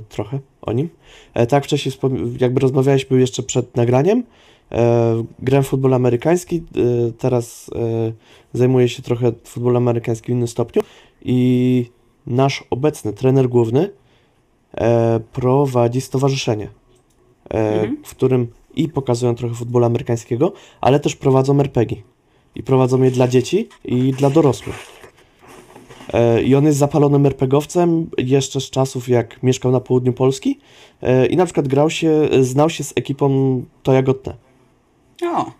trochę 0.09 0.39
o 0.61 0.73
nim. 0.73 0.89
Tak 1.49 1.63
wcześniej 1.63 1.95
jakby 2.39 2.59
rozmawialiśmy 2.59 3.19
jeszcze 3.19 3.43
przed 3.43 3.75
nagraniem, 3.77 4.23
grałem 5.39 5.63
w 5.63 5.67
futbol 5.67 5.93
amerykański, 5.93 6.63
teraz 7.17 7.69
zajmuję 8.53 8.89
się 8.89 9.03
trochę 9.03 9.31
futbolem 9.43 9.83
amerykańskim 9.83 10.35
w 10.35 10.37
innym 10.37 10.47
stopniu 10.47 10.81
i 11.25 11.89
nasz 12.27 12.63
obecny 12.69 13.13
trener 13.13 13.49
główny 13.49 13.89
prowadzi 15.33 16.01
stowarzyszenie, 16.01 16.67
Mhm. 17.49 17.97
w 18.03 18.09
którym 18.09 18.47
i 18.75 18.89
pokazują 18.89 19.35
trochę 19.35 19.55
futbolu 19.55 19.85
amerykańskiego, 19.85 20.53
ale 20.81 20.99
też 20.99 21.15
prowadzą 21.15 21.59
RPG. 21.59 21.97
I 22.55 22.63
prowadzą 22.63 23.01
je 23.03 23.11
dla 23.11 23.27
dzieci 23.27 23.67
i 23.85 24.11
dla 24.13 24.29
dorosłych. 24.29 24.75
E, 26.13 26.43
I 26.43 26.55
on 26.55 26.65
jest 26.65 26.77
zapalonym 26.77 27.25
RPGowcem 27.25 28.09
jeszcze 28.17 28.61
z 28.61 28.69
czasów, 28.69 29.09
jak 29.09 29.43
mieszkał 29.43 29.71
na 29.71 29.79
południu 29.79 30.13
Polski 30.13 30.59
e, 31.01 31.25
i 31.25 31.37
na 31.37 31.45
przykład 31.45 31.67
grał 31.67 31.89
się, 31.89 32.29
znał 32.41 32.69
się 32.69 32.83
z 32.83 32.93
ekipą 32.95 33.61
Toya 33.83 34.01
Gotne. 34.03 34.33
O, 35.23 35.51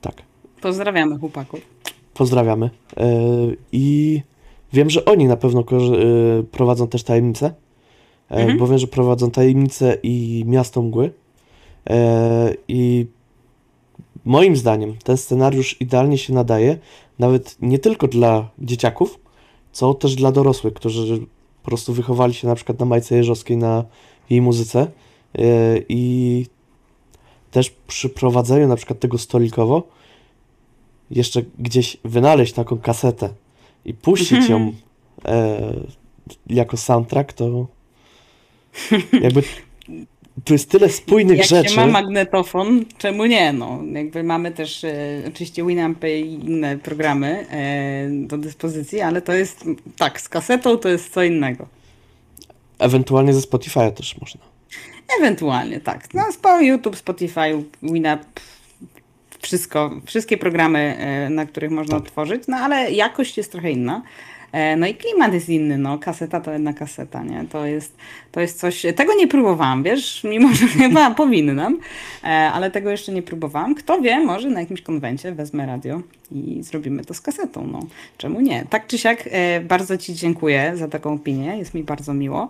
Tak. 0.00 0.22
pozdrawiamy 0.62 1.18
chłopaków. 1.18 1.60
Pozdrawiamy. 2.14 2.70
E, 2.96 3.10
I 3.72 4.20
wiem, 4.72 4.90
że 4.90 5.04
oni 5.04 5.24
na 5.24 5.36
pewno 5.36 5.64
prowadzą 6.50 6.88
też 6.88 7.02
tajemnice, 7.02 7.54
Mhm. 8.30 8.58
bo 8.58 8.66
wiem, 8.66 8.78
że 8.78 8.86
prowadzą 8.86 9.30
tajemnice 9.30 9.98
i 10.02 10.44
Miasto 10.46 10.82
Mgły. 10.82 11.10
E, 11.90 12.54
I 12.68 13.06
moim 14.24 14.56
zdaniem 14.56 14.96
ten 15.04 15.16
scenariusz 15.16 15.80
idealnie 15.80 16.18
się 16.18 16.32
nadaje 16.32 16.78
nawet 17.18 17.56
nie 17.62 17.78
tylko 17.78 18.08
dla 18.08 18.50
dzieciaków, 18.58 19.18
co 19.72 19.94
też 19.94 20.14
dla 20.14 20.32
dorosłych, 20.32 20.74
którzy 20.74 21.18
po 21.62 21.68
prostu 21.68 21.92
wychowali 21.92 22.34
się 22.34 22.48
na 22.48 22.54
przykład 22.54 22.80
na 22.80 22.86
Majce 22.86 23.16
Jeżowskiej, 23.16 23.56
na 23.56 23.84
jej 24.30 24.40
muzyce 24.40 24.80
e, 24.80 24.90
i 25.88 26.46
też 27.50 27.70
przy 27.70 28.08
prowadzeniu 28.08 28.68
na 28.68 28.76
przykład 28.76 29.00
tego 29.00 29.18
stolikowo 29.18 29.82
jeszcze 31.10 31.42
gdzieś 31.58 31.96
wynaleźć 32.04 32.52
taką 32.52 32.78
kasetę 32.78 33.28
i 33.84 33.94
puścić 33.94 34.48
ją 34.48 34.72
e, 35.24 35.74
jako 36.46 36.76
soundtrack, 36.76 37.32
to 37.32 37.66
jakby 39.22 39.42
tu 40.44 40.52
jest 40.52 40.70
tyle 40.70 40.88
spójnych 40.88 41.38
Jak 41.38 41.46
rzeczy. 41.46 41.74
się 41.74 41.80
ma 41.80 41.86
magnetofon, 41.86 42.84
czemu 42.98 43.26
nie? 43.26 43.52
No, 43.52 43.80
jakby 43.92 44.22
mamy 44.22 44.50
też 44.52 44.84
e, 44.84 45.22
oczywiście 45.28 45.66
Winampy 45.66 46.18
i 46.18 46.32
inne 46.34 46.78
programy 46.78 47.46
e, 47.50 48.08
do 48.10 48.38
dyspozycji, 48.38 49.00
ale 49.00 49.22
to 49.22 49.32
jest, 49.32 49.64
tak, 49.96 50.20
z 50.20 50.28
kasetą 50.28 50.76
to 50.78 50.88
jest 50.88 51.12
co 51.12 51.22
innego. 51.22 51.66
Ewentualnie 52.78 53.34
ze 53.34 53.40
Spotify'a 53.40 53.92
też 53.92 54.20
można. 54.20 54.40
Ewentualnie, 55.20 55.80
tak. 55.80 56.14
No, 56.14 56.32
spo, 56.32 56.60
YouTube, 56.60 56.96
Spotify, 56.96 57.64
Winamp, 57.82 58.24
wszystko, 59.40 60.00
wszystkie 60.06 60.38
programy, 60.38 60.78
e, 60.98 61.30
na 61.30 61.46
których 61.46 61.70
można 61.70 62.00
Tak. 62.00 62.10
tworzyć, 62.10 62.42
no 62.48 62.56
ale 62.56 62.92
jakość 62.92 63.36
jest 63.36 63.52
trochę 63.52 63.70
inna. 63.70 64.02
E, 64.54 64.76
No 64.76 64.86
i 64.86 64.94
klimat 64.94 65.34
jest 65.34 65.48
inny, 65.48 65.78
no 65.78 65.98
kaseta 65.98 66.40
to 66.40 66.52
jedna 66.52 66.72
kaseta, 66.72 67.22
nie? 67.22 67.44
To 67.50 67.66
jest, 67.66 67.96
to 68.32 68.40
jest 68.40 68.60
coś, 68.60 68.86
tego 68.96 69.14
nie 69.14 69.28
próbowałam, 69.28 69.82
wiesz, 69.82 70.24
mimo 70.24 70.54
że 70.54 70.66
chyba 70.78 71.10
powinnam, 71.10 71.78
e, 72.24 72.26
ale 72.26 72.70
tego 72.70 72.90
jeszcze 72.90 73.12
nie 73.12 73.22
próbowałam. 73.22 73.74
Kto 73.74 74.00
wie, 74.00 74.20
może 74.20 74.50
na 74.50 74.60
jakimś 74.60 74.82
konwencie 74.82 75.32
wezmę 75.32 75.66
radio 75.66 76.00
i 76.32 76.62
zrobimy 76.62 77.04
to 77.04 77.14
z 77.14 77.20
kasetą, 77.20 77.66
no 77.66 77.80
czemu 78.18 78.40
nie? 78.40 78.64
Tak 78.70 78.86
czy 78.86 78.98
siak, 78.98 79.28
e, 79.30 79.60
bardzo 79.60 79.98
Ci 79.98 80.14
dziękuję 80.14 80.72
za 80.74 80.88
taką 80.88 81.12
opinię, 81.12 81.56
jest 81.58 81.74
mi 81.74 81.82
bardzo 81.82 82.14
miło 82.14 82.48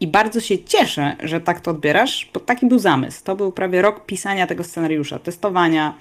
i 0.00 0.06
bardzo 0.06 0.40
się 0.40 0.58
cieszę, 0.58 1.16
że 1.22 1.40
tak 1.40 1.60
to 1.60 1.70
odbierasz, 1.70 2.30
bo 2.34 2.40
taki 2.40 2.66
był 2.66 2.78
zamysł. 2.78 3.24
To 3.24 3.36
był 3.36 3.52
prawie 3.52 3.82
rok 3.82 4.06
pisania 4.06 4.46
tego 4.46 4.64
scenariusza, 4.64 5.18
testowania, 5.18 5.94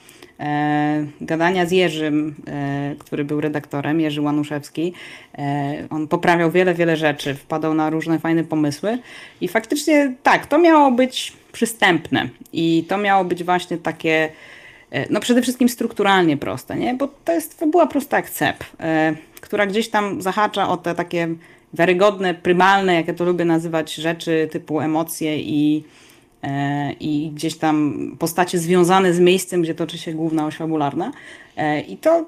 gadania 1.22 1.66
z 1.66 1.72
Jerzym, 1.72 2.36
e, 2.48 2.96
który 3.00 3.26
był 3.26 3.42
redaktorem, 3.42 4.00
Jerzy 4.00 4.22
Łanuszewski. 4.22 4.94
E, 5.38 5.88
on 5.89 6.08
poprawiał 6.08 6.52
wiele, 6.52 6.74
wiele 6.74 6.98
rzeczy, 6.98 7.36
wpadał 7.36 7.74
na 7.74 7.89
różne 7.89 8.20
fajne 8.20 8.44
pomysły 8.44 8.98
i 9.42 9.48
faktycznie 9.48 10.14
tak, 10.24 10.46
to 10.46 10.58
miało 10.58 10.92
być 10.92 11.34
przystępne 11.52 12.30
i 12.54 12.86
to 12.88 12.98
miało 12.98 13.26
być 13.26 13.44
właśnie 13.44 13.78
takie, 13.78 14.30
e, 14.92 15.14
no 15.14 15.20
przede 15.20 15.42
wszystkim 15.42 15.70
strukturalnie 15.70 16.38
proste, 16.38 16.76
nie? 16.76 16.94
Bo 16.94 17.08
to 17.26 17.34
jest 17.34 17.60
fabuła 17.60 17.88
prosta 17.88 18.18
jak 18.18 18.30
cep, 18.30 18.64
e, 18.80 19.16
która 19.42 19.68
gdzieś 19.68 19.89
tam 19.89 20.22
zahacza 20.22 20.70
o 20.70 20.78
te 20.78 20.96
takie 20.96 21.28
wiarygodne, 21.74 22.34
prymalne, 22.34 22.96
jak 22.96 23.08
ja 23.08 23.14
to 23.14 23.26
lubię 23.26 23.46
nazywać, 23.46 23.96
rzeczy 23.96 24.50
typu 24.52 24.82
emocje 24.82 25.39
i 25.39 25.84
e, 25.88 26.11
i 27.00 27.32
gdzieś 27.36 27.58
tam 27.58 27.96
postacie 28.20 28.60
związane 28.60 29.14
z 29.14 29.20
miejscem, 29.20 29.62
gdzie 29.62 29.76
toczy 29.76 29.98
się 29.98 30.14
główna 30.14 30.46
oś 30.46 30.56
fabularna. 30.56 31.12
E, 31.58 31.82
I 31.82 31.98
to, 31.98 32.26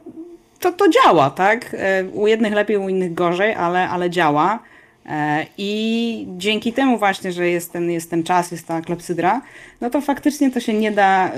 to, 0.59 0.72
to 0.72 0.86
działa, 0.89 1.30
tak? 1.30 1.76
E, 1.80 2.05
U 2.14 2.28
jednych 2.28 2.53
lepiej, 2.53 2.78
u 2.78 2.89
innych 2.89 3.14
gorzej, 3.14 3.53
ale, 3.53 3.89
ale 3.89 4.09
działa. 4.09 4.59
E, 5.06 5.45
I 5.58 6.28
dzięki 6.38 6.74
temu 6.74 6.97
właśnie, 6.97 7.32
że 7.32 7.49
jest 7.49 7.74
ten, 7.74 7.91
jest 7.91 8.10
ten 8.10 8.24
czas, 8.24 8.51
jest 8.51 8.68
ta 8.68 8.82
klepsydra, 8.82 9.41
no 9.82 9.89
to 9.89 10.01
faktycznie 10.01 10.51
to 10.51 10.60
się 10.60 10.74
nie 10.74 10.91
da 10.91 11.32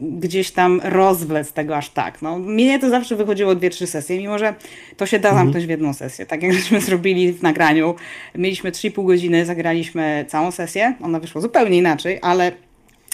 gdzieś 0.00 0.50
tam 0.50 0.80
rozwlec 0.84 1.52
tego 1.52 1.76
aż 1.76 1.90
tak. 1.90 2.22
No, 2.22 2.38
mnie 2.38 2.78
to 2.78 2.90
zawsze 2.90 3.16
wychodziło 3.16 3.54
dwie, 3.54 3.70
trzy 3.70 3.86
sesje, 3.86 4.18
mimo 4.18 4.38
że 4.38 4.54
to 4.96 5.06
się 5.06 5.18
da 5.18 5.34
zamknąć 5.34 5.66
w 5.66 5.68
jedną 5.68 5.94
sesję. 5.94 6.26
Tak 6.26 6.42
jak 6.42 6.52
żeśmy 6.62 6.80
zrobili 6.80 7.32
w 7.32 7.42
nagraniu, 7.42 7.94
mieliśmy 8.34 8.72
3,5 8.72 9.06
godziny, 9.06 9.46
zagraliśmy 9.46 10.24
całą 10.28 10.50
sesję, 10.50 10.94
ona 11.02 11.20
wyszła 11.20 11.40
zupełnie 11.40 11.78
inaczej, 11.78 12.18
ale 12.22 12.52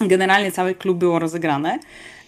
generalnie 0.01 0.53
cały 0.53 0.75
klub 0.75 0.99
było 0.99 1.19
rozegrane. 1.19 1.79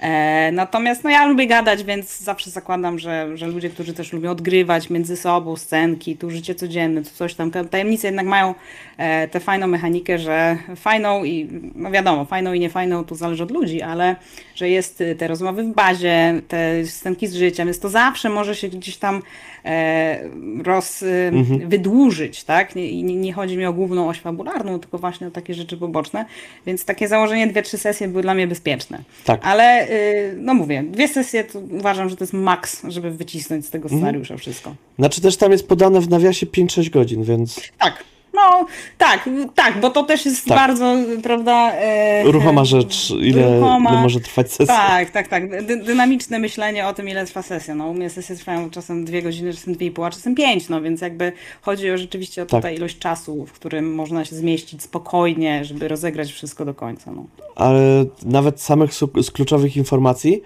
E, 0.01 0.51
natomiast 0.53 1.05
no 1.05 1.11
ja 1.11 1.27
lubię 1.27 1.47
gadać, 1.47 1.85
więc 1.85 2.21
zawsze 2.21 2.51
zakładam, 2.51 2.99
że, 2.99 3.37
że 3.37 3.47
ludzie, 3.47 3.71
którzy 3.71 3.95
też 3.95 4.13
lubią 4.13 4.31
odgrywać 4.31 4.91
między 4.91 5.17
sobą 5.17 5.57
scenki, 5.57 6.17
tu 6.17 6.31
życie 6.31 6.55
codzienne, 6.55 7.03
tu 7.03 7.11
coś 7.11 7.35
tam, 7.35 7.51
tajemnice 7.71 8.09
jednak 8.09 8.27
mają 8.27 8.55
e, 8.97 9.29
tę 9.29 9.41
fajną 9.41 9.67
mechanikę, 9.67 10.19
że 10.19 10.59
fajną 10.77 11.25
i 11.25 11.49
no 11.75 11.91
wiadomo, 11.91 12.25
fajną 12.25 12.53
i 12.53 12.61
niefajną 12.61 13.05
to 13.05 13.15
zależy 13.15 13.43
od 13.43 13.51
ludzi, 13.51 13.83
ale 13.83 14.17
że 14.55 14.69
jest 14.69 15.01
y, 15.01 15.15
te 15.15 15.29
rozmowy 15.29 15.63
w 15.63 15.75
bazie, 15.75 16.41
te 16.49 16.87
scenki 16.87 17.27
z 17.27 17.35
życiem, 17.35 17.67
więc 17.69 17.79
to 17.79 17.89
zawsze 17.89 18.29
może 18.29 18.55
się 18.57 18.69
gdzieś 18.69 18.97
tam 18.97 19.23
e, 19.65 20.19
roz, 20.65 21.03
y, 21.03 21.31
wydłużyć, 21.67 22.45
tak? 22.45 22.77
Nie, 22.77 23.03
nie, 23.03 23.17
nie 23.17 23.33
chodzi 23.33 23.57
mi 23.57 23.67
o 23.67 23.73
główną 23.73 24.09
oś 24.09 24.21
fabularną, 24.21 24.81
tylko 24.81 24.99
właśnie 24.99 25.27
o 25.27 25.31
takie 25.31 25.55
rzeczy 25.55 25.77
poboczne, 25.77 26.25
więc 26.67 26.85
takie 26.85 27.09
założenie 27.09 27.47
dwie, 27.47 27.63
trzy 27.63 27.79
sesje 27.79 28.09
były 28.09 28.23
dla 28.23 28.35
mnie 28.35 28.47
bezpieczne. 28.47 28.99
Tak. 29.25 29.41
Ale 29.45 29.89
y, 29.91 30.35
no 30.39 30.55
mówię, 30.55 30.83
dwie 30.91 31.09
sesje 31.09 31.45
to 31.45 31.59
uważam, 31.59 32.09
że 32.09 32.17
to 32.17 32.25
jest 32.25 32.33
maks, 32.35 32.83
żeby 32.89 33.11
wycisnąć 33.11 33.67
z 33.67 33.71
tego 33.71 33.85
Mhm. 33.85 34.01
scenariusza 34.01 34.37
wszystko. 34.37 34.75
Znaczy 34.99 35.21
też 35.21 35.37
tam 35.37 35.53
jest 35.53 35.69
podane 35.69 36.01
w 36.01 36.09
nawiasie 36.09 36.47
5-6 36.47 36.91
godzin, 36.91 37.25
więc 37.25 37.61
Tak. 37.79 38.05
No, 38.35 38.67
tak, 38.99 39.29
tak, 39.55 39.81
bo 39.81 39.91
to 39.91 40.03
też 40.03 40.25
jest 40.25 40.45
Tak. 40.47 40.59
bardzo, 40.59 40.97
prawda... 41.23 41.73
E, 41.73 42.23
ruchoma 42.25 42.65
rzecz, 42.65 43.11
ile, 43.11 43.55
ruchoma. 43.61 43.91
ile 43.91 44.03
może 44.03 44.21
trwać 44.21 44.53
sesja. 44.53 44.75
Tak, 44.75 45.11
tak, 45.11 45.29
tak. 45.29 45.65
Dy, 45.67 45.77
dynamiczne 45.77 46.39
myślenie 46.39 46.87
o 46.87 46.93
tym, 46.93 47.09
ile 47.09 47.27
trwa 47.27 47.43
sesja. 47.43 47.75
No, 47.75 47.89
u 47.89 47.95
mnie 47.95 48.11
sesje 48.11 48.37
trwają 48.37 48.71
czasem 48.71 49.05
dwie 49.05 49.23
godziny, 49.23 49.53
czasem 49.55 49.75
dwie 49.75 49.87
i 49.87 49.91
pół, 49.91 50.05
a 50.05 50.11
czasem 50.11 50.35
pięć, 50.35 50.69
no 50.69 50.83
więc 50.83 51.01
jakby 51.01 51.33
chodzi 51.63 51.91
o 51.91 51.99
rzeczywiście 51.99 52.43
o 52.43 52.47
Tak. 52.47 52.59
tutaj 52.61 52.75
ilość 52.77 52.99
czasu, 52.99 53.47
w 53.47 53.53
którym 53.53 53.95
można 53.95 54.25
się 54.25 54.37
zmieścić 54.37 54.83
spokojnie, 54.83 55.65
żeby 55.65 55.89
rozegrać 55.89 56.33
wszystko 56.33 56.65
do 56.65 56.75
końca. 56.75 57.11
No. 57.13 57.25
ale 57.57 58.05
nawet 58.25 58.61
samych 58.61 58.91
z 59.23 59.31
kluczowych 59.31 59.77
informacji. 59.77 60.43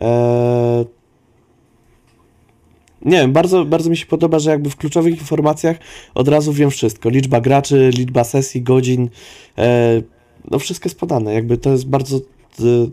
E... 0.00 1.01
Nie 3.04 3.16
wiem, 3.16 3.32
bardzo, 3.32 3.64
bardzo 3.64 3.90
mi 3.90 3.96
się 3.96 4.06
podoba, 4.06 4.38
że 4.38 4.50
jakby 4.50 4.70
w 4.70 4.76
kluczowych 4.76 5.18
informacjach 5.18 5.76
od 6.14 6.28
razu 6.28 6.52
wiem 6.52 6.70
wszystko. 6.70 7.08
Liczba 7.08 7.40
graczy, 7.40 7.90
liczba 7.94 8.24
sesji, 8.24 8.62
godzin, 8.62 9.08
e... 9.58 10.02
no 10.50 10.58
wszystko 10.58 10.88
jest 10.88 10.98
podane. 10.98 11.34
Jakby 11.34 11.58
to 11.58 11.70
jest 11.70 11.88
bardzo 11.88 12.16
e, 12.16 12.20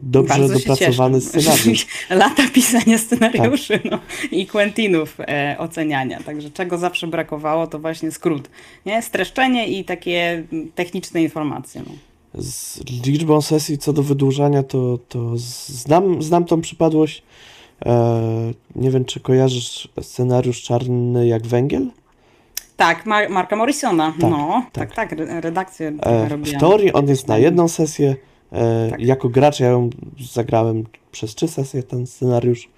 dobrze 0.03 0.39
Bardzo 0.39 0.53
dopracowany 0.53 1.21
scenariusz. 1.21 1.87
Lata 2.09 2.43
pisania 2.53 2.97
scenariuszy 2.97 3.79
no, 3.91 3.99
i 4.31 4.47
Quentinów 4.47 5.17
e, 5.19 5.55
oceniania. 5.59 6.19
Także 6.23 6.51
czego 6.51 6.77
zawsze 6.77 7.07
brakowało, 7.07 7.67
to 7.67 7.79
właśnie 7.79 8.11
skrót. 8.11 8.49
Nie? 8.85 9.01
Streszczenie 9.01 9.67
i 9.67 9.85
takie 9.85 10.43
techniczne 10.75 11.21
informacje. 11.21 11.81
No. 11.87 11.93
Z 12.33 12.79
liczbą 13.05 13.41
sesji 13.41 13.77
co 13.77 13.93
do 13.93 14.03
wydłużania, 14.03 14.63
to, 14.63 14.99
to 15.09 15.31
znam, 15.35 16.23
znam 16.23 16.45
tą 16.45 16.61
przypadłość. 16.61 17.23
E... 17.85 18.53
Nie 18.75 18.91
wiem, 18.91 19.05
czy 19.05 19.19
kojarzysz 19.19 19.89
scenariusz 20.01 20.61
czarny 20.61 21.27
jak 21.27 21.47
węgiel? 21.47 21.87
Tak, 22.77 23.05
Mar- 23.05 23.29
Marka 23.29 23.55
Morrisona. 23.55 24.13
Tak, 24.21 24.31
no, 24.31 24.63
tak. 24.71 24.93
tak, 24.93 24.95
tak, 25.09 25.19
re- 25.19 25.41
redakcję 25.41 25.87
E, 25.87 26.27
trochę 26.27 26.37
w 26.43 26.59
teorii 26.59 26.93
on 26.93 27.07
jest 27.07 27.27
na 27.27 27.37
jedną 27.37 27.67
sesję. 27.67 28.15
E, 28.51 28.87
Tak. 28.89 29.01
Jako 29.01 29.29
gracz 29.29 29.59
ja 29.59 29.67
ją 29.67 29.89
zagrałem 30.31 30.83
przez 31.11 31.35
trzy 31.35 31.47
sesje 31.47 31.83
ten 31.83 32.07
scenariusz. 32.07 32.69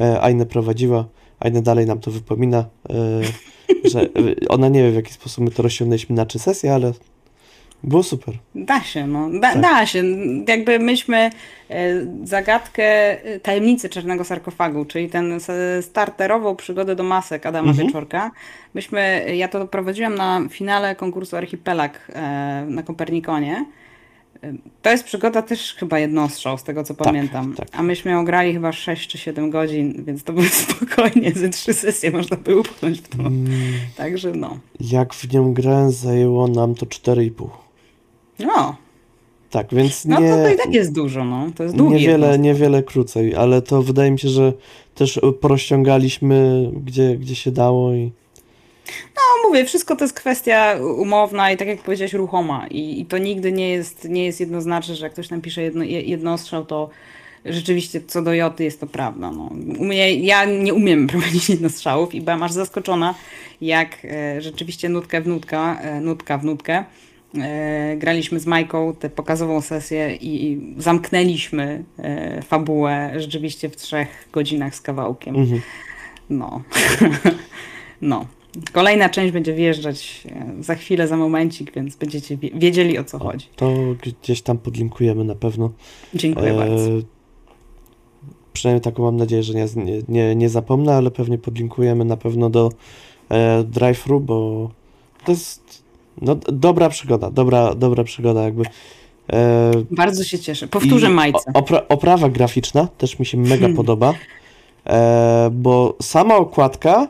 E, 0.00 0.22
Aine 0.22 0.46
prowadziła. 0.46 1.04
Aine 1.40 1.62
dalej 1.62 1.86
nam 1.86 1.98
to 2.00 2.10
wypomina, 2.10 2.58
e, 2.90 2.94
że 3.90 4.00
e, 4.02 4.08
ona 4.48 4.68
nie 4.68 4.82
wie 4.82 4.90
w 4.90 4.94
jaki 4.94 5.12
sposób 5.12 5.44
my 5.44 5.50
to 5.50 5.62
rozciągnęliśmy 5.62 6.16
na 6.16 6.26
trzy 6.26 6.38
sesje, 6.38 6.74
ale 6.74 6.92
było 7.84 8.02
super. 8.02 8.34
Da 8.54 8.80
się, 8.80 9.06
no. 9.06 9.30
Da, 9.30 9.52
Tak. 9.52 9.60
da 9.62 9.86
się. 9.86 10.02
Jakby 10.48 10.78
myśmy 10.78 11.30
e, 11.70 12.06
zagadkę 12.24 12.84
e, 13.24 13.40
tajemnicy 13.40 13.88
Czarnego 13.88 14.24
Sarkofagu, 14.24 14.84
czyli 14.84 15.08
ten 15.08 15.38
starterową 15.82 16.56
przygodę 16.56 16.96
do 16.96 17.02
masek 17.02 17.46
Adama 17.46 17.68
Mhm. 17.68 17.86
Wieczorka, 17.86 18.30
myśmy, 18.74 19.24
ja 19.36 19.48
to 19.48 19.66
prowadziłam 19.68 20.14
na 20.14 20.40
finale 20.50 20.96
konkursu 20.96 21.36
Archipelag 21.36 22.08
e, 22.14 22.64
na 22.68 22.82
Kopernikonie. 22.82 23.64
To 24.82 24.90
jest 24.90 25.04
przygoda 25.04 25.42
też 25.42 25.74
chyba 25.74 25.98
jednostrzał, 25.98 26.58
z 26.58 26.62
tego 26.62 26.84
co 26.84 26.94
pamiętam. 26.94 27.54
tak. 27.54 27.68
A 27.72 27.82
myśmy 27.82 28.10
ją 28.10 28.24
grali 28.24 28.52
chyba 28.52 28.72
6 28.72 29.10
czy 29.10 29.18
7 29.18 29.50
godzin, 29.50 30.04
więc 30.04 30.24
to 30.24 30.32
było 30.32 30.46
spokojnie, 30.66 31.32
ze 31.32 31.48
trzy 31.48 31.74
sesje 31.74 32.10
można 32.10 32.36
by 32.36 32.56
upchnąć 32.56 33.00
w 33.00 33.08
to. 33.08 33.18
Mm, 33.18 33.46
Także 33.96 34.32
no. 34.32 34.58
Jak 34.80 35.14
w 35.14 35.32
nią 35.32 35.54
grałem, 35.54 35.90
zajęło 35.90 36.48
nam 36.48 36.74
to 36.74 36.86
4,5. 36.86 37.48
No, 38.38 38.76
Tak, 39.50 39.74
więc 39.74 40.04
nie, 40.04 40.14
no 40.14 40.36
to, 40.36 40.42
to 40.42 40.48
i 40.54 40.56
tak 40.56 40.74
jest 40.74 40.94
dużo, 40.94 41.24
no. 41.24 41.46
To 41.56 41.62
jest 41.62 41.76
długi 41.76 41.94
niewiele, 41.94 42.38
niewiele 42.38 42.82
krócej, 42.82 43.34
ale 43.34 43.62
to 43.62 43.82
wydaje 43.82 44.10
mi 44.10 44.18
się, 44.18 44.28
że 44.28 44.52
też 44.94 45.18
e, 45.18 45.32
porozciągaliśmy 45.32 46.70
gdzie, 46.84 47.16
gdzie 47.16 47.34
się 47.34 47.50
dało 47.50 47.92
i 47.94 48.12
No 49.16 49.48
mówię, 49.48 49.64
wszystko 49.64 49.96
to 49.96 50.04
jest 50.04 50.14
kwestia 50.14 50.74
umowna 50.98 51.52
i 51.52 51.56
tak 51.56 51.68
jak 51.68 51.82
powiedziałeś, 51.82 52.12
ruchoma. 52.12 52.66
I, 52.66 53.00
i 53.00 53.06
to 53.06 53.18
nigdy 53.18 53.52
nie 53.52 53.68
jest, 53.70 54.08
nie 54.08 54.24
jest 54.24 54.40
jednoznaczne, 54.40 54.94
że 54.94 55.04
jak 55.06 55.12
ktoś 55.12 55.30
nam 55.30 55.40
pisze 55.40 55.62
jedno, 55.62 55.84
je- 55.84 56.02
jednostrzał, 56.02 56.64
to 56.64 56.90
rzeczywiście 57.44 58.00
co 58.06 58.22
do 58.22 58.34
joty 58.34 58.64
jest 58.64 58.80
to 58.80 58.86
prawda. 58.86 59.30
No. 59.30 59.50
Ja 60.20 60.44
nie 60.44 60.74
umiem 60.74 61.06
prowadzić 61.12 61.48
jednostrzałów 61.48 62.14
i 62.14 62.20
byłam 62.20 62.42
aż 62.42 62.52
zaskoczona, 62.52 63.14
jak 63.60 64.04
e, 64.04 64.40
rzeczywiście 64.42 64.88
nutkę 64.88 65.20
w 65.20 65.26
nutka, 65.26 65.78
e, 65.80 66.00
nutka 66.00 66.38
w 66.38 66.44
nutkę. 66.44 66.84
E, 67.38 67.96
graliśmy 67.98 68.40
z 68.40 68.46
Majką 68.46 68.94
tę 68.94 69.10
pokazową 69.10 69.60
sesję 69.60 70.16
i, 70.20 70.60
zamknęliśmy 70.78 71.84
e, 71.98 72.42
fabułę 72.42 73.12
rzeczywiście 73.16 73.68
w 73.68 73.76
trzech 73.76 74.28
godzinach 74.32 74.74
z 74.74 74.80
kawałkiem. 74.80 75.36
mhm. 75.36 75.60
No. 76.30 76.62
no. 78.02 78.26
Kolejna 78.72 79.08
część 79.08 79.32
będzie 79.32 79.54
wjeżdżać 79.54 80.22
e, 80.30 80.62
za 80.62 80.74
chwilę, 80.74 81.08
za 81.08 81.16
momencik, 81.16 81.72
więc 81.74 81.96
będziecie 81.96 82.36
wie- 82.36 82.50
wiedzieli 82.54 82.98
o 82.98 83.04
co 83.04 83.18
chodzi. 83.18 83.46
to 83.56 83.72
gdzieś 84.22 84.42
tam 84.42 84.58
podlinkujemy 84.58 85.24
na 85.24 85.34
pewno. 85.34 85.72
Dziękuję 86.14 86.50
E, 86.52 86.56
bardzo. 86.56 86.90
Przynajmniej 88.52 88.80
taką 88.80 89.02
mam 89.02 89.16
nadzieję, 89.16 89.42
że 89.42 89.54
nie, 89.54 89.66
nie, 89.76 90.02
nie, 90.08 90.34
nie 90.36 90.48
zapomnę, 90.48 90.94
ale 90.94 91.10
pewnie 91.10 91.38
podlinkujemy 91.38 92.04
na 92.04 92.16
pewno 92.16 92.50
do 92.50 92.70
e, 93.28 93.64
drive-thru, 93.64 94.20
bo 94.20 94.70
to 95.24 95.32
jest 95.32 95.81
no, 96.20 96.34
dobra 96.34 96.88
przygoda, 96.88 97.30
dobra, 97.30 97.74
dobra 97.74 98.04
przygoda 98.04 98.42
jakby. 98.42 98.62
E, 99.32 99.70
Bardzo 99.90 100.24
się 100.24 100.38
cieszę. 100.38 100.68
Powtórzę 100.68 101.08
Majce. 101.08 101.52
Opra 101.54 101.82
oprawa 101.88 102.28
graficzna 102.28 102.88
też 102.98 103.18
mi 103.18 103.26
się 103.26 103.38
mega 103.38 103.56
Hmm. 103.56 103.76
podoba, 103.76 104.14
e, 104.86 105.50
bo 105.52 105.96
sama 106.02 106.36
okładka 106.36 107.08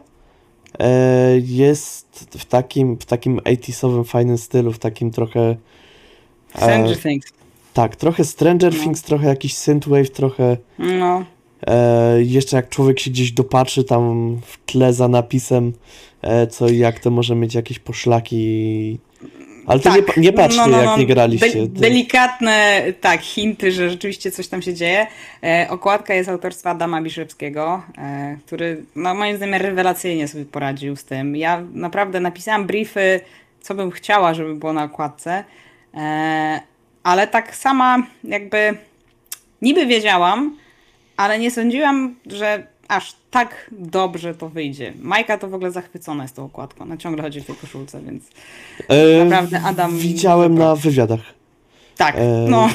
e, 0.78 0.88
jest 1.38 2.28
w 2.38 2.44
takim, 2.44 2.96
w 2.98 3.04
takim 3.04 3.38
80-owym 3.38 4.04
fajnym 4.04 4.38
stylu, 4.38 4.72
w 4.72 4.78
takim 4.78 5.10
trochę 5.10 5.40
e, 6.54 6.56
Stranger 6.56 6.98
Things. 7.00 7.26
tak, 7.74 7.96
trochę 7.96 8.24
Stranger 8.24 8.74
No. 8.74 8.80
Things, 8.82 9.02
trochę 9.02 9.28
jakiś 9.28 9.56
synthwave, 9.56 10.10
trochę 10.10 10.56
No, 10.78 11.24
E, 11.66 12.22
jeszcze 12.22 12.56
jak 12.56 12.68
człowiek 12.68 13.00
się 13.00 13.10
gdzieś 13.10 13.32
dopatrzy 13.32 13.84
tam 13.84 14.36
w 14.46 14.64
tle 14.72 14.92
za 14.92 15.08
napisem, 15.08 15.72
e, 16.22 16.46
co 16.46 16.68
i 16.68 16.78
jak 16.78 16.98
to 16.98 17.10
może 17.10 17.34
mieć 17.34 17.54
jakieś 17.54 17.78
poszlaki. 17.78 18.98
Ale 19.66 19.80
to 19.80 19.96
nie, 19.96 20.02
pa- 20.02 20.12
nie 20.16 20.32
patrzcie, 20.32 20.70
jak 20.70 20.98
nie 20.98 21.06
graliście. 21.06 21.46
Tak. 21.52 21.68
De- 21.72 21.80
delikatne, 21.80 22.82
tak, 23.00 23.20
hinty, 23.20 23.72
że 23.72 23.90
rzeczywiście 23.90 24.30
coś 24.30 24.48
tam 24.48 24.62
się 24.62 24.74
dzieje. 24.74 25.06
E, 25.44 25.66
okładka 25.70 26.14
jest 26.14 26.28
autorstwa 26.28 26.70
Adama 26.70 27.02
Biszewskiego, 27.02 27.82
e, 27.98 28.36
który, 28.46 28.84
no 28.96 29.14
moim 29.14 29.36
zdaniem, 29.36 29.54
rewelacyjnie 29.54 30.28
sobie 30.28 30.44
poradził 30.44 30.96
z 30.96 31.04
tym. 31.04 31.36
Ja 31.36 31.62
naprawdę 31.72 32.20
napisałam 32.20 32.66
briefy, 32.66 33.20
co 33.60 33.74
bym 33.74 33.90
chciała, 33.90 34.34
żeby 34.34 34.54
było 34.54 34.72
na 34.72 34.84
okładce, 34.84 35.44
e, 35.94 36.60
ale 37.02 37.26
tak 37.26 37.56
sama 37.56 38.06
jakby 38.24 38.74
niby 39.62 39.86
wiedziałam, 39.86 40.56
ale 41.22 41.38
nie 41.38 41.50
sądziłam, 41.50 42.14
że 42.26 42.66
aż 42.88 43.16
tak 43.30 43.70
dobrze 43.72 44.34
to 44.34 44.48
wyjdzie. 44.48 44.92
Majka 45.00 45.38
to 45.38 45.48
w 45.48 45.54
ogóle 45.54 45.70
zachwycona 45.70 46.22
jest 46.24 46.36
tą 46.36 46.44
okładką. 46.44 46.84
Ona 46.84 46.96
ciągle 46.96 47.22
chodzi 47.22 47.40
w 47.40 47.46
tej 47.46 47.56
koszulce, 47.56 48.00
więc 48.00 48.24
e, 48.88 49.24
naprawdę 49.24 49.60
Adam- 49.60 49.96
Widziałem 49.98 50.58
na 50.58 50.76
wywiadach. 50.76 51.20
tak, 51.96 52.14
E, 52.18 52.46
no. 52.48 52.68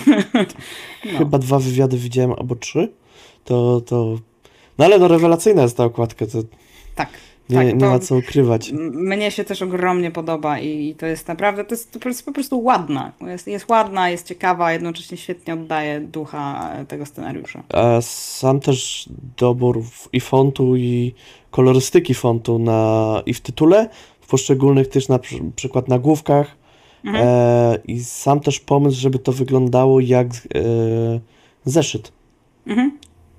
no. 1.06 1.12
Chyba 1.18 1.38
dwa 1.38 1.60
wywiady 1.60 1.98
widziałem, 1.98 2.32
albo 2.32 2.56
trzy. 2.56 2.92
To, 3.46 3.82
to... 3.82 4.18
No 4.78 4.86
ale 4.86 5.00
no 5.00 5.08
rewelacyjna 5.08 5.62
jest 5.62 5.78
ta 5.78 5.84
okładka, 5.86 6.26
to 6.28 6.38
Tak. 6.96 7.10
Nie, 7.50 7.56
tak, 7.58 7.82
nie 7.82 7.86
ma 7.86 8.00
co 8.00 8.16
ukrywać. 8.16 8.72
Mnie 8.92 9.32
się 9.32 9.44
też 9.44 9.62
ogromnie 9.62 10.12
podoba 10.12 10.60
i, 10.60 10.88
i 10.90 10.96
to 10.96 11.06
jest 11.06 11.28
naprawdę, 11.28 11.64
to 11.64 11.76
jest, 11.76 12.00
to 12.00 12.10
jest 12.10 12.26
po 12.26 12.32
prostu 12.32 12.64
ładna. 12.64 13.12
Jest, 13.22 13.48
jest 13.48 13.70
ładna, 13.70 14.10
jest 14.10 14.28
ciekawa, 14.28 14.74
jednocześnie 14.74 15.18
świetnie 15.18 15.54
oddaje 15.54 16.00
ducha 16.00 16.72
e, 16.74 16.86
tego 16.86 17.06
scenariusza. 17.06 17.64
A 17.74 18.02
sam 18.02 18.60
też 18.60 19.10
dobór 19.38 19.84
i 20.14 20.20
fontu, 20.20 20.76
i 20.76 21.14
kolorystyki 21.52 22.14
fontu 22.14 22.60
na, 22.60 23.22
i 23.26 23.34
w 23.34 23.42
tytule, 23.42 23.90
w 24.22 24.28
poszczególnych 24.28 24.88
też 24.88 25.08
na 25.08 25.20
przy- 25.20 25.52
przykład 25.56 25.88
nagłówkach. 25.88 26.58
Mhm. 27.06 27.28
E, 27.28 27.78
I 27.88 28.00
sam 28.04 28.40
też 28.40 28.60
pomysł, 28.60 29.00
żeby 29.02 29.20
to 29.20 29.32
wyglądało 29.32 30.00
jak 30.00 30.28
e, 30.28 30.30
zeszyt. 31.66 32.12
Mhm. 32.68 32.98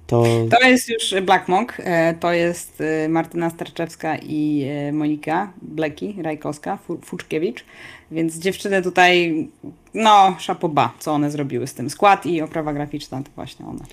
To, 0.08 0.24
To 0.50 0.68
jest 0.68 0.88
już 0.88 1.14
Black 1.22 1.48
Monk, 1.48 1.74
e, 1.78 2.14
to 2.20 2.32
jest 2.32 2.80
e, 2.80 3.08
Martyna 3.08 3.50
Starczewska 3.50 4.16
i 4.18 4.64
e, 4.70 4.92
Monika 4.92 5.52
Bleki, 5.62 6.14
Rajkowska, 6.22 6.76
Fu- 6.76 6.98
Fuczkiewicz, 7.04 7.64
więc 8.10 8.38
dziewczyny 8.38 8.82
tutaj, 8.82 9.48
no, 9.94 10.36
szapoba, 10.38 10.92
co 10.98 11.12
one 11.12 11.30
zrobiły 11.30 11.66
z 11.66 11.74
tym. 11.74 11.90
Skład 11.90 12.26
i 12.26 12.42
oprawa 12.42 12.72
graficzna 12.72 13.22
to 13.22 13.30
właśnie 13.36 13.66
one. 13.66 13.84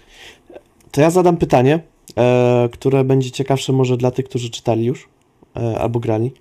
to 0.91 1.01
ja 1.01 1.09
zadam 1.09 1.37
pytanie, 1.37 1.79
które 2.71 3.03
będzie 3.03 3.31
ciekawsze 3.31 3.73
może 3.73 3.97
dla 3.97 4.11
tych, 4.11 4.25
którzy 4.25 4.49
czytali 4.49 4.85
już 4.85 5.09
albo 5.79 5.99
grali. 5.99 6.31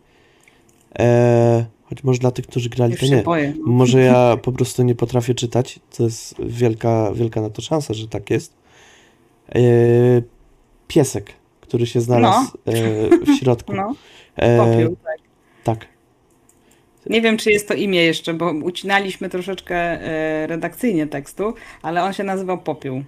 Choć 1.85 2.05
może 2.05 2.19
dla 2.19 2.31
tych, 2.31 2.47
którzy 2.47 2.69
grali, 2.69 2.93
Już 2.93 3.01
to 3.01 3.07
nie. 3.07 3.23
boję. 3.23 3.55
Może 3.65 4.01
ja 4.01 4.37
po 4.43 4.53
prostu 4.53 4.83
nie 4.83 4.95
potrafię 4.95 5.35
czytać. 5.35 5.79
To 5.97 6.03
jest 6.03 6.35
wielka, 6.47 7.13
wielka 7.15 7.41
na 7.41 7.51
to 7.51 7.63
szansa, 7.63 7.95
że 7.95 8.09
tak 8.09 8.31
jest. 8.31 8.64
E, 9.49 9.61
piesek, 10.89 11.33
który 11.61 11.87
się 11.87 12.01
znalazł 12.01 12.59
e, 12.67 12.73
w 13.09 13.39
środku. 13.39 13.73
No, 13.77 13.95
E, 14.37 14.59
popiół, 14.59 14.97
tak. 15.05 15.19
tak. 15.65 15.89
Nie 17.07 17.21
wiem, 17.21 17.37
czy 17.37 17.51
jest 17.51 17.69
to 17.69 17.75
imię 17.75 18.03
jeszcze, 18.03 18.35
bo 18.35 18.53
ucinaliśmy 18.53 19.29
troszeczkę 19.29 19.99
redakcyjnie 20.47 21.07
tekstu, 21.07 21.55
ale 21.83 22.05
on 22.05 22.13
się 22.13 22.25
nazywał 22.25 22.59
Popiół. 22.59 23.05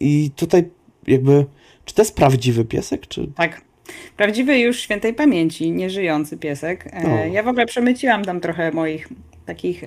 I 0.00 0.30
tutaj 0.36 0.64
jakby, 1.06 1.46
czy 1.84 1.94
to 1.94 2.02
jest 2.02 2.16
prawdziwy 2.16 2.64
piesek, 2.64 3.06
czy... 3.06 3.26
Tak. 3.36 3.60
Prawdziwy 4.16 4.58
już 4.58 4.80
świętej 4.80 5.14
pamięci, 5.14 5.70
nieżyjący 5.70 6.36
piesek. 6.36 6.88
O. 7.04 7.26
Ja 7.32 7.42
w 7.42 7.48
ogóle 7.48 7.66
przemyciłam 7.66 8.24
tam 8.24 8.40
trochę 8.40 8.72
moich 8.72 9.08
takich 9.46 9.84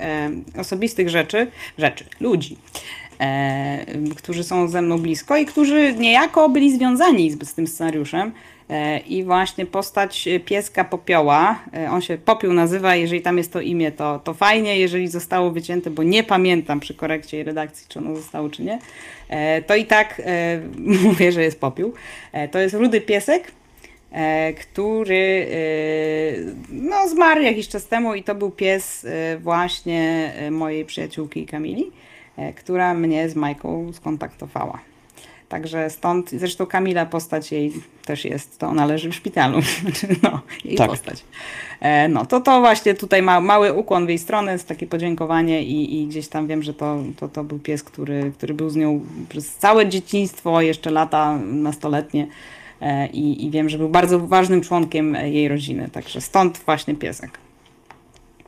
osobistych 0.58 1.10
rzeczy, 1.10 1.48
rzeczy, 1.78 2.06
ludzi, 2.20 2.58
którzy 4.18 4.44
są 4.44 4.68
ze 4.68 4.82
mną 4.82 4.98
blisko 4.98 5.38
i 5.38 5.46
którzy 5.46 5.94
niejako 5.94 6.50
byli 6.50 6.78
związani 6.78 7.32
z, 7.32 7.50
z 7.50 7.54
tym 7.54 7.68
scenariuszem. 7.68 8.32
E, 8.70 9.00
I 9.00 9.24
właśnie 9.24 9.66
postać 9.66 10.30
pieska 10.46 10.84
Popioła, 10.84 11.60
e, 11.74 11.92
on 11.92 12.02
się 12.02 12.18
Popiół 12.18 12.54
nazywa, 12.54 12.96
jeżeli 12.96 13.22
tam 13.22 13.38
jest 13.38 13.54
to 13.54 13.62
imię, 13.62 13.92
to, 13.92 14.20
to 14.20 14.34
fajnie, 14.34 14.80
jeżeli 14.80 15.08
zostało 15.08 15.52
wycięte, 15.52 15.90
bo 15.90 16.04
nie 16.04 16.24
pamiętam 16.24 16.80
przy 16.80 16.94
korekcie 16.94 17.40
i 17.40 17.44
redakcji, 17.44 17.86
czy 17.90 18.00
ono 18.00 18.16
zostało, 18.16 18.50
czy 18.50 18.64
nie, 18.64 18.80
e, 19.30 19.62
to 19.62 19.76
i 19.76 19.86
tak 19.86 20.22
e, 20.26 20.62
mówię, 21.04 21.32
że 21.32 21.44
jest 21.44 21.60
Popiół. 21.60 21.94
E, 22.32 22.48
To 22.48 22.60
jest 22.60 22.76
rudy 22.76 23.02
piesek, 23.02 23.52
e, 24.12 24.54
który 24.54 25.48
e, 25.52 25.56
no, 26.70 27.08
zmarł 27.08 27.42
jakiś 27.42 27.68
czas 27.68 27.88
temu 27.88 28.16
i 28.16 28.24
to 28.24 28.36
był 28.36 28.52
pies 28.52 29.06
e, 29.06 29.38
właśnie 29.38 30.34
e, 30.36 30.52
mojej 30.52 30.86
przyjaciółki 30.86 31.46
Kamili, 31.46 31.84
e, 31.84 32.09
która 32.56 32.94
mnie 32.94 33.30
z 33.30 33.36
Majką 33.36 33.94
skontaktowała. 33.94 34.80
Także 35.50 35.90
stąd, 35.90 36.30
zresztą 36.32 36.66
Kamila 36.66 37.06
postać 37.06 37.52
jej 37.52 37.74
też 38.06 38.26
jest, 38.26 38.60
to 38.60 38.68
ona 38.68 38.86
leży 38.86 39.10
w 39.10 39.16
szpitalu, 39.16 39.62
Znaczy, 39.82 40.08
no, 40.24 40.42
jej 40.66 40.76
Tak. 40.76 40.90
postać. 40.90 41.24
E, 41.80 42.08
no, 42.08 42.26
to 42.26 42.42
to 42.42 42.60
właśnie 42.60 42.94
tutaj 42.94 43.22
ma 43.22 43.42
mały 43.42 43.74
ukłon 43.74 44.06
w 44.06 44.10
jej 44.10 44.18
stronę, 44.18 44.52
jest 44.52 44.68
takie 44.68 44.88
podziękowanie 44.88 45.64
i, 45.64 46.02
i 46.02 46.08
gdzieś 46.08 46.28
tam 46.28 46.48
wiem, 46.48 46.64
że 46.64 46.74
to, 46.74 47.04
to, 47.18 47.28
to 47.28 47.44
był 47.44 47.60
pies, 47.60 47.84
który, 47.84 48.32
który 48.38 48.54
był 48.54 48.70
z 48.70 48.76
nią 48.76 49.02
przez 49.30 49.56
całe 49.56 49.88
dzieciństwo, 49.88 50.62
jeszcze 50.62 50.92
lata 50.92 51.40
nastoletnie 51.46 52.28
e, 52.82 53.08
i, 53.08 53.46
i 53.46 53.52
wiem, 53.52 53.70
że 53.70 53.78
był 53.78 53.90
bardzo 53.90 54.20
ważnym 54.20 54.62
członkiem 54.62 55.16
e, 55.16 55.30
jej 55.30 55.48
rodziny, 55.48 55.90
także 55.92 56.22
stąd 56.22 56.58
właśnie 56.66 56.96
piesek. 56.96 57.40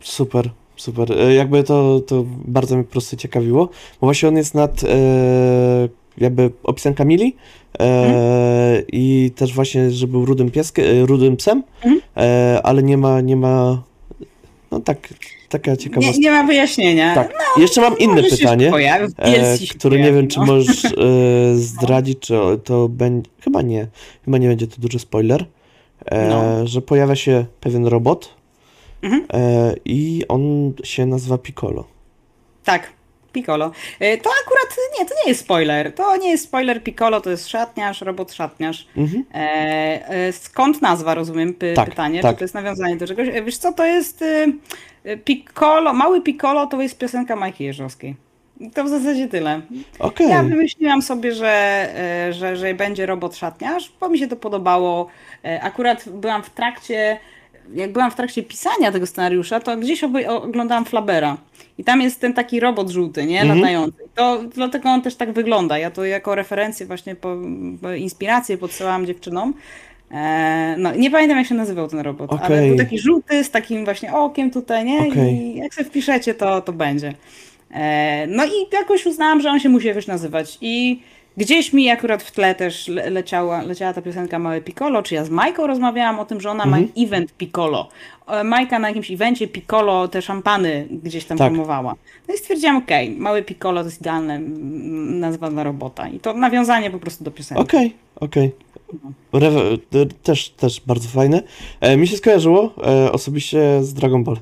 Super, 0.01 0.49
super. 0.81 1.11
E, 1.21 1.33
Jakby 1.33 1.63
to, 1.63 1.99
to 2.07 2.23
bardzo 2.45 2.75
mnie 2.75 2.83
po 2.83 2.91
prostu 2.91 3.15
ciekawiło, 3.17 3.65
bo 4.01 4.07
właśnie 4.07 4.29
on 4.29 4.37
jest 4.37 4.55
nad 4.55 4.83
e, 4.83 4.87
jakby 6.17 6.51
opisem 6.63 6.93
Kamili 6.93 7.35
e, 7.79 7.83
Mhm. 8.05 8.85
i 8.91 9.31
też 9.35 9.53
właśnie, 9.53 9.91
że 9.91 10.07
był 10.07 10.25
rudym 10.25 10.51
pieskiem, 10.51 10.85
e, 10.85 11.05
rudym 11.05 11.37
psem, 11.37 11.63
Mhm. 11.83 12.01
e, 12.17 12.59
ale 12.63 12.83
nie 12.83 12.97
ma, 12.97 13.21
nie 13.21 13.35
ma, 13.35 13.83
no 14.71 14.79
tak, 14.79 15.13
taka 15.49 15.71
Nie, 15.71 15.77
ciekawostka. 15.77 16.17
nie 16.19 16.31
ma 16.31 16.43
wyjaśnienia. 16.43 17.15
Tak. 17.15 17.33
Jeszcze 17.57 17.81
mam 17.81 17.97
inne 17.97 18.23
pytanie, 18.23 18.69
pojawi, 18.69 19.13
e, 19.17 19.57
które 19.77 19.99
nie 19.99 20.11
wiem, 20.13 20.27
czy 20.27 20.39
no. 20.39 20.45
możesz 20.45 20.81
zdradzić, 21.71 22.19
czy 22.19 22.33
to 22.63 22.89
będzie, 22.89 23.29
chyba 23.39 23.61
nie, 23.61 23.87
chyba 24.25 24.37
nie 24.37 24.47
będzie 24.47 24.67
to 24.67 24.75
duży 24.81 24.99
spoiler, 24.99 25.45
No. 26.29 26.67
że 26.67 26.81
pojawia 26.81 27.15
się 27.15 27.45
pewien 27.59 27.85
robot 27.85 28.29
Mhm. 29.01 29.25
e, 29.33 29.73
i 29.85 30.23
on 30.27 30.73
się 30.83 31.05
nazywa 31.05 31.37
Piccolo. 31.37 31.85
Tak, 32.63 32.89
Piccolo. 33.33 33.71
E, 33.99 34.17
To 34.17 34.29
akurat 34.45 34.77
nie, 34.99 35.05
to 35.05 35.13
nie 35.23 35.29
jest 35.29 35.41
spoiler. 35.41 35.93
To 35.95 36.17
nie 36.17 36.29
jest 36.29 36.43
spoiler 36.43 36.83
Piccolo, 36.83 37.21
to 37.21 37.29
jest 37.29 37.47
szatniarz, 37.47 38.01
robot 38.01 38.33
szatniarz. 38.33 38.87
Mhm. 38.97 39.25
E, 39.33 40.31
skąd 40.33 40.81
nazwa, 40.81 41.13
rozumiem, 41.15 41.53
py, 41.53 41.73
Tak, 41.73 41.89
pytanie, 41.89 42.21
tak. 42.21 42.31
czy 42.35 42.37
to 42.39 42.43
jest 42.43 42.53
nawiązanie 42.53 42.95
do 42.97 43.07
czegoś. 43.07 43.27
Wiesz 43.45 43.57
co, 43.57 43.73
to 43.73 43.85
jest 43.85 44.23
Piccolo, 45.25 45.93
mały 45.93 46.21
Piccolo 46.21 46.67
to 46.67 46.81
jest 46.81 46.97
piosenka 46.97 47.35
Majki 47.35 47.63
Jeżowskiej. 47.63 48.15
To 48.73 48.83
w 48.83 48.89
zasadzie 48.89 49.27
tyle. 49.27 49.61
Okej. 49.99 50.29
Ja 50.29 50.43
wymyśliłam 50.43 51.01
sobie, 51.01 51.31
że, 51.33 51.87
że, 52.31 52.57
że 52.57 52.73
będzie 52.73 53.05
robot 53.05 53.35
szatniarz, 53.35 53.91
bo 53.99 54.09
mi 54.09 54.19
się 54.19 54.27
to 54.27 54.35
podobało. 54.35 55.07
Akurat 55.61 56.09
byłam 56.09 56.43
w 56.43 56.49
trakcie, 56.49 57.17
jak 57.73 57.91
byłam 57.91 58.11
w 58.11 58.15
trakcie 58.15 58.43
pisania 58.43 58.91
tego 58.91 59.07
scenariusza, 59.07 59.59
to 59.59 59.77
gdzieś 59.77 60.03
oglądałam 60.27 60.85
Flabera. 60.85 61.37
I 61.77 61.83
tam 61.83 62.01
jest 62.01 62.19
ten 62.19 62.33
taki 62.33 62.59
robot 62.59 62.89
żółty, 62.89 63.25
nie? 63.25 63.41
Mhm. 63.41 63.59
Latający. 63.59 63.97
To 64.15 64.43
dlatego 64.55 64.89
on 64.89 65.01
też 65.01 65.15
tak 65.15 65.31
wygląda. 65.31 65.77
Ja 65.77 65.91
to 65.91 66.05
jako 66.05 66.35
referencję 66.35 66.85
właśnie, 66.85 67.15
po, 67.15 67.37
po 67.81 67.93
inspirację 67.93 68.57
podsyłałam 68.57 69.05
dziewczynom. 69.05 69.53
E, 70.11 70.75
no, 70.77 70.95
nie 70.95 71.11
pamiętam 71.11 71.37
jak 71.37 71.47
się 71.47 71.55
nazywał 71.55 71.87
ten 71.87 71.99
robot, 71.99 72.31
ale 72.31 72.45
Okej. 72.45 72.69
był 72.69 72.77
taki 72.77 72.99
żółty 72.99 73.43
z 73.43 73.51
takim 73.51 73.85
właśnie 73.85 74.13
okiem 74.13 74.51
tutaj, 74.51 74.85
nie? 74.85 74.99
Okej. 74.99 75.33
I 75.35 75.55
jak 75.55 75.73
sobie 75.73 75.89
wpiszecie, 75.89 76.33
to, 76.33 76.61
to 76.61 76.73
będzie. 76.73 77.13
E, 77.71 78.27
no 78.27 78.45
i 78.45 78.49
jakoś 78.73 79.05
uznałam, 79.05 79.41
że 79.41 79.49
on 79.49 79.59
się 79.59 79.69
musi 79.69 79.87
jakoś 79.87 80.07
nazywać. 80.07 80.57
I 80.61 81.01
gdzieś 81.37 81.73
mi 81.73 81.89
akurat 81.89 82.23
w 82.23 82.31
tle 82.31 82.55
też 82.55 82.87
le 82.87 83.09
leciała, 83.09 83.61
leciała 83.61 83.93
ta 83.93 84.01
piosenka 84.01 84.39
Małe 84.39 84.61
Piccolo, 84.61 85.03
czy 85.03 85.15
ja 85.15 85.25
z 85.25 85.29
Majką 85.29 85.67
rozmawiałam 85.67 86.19
o 86.19 86.25
tym, 86.25 86.41
że 86.41 86.51
ona 86.51 86.63
Mhm. 86.63 86.83
ma 86.83 87.03
event 87.05 87.33
Piccolo. 87.33 87.89
E, 88.27 88.43
Majka 88.43 88.79
na 88.79 88.87
jakimś 88.87 89.11
evencie 89.11 89.47
Piccolo 89.47 90.07
te 90.07 90.21
szampany 90.21 90.87
gdzieś 91.03 91.25
tam 91.25 91.37
Tak. 91.37 91.47
promowała. 91.47 91.95
No 92.27 92.33
i 92.33 92.37
stwierdziłam, 92.37 92.77
okej, 92.77 93.09
Mały 93.11 93.43
Piccolo 93.43 93.81
to 93.81 93.87
jest 93.87 94.01
idealna 94.01 94.39
nazwa 95.19 95.49
dla 95.49 95.63
robota. 95.63 96.09
I 96.09 96.19
to 96.19 96.33
nawiązanie 96.33 96.91
po 96.91 96.99
prostu 96.99 97.23
do 97.23 97.31
piosenki. 97.31 97.63
Okej, 97.63 97.93
okej. 98.15 98.51
Rewe- 99.33 99.77
e, 99.95 100.05
Też, 100.23 100.49
też 100.49 100.81
bardzo 100.87 101.09
fajne. 101.09 101.43
E, 101.81 101.97
mi 101.97 102.07
się 102.07 102.17
skojarzyło 102.17 102.73
e, 102.87 103.11
osobiście 103.11 103.83
z 103.83 103.93
Dragon 103.93 104.23
Ballem. 104.23 104.41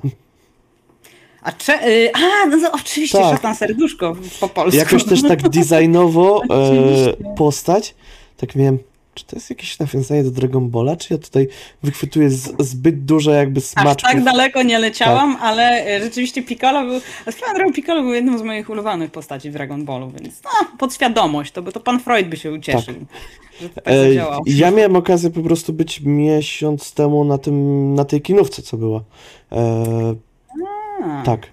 A, 1.41 1.51
cze- 1.51 1.87
y, 1.87 2.11
a 2.13 2.45
no, 2.45 2.61
to 2.61 2.71
oczywiście, 2.71 3.17
Tak. 3.17 3.35
szatan 3.35 3.55
serduszko 3.55 4.15
po 4.39 4.49
polsku. 4.49 4.77
Jakoś 4.79 5.03
też 5.03 5.21
tak 5.21 5.49
designowo 5.49 6.41
e, 6.49 7.35
postać. 7.35 7.95
Tak 8.37 8.55
miałem, 8.55 8.79
czy 9.15 9.25
to 9.25 9.35
jest 9.35 9.49
jakieś 9.49 9.79
nawiązanie 9.79 10.23
do 10.23 10.31
Dragon 10.31 10.69
Balla, 10.69 10.95
czy 10.95 11.13
ja 11.13 11.17
tutaj 11.19 11.47
wychwytuję 11.83 12.29
z, 12.29 12.53
zbyt 12.59 13.05
duże 13.05 13.31
jakby 13.31 13.57
Aż 13.59 13.63
smaczków? 13.65 14.11
tak 14.11 14.23
daleko 14.23 14.63
nie 14.63 14.79
leciałam, 14.79 15.37
ale 15.41 15.85
e, 15.87 16.01
rzeczywiście 16.03 16.43
Piccolo 16.43 16.85
był, 16.85 16.99
swoją 17.31 17.53
drogą 17.53 17.73
Piccolo 17.73 18.01
był 18.01 18.13
jedną 18.13 18.37
z 18.37 18.41
moich 18.41 18.69
ulowanych 18.69 19.11
postaci 19.11 19.49
w 19.49 19.53
Dragon 19.53 19.85
Ballu, 19.85 20.11
więc 20.19 20.41
no, 20.43 20.49
podświadomość, 20.77 21.51
to, 21.51 21.61
by, 21.61 21.71
to 21.71 21.79
pan 21.79 21.99
Freud 21.99 22.27
by 22.27 22.37
się 22.37 22.51
ucieszył, 22.51 22.93
to 23.61 23.69
tak 23.75 23.83
E, 23.87 23.93
ja 24.45 24.71
miałem 24.71 24.95
okazję 24.95 25.29
po 25.29 25.41
prostu 25.41 25.73
być 25.73 26.01
miesiąc 26.01 26.93
temu 26.93 27.23
na 27.23 27.37
tym, 27.37 27.95
na 27.95 28.05
tej 28.05 28.21
kinówce, 28.21 28.61
co 28.61 28.77
była. 28.77 29.03
E, 29.51 30.15
A, 31.03 31.23
tak, 31.25 31.47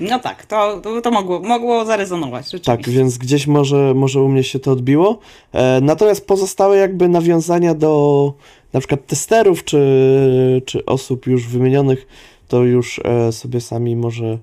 No 0.00 0.18
tak, 0.18 0.46
to, 0.46 0.80
to, 0.80 1.00
to 1.00 1.10
mogło, 1.10 1.40
mogło 1.40 1.84
zarezonować, 1.84 2.44
rzeczywiście. 2.44 2.76
tak, 2.76 2.88
więc 2.88 3.18
gdzieś 3.18 3.46
może, 3.46 3.94
może 3.94 4.22
u 4.22 4.28
mnie 4.28 4.44
się 4.44 4.58
to 4.58 4.72
odbiło. 4.72 5.18
E, 5.52 5.80
natomiast 5.80 6.26
pozostałe 6.26 6.76
jakby 6.76 7.08
nawiązania 7.08 7.74
do 7.74 8.32
na 8.72 8.80
przykład 8.80 9.06
testerów, 9.06 9.64
czy, 9.64 10.62
czy 10.66 10.84
osób 10.84 11.26
już 11.26 11.46
wymienionych, 11.48 12.06
to 12.48 12.64
już 12.64 13.00
e, 13.04 13.32
sobie 13.32 13.60
sami 13.60 13.96
może 13.96 14.38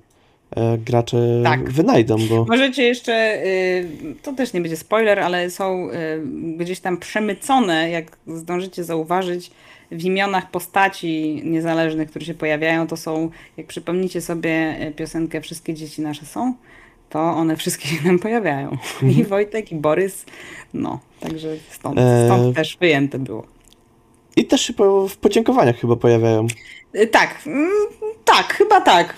e, 0.56 0.78
gracze 0.78 1.18
Tak. 1.44 1.72
wynajdą, 1.72 2.16
bo 2.30 2.46
Możecie 2.46 2.84
jeszcze, 2.84 3.44
y, 3.46 4.16
to 4.24 4.34
też 4.34 4.54
nie 4.54 4.62
będzie 4.62 4.78
spoiler, 4.78 5.20
ale 5.20 5.50
są 5.50 5.90
y, 5.90 5.94
gdzieś 6.58 6.80
tam 6.80 6.98
przemycone, 6.98 7.90
jak 7.90 8.18
zdążycie 8.28 8.84
zauważyć, 8.84 9.52
w 9.94 10.06
imionach 10.06 10.52
postaci 10.52 11.42
niezależnych, 11.46 12.10
które 12.10 12.26
się 12.26 12.34
pojawiają, 12.34 12.88
to 12.88 12.98
są, 12.98 13.30
jak 13.58 13.68
przypomnicie 13.68 14.22
sobie 14.22 14.78
y, 14.88 14.92
piosenkę 14.92 15.42
Wszystkie 15.42 15.74
dzieci 15.74 16.02
nasze 16.02 16.26
są, 16.26 16.54
to 17.10 17.20
one 17.20 17.58
wszystkie 17.58 17.88
się 17.88 18.08
nam 18.08 18.20
pojawiają. 18.20 18.78
I 19.18 19.24
Wojtek, 19.24 19.72
i 19.72 19.76
Borys, 19.76 20.26
no, 20.74 21.00
także 21.20 21.48
stąd, 21.70 21.98
E, 22.00 22.26
stąd 22.26 22.56
też 22.56 22.78
wyjęte 22.78 23.20
było. 23.20 23.53
I 24.36 24.46
też 24.46 24.62
się 24.62 24.74
w 25.10 25.18
podziękowaniach 25.18 25.80
chyba 25.80 25.96
pojawiają. 25.96 26.48
Y, 26.96 27.08
Tak, 27.08 27.42
mm, 27.48 27.70
tak, 28.26 28.54
chyba 28.54 28.82
tak. 28.82 29.16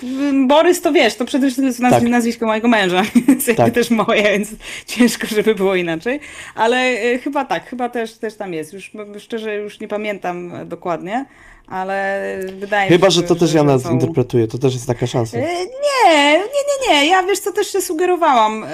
Borys 0.47 0.81
to 0.81 0.91
wiesz, 0.91 1.15
to 1.15 1.25
przede 1.25 1.45
wszystkim 1.47 1.65
jest 1.65 1.79
nazw- 1.79 1.89
Tak. 1.99 2.03
nazwisko 2.03 2.45
mojego 2.45 2.67
męża, 2.67 3.03
więc 3.27 3.55
Tak. 3.55 3.73
też 3.73 3.89
moje, 3.89 4.23
więc 4.23 4.49
ciężko, 4.85 5.27
żeby 5.27 5.55
było 5.55 5.75
inaczej. 5.75 6.19
Ale 6.55 6.77
e, 6.77 7.17
chyba 7.19 7.45
tak, 7.45 7.69
chyba 7.69 7.89
też, 7.89 8.13
też 8.17 8.35
tam 8.35 8.53
jest. 8.53 8.73
Już 8.73 8.91
szczerze 9.19 9.55
już 9.55 9.79
nie 9.79 9.87
pamiętam 9.87 10.51
dokładnie, 10.65 11.25
ale 11.67 12.29
wydaje 12.59 12.89
mi 12.89 12.95
Chyba, 12.97 13.07
się, 13.07 13.11
że 13.11 13.23
to 13.23 13.35
też 13.35 13.53
Jana 13.53 13.79
są- 13.79 13.89
zinterpretuje, 13.89 14.47
to 14.47 14.57
też 14.57 14.73
jest 14.73 14.87
taka 14.87 15.07
szansa. 15.07 15.37
E, 15.37 15.41
Nie, 15.41 16.33
nie, 16.33 16.39
nie, 16.39 16.89
nie. 17.03 17.09
Ja 17.09 17.23
wiesz 17.23 17.39
co, 17.39 17.51
też 17.51 17.67
się 17.71 17.81
sugerowałam 17.81 18.65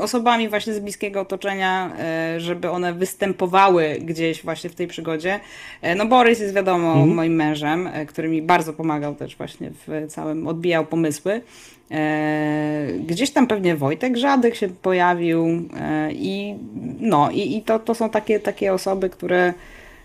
osobami 0.00 0.48
właśnie 0.48 0.74
z 0.74 0.78
bliskiego 0.78 1.20
otoczenia, 1.20 1.90
e, 1.98 2.40
żeby 2.40 2.70
one 2.70 2.92
występowały 2.92 3.96
gdzieś 4.00 4.42
właśnie 4.42 4.70
w 4.70 4.74
tej 4.74 4.86
przygodzie. 4.86 5.40
E, 5.82 5.94
no 5.94 6.06
Borys 6.06 6.40
jest 6.40 6.54
wiadomo 6.54 6.88
Mhm. 6.92 7.14
moim 7.14 7.34
mężem, 7.34 7.88
który 8.08 8.28
mi 8.28 8.42
bardzo 8.42 8.72
pomagał 8.72 9.14
też 9.14 9.36
właśnie 9.36 9.70
w 9.86 10.06
całym, 10.08 10.46
odbijał 10.46 10.86
pomysły. 10.86 11.40
Gdzieś 13.06 13.30
tam 13.30 13.46
pewnie 13.46 13.76
Wojtek 13.76 14.16
Żadek 14.16 14.54
się 14.54 14.68
pojawił 14.68 15.46
i 16.12 16.54
no 17.00 17.30
i, 17.30 17.56
i 17.56 17.62
to, 17.62 17.78
to 17.78 17.94
są 17.94 18.10
takie, 18.10 18.40
takie 18.40 18.72
osoby, 18.72 19.10
które 19.10 19.54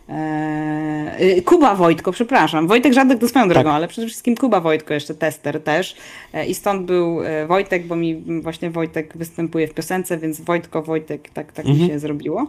e, 0.10 1.16
y, 1.38 1.42
Kuba 1.42 1.76
Wojtko, 1.76 2.12
przepraszam. 2.12 2.68
Wojtek 2.68 2.94
Żadek 2.94 3.20
to 3.20 3.28
swoją 3.28 3.48
drogą, 3.50 3.70
ale 3.72 3.88
przede 3.88 4.08
wszystkim 4.08 4.36
Kuba 4.36 4.60
Wojtko, 4.60 4.94
jeszcze 4.94 5.16
tester 5.16 5.64
też. 5.64 5.96
E, 6.34 6.46
I 6.46 6.54
stąd 6.56 6.86
był 6.86 7.24
e, 7.24 7.46
Wojtek, 7.48 7.88
bo 7.88 7.96
mi 7.96 8.16
właśnie 8.42 8.70
Wojtek 8.70 9.18
występuje 9.18 9.68
w 9.68 9.74
piosence, 9.74 10.18
więc 10.18 10.42
Wojtko, 10.42 10.82
Wojtek, 10.84 11.30
tak, 11.30 11.52
tak 11.52 11.66
mi 11.66 11.72
Mhm. 11.72 11.90
się 11.90 12.00
zrobiło. 12.00 12.48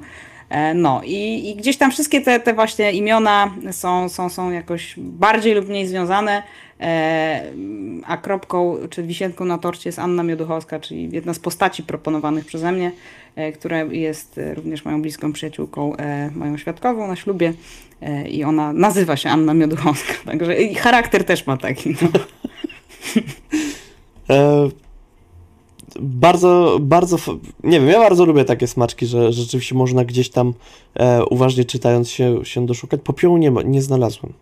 No 0.74 1.00
i, 1.04 1.48
i 1.50 1.56
gdzieś 1.56 1.76
tam 1.76 1.90
wszystkie 1.90 2.20
te, 2.20 2.40
te 2.40 2.54
właśnie 2.54 2.92
imiona 2.92 3.54
są, 3.70 4.08
są, 4.08 4.28
są 4.28 4.50
jakoś 4.50 4.94
bardziej 4.96 5.54
lub 5.54 5.68
mniej 5.68 5.86
związane, 5.86 6.42
a 8.06 8.16
kropką 8.16 8.76
czy 8.90 9.02
wisienką 9.02 9.44
na 9.44 9.58
torcie 9.58 9.88
jest 9.88 9.98
Anna 9.98 10.22
Mioduchowska, 10.22 10.80
czyli 10.80 11.08
jedna 11.12 11.34
z 11.34 11.38
postaci 11.38 11.82
proponowanych 11.82 12.44
przeze 12.44 12.72
mnie, 12.72 12.92
która 13.54 13.78
jest 13.82 14.38
e, 14.38 14.54
również 14.54 14.84
moją 14.84 15.02
bliską 15.02 15.32
przyjaciółką, 15.32 15.96
e, 15.96 16.30
moją 16.30 16.56
świadkową 16.56 17.08
na 17.08 17.16
ślubie 17.16 17.52
e, 18.00 18.28
i 18.28 18.44
ona 18.44 18.72
nazywa 18.72 19.16
się 19.16 19.30
Anna 19.30 19.54
Mioduchowska, 19.54 20.14
także 20.30 20.62
i 20.62 20.74
charakter 20.74 21.24
też 21.24 21.46
ma 21.46 21.56
taki. 21.56 21.96
No. 22.02 22.08
E, 24.30 24.68
bardzo, 26.00 26.78
bardzo, 26.80 27.16
nie 27.64 27.80
wiem, 27.80 27.88
ja 27.88 27.98
bardzo 27.98 28.24
lubię 28.24 28.44
takie 28.44 28.66
smaczki, 28.66 29.06
że 29.06 29.32
rzeczywiście 29.32 29.74
można 29.74 30.04
gdzieś 30.04 30.30
tam 30.30 30.54
e, 30.94 31.24
uważnie 31.24 31.64
czytając 31.64 32.10
się, 32.10 32.44
się 32.44 32.66
doszukać. 32.66 33.00
Popiołu 33.04 33.36
nie 33.36 33.50
nie 33.64 33.82
znalazłem. 33.82 34.32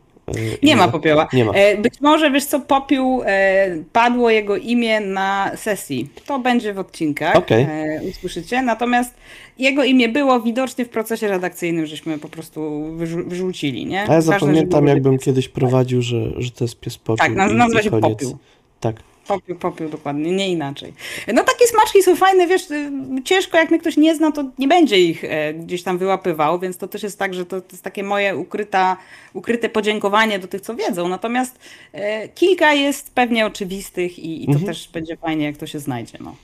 Nie 0.63 0.77
ma 0.77 0.89
popioła. 0.89 1.29
Nie 1.33 1.45
ma. 1.45 1.53
E, 1.53 1.77
Być 1.77 2.01
może, 2.01 2.31
wiesz 2.31 2.45
co, 2.45 2.61
popiół, 2.61 3.23
e, 3.27 3.77
padło 3.93 4.31
jego 4.31 4.57
imię 4.57 5.01
na 5.01 5.51
sesji. 5.57 6.09
To 6.27 6.39
będzie 6.39 6.75
w 6.75 6.79
odcinkach, 6.79 7.37
Okej. 7.37 7.63
e, 7.71 8.01
usłyszycie. 8.11 8.63
Natomiast 8.63 9.15
jego 9.59 9.85
imię 9.85 10.09
było 10.09 10.41
widocznie 10.41 10.85
w 10.85 10.89
procesie 10.89 11.29
redakcyjnym, 11.29 11.87
żeśmy 11.87 12.19
po 12.19 12.29
prostu 12.29 12.61
wyrzu- 12.99 13.29
wyrzucili, 13.29 13.87
nie? 13.87 14.11
A 14.11 14.13
ja 14.15 14.21
zapamiętam, 14.21 14.87
jakbym 14.87 15.19
kiedyś 15.19 15.49
prowadził, 15.49 16.03
że, 16.03 16.17
że 16.37 16.51
to 16.51 16.65
jest 16.65 16.81
pies 16.81 16.99
popiół. 16.99 17.17
Tak, 17.17 17.35
nazywa 17.55 17.83
się 17.83 17.91
koniec. 17.91 18.03
popiół. 18.09 18.37
Tak. 18.81 18.97
Popiół, 19.29 19.57
popiół, 19.57 19.89
dokładnie, 19.89 20.33
nie 20.33 20.49
inaczej. 20.49 20.93
No 21.35 21.45
takie 21.45 21.67
smaczki 21.67 22.03
są 22.03 22.17
fajne, 22.17 22.47
wiesz, 22.47 22.71
y, 22.71 22.91
ciężko 23.25 23.59
jak 23.59 23.71
mnie 23.71 23.81
ktoś 23.81 23.97
nie 23.97 24.17
zna, 24.17 24.33
to 24.33 24.45
nie 24.59 24.69
będzie 24.69 25.01
ich 25.01 25.25
e, 25.25 25.55
gdzieś 25.55 25.83
tam 25.83 25.99
wyłapywał, 25.99 26.59
więc 26.59 26.79
to 26.79 26.89
też 26.89 27.03
jest 27.03 27.19
tak, 27.19 27.35
że 27.35 27.47
to, 27.47 27.61
to 27.61 27.67
jest 27.73 27.85
takie 27.85 28.03
moje 28.03 28.37
ukryta, 28.37 28.97
ukryte 29.35 29.69
podziękowanie 29.69 30.39
do 30.39 30.49
tych, 30.49 30.61
co 30.61 30.75
wiedzą. 30.75 31.09
Natomiast 31.09 31.59
e, 31.93 32.29
kilka 32.29 32.73
jest 32.73 33.15
pewnie 33.15 33.47
oczywistych 33.47 34.19
i, 34.19 34.43
i 34.43 34.47
to 34.47 34.53
Mhm. 34.53 34.67
też 34.67 34.89
będzie 34.89 35.17
fajnie, 35.17 35.45
jak 35.45 35.57
to 35.57 35.67
się 35.67 35.79
znajdzie. 35.79 36.19
No. 36.21 36.35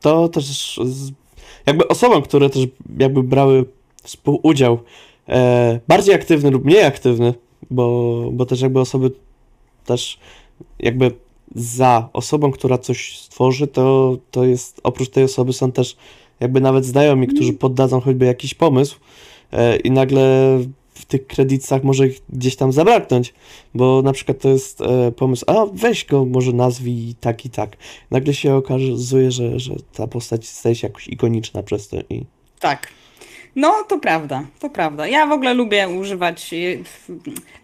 To 0.00 0.28
też 0.28 0.80
jakby 1.66 1.88
osobom, 1.88 2.22
które 2.22 2.50
też 2.50 2.62
jakby 2.98 3.22
brały 3.22 3.64
współudział, 4.02 4.78
e, 5.28 5.80
bardziej 5.88 6.14
aktywny 6.14 6.50
lub 6.50 6.64
mniej 6.64 6.82
aktywny, 6.84 7.34
bo, 7.70 8.24
bo 8.32 8.46
też 8.46 8.60
jakby 8.60 8.80
osoby 8.80 9.10
też 9.84 10.18
jakby 10.78 11.10
za 11.54 12.08
osobą, 12.12 12.50
która 12.50 12.78
coś 12.78 13.18
stworzy, 13.18 13.66
to, 13.66 14.16
to 14.30 14.44
jest, 14.44 14.80
oprócz 14.82 15.08
tej 15.08 15.24
osoby 15.24 15.52
są 15.52 15.72
też 15.72 15.96
jakby 16.40 16.60
nawet 16.60 16.84
znajomi, 16.84 17.26
którzy 17.26 17.52
poddadzą 17.52 18.00
choćby 18.00 18.24
jakiś 18.24 18.54
pomysł 18.54 18.98
e, 19.52 19.76
i 19.76 19.90
nagle 19.90 20.58
w 20.94 21.04
tych 21.04 21.26
kredytach 21.26 21.84
może 21.84 22.06
ich 22.06 22.20
gdzieś 22.28 22.56
tam 22.56 22.72
zabraknąć, 22.72 23.34
bo 23.74 24.02
na 24.02 24.12
przykład 24.12 24.38
to 24.38 24.48
jest 24.48 24.80
e, 24.80 25.12
pomysł, 25.12 25.44
a 25.46 25.66
weź 25.72 26.04
go 26.04 26.24
może 26.24 26.52
nazwij 26.52 27.14
tak 27.20 27.44
i 27.44 27.50
tak. 27.50 27.76
Nagle 28.10 28.34
się 28.34 28.54
okazuje, 28.54 29.30
że, 29.30 29.60
że 29.60 29.74
ta 29.92 30.06
postać 30.06 30.46
staje 30.46 30.74
się 30.74 30.86
jakoś 30.86 31.08
ikoniczna 31.08 31.62
przez 31.62 31.88
to 31.88 31.96
i 32.10 32.24
Tak. 32.60 32.88
No, 33.56 33.74
to 33.88 33.98
prawda, 33.98 34.44
to 34.58 34.70
prawda. 34.70 35.08
Ja 35.08 35.26
w 35.26 35.32
ogóle 35.32 35.54
lubię 35.54 35.88
używać. 35.88 36.52
y, 36.52 36.82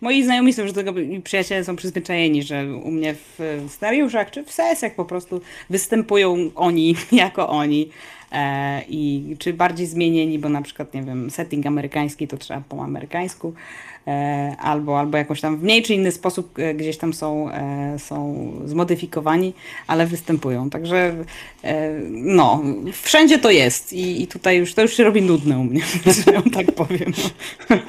Moi 0.00 0.24
znajomi 0.24 0.52
są 0.52 0.62
już 0.62 0.72
do 0.72 0.84
tego 0.84 1.00
i 1.00 1.20
przyjaciele 1.20 1.64
są 1.64 1.76
przyzwyczajeni, 1.76 2.42
że 2.42 2.64
u 2.84 2.90
mnie 2.90 3.14
w 3.14 3.34
w 3.38 3.70
scenariuszach 3.70 4.30
czy 4.30 4.44
w 4.44 4.52
sesjach 4.52 4.94
po 4.94 5.04
prostu 5.04 5.40
występują 5.70 6.50
oni 6.54 6.96
jako 7.12 7.48
oni. 7.48 7.90
E, 8.32 8.82
I 8.88 9.36
czy 9.38 9.52
bardziej 9.52 9.86
zmienieni, 9.86 10.38
bo 10.38 10.48
na 10.48 10.62
przykład, 10.62 10.94
nie 10.94 11.02
wiem, 11.02 11.30
setting 11.30 11.66
amerykański 11.66 12.28
to 12.28 12.36
trzeba 12.36 12.60
po 12.68 12.82
amerykańsku, 12.84 13.54
albo, 14.58 14.98
albo 14.98 15.18
jakoś 15.18 15.40
tam 15.40 15.56
w 15.56 15.62
mniej 15.62 15.82
czy 15.82 15.94
inny 15.94 16.12
sposób 16.12 16.58
e, 16.58 16.74
gdzieś 16.74 16.98
tam 16.98 17.14
są, 17.14 17.50
e, 17.50 17.98
są 17.98 18.50
zmodyfikowani, 18.64 19.54
ale 19.86 20.06
występują. 20.06 20.70
Także 20.70 21.14
e, 21.64 21.90
no, 22.10 22.62
wszędzie 23.02 23.38
to 23.38 23.50
jest 23.50 23.92
i, 23.92 24.22
i 24.22 24.26
tutaj 24.26 24.58
już 24.58 24.74
to 24.74 24.82
już 24.82 24.96
się 24.96 25.04
robi 25.04 25.22
nudne 25.22 25.58
u 25.58 25.64
mnie, 25.64 25.80
że 26.06 26.42
tak 26.52 26.72
powiem. 26.72 27.12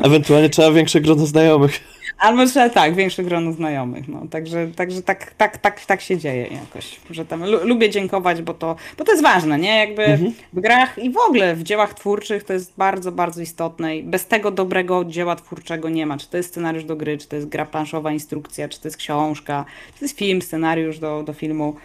ewentualnie 0.03 0.49
trzeba 0.49 0.71
większe 0.71 1.01
grono 1.01 1.25
znajomych. 1.25 1.94
Albo 2.17 2.45
trzeba 2.45 2.69
tak, 2.69 2.95
większe 2.95 3.23
grono 3.23 3.51
znajomych. 3.51 4.07
No. 4.07 4.21
Także, 4.31 4.67
także 4.75 5.01
tak, 5.01 5.33
tak, 5.37 5.57
tak, 5.57 5.85
tak 5.85 6.01
się 6.01 6.17
dzieje 6.17 6.47
jakoś, 6.47 6.99
że 7.09 7.25
tam 7.25 7.43
lu- 7.45 7.67
lubię 7.67 7.89
dziękować, 7.89 8.41
bo 8.41 8.53
to, 8.53 8.75
bo 8.97 9.03
to 9.03 9.11
jest 9.11 9.23
ważne, 9.23 9.59
nie? 9.59 9.77
Jakby 9.79 10.03
Mhm. 10.05 10.33
w 10.53 10.59
grach 10.59 10.97
i 10.97 11.09
w 11.11 11.17
ogóle 11.17 11.55
w 11.55 11.63
dziełach 11.63 11.93
twórczych 11.93 12.43
to 12.43 12.53
jest 12.53 12.73
bardzo, 12.77 13.11
bardzo 13.11 13.41
istotne 13.41 13.97
i 13.97 14.03
bez 14.03 14.27
tego 14.27 14.51
dobrego 14.51 15.05
dzieła 15.05 15.35
twórczego 15.35 15.89
nie 15.89 16.05
ma. 16.05 16.17
Czy 16.17 16.29
to 16.29 16.37
jest 16.37 16.49
scenariusz 16.49 16.83
do 16.83 16.95
gry, 16.95 17.17
czy 17.17 17.27
to 17.27 17.35
jest 17.35 17.47
gra 17.49 17.65
planszowa, 17.65 18.11
instrukcja, 18.11 18.69
czy 18.69 18.81
to 18.81 18.87
jest 18.87 18.97
książka, 18.97 19.65
czy 19.93 19.99
to 19.99 20.05
jest 20.05 20.17
film, 20.17 20.41
scenariusz 20.41 20.99
do, 20.99 21.23
do 21.23 21.33
filmu, 21.33 21.75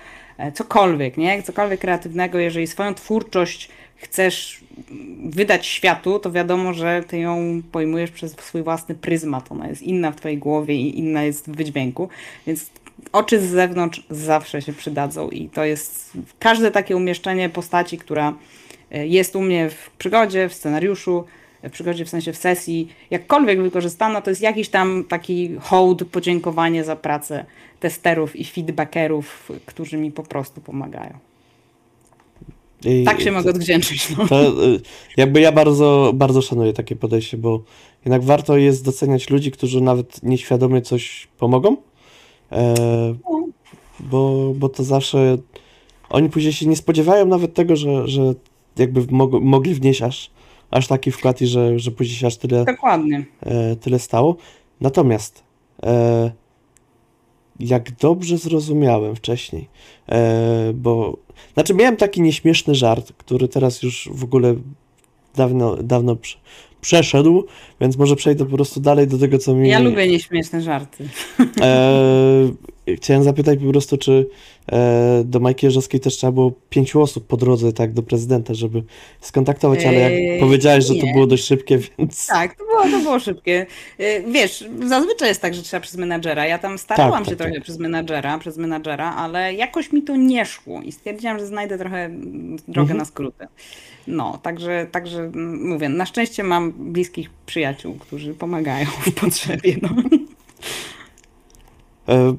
cokolwiek, 0.55 1.17
nie? 1.17 1.43
Cokolwiek 1.43 1.81
kreatywnego, 1.81 2.39
jeżeli 2.39 2.67
swoją 2.67 2.95
twórczość 2.95 3.69
chcesz 3.97 4.61
wydać 5.25 5.67
światu, 5.67 6.19
to 6.19 6.33
wiadomo, 6.33 6.73
że 6.73 7.05
ty 7.09 7.19
ją 7.19 7.63
pojmujesz 7.73 8.11
przez 8.11 8.33
swój 8.33 8.63
własny 8.63 8.95
pryzmat. 8.95 9.53
Ona 9.53 9.69
jest 9.69 9.83
inna 9.83 10.11
w 10.11 10.17
twojej 10.17 10.39
głowie 10.39 10.75
i 10.75 10.99
inna 10.99 11.23
jest 11.23 11.51
w 11.51 11.57
wydźwięku, 11.57 12.09
więc 12.47 12.71
oczy 13.13 13.41
z 13.41 13.45
zewnątrz 13.45 14.07
zawsze 14.11 14.63
się 14.63 14.73
przydadzą 14.73 15.29
i 15.29 15.49
to 15.49 15.65
jest 15.65 16.13
każde 16.39 16.71
takie 16.71 16.97
umieszczenie 16.97 17.49
postaci, 17.49 17.99
która 17.99 18.35
e, 18.91 19.07
jest 19.07 19.37
u 19.37 19.41
mnie 19.41 19.71
w 19.71 19.91
przygodzie, 19.99 20.49
w 20.49 20.55
scenariuszu, 20.55 21.25
w 21.63 21.71
przygodzie 21.71 22.05
w 22.05 22.09
sensie 22.09 22.33
w 22.33 22.37
sesji, 22.37 22.89
jakkolwiek 23.11 23.63
wykorzystana, 23.63 24.21
to 24.21 24.31
jest 24.31 24.43
jakiś 24.43 24.69
tam 24.69 25.05
taki 25.09 25.57
hołd, 25.61 26.05
podziękowanie 26.13 26.85
za 26.85 26.97
pracę 26.97 27.45
testerów 27.81 28.37
i 28.37 28.45
feedbackerów, 28.45 29.53
którzy 29.67 29.97
mi 29.97 30.11
po 30.13 30.23
prostu 30.23 30.61
pomagają. 30.61 31.19
I 32.85 33.05
Tak 33.05 33.21
się 33.21 33.33
mogę 33.33 33.51
odwdzięczyć. 33.51 34.17
No. 34.19 34.29
To, 34.29 34.67
y, 34.67 34.81
jakby 35.17 35.41
ja 35.41 35.53
bardzo, 35.53 36.13
bardzo 36.15 36.43
szanuję 36.43 36.73
takie 36.73 36.97
podejście, 36.97 37.37
bo 37.37 37.63
jednak 38.05 38.25
warto 38.25 38.57
jest 38.57 38.85
doceniać 38.85 39.31
ludzi, 39.31 39.51
którzy 39.51 39.81
nawet 39.81 40.23
nieświadomie 40.23 40.83
coś 40.83 41.29
pomogą, 41.39 41.77
e, 42.53 42.75
bo, 44.01 44.53
bo 44.55 44.69
to 44.69 44.85
zawsze 44.85 45.39
oni 46.11 46.29
później 46.29 46.53
się 46.53 46.67
nie 46.67 46.77
spodziewają 46.77 47.27
nawet 47.27 47.55
tego, 47.55 47.77
że, 47.77 48.09
że 48.09 48.35
jakby 48.79 49.07
mog, 49.11 49.33
mogli 49.33 49.75
wnieść 49.75 50.03
aż, 50.03 50.31
aż 50.71 50.87
taki 50.87 51.11
wkład 51.11 51.41
i 51.43 51.47
że, 51.47 51.79
że 51.79 51.91
później 51.91 52.17
się 52.19 52.27
aż 52.27 52.37
tyle, 52.37 52.65
Dokładnie. 52.65 53.25
e, 53.41 53.77
tyle 53.77 53.99
stało. 53.99 54.37
Natomiast 54.81 55.43
e, 55.83 56.31
jak 57.61 57.97
dobrze 57.97 58.39
zrozumiałem 58.39 59.17
wcześniej, 59.17 59.69
e, 60.09 60.73
bo 60.75 61.17
znaczy 61.55 61.75
miałem 61.75 61.97
taki 61.97 62.21
nieśmieszny 62.21 62.75
żart, 62.75 63.13
który 63.19 63.49
teraz 63.49 63.83
już 63.83 64.09
w 64.13 64.25
ogóle 64.25 64.55
dawno, 65.35 65.77
dawno 65.77 66.17
przeszedł, 66.81 67.45
więc 67.81 67.97
może 67.97 68.17
przejdę 68.17 68.45
po 68.45 68.57
prostu 68.57 68.81
dalej 68.81 69.07
do 69.07 69.19
tego, 69.19 69.39
co 69.39 69.55
mi... 69.55 69.69
Ja 69.69 69.79
lubię 69.79 70.09
nieśmieszne 70.09 70.63
żarty. 70.63 71.09
E, 71.61 72.51
chciałem 72.97 73.23
zapytać 73.25 73.59
po 73.59 73.71
prostu, 73.71 73.99
czy 73.99 74.27
e, 74.73 75.23
do 75.25 75.41
Majki 75.41 75.67
Jerzowskiej 75.67 76.01
też 76.01 76.17
trzeba 76.17 76.33
było 76.33 76.53
pięciu 76.71 77.03
osób 77.03 77.27
po 77.27 77.37
drodze, 77.37 77.73
tak, 77.73 77.93
do 77.93 78.03
prezydenta, 78.03 78.55
żeby 78.55 78.83
skontaktować, 79.21 79.85
ale 79.85 79.97
jak 79.97 80.13
Eee, 80.13 80.41
powiedziałeś, 80.41 80.85
że 80.85 80.95
to 80.95 81.07
było 81.13 81.27
dość 81.27 81.45
szybkie, 81.45 81.79
więc... 81.99 82.27
Tak, 82.27 82.55
to 82.55 82.65
było, 82.65 82.83
to 82.83 83.05
było 83.05 83.19
szybkie. 83.19 83.67
Y, 84.01 84.25
Wiesz, 84.33 84.65
zazwyczaj 84.87 85.29
jest 85.29 85.43
tak, 85.43 85.55
że 85.55 85.63
trzeba 85.63 85.81
przez 85.81 85.97
menadżera. 85.97 86.47
Ja 86.47 86.59
tam 86.59 86.79
starałam 86.79 87.13
Tak, 87.13 87.25
się 87.25 87.31
tak, 87.31 87.39
trochę 87.39 87.55
tak. 87.55 87.63
przez 87.63 87.79
menadżera, 87.79 88.39
przez 88.39 88.57
menadżera, 88.57 89.15
ale 89.17 89.55
jakoś 89.55 89.93
mi 89.93 90.03
to 90.03 90.17
nie 90.17 90.47
szło 90.47 90.83
i 90.83 90.93
stwierdziłam, 90.93 91.39
że 91.39 91.47
znajdę 91.47 91.79
trochę 91.79 92.05
mm, 92.05 92.57
drogę 92.69 92.81
Mhm. 92.81 92.99
na 92.99 93.05
skróty. 93.05 93.47
No, 94.07 94.39
także, 94.43 94.87
także 94.93 95.19
mm, 95.19 95.69
mówię, 95.69 95.89
na 95.89 96.07
szczęście 96.07 96.43
mam 96.43 96.73
bliskich 96.73 97.31
przyjaciół, 97.47 97.95
którzy 97.95 98.35
pomagają 98.35 98.87
w 98.87 99.15
potrzebie. 99.21 99.77
No. 99.83 99.89
E, 102.09 102.37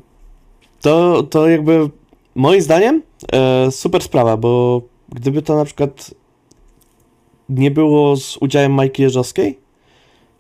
To, 0.82 1.24
to 1.24 1.50
jakby 1.50 1.90
moim 2.36 2.62
zdaniem 2.62 3.02
e, 3.34 3.72
super 3.72 4.04
sprawa, 4.04 4.38
bo 4.38 4.82
gdyby 5.10 5.42
to 5.42 5.56
na 5.56 5.66
przykład 5.66 6.14
nie 7.50 7.72
było 7.72 8.18
z 8.18 8.38
udziałem 8.38 8.74
Majki 8.74 9.02
Jeżowskiej, 9.02 9.60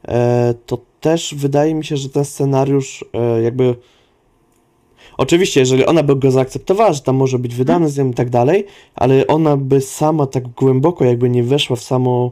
e, 0.08 0.54
to 0.66 0.78
też 1.02 1.36
wydaje 1.38 1.76
mi 1.76 1.86
się, 1.86 1.98
że 1.98 2.10
ten 2.10 2.26
scenariusz 2.26 3.06
jakby 3.44 3.76
oczywiście, 5.18 5.59
jeżeli 5.59 5.86
ona 5.86 6.03
by 6.03 6.16
go 6.16 6.32
zaakceptowała, 6.32 6.93
że 6.93 7.01
tam 7.01 7.16
może 7.16 7.39
być 7.39 7.55
wydany 7.55 7.89
z 7.89 7.97
nią 7.97 8.09
i 8.12 8.14
tak 8.14 8.30
dalej, 8.30 8.66
ale 8.95 9.28
ona 9.28 9.57
by 9.57 9.82
sama 9.82 10.28
tak 10.28 10.47
głęboko 10.47 11.05
jakby 11.05 11.30
nie 11.30 11.43
weszła 11.43 11.76
w 11.76 11.84
samo, 11.84 12.32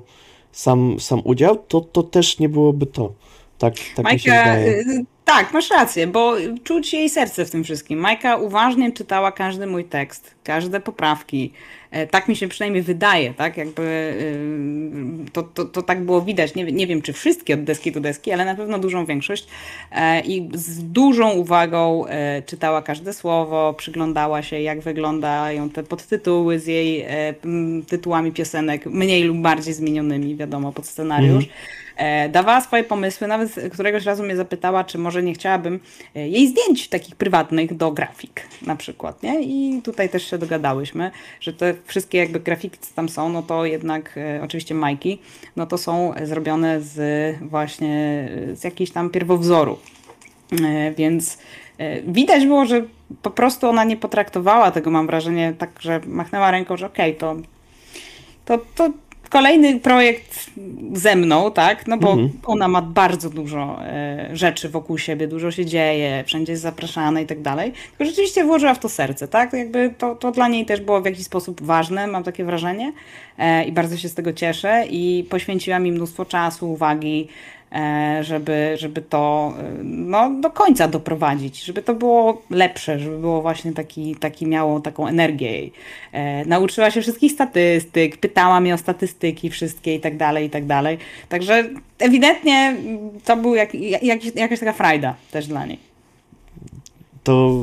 sam, 0.51 0.99
sam 0.99 1.21
udział, 1.23 1.57
to, 1.67 1.81
to 1.81 2.03
też 2.03 2.39
nie 2.39 2.49
byłoby 2.49 2.85
to. 2.85 3.13
Tak, 3.57 3.73
tak 3.95 4.13
mi 4.13 4.19
się 4.19 4.29
Majka, 4.29 4.43
wydaje. 4.43 4.79
y, 4.79 5.05
tak, 5.25 5.53
masz 5.53 5.69
rację, 5.69 6.07
bo 6.07 6.35
czuć 6.63 6.93
jej 6.93 7.09
serce 7.09 7.45
w 7.45 7.51
tym 7.51 7.63
wszystkim. 7.63 7.99
Majka 7.99 8.37
uważnie 8.37 8.91
czytała 8.91 9.31
każdy 9.31 9.67
mój 9.67 9.85
tekst, 9.85 10.35
każde 10.43 10.79
poprawki. 10.79 11.53
E, 11.91 12.07
Tak 12.07 12.27
mi 12.27 12.35
się 12.35 12.47
przynajmniej 12.47 12.83
wydaje, 12.83 13.33
tak? 13.33 13.57
Jakby 13.57 13.81
y, 13.81 15.31
to, 15.31 15.43
to, 15.43 15.65
to 15.65 15.81
tak 15.81 16.01
było 16.01 16.21
widać. 16.21 16.55
Nie, 16.55 16.63
nie 16.63 16.87
wiem, 16.87 17.01
czy 17.01 17.13
wszystkie 17.13 17.53
od 17.53 17.63
deski 17.63 17.91
do 17.91 17.99
deski, 17.99 18.31
ale 18.31 18.45
na 18.45 18.55
pewno 18.55 18.79
dużą 18.79 19.05
większość. 19.05 19.47
E, 19.91 20.21
I 20.21 20.49
z 20.53 20.83
dużą 20.83 21.31
uwagą 21.31 22.05
e, 22.05 22.41
czytała 22.41 22.81
każde 22.81 23.13
słowo, 23.13 23.73
przyglądała 23.73 24.41
się, 24.41 24.61
jak 24.61 24.81
wyglądają 24.81 25.69
te 25.69 25.83
podtytuły 25.83 26.59
z 26.59 26.67
jej 26.67 27.05
tytułami 27.87 28.31
piosenek, 28.31 28.85
mniej 28.85 29.23
lub 29.23 29.37
bardziej 29.37 29.73
zmienionymi, 29.73 30.35
wiadomo, 30.35 30.71
pod 30.71 30.85
scenariusz. 30.87 31.45
E, 31.45 31.49
Dawała 32.29 32.61
swoje 32.61 32.83
pomysły, 32.83 33.27
nawet 33.27 33.55
któregoś 33.73 34.05
razu 34.05 34.23
mnie 34.23 34.35
zapytała, 34.35 34.83
czy 34.83 34.97
może 34.97 35.23
nie 35.23 35.33
chciałabym 35.33 35.79
e, 36.15 36.27
jej 36.27 36.47
zdjęć 36.47 36.87
takich 36.87 37.15
prywatnych 37.15 37.77
do 37.77 37.91
grafik 37.91 38.41
na 38.61 38.75
przykład, 38.75 39.23
nie? 39.23 39.41
I 39.41 39.81
tutaj 39.81 40.09
też 40.09 40.29
się 40.29 40.37
dogadałyśmy, 40.37 41.11
że 41.41 41.53
te 41.53 41.73
wszystkie 41.85 42.17
jakby 42.17 42.39
grafiki, 42.39 42.77
co 42.81 42.95
tam 42.95 43.09
są, 43.09 43.29
no 43.29 43.43
to 43.43 43.65
jednak 43.65 44.17
e, 44.17 44.41
oczywiście 44.43 44.75
Majki, 44.75 45.19
no 45.55 45.65
to 45.65 45.77
są 45.77 46.13
zrobione 46.23 46.81
z 46.81 47.35
właśnie 47.41 48.29
e, 48.51 48.55
z 48.55 48.63
jakichś 48.63 48.91
tam 48.91 49.09
pierwowzorów. 49.09 49.79
E, 50.65 50.91
Więc 50.91 51.37
e, 51.77 52.01
widać 52.01 52.45
było, 52.45 52.65
że 52.65 52.83
po 53.21 53.31
prostu 53.31 53.67
ona 53.67 53.83
nie 53.83 53.97
potraktowała 53.97 54.71
tego, 54.71 54.91
mam 54.91 55.07
wrażenie, 55.07 55.53
tak, 55.57 55.69
że 55.79 56.01
machnęła 56.05 56.51
ręką, 56.51 56.77
że 56.77 56.85
okej, 56.85 57.15
to, 57.15 57.35
to, 58.45 58.57
to 58.75 58.89
kolejny 59.29 59.79
projekt 59.79 60.45
ze 60.93 61.15
mną, 61.15 61.51
tak? 61.51 61.87
No 61.87 61.97
bo 61.97 62.11
Mhm. 62.11 62.29
ona 62.45 62.67
ma 62.67 62.81
bardzo 62.81 63.29
dużo 63.29 63.79
e, 63.85 64.29
rzeczy 64.33 64.69
wokół 64.69 64.97
siebie, 64.97 65.27
dużo 65.27 65.51
się 65.51 65.65
dzieje, 65.65 66.23
wszędzie 66.27 66.51
jest 66.53 66.63
zapraszana 66.63 67.21
i 67.21 67.25
tak 67.25 67.41
dalej. 67.41 67.71
Tylko 67.89 68.05
rzeczywiście 68.05 68.43
włożyła 68.43 68.73
w 68.73 68.79
to 68.79 68.89
serce, 68.89 69.27
tak? 69.27 69.53
Jakby 69.53 69.93
to, 69.97 70.15
to 70.15 70.31
dla 70.31 70.47
niej 70.47 70.65
też 70.65 70.81
było 70.81 71.01
w 71.01 71.05
jakiś 71.05 71.23
sposób 71.25 71.61
ważne, 71.61 72.07
mam 72.07 72.23
takie 72.23 72.43
wrażenie. 72.45 72.93
E, 73.37 73.63
I 73.63 73.71
bardzo 73.71 73.97
się 73.97 74.09
z 74.09 74.13
tego 74.15 74.33
cieszę 74.33 74.85
i 74.89 75.25
poświęciła 75.29 75.79
mi 75.79 75.91
mnóstwo 75.91 76.25
czasu, 76.25 76.71
uwagi, 76.71 77.27
żeby, 78.21 78.75
żeby 78.77 79.01
to 79.01 79.53
e, 79.59 79.83
no, 79.83 80.31
do 80.41 80.49
końca 80.49 80.87
doprowadzić, 80.87 81.63
żeby 81.63 81.81
to 81.81 81.93
było 81.93 82.41
lepsze, 82.49 82.99
żeby 82.99 83.17
było 83.17 83.41
właśnie 83.41 83.73
taki, 83.73 84.15
taki 84.15 84.45
miało 84.45 84.79
taką 84.79 85.07
energię. 85.07 85.69
E, 86.11 86.45
nauczyła 86.45 86.91
się 86.91 87.01
wszystkich 87.01 87.31
statystyk, 87.31 88.17
pytała 88.17 88.59
mnie 88.59 88.73
o 88.73 88.77
statystyki 88.77 89.49
wszystkie 89.49 89.95
i 89.95 89.99
tak 89.99 90.17
dalej, 90.17 90.45
i 90.45 90.49
tak 90.49 90.65
dalej. 90.65 90.97
Także 91.29 91.69
ewidentnie 91.99 92.75
to 93.25 93.37
był 93.37 93.55
jak, 93.55 93.75
jak, 94.01 94.35
jakaś 94.35 94.59
taka 94.59 94.73
frajda 94.73 95.15
też 95.31 95.47
dla 95.47 95.65
niej. 95.65 95.79
to 97.23 97.61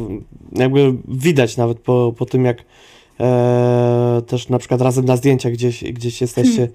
jakby 0.52 0.94
widać 1.08 1.56
nawet 1.56 1.78
po, 1.78 2.14
po 2.18 2.26
tym, 2.26 2.44
jak 2.44 2.64
e, 3.20 4.22
też 4.26 4.48
na 4.48 4.58
przykład 4.58 4.80
razem 4.80 5.04
na 5.04 5.16
zdjęciach 5.16 5.52
gdzieś, 5.52 5.84
gdzieś 5.84 6.20
jesteście, 6.20 6.62
e, 6.62 6.68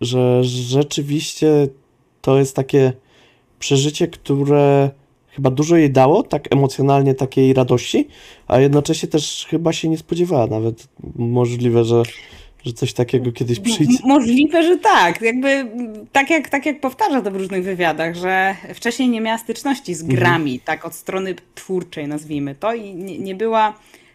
że 0.00 0.44
rzeczywiście 0.44 1.68
to 2.20 2.38
jest 2.38 2.56
takie 2.56 2.92
przeżycie, 3.58 4.08
które 4.08 4.90
chyba 5.30 5.50
dużo 5.50 5.76
jej 5.76 5.90
dało, 5.90 6.22
tak 6.22 6.52
emocjonalnie 6.52 7.14
takiej 7.14 7.52
radości, 7.52 8.08
a 8.46 8.60
jednocześnie 8.60 9.08
też 9.08 9.46
chyba 9.50 9.72
się 9.72 9.88
nie 9.88 9.98
spodziewała 9.98 10.46
nawet. 10.46 10.88
Możliwe, 11.16 11.84
że, 11.84 12.02
że 12.64 12.72
coś 12.72 12.92
takiego 12.92 13.32
kiedyś 13.32 13.60
przyjdzie. 13.60 13.98
Możliwe, 14.04 14.62
że 14.62 14.78
tak. 14.78 15.20
Jakby 15.22 15.66
tak 16.12 16.30
jak, 16.30 16.48
tak 16.48 16.66
jak 16.66 16.80
powtarza 16.80 17.20
to 17.22 17.30
w 17.30 17.36
różnych 17.36 17.64
wywiadach, 17.64 18.14
że 18.14 18.54
wcześniej 18.74 19.08
nie 19.08 19.20
miała 19.20 19.38
styczności 19.38 19.94
z 19.94 20.00
Mhm. 20.00 20.18
grami, 20.20 20.60
tak 20.60 20.84
od 20.84 20.94
strony 20.94 21.34
twórczej 21.54 22.08
nazwijmy 22.08 22.54
to 22.54 22.74
i 22.74 22.94
nie, 22.94 23.18
nie 23.18 23.34
była 23.34 23.74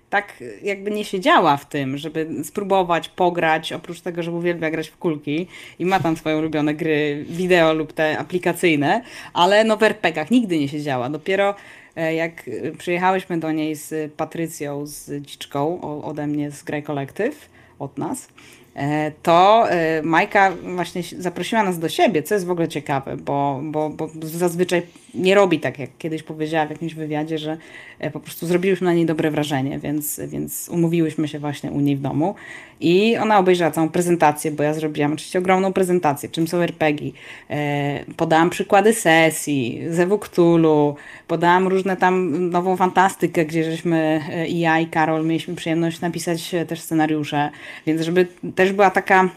tak 0.10 0.43
jakby 0.64 0.91
nie 0.91 1.05
siedziała 1.05 1.57
w 1.57 1.70
tym, 1.70 1.97
żeby 1.97 2.28
spróbować 2.43 3.10
pograć, 3.10 3.74
oprócz 3.74 4.01
tego, 4.01 4.24
że 4.24 4.32
uwielbia 4.32 4.72
grać 4.72 4.89
w 4.89 4.97
kulki 4.97 5.47
i 5.80 5.86
ma 5.86 5.99
tam 5.99 6.18
swoje 6.18 6.38
ulubione 6.38 6.74
gry 6.74 7.26
wideo 7.30 7.74
lub 7.74 7.93
te 7.93 8.18
aplikacyjne, 8.18 9.01
ale 9.34 9.64
no 9.64 9.78
w 9.78 9.84
RPGach 9.84 10.32
nigdy 10.32 10.60
nie 10.60 10.68
siedziała. 10.68 11.10
Dopiero 11.10 11.55
e, 11.95 12.14
jak 12.14 12.49
przyjechałyśmy 12.78 13.39
do 13.39 13.51
niej 13.51 13.76
z 13.76 14.14
Patrycją, 14.14 14.86
z 14.86 15.22
Dziczką 15.22 15.82
ode 16.03 16.28
mnie 16.28 16.51
z 16.51 16.64
Grey 16.64 16.84
Collective, 16.84 17.49
od 17.80 17.97
nas, 17.97 18.28
e, 18.76 19.12
to 19.24 19.70
e, 19.70 20.01
Majka 20.01 20.51
właśnie 20.51 21.01
zaprosiła 21.18 21.64
nas 21.64 21.80
do 21.80 21.89
siebie, 21.89 22.24
co 22.24 22.36
jest 22.36 22.45
w 22.45 22.51
ogóle 22.51 22.68
ciekawe, 22.68 23.18
bo, 23.18 23.60
bo, 23.64 23.89
bo 23.89 24.10
zazwyczaj 24.22 24.82
nie 25.14 25.36
robi 25.36 25.60
tak, 25.60 25.80
jak 25.80 25.89
kiedyś 25.97 26.24
powiedziała 26.24 26.66
w 26.66 26.70
jakimś 26.70 26.93
wywiadzie, 26.93 27.38
że 27.38 27.57
e, 27.99 28.12
po 28.12 28.20
prostu 28.20 28.47
zrobiłyśmy 28.47 28.86
na 28.86 28.93
niej 28.93 29.05
dobre 29.05 29.32
wrażenie, 29.32 29.80
więc, 29.80 30.22
więc 30.28 30.70
umówiłyśmy 30.70 31.28
się 31.28 31.39
właśnie 31.39 31.72
u 31.72 31.80
niej 31.80 31.95
w 31.95 32.01
domu 32.01 32.36
i 32.80 33.18
ona 33.18 33.39
obejrzała 33.39 33.72
całą 33.72 33.89
prezentację, 33.89 34.51
bo 34.51 34.64
ja 34.64 34.74
zrobiłam 34.74 35.14
oczywiście 35.14 35.39
ogromną 35.39 35.74
prezentację, 35.74 36.30
czym 36.30 36.47
są 36.47 36.57
RPG. 36.57 37.12
E, 37.49 38.05
podałam 38.18 38.49
przykłady 38.49 38.93
sesji, 38.93 39.82
Zewu 39.89 40.20
Cthulhu, 40.20 40.95
podałam 41.28 41.68
różne 41.68 41.97
tam 41.97 42.49
nową 42.49 42.78
fantastykę, 42.78 43.45
gdzie 43.45 43.72
żeśmy 43.72 44.22
e, 44.32 44.47
i 44.47 44.60
ja 44.60 44.80
i 44.80 44.88
Karol 44.88 45.26
mieliśmy 45.26 45.55
przyjemność 45.55 46.01
napisać 46.01 46.55
też 46.68 46.82
scenariusze, 46.82 47.49
więc 47.86 48.01
żeby 48.01 48.28
też 48.55 48.72
była 48.72 48.89
taka 48.89 49.30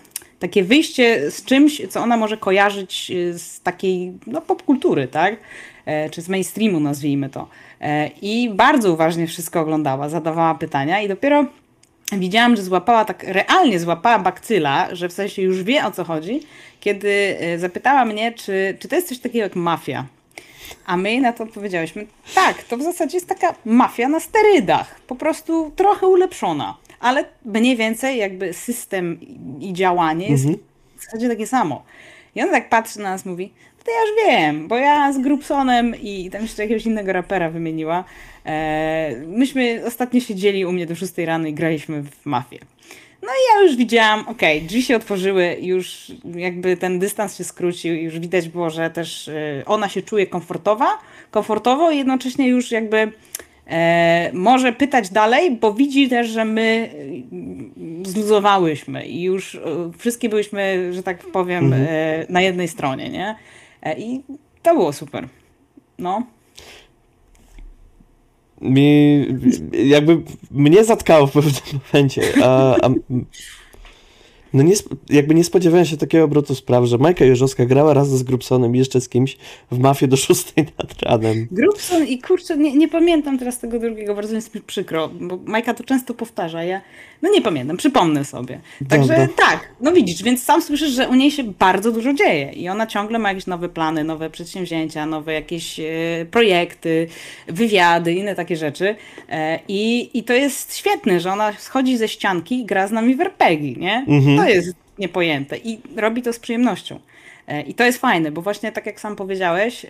takie 0.42 0.64
wyjście 0.64 1.30
z 1.30 1.44
czymś, 1.44 1.82
co 1.90 2.00
ona 2.00 2.16
może 2.16 2.36
kojarzyć 2.36 3.10
e, 3.10 3.38
z 3.38 3.60
takiej 3.60 4.12
no, 4.26 4.40
popkultury, 4.40 5.08
tak? 5.08 5.36
E, 5.86 6.10
Czy 6.10 6.22
z 6.22 6.28
mainstreamu 6.28 6.80
nazwijmy 6.80 7.28
to. 7.28 7.48
E, 7.80 8.10
I 8.22 8.50
bardzo 8.50 8.92
uważnie 8.92 9.26
wszystko 9.26 9.60
oglądała, 9.60 10.08
zadawała 10.08 10.54
pytania 10.54 11.00
i 11.00 11.08
dopiero 11.08 11.44
widziałam, 12.12 12.56
że 12.56 12.62
złapała 12.62 13.04
tak, 13.04 13.24
realnie 13.28 13.80
złapała 13.80 14.18
bakcyla, 14.18 14.94
że 14.94 15.08
w 15.08 15.12
sensie 15.12 15.42
już 15.42 15.62
wie 15.62 15.86
o 15.86 15.90
co 15.90 16.04
chodzi, 16.04 16.40
kiedy 16.80 17.36
e, 17.40 17.58
zapytała 17.58 18.04
mnie, 18.04 18.32
czy, 18.32 18.76
czy 18.78 18.88
to 18.88 18.96
jest 18.96 19.08
coś 19.08 19.18
takiego 19.18 19.42
jak 19.42 19.56
mafia. 19.56 20.06
A 20.86 20.96
my 20.96 21.20
na 21.20 21.32
to 21.32 21.44
odpowiedziałyśmy, 21.44 22.06
tak, 22.34 22.62
to 22.62 22.76
w 22.76 22.82
zasadzie 22.82 23.16
jest 23.16 23.28
taka 23.28 23.54
mafia 23.64 24.08
na 24.08 24.20
sterydach, 24.20 25.00
po 25.00 25.14
prostu 25.14 25.72
trochę 25.76 26.06
ulepszona, 26.06 26.76
ale 27.02 27.24
mniej 27.44 27.76
więcej 27.76 28.18
jakby 28.18 28.52
system 28.52 29.18
i- 29.60 29.72
działanie 29.72 30.28
jest 30.28 30.44
Mhm. 30.44 30.64
w 30.96 31.04
zasadzie 31.04 31.28
takie 31.28 31.46
samo. 31.46 31.82
I 32.34 32.42
ona 32.42 32.52
tak 32.52 32.68
patrzy 32.68 32.98
na 32.98 33.10
nas, 33.10 33.24
mówi, 33.26 33.52
to 33.84 33.90
ja 33.90 34.00
już 34.00 34.26
wiem, 34.26 34.68
bo 34.68 34.76
ja 34.76 35.12
z 35.12 35.18
Grubsonem 35.18 35.94
i 36.02 36.30
tam 36.30 36.42
jeszcze 36.42 36.62
jakiegoś 36.62 36.86
innego 36.86 37.12
rapera 37.12 37.50
wymieniła, 37.50 38.04
e, 38.46 39.12
myśmy 39.26 39.82
ostatnio 39.86 40.20
siedzieli 40.20 40.66
u 40.66 40.72
mnie 40.72 40.86
do 40.86 40.94
6 40.94 41.24
rano 41.24 41.46
i 41.48 41.52
graliśmy 41.54 42.02
w 42.02 42.26
mafię. 42.26 42.58
No 43.22 43.28
i 43.28 43.40
ja 43.56 43.62
już 43.66 43.76
widziałam, 43.76 44.28
okej, 44.28 44.62
drzwi 44.62 44.82
się 44.82 44.96
otworzyły, 44.96 45.56
już 45.60 46.12
jakby 46.36 46.76
ten 46.76 46.98
dystans 46.98 47.38
się 47.38 47.44
skrócił, 47.44 47.94
już 47.94 48.18
widać 48.18 48.48
było, 48.48 48.70
że 48.70 48.90
też 48.90 49.28
e, 49.28 49.62
ona 49.66 49.88
się 49.88 50.02
czuje 50.02 50.26
komfortowa, 50.26 50.98
komfortowo 51.30 51.90
i 51.90 51.98
jednocześnie 51.98 52.48
już 52.48 52.70
jakby 52.70 53.12
może 54.32 54.72
pytać 54.72 55.10
dalej, 55.10 55.50
bo 55.50 55.74
widzi 55.74 56.08
też, 56.08 56.28
że 56.28 56.44
my 56.44 56.90
e, 58.04 58.08
zluzowałyśmy 58.08 59.06
i 59.06 59.22
już 59.22 59.54
e, 59.54 59.60
wszystkie 59.98 60.28
byłyśmy, 60.28 60.92
że 60.92 61.02
tak 61.02 61.18
powiem, 61.18 61.64
Mhm. 61.64 61.82
e, 61.88 62.26
na 62.28 62.40
jednej 62.40 62.68
stronie, 62.68 63.08
nie? 63.10 63.34
E, 63.82 63.98
I 63.98 64.22
to 64.62 64.74
było 64.74 64.92
super. 64.92 65.28
No. 65.98 66.22
mi 68.60 69.26
jakby 69.72 70.22
mnie 70.50 70.84
zatkało 70.84 71.26
w 71.26 71.32
pewnym 71.32 71.54
momencie. 71.92 72.22
A, 72.44 72.76
a, 72.76 72.88
no 74.54 74.62
nie, 74.62 74.74
jakby 75.10 75.34
nie 75.34 75.44
spodziewałem 75.44 75.86
się 75.86 75.96
takiego 75.96 76.24
obrotu 76.24 76.54
spraw, 76.54 76.84
że 76.84 76.98
Majka 76.98 77.24
Jerzowska 77.24 77.66
grała 77.66 77.94
razem 77.94 78.18
z 78.18 78.22
Grubsonem 78.22 78.76
i 78.76 78.78
jeszcze 78.78 79.00
z 79.00 79.08
kimś 79.08 79.36
w 79.70 79.78
Mafię 79.78 80.08
do 80.08 80.16
szóstej 80.16 80.66
nad 80.78 81.02
ranem. 81.02 81.48
Grubson 81.50 82.06
i 82.06 82.18
kurczę, 82.18 82.56
nie, 82.56 82.76
nie 82.76 82.88
pamiętam 82.88 83.38
teraz 83.38 83.58
tego 83.58 83.78
drugiego, 83.78 84.14
bardzo 84.14 84.34
jest 84.34 84.54
mi 84.54 84.60
przykro, 84.60 85.08
bo 85.08 85.38
Majka 85.44 85.74
to 85.74 85.84
często 85.84 86.14
powtarza, 86.14 86.64
ja 86.64 86.80
no 87.22 87.30
nie 87.30 87.42
pamiętam, 87.42 87.76
przypomnę 87.76 88.24
sobie. 88.24 88.60
Także 88.88 89.08
Dobra. 89.08 89.28
tak, 89.36 89.68
no 89.80 89.92
widzisz, 89.92 90.22
więc 90.22 90.42
sam 90.42 90.62
słyszysz, 90.62 90.90
że 90.90 91.08
u 91.08 91.14
niej 91.14 91.30
się 91.30 91.44
bardzo 91.44 91.92
dużo 91.92 92.12
dzieje 92.12 92.52
i 92.52 92.68
ona 92.68 92.86
ciągle 92.86 93.18
ma 93.18 93.28
jakieś 93.28 93.46
nowe 93.46 93.68
plany, 93.68 94.04
nowe 94.04 94.30
przedsięwzięcia, 94.30 95.06
nowe 95.06 95.32
jakieś 95.32 95.80
e, 95.80 95.84
projekty, 96.30 97.06
wywiady, 97.46 98.12
inne 98.12 98.34
takie 98.34 98.56
rzeczy 98.56 98.96
e, 99.28 99.58
i, 99.68 100.10
i 100.18 100.24
to 100.24 100.32
jest 100.32 100.76
świetne, 100.76 101.20
że 101.20 101.32
ona 101.32 101.52
schodzi 101.52 101.96
ze 101.96 102.08
ścianki 102.08 102.60
i 102.60 102.64
gra 102.64 102.88
z 102.88 102.92
nami 102.92 103.14
w 103.14 103.20
RPG, 103.20 103.76
nie? 103.76 104.04
Mhm. 104.08 104.41
To 104.42 104.48
jest 104.48 104.74
niepojęte 104.98 105.58
i 105.58 105.80
robi 105.96 106.22
to 106.22 106.32
z 106.32 106.38
przyjemnością. 106.38 107.00
E, 107.46 107.62
I 107.62 107.74
to 107.74 107.84
jest 107.84 107.98
fajne, 107.98 108.32
bo 108.32 108.42
właśnie 108.42 108.72
tak 108.72 108.86
jak 108.86 109.00
sam 109.00 109.16
powiedziałeś, 109.16 109.84
e, 109.84 109.88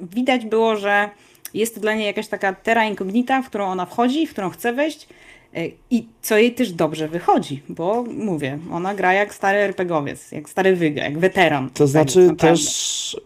widać 0.00 0.46
było, 0.46 0.76
że 0.76 1.10
jest 1.54 1.74
to 1.74 1.80
dla 1.80 1.94
niej 1.94 2.06
jakaś 2.06 2.28
taka 2.28 2.52
terra 2.52 2.84
incognita, 2.84 3.42
w 3.42 3.46
którą 3.46 3.66
ona 3.66 3.86
wchodzi, 3.86 4.26
w 4.26 4.30
którą 4.30 4.50
chce 4.50 4.72
wejść 4.72 5.08
e, 5.54 5.68
i 5.90 6.06
co 6.22 6.38
jej 6.38 6.54
też 6.54 6.72
dobrze 6.72 7.08
wychodzi, 7.08 7.62
bo 7.68 8.02
mówię, 8.02 8.58
ona 8.72 8.94
gra 8.94 9.12
jak 9.12 9.34
stary 9.34 9.58
RPGowiec, 9.58 10.32
jak 10.32 10.48
stary 10.48 10.76
wyga, 10.76 11.04
jak 11.04 11.18
weteran. 11.18 11.70
To 11.70 11.78
Tak 11.78 11.88
znaczy 11.88 12.18
naprawdę. 12.18 12.48
też 12.48 13.16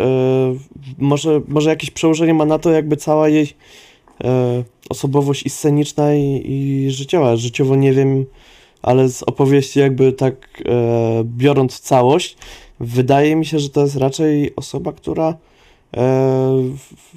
może, 0.98 1.40
może 1.48 1.70
jakieś 1.70 1.90
przełożenie 1.90 2.34
ma 2.34 2.44
na 2.44 2.58
to 2.58 2.70
jakby 2.70 2.96
cała 2.96 3.28
jej 3.28 3.54
osobowość 4.88 5.46
i 5.46 5.50
sceniczna 5.50 6.14
i, 6.14 6.42
i 6.44 6.90
życiowa. 6.90 7.36
Życiowo 7.36 7.76
nie 7.76 7.92
wiem, 7.92 8.26
ale 8.82 9.08
z 9.08 9.22
opowieści 9.22 9.80
jakby 9.80 10.12
tak 10.12 10.34
e, 10.34 11.22
biorąc 11.24 11.80
całość, 11.80 12.36
wydaje 12.80 13.36
mi 13.36 13.46
się, 13.46 13.58
że 13.58 13.70
to 13.70 13.80
jest 13.80 13.96
raczej 13.96 14.56
osoba, 14.56 14.92
która 14.92 15.34
e, 15.96 16.52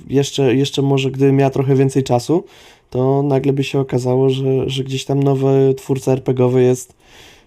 jeszcze, 0.07 0.55
jeszcze 0.55 0.82
może 0.82 1.12
gdyby 1.12 1.32
miała 1.32 1.49
trochę 1.49 1.76
więcej 1.76 2.03
czasu, 2.03 2.43
to 2.89 3.24
nagle 3.24 3.53
by 3.53 3.64
się 3.64 3.80
okazało, 3.80 4.30
że, 4.30 4.70
że 4.70 4.84
gdzieś 4.84 5.05
tam 5.05 5.24
nowy 5.24 5.74
twórca 5.78 6.12
RPGowy 6.12 6.64
jest, 6.64 6.93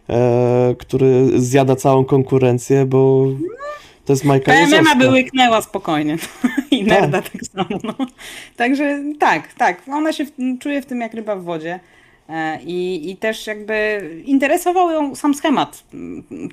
e, 0.09 0.75
który 0.79 1.41
zjada 1.41 1.77
całą 1.77 2.05
konkurencję, 2.05 2.87
bo 2.87 3.27
to 4.05 4.12
jest 4.12 4.25
Majka 4.25 4.53
PMMA 4.53 4.97
by 4.97 5.11
łyknęła 5.11 5.62
spokojnie 5.62 6.17
i 6.71 6.85
Nerda 6.85 7.23
tak 7.23 7.43
samo. 7.53 7.81
No. 7.85 7.95
Także 8.57 9.03
tak, 9.19 9.53
tak, 9.53 9.83
ona 9.89 10.12
się 10.12 10.25
w, 10.25 10.33
czuje 10.61 10.83
w 10.83 10.87
tym 10.87 11.01
jak 11.01 11.15
ryba 11.15 11.37
w 11.37 11.45
wodzie. 11.45 11.81
E, 12.29 12.59
I, 12.62 13.11
I 13.11 13.16
też 13.16 13.47
jakby 13.47 14.01
interesował 14.25 14.91
ją 14.91 15.14
sam 15.14 15.35
schemat, 15.35 15.85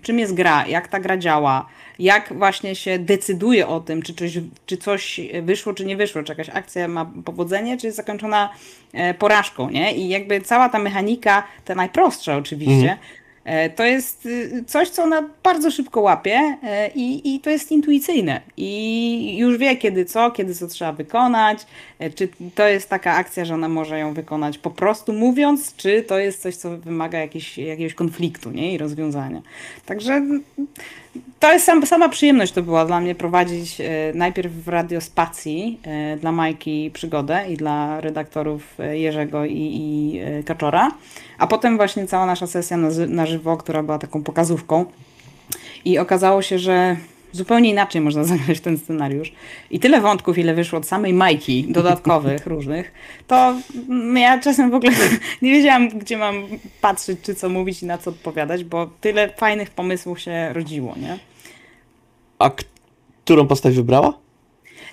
czym 0.01 0.19
jest 0.19 0.33
gra, 0.33 0.67
jak 0.67 0.87
ta 0.87 0.99
gra 0.99 1.17
działa, 1.17 1.65
jak 1.99 2.33
właśnie 2.33 2.75
się 2.75 2.99
decyduje 2.99 3.67
o 3.67 3.79
tym, 3.79 4.01
czy 4.01 4.13
coś, 4.13 4.39
czy 4.65 4.77
coś 4.77 5.19
wyszło, 5.41 5.73
czy 5.73 5.85
nie 5.85 5.97
wyszło, 5.97 6.23
czy 6.23 6.31
jakaś 6.31 6.49
akcja 6.49 6.87
ma 6.87 7.11
powodzenie, 7.25 7.77
czy 7.77 7.87
jest 7.87 7.97
zakończona 7.97 8.49
e, 8.93 9.13
porażką, 9.13 9.69
nie? 9.69 9.95
I 9.95 10.09
jakby 10.09 10.41
cała 10.41 10.69
ta 10.69 10.79
mechanika, 10.79 11.43
ta 11.65 11.75
najprostsza 11.75 12.37
oczywiście, 12.37 12.71
Mhm. 12.73 12.97
E, 13.45 13.69
To 13.69 13.83
jest 13.83 14.25
y, 14.25 14.63
coś, 14.67 14.89
co 14.89 15.03
ona 15.03 15.29
bardzo 15.43 15.71
szybko 15.71 16.01
łapie 16.01 16.57
i, 16.95 17.35
i 17.35 17.39
to 17.39 17.49
jest 17.49 17.71
intuicyjne. 17.71 18.41
I 18.57 19.37
już 19.37 19.57
wie, 19.57 19.77
kiedy 19.77 20.05
co, 20.05 20.31
kiedy 20.31 20.55
co 20.55 20.67
trzeba 20.67 20.91
wykonać. 20.93 21.65
E, 22.01 22.09
Czy 22.09 22.29
to 22.55 22.67
jest 22.67 22.89
taka 22.89 23.13
akcja, 23.13 23.45
że 23.45 23.53
ona 23.53 23.69
może 23.69 23.99
ją 23.99 24.13
wykonać 24.13 24.57
po 24.57 24.71
prostu 24.71 25.13
mówiąc, 25.13 25.75
czy 25.75 26.03
to 26.03 26.19
jest 26.19 26.41
coś, 26.41 26.55
co 26.55 26.77
wymaga 26.77 27.19
jakiś, 27.19 27.57
jakiegoś 27.57 27.93
konfliktu 27.93 28.51
nie? 28.51 28.73
i 28.73 28.77
rozwiązania. 28.77 29.41
Także 29.85 30.13
mm, 30.13 30.43
to 31.39 31.53
jest 31.53 31.65
sam, 31.65 31.85
sama 31.85 32.09
przyjemność 32.09 32.53
to 32.53 32.63
była 32.63 32.85
dla 32.85 33.01
mnie 33.01 33.15
prowadzić 33.15 33.81
e, 33.81 33.83
najpierw 34.15 34.53
w 34.53 34.67
radiospacji 34.67 35.79
e, 35.83 36.17
dla 36.17 36.31
Majki 36.31 36.91
przygodę 36.93 37.45
i 37.49 37.57
dla 37.57 38.01
redaktorów 38.01 38.77
Jerzego 38.91 39.45
i, 39.45 39.51
i 39.53 40.19
Kaczora, 40.45 40.91
a 41.37 41.47
potem 41.47 41.77
właśnie 41.77 42.07
cała 42.07 42.25
nasza 42.25 42.47
sesja 42.47 42.77
na, 42.77 42.89
na 43.07 43.25
żywo, 43.25 43.57
która 43.57 43.83
była 43.83 43.99
taką 43.99 44.23
pokazówką 44.23 44.85
i 45.85 45.97
okazało 45.97 46.41
się, 46.41 46.59
że 46.59 46.95
zupełnie 47.31 47.69
inaczej 47.69 48.01
można 48.01 48.23
zagrać 48.33 48.59
ten 48.59 48.77
scenariusz. 48.77 49.31
I 49.71 49.79
tyle 49.79 50.01
wątków, 50.01 50.37
ile 50.37 50.53
wyszło 50.53 50.79
od 50.79 50.87
samej 50.87 51.13
Majki, 51.13 51.65
dodatkowych, 51.69 52.45
różnych, 52.53 52.91
to 53.27 53.55
mm, 53.89 54.17
ja 54.17 54.39
czasem 54.39 54.71
w 54.71 54.73
ogóle 54.73 54.91
nie 55.41 55.51
wiedziałam, 55.51 55.89
gdzie 55.89 56.17
mam 56.17 56.43
patrzeć, 56.81 57.19
czy 57.21 57.35
co 57.35 57.49
mówić 57.49 57.83
i 57.83 57.85
na 57.85 57.97
co 57.97 58.09
odpowiadać, 58.09 58.63
bo 58.63 58.89
tyle 59.01 59.29
fajnych 59.29 59.69
pomysłów 59.69 60.19
się 60.19 60.53
rodziło, 60.53 60.95
nie? 60.97 61.19
A 62.39 62.51
którą 63.23 63.47
postać 63.47 63.75
wybrała? 63.75 64.13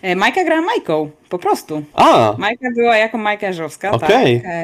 E, 0.03 0.17
Majka 0.17 0.45
grała 0.45 0.63
Majką, 0.63 1.11
po 1.29 1.39
prostu. 1.39 1.83
A, 1.95 2.35
Majka 2.39 2.69
była 2.77 2.97
jako 2.97 3.19
Majka 3.19 3.47
Jerzowska, 3.47 3.91
Okej. 3.91 4.41
tak. 4.41 4.51
E, 4.51 4.55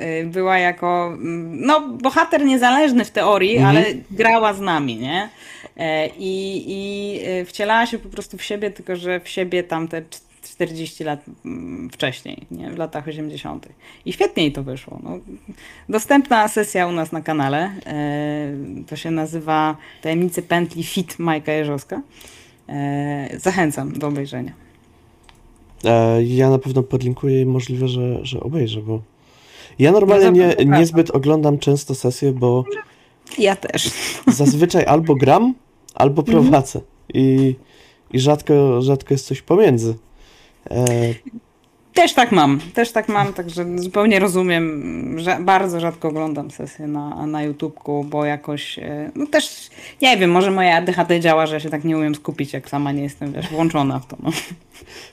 e, 0.00 0.24
była 0.24 0.58
jako, 0.58 1.06
mm, 1.06 1.66
no, 1.66 1.80
bohater 2.02 2.44
niezależny 2.44 3.04
w 3.04 3.10
teorii, 3.10 3.56
Mhm. 3.56 3.76
ale 3.76 3.84
grała 4.10 4.54
z 4.54 4.60
nami, 4.60 4.96
nie? 4.96 5.28
I, 6.18 6.64
I 6.68 7.44
wcielała 7.44 7.86
się 7.86 7.98
po 7.98 8.08
prostu 8.08 8.38
w 8.38 8.42
siebie, 8.42 8.70
tylko 8.70 8.96
że 8.96 9.20
w 9.20 9.28
siebie 9.28 9.62
tamte 9.62 10.02
cz- 10.02 10.20
40 10.42 11.04
lat 11.04 11.20
mm, 11.44 11.90
wcześniej, 11.90 12.46
nie? 12.50 12.70
w 12.70 12.78
latach 12.78 13.08
80. 13.08 13.68
I 14.04 14.12
świetnie 14.12 14.42
jej 14.42 14.52
to 14.52 14.62
wyszło. 14.62 14.98
No, 15.02 15.18
dostępna 15.88 16.48
sesja 16.48 16.86
u 16.86 16.92
nas 16.92 17.12
na 17.12 17.20
kanale. 17.20 17.70
To 18.88 18.96
się 18.96 19.10
nazywa 19.10 19.76
Tajemnice 20.02 20.42
pętli 20.42 20.84
Fit 20.84 21.18
Majka 21.18 21.52
Jerzowska. 21.52 22.00
Zachęcam 23.36 23.92
do 23.92 24.06
obejrzenia. 24.08 24.52
E, 25.84 26.22
ja 26.22 26.50
na 26.50 26.58
pewno 26.58 26.82
podlinkuję 26.82 27.40
i 27.42 27.46
możliwe, 27.46 27.88
że, 27.88 28.18
że 28.22 28.40
obejrzę, 28.40 28.82
bo 28.82 29.00
ja 29.78 29.92
normalnie 29.92 30.24
No 30.26 30.30
nie, 30.32 30.48
zapraszam. 30.48 30.72
niezbyt 30.80 31.10
oglądam 31.10 31.58
często 31.58 31.94
sesje, 31.94 32.32
bo 32.32 32.64
Ja 33.38 33.56
też. 33.56 33.90
zazwyczaj 34.26 34.84
albo 34.86 35.14
gram, 35.14 35.54
albo 35.94 36.22
Mhm. 36.22 36.42
prowadzę 36.44 36.80
i, 37.14 37.54
i 38.12 38.20
rzadko, 38.20 38.82
rzadko 38.82 39.14
jest 39.14 39.26
coś 39.26 39.42
pomiędzy. 39.42 39.94
E, 40.70 40.86
Też 41.94 42.14
tak 42.14 42.32
mam, 42.32 42.60
też 42.74 42.92
tak 42.92 43.08
mam, 43.08 43.32
także 43.32 43.78
zupełnie 43.78 44.18
rozumiem, 44.18 45.18
że 45.18 45.38
bardzo 45.40 45.80
rzadko 45.80 46.08
oglądam 46.08 46.50
sesje 46.50 46.86
na, 46.86 47.26
na 47.26 47.42
YouTubeku, 47.42 48.04
bo 48.04 48.24
jakoś, 48.24 48.78
e, 48.78 49.10
no 49.14 49.26
też, 49.26 49.70
nie 50.02 50.16
wiem, 50.16 50.30
może 50.30 50.50
moja 50.50 50.76
ADHD 50.76 51.20
działa, 51.20 51.46
że 51.46 51.54
ja 51.54 51.60
się 51.60 51.70
tak 51.70 51.84
nie 51.84 51.96
umiem 51.96 52.14
skupić, 52.14 52.52
jak 52.52 52.68
sama 52.68 52.92
nie 52.92 53.02
jestem, 53.02 53.32
wiesz, 53.32 53.48
włączona 53.48 53.98
w 53.98 54.06
to, 54.06 54.16
no. 54.22 54.30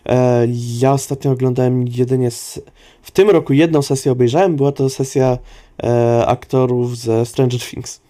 E, 0.06 0.48
ja 0.80 0.92
ostatnio 0.92 1.32
oglądałem 1.32 1.88
jedynie 1.88 2.32
z, 2.32 2.60
w 3.02 3.12
tym 3.12 3.30
roku 3.30 3.54
jedną 3.54 3.82
sesję 3.82 4.12
obejrzałem, 4.12 4.56
była 4.56 4.72
to 4.72 4.90
sesja 4.90 5.38
e, 5.84 6.28
aktorów 6.28 6.98
ze 6.98 7.26
Stranger 7.26 7.62
Things. 7.62 8.02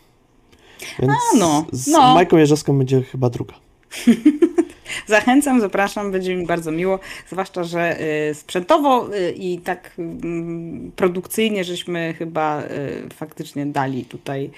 Więc 1.00 1.12
A, 1.12 1.38
no, 1.38 1.66
z 1.72 1.88
no. 1.88 2.14
Majką 2.14 2.38
Jerzowską 2.38 2.78
będzie 2.78 3.02
chyba 3.02 3.30
druga. 3.30 3.67
Zachęcam, 5.08 5.62
zapraszam, 5.62 6.12
będzie 6.12 6.36
mi 6.36 6.46
bardzo 6.46 6.72
miło, 6.72 7.00
zwłaszcza, 7.30 7.64
że 7.64 8.02
y, 8.30 8.34
sprzętowo 8.34 9.16
y, 9.16 9.32
i 9.32 9.58
tak 9.58 9.92
mm, 10.00 10.92
produkcyjnie 10.96 11.64
żeśmy 11.64 12.14
chyba 12.18 12.64
y, 12.64 13.10
faktycznie 13.14 13.66
dali 13.66 14.06
tutaj 14.06 14.50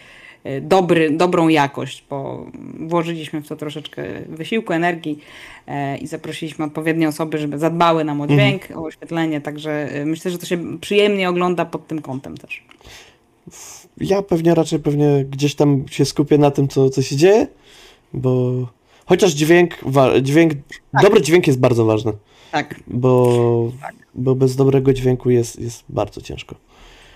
dobry, 0.61 1.11
dobrą 1.11 1.47
jakość, 1.47 2.03
bo 2.09 2.45
włożyliśmy 2.79 3.41
w 3.41 3.47
to 3.47 3.55
troszeczkę 3.55 4.03
wysiłku, 4.29 4.73
energii 4.73 5.19
e, 5.67 5.97
i 5.97 6.07
zaprosiliśmy 6.07 6.65
odpowiednie 6.65 7.07
osoby, 7.07 7.37
żeby 7.37 7.59
zadbały 7.59 8.03
nam 8.03 8.21
o 8.21 8.27
dźwięk, 8.27 8.67
o 8.75 8.83
oświetlenie, 8.83 9.41
także 9.41 9.89
myślę, 10.05 10.31
że 10.31 10.37
to 10.37 10.45
się 10.45 10.79
przyjemnie 10.79 11.29
ogląda 11.29 11.65
pod 11.65 11.87
tym 11.87 12.01
kątem 12.01 12.37
też. 12.37 12.63
Ja 13.97 14.21
pewnie 14.21 14.55
raczej 14.55 14.79
pewnie 14.79 15.25
gdzieś 15.25 15.55
tam 15.55 15.85
się 15.91 16.05
skupię 16.05 16.37
na 16.37 16.51
tym, 16.51 16.67
co, 16.67 16.89
co 16.89 17.01
się 17.01 17.15
dzieje, 17.15 17.47
bo 18.13 18.53
chociaż 19.09 19.31
dźwięk, 19.31 19.77
dźwięk 20.21 20.53
dobry 21.03 21.21
dźwięk 21.21 21.47
jest 21.47 21.59
bardzo 21.59 21.85
ważny, 21.85 22.13
Tak, 22.51 22.79
bo, 22.87 23.71
bo 24.15 24.35
bez 24.35 24.55
dobrego 24.55 24.93
dźwięku 24.93 25.29
jest, 25.29 25.59
jest 25.59 25.83
bardzo 25.89 26.21
ciężko. 26.21 26.55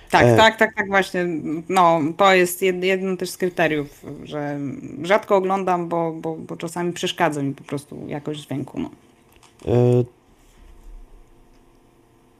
tak, 0.10 0.26
E. 0.26 0.38
tak, 0.38 0.58
tak, 0.58 0.76
tak 0.76 0.88
właśnie. 0.88 1.26
No, 1.70 2.00
to 2.18 2.34
jest 2.34 2.62
jed, 2.62 2.84
jedno 2.84 3.18
też 3.18 3.30
z 3.30 3.38
kryteriów, 3.38 4.06
że 4.24 4.60
rzadko 5.04 5.36
oglądam, 5.36 5.90
bo, 5.90 6.12
bo, 6.12 6.36
bo 6.36 6.58
czasami 6.58 6.94
przeszkadza 6.94 7.44
mi 7.44 7.54
po 7.54 7.64
prostu 7.64 7.98
jakość 8.08 8.40
dźwięku. 8.42 8.80
No. 8.80 8.90
E, 9.66 10.04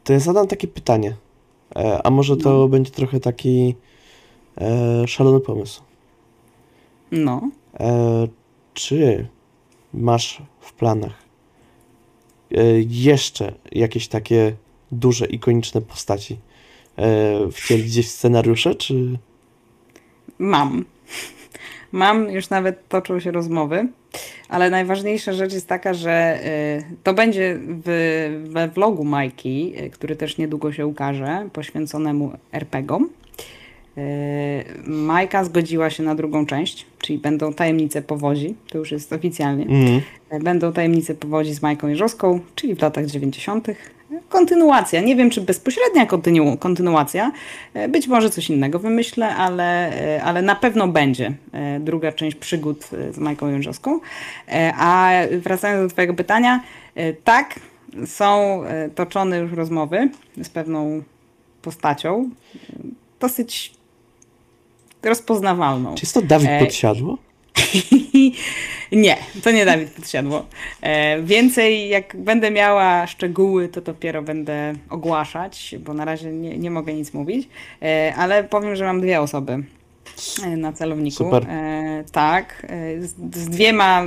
To 0.04 0.14
ja 0.14 0.20
zadam 0.20 0.48
takie 0.48 0.68
pytanie, 0.68 1.16
e, 1.76 2.02
a 2.08 2.10
może 2.10 2.38
to 2.38 2.50
No. 2.50 2.68
będzie 2.68 2.92
trochę 2.92 3.20
taki 3.20 3.76
e, 4.62 5.08
szalony 5.08 5.40
pomysł. 5.40 5.82
no. 7.12 7.42
E, 7.80 8.28
czy 8.74 9.28
masz 9.94 10.42
w 10.60 10.74
planach 10.74 11.24
e, 12.52 12.64
jeszcze 12.88 13.54
jakieś 13.72 14.08
takie 14.08 14.54
duże, 14.92 15.26
ikoniczne 15.26 15.82
postaci 15.82 16.38
e, 16.98 17.52
wcielić 17.52 17.86
gdzieś 17.86 18.08
w 18.08 18.12
scenariusze, 18.12 18.76
czy... 18.76 19.20
Mam. 20.40 20.86
Mam, 21.92 22.30
już 22.30 22.50
nawet 22.50 22.88
toczą 22.88 23.20
się 23.20 23.32
rozmowy, 23.32 23.88
ale 24.50 24.70
najważniejsza 24.70 25.34
rzecz 25.34 25.54
jest 25.54 25.68
taka, 25.68 25.94
że 25.94 26.40
y, 26.46 26.96
to 27.04 27.14
będzie 27.14 27.60
w, 27.60 28.48
we 28.50 28.68
vlogu 28.68 29.04
Majki, 29.04 29.74
który 29.92 30.16
też 30.16 30.38
niedługo 30.38 30.72
się 30.72 30.88
ukaże, 30.88 31.50
poświęconemu 31.54 32.32
RPGom. 32.52 33.10
Y, 33.98 34.90
Majka 34.90 35.44
zgodziła 35.44 35.90
się 35.90 36.04
na 36.04 36.16
drugą 36.16 36.46
część, 36.46 36.86
czyli 37.00 37.20
będą 37.20 37.54
tajemnice 37.54 38.02
powodzi, 38.02 38.56
to 38.70 38.78
już 38.78 38.92
jest 38.92 39.14
oficjalnie. 39.14 39.66
Mm. 39.66 40.02
Będą 40.44 40.74
tajemnice 40.74 41.16
powodzi 41.16 41.54
z 41.54 41.62
Majką 41.62 41.88
Jeżowską, 41.88 42.40
czyli 42.56 42.76
w 42.76 42.82
latach 42.82 43.06
90. 43.06 43.68
Kontynuacja. 44.30 45.02
Nie 45.02 45.16
wiem, 45.16 45.30
czy 45.30 45.42
bezpośrednia 45.42 46.06
kontynu 46.06 46.58
kontynuacja. 46.58 47.32
E, 47.74 47.88
Być 47.90 48.08
może 48.08 48.30
coś 48.30 48.50
innego 48.50 48.80
wymyślę, 48.80 49.36
ale, 49.36 49.92
ale 50.24 50.42
na 50.42 50.56
pewno 50.56 50.88
będzie 50.88 51.34
druga 51.80 52.12
część 52.12 52.38
przygód 52.38 52.90
z 53.12 53.18
Majką 53.18 53.50
Jeżowską. 53.50 54.00
A 54.78 55.12
wracając 55.32 55.84
do 55.84 55.94
Twojego 55.94 56.14
pytania, 56.14 56.64
tak, 57.24 57.60
są 58.06 58.64
toczone 58.96 59.38
już 59.38 59.52
rozmowy 59.52 60.10
z 60.44 60.50
pewną 60.50 61.04
postacią, 61.62 62.30
dosyć 63.20 63.74
rozpoznawalną. 65.06 65.96
Czy 65.96 66.06
jest 66.06 66.14
to 66.14 66.22
Dawid 66.22 66.50
E, 66.50 66.60
Podsiadło? 66.60 67.18
nie, 68.92 69.18
to 69.44 69.52
nie 69.52 69.66
Dawid 69.66 69.90
Podsiadło. 69.90 70.46
E, 70.82 71.22
więcej, 71.22 71.90
jak 71.90 72.16
będę 72.18 72.52
miała 72.52 73.08
szczegóły, 73.08 73.70
to 73.70 73.82
dopiero 73.82 74.22
będę 74.22 74.74
ogłaszać, 74.90 75.76
bo 75.80 75.94
na 75.94 76.06
razie 76.06 76.32
nie, 76.32 76.58
nie 76.58 76.72
mogę 76.72 76.94
nic 76.94 77.14
mówić, 77.14 77.50
e, 77.82 78.14
ale 78.18 78.44
powiem, 78.44 78.76
że 78.76 78.86
mam 78.86 79.02
dwie 79.02 79.22
osoby 79.22 79.64
e, 80.44 80.58
na 80.58 80.74
celowniku. 80.74 81.18
Super. 81.18 81.46
E, 81.50 82.04
tak, 82.12 82.68
e, 82.70 83.02
z, 83.02 83.16
z 83.36 83.50
dwiema 83.50 84.04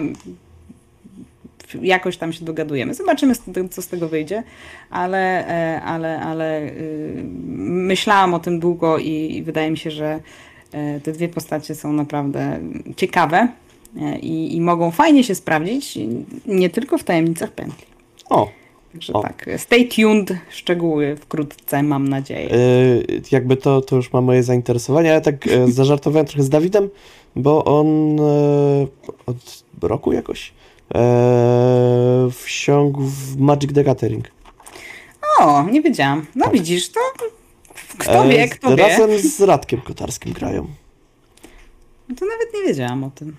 jakoś 1.82 2.16
tam 2.16 2.32
się 2.32 2.44
dogadujemy. 2.44 2.94
Zobaczymy, 2.94 3.34
co 3.70 3.82
z 3.82 3.88
tego 3.88 4.08
wyjdzie, 4.08 4.42
ale, 4.90 5.46
ale, 5.84 6.20
ale 6.20 6.62
y, 6.62 7.22
myślałam 7.66 8.34
o 8.34 8.38
tym 8.38 8.60
długo 8.60 8.98
i, 8.98 9.36
i 9.36 9.42
wydaje 9.42 9.70
mi 9.70 9.78
się, 9.78 9.90
że 9.90 10.20
te 11.04 11.12
dwie 11.12 11.28
postacie 11.28 11.74
są 11.74 11.92
naprawdę 11.92 12.58
ciekawe 12.96 13.48
e, 14.00 14.18
i, 14.18 14.56
i 14.56 14.60
mogą 14.60 14.90
fajnie 14.90 15.24
się 15.24 15.34
sprawdzić, 15.34 15.98
nie 16.46 16.70
tylko 16.70 16.98
w 16.98 17.04
tajemnicach 17.04 17.52
pętli. 17.52 17.86
O, 18.30 18.48
Także 18.92 19.12
O. 19.12 19.20
tak, 19.22 19.46
stay 19.56 19.88
tuned, 19.88 20.32
szczegóły 20.50 21.16
wkrótce, 21.16 21.82
mam 21.82 22.08
nadzieję. 22.08 22.50
e, 22.50 22.56
jakby 23.32 23.56
to, 23.56 23.80
to 23.80 23.96
już 23.96 24.12
ma 24.12 24.20
moje 24.20 24.42
zainteresowanie, 24.42 25.10
ale 25.12 25.20
tak 25.20 25.46
e, 25.46 25.68
zażartowałem 25.72 26.26
trochę 26.26 26.42
z 26.42 26.48
Dawidem, 26.48 26.88
bo 27.36 27.64
on 27.64 28.20
e, 28.20 28.86
od 29.26 29.64
roku 29.82 30.12
jakoś 30.12 30.52
e, 30.94 32.28
wsiągł 32.32 33.02
w 33.02 33.36
Magic 33.40 33.72
the 33.72 33.84
Gathering. 33.84 34.30
O, 35.40 35.62
nie 35.62 35.82
wiedziałam. 35.82 36.26
No 36.34 36.44
tak. 36.44 36.54
widzisz, 36.54 36.88
to 36.88 37.00
kto 37.98 38.28
wie, 38.28 38.48
kto 38.48 38.76
wie. 38.76 38.82
Razem 38.82 39.18
z 39.18 39.40
Radkiem 39.40 39.80
Kotarskim 39.80 40.32
grają. 40.32 40.66
To 42.08 42.26
nawet 42.26 42.54
nie 42.54 42.62
wiedziałam 42.68 43.04
o 43.04 43.10
tym. 43.10 43.36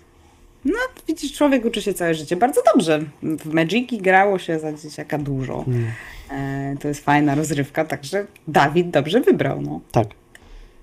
No, 0.65 0.79
widzisz, 1.07 1.33
człowiek 1.33 1.65
uczy 1.65 1.81
się 1.81 1.93
całe 1.93 2.13
życie 2.13 2.35
bardzo 2.35 2.61
dobrze. 2.73 3.03
W 3.23 3.53
Magiki 3.53 3.97
grało 3.97 4.39
się 4.39 4.59
za 4.59 4.73
dzieciaka 4.73 5.17
dużo. 5.17 5.65
Mm. 5.67 5.91
E, 6.31 6.75
to 6.79 6.87
jest 6.87 7.05
fajna 7.05 7.35
rozrywka, 7.35 7.85
także 7.85 8.25
Dawid 8.47 8.89
dobrze 8.89 9.21
wybrał. 9.21 9.61
No. 9.61 9.81
Tak. 9.91 10.07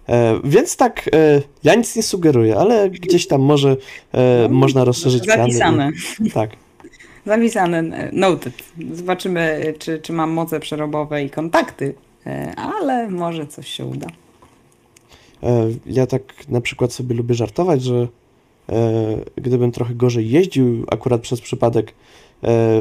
E, 0.08 0.40
więc 0.44 0.76
tak, 0.76 1.10
e, 1.14 1.42
ja 1.64 1.74
nic 1.74 1.96
nie 1.96 2.02
sugeruję, 2.02 2.56
ale 2.56 2.90
gdzieś 2.90 3.26
tam 3.26 3.40
może 3.40 3.76
e, 4.12 4.48
można 4.48 4.84
rozszerzyć. 4.84 5.26
Zapisane. 5.26 5.90
I, 6.20 6.30
tak. 6.30 6.50
Zapisane, 7.26 7.78
e, 7.78 8.10
noted. 8.12 8.54
Zobaczymy, 8.92 9.40
e, 9.40 9.72
czy, 9.72 9.98
czy 9.98 10.12
mam 10.12 10.30
moce 10.30 10.60
przerobowe 10.60 11.24
i 11.24 11.30
kontakty, 11.30 11.94
ale 12.56 13.10
może 13.10 13.46
coś 13.46 13.68
się 13.68 13.84
uda. 13.84 14.06
E, 15.42 15.70
ja 15.86 16.06
tak 16.06 16.48
na 16.48 16.60
przykład 16.60 16.92
sobie 16.92 17.14
lubię 17.14 17.34
żartować, 17.34 17.82
że 17.82 18.08
e, 18.68 19.16
gdybym 19.36 19.72
trochę 19.72 19.94
gorzej 19.94 20.30
jeździł, 20.30 20.84
akurat 20.90 21.20
przez 21.20 21.40
przypadek 21.40 21.90
e, 21.90 21.94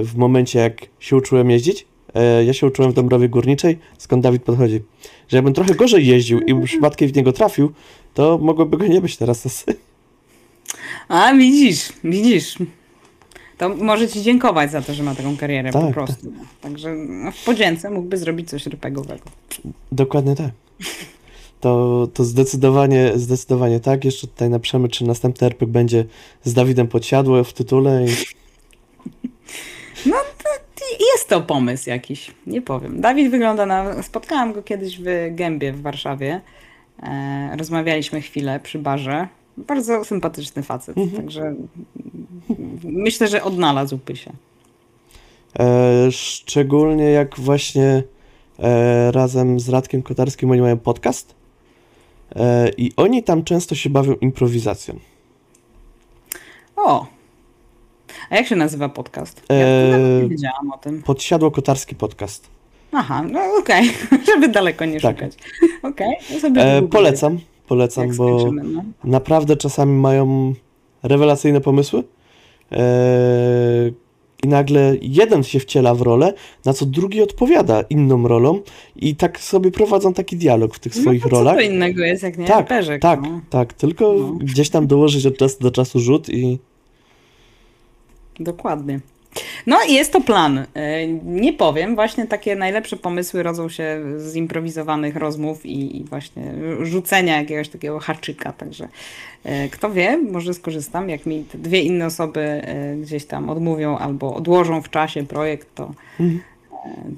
w 0.03 0.15
momencie 0.15 0.59
jak 0.59 0.81
się 0.99 1.15
uczyłem 1.15 1.51
jeździć, 1.51 1.85
e, 2.13 2.45
ja 2.45 2.53
się 2.53 2.67
uczyłem 2.67 2.91
w 2.91 2.93
Dąbrowie 2.93 3.29
Górniczej, 3.29 3.79
skąd 3.97 4.23
Dawid 4.23 4.43
podchodzi, 4.43 4.81
że 5.27 5.37
jakbym 5.37 5.53
trochę 5.53 5.75
gorzej 5.75 6.07
jeździł 6.07 6.39
i 6.39 6.65
przypadkiem 6.65 7.09
w 7.09 7.15
niego 7.15 7.33
trafił, 7.33 7.71
to 8.13 8.37
mogłoby 8.37 8.77
go 8.77 8.87
nie 8.87 9.01
być 9.01 9.17
teraz. 9.17 9.65
A 11.07 11.33
widzisz, 11.33 11.93
widzisz. 12.03 12.57
To 13.57 13.69
może 13.69 14.07
ci 14.07 14.21
dziękować 14.21 14.71
za 14.71 14.81
to, 14.81 14.93
że 14.93 15.03
ma 15.03 15.15
taką 15.15 15.37
karierę 15.37 15.71
po 15.71 15.81
Tak, 15.81 15.93
prostu. 15.93 16.33
Także 16.61 16.95
no, 16.95 17.31
w 17.31 17.43
podzięce 17.43 17.89
mógłby 17.89 18.17
zrobić 18.17 18.49
coś 18.49 18.65
rypegowego. 18.67 19.23
Dokładnie 19.91 20.35
tak. 20.35 20.51
To, 21.59 22.07
to 22.13 22.23
zdecydowanie, 22.23 23.11
zdecydowanie 23.15 23.79
tak. 23.79 24.05
Jeszcze 24.05 24.27
tutaj 24.27 24.49
naprzemy, 24.49 24.89
czy 24.89 25.05
następny 25.05 25.47
RPG 25.47 25.67
będzie 25.73 26.05
z 26.43 26.53
Dawidem 26.53 26.87
Podsiadło 26.87 27.43
w 27.43 27.53
tytule. 27.53 28.05
I... 28.05 28.09
I 30.05 31.05
Jest 31.13 31.29
to 31.29 31.41
pomysł 31.41 31.89
jakiś, 31.89 32.31
nie 32.47 32.61
powiem. 32.61 33.01
Dawid 33.01 33.31
wygląda 33.31 33.65
na. 33.65 34.03
Spotkałam 34.03 34.53
go 34.53 34.63
kiedyś 34.63 34.99
w 34.99 35.03
Gębie 35.31 35.73
w 35.73 35.81
Warszawie. 35.81 36.41
E, 37.03 37.55
rozmawialiśmy 37.57 38.21
chwilę 38.21 38.59
przy 38.59 38.79
barze. 38.79 39.27
Bardzo 39.57 40.03
sympatyczny 40.05 40.63
facet, 40.63 40.95
także 41.15 41.41
mm, 41.41 41.67
myślę, 42.83 43.27
że 43.27 43.43
odnalazłby 43.43 44.15
się. 44.15 44.31
E, 45.59 46.11
szczególnie 46.11 47.03
jak 47.11 47.39
właśnie 47.39 48.03
e, 48.59 49.11
razem 49.11 49.59
z 49.59 49.69
Radkiem 49.69 50.01
Kotarskim 50.03 50.51
oni 50.51 50.61
mają 50.61 50.77
podcast. 50.77 51.35
E, 52.35 52.69
I 52.77 52.91
oni 52.97 53.23
tam 53.23 53.43
często 53.43 53.75
się 53.75 53.89
bawią 53.89 54.13
improwizacją. 54.13 54.99
O! 56.75 57.05
A 58.29 58.35
jak 58.35 58.47
się 58.47 58.55
nazywa 58.55 58.89
podcast? 58.89 59.41
Ja 59.49 59.55
E, 59.55 60.21
nie 60.23 60.29
wiedziałam 60.29 60.71
o 60.71 60.77
tym. 60.77 61.03
Podsiadło 61.03 61.51
Kotarski 61.51 61.95
Podcast. 61.95 62.47
Aha, 62.91 63.23
no 63.31 63.39
okej, 63.59 63.91
żeby 64.27 64.47
daleko 64.47 64.85
nie 64.85 64.99
Tak. 65.01 65.15
szukać. 65.15 65.33
Okej, 65.83 66.15
to 66.33 66.39
sobie 66.39 66.61
E, 66.61 66.75
wygoogluję, 66.81 67.11
polecam, 67.73 68.07
jak 68.07 68.15
bo 68.15 68.51
no. 68.51 68.83
naprawdę 69.03 69.57
czasami 69.57 69.93
mają 69.93 70.53
rewelacyjne 71.03 71.61
pomysły. 71.61 72.03
E, 72.71 73.91
I 74.43 74.47
nagle 74.47 74.95
jeden 75.01 75.43
się 75.43 75.59
wciela 75.59 75.95
w 75.95 76.01
rolę, 76.01 76.33
na 76.65 76.73
co 76.73 76.85
drugi 76.85 77.21
odpowiada 77.21 77.81
inną 77.81 78.27
rolą 78.27 78.61
i 78.95 79.15
tak 79.15 79.39
sobie 79.39 79.71
prowadzą 79.71 80.13
taki 80.13 80.37
dialog 80.37 80.75
w 80.75 80.79
tych 80.79 80.95
swoich 80.95 81.23
no, 81.23 81.29
rolach. 81.29 81.55
Co 81.55 81.61
to 81.61 81.67
innego 81.67 82.03
jest 82.03 82.23
jak 82.23 82.37
nie 82.37 82.45
Tak, 82.45 82.71
RPGek, 82.71 83.01
Tak, 83.01 83.21
no. 83.21 83.41
tak, 83.49 83.73
tylko 83.73 84.13
No. 84.13 84.33
gdzieś 84.33 84.69
tam 84.69 84.87
dołożyć 84.87 85.25
od 85.25 85.37
czasu 85.37 85.57
do 85.59 85.71
czasu 85.71 85.99
rzut 85.99 86.29
i 86.29 86.59
Dokładnie. 88.39 88.99
No 89.67 89.77
i 89.89 89.93
jest 89.93 90.13
to 90.13 90.21
plan. 90.21 90.65
E, 90.73 91.07
Nie 91.07 91.53
powiem, 91.53 91.95
właśnie 91.95 92.27
takie 92.27 92.55
najlepsze 92.55 92.97
pomysły 92.97 93.43
rodzą 93.43 93.69
się 93.69 94.01
z 94.17 94.35
improwizowanych 94.35 95.15
rozmów 95.15 95.65
i, 95.65 95.97
i 95.97 96.03
właśnie 96.03 96.53
rzucenia 96.81 97.37
jakiegoś 97.39 97.69
takiego 97.69 97.99
haczyka, 97.99 98.51
także 98.53 98.87
e, 99.43 99.69
kto 99.69 99.91
wie, 99.91 100.17
może 100.17 100.53
skorzystam, 100.53 101.09
jak 101.09 101.25
mi 101.25 101.45
dwie 101.53 101.81
inne 101.81 102.05
osoby 102.05 102.41
e, 102.41 102.95
gdzieś 102.95 103.25
tam 103.25 103.49
odmówią 103.49 103.97
albo 103.97 104.35
odłożą 104.35 104.81
w 104.81 104.89
czasie 104.89 105.23
projekt, 105.27 105.67
to, 105.75 105.91
Mhm. 106.19 106.41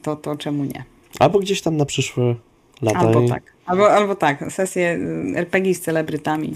to, 0.01 0.15
to 0.15 0.35
czemu 0.35 0.63
nie? 0.63 0.83
albo 1.19 1.39
gdzieś 1.39 1.61
tam 1.61 1.77
na 1.77 1.85
przyszłe 1.85 2.35
lata. 2.81 2.99
Albo 2.99 3.21
i, 3.21 3.29
tak. 3.29 3.43
Albo, 3.65 3.91
albo 3.91 4.15
tak, 4.15 4.43
sesje 4.49 4.99
RPG 5.35 5.75
z 5.75 5.81
celebrytami. 5.81 6.53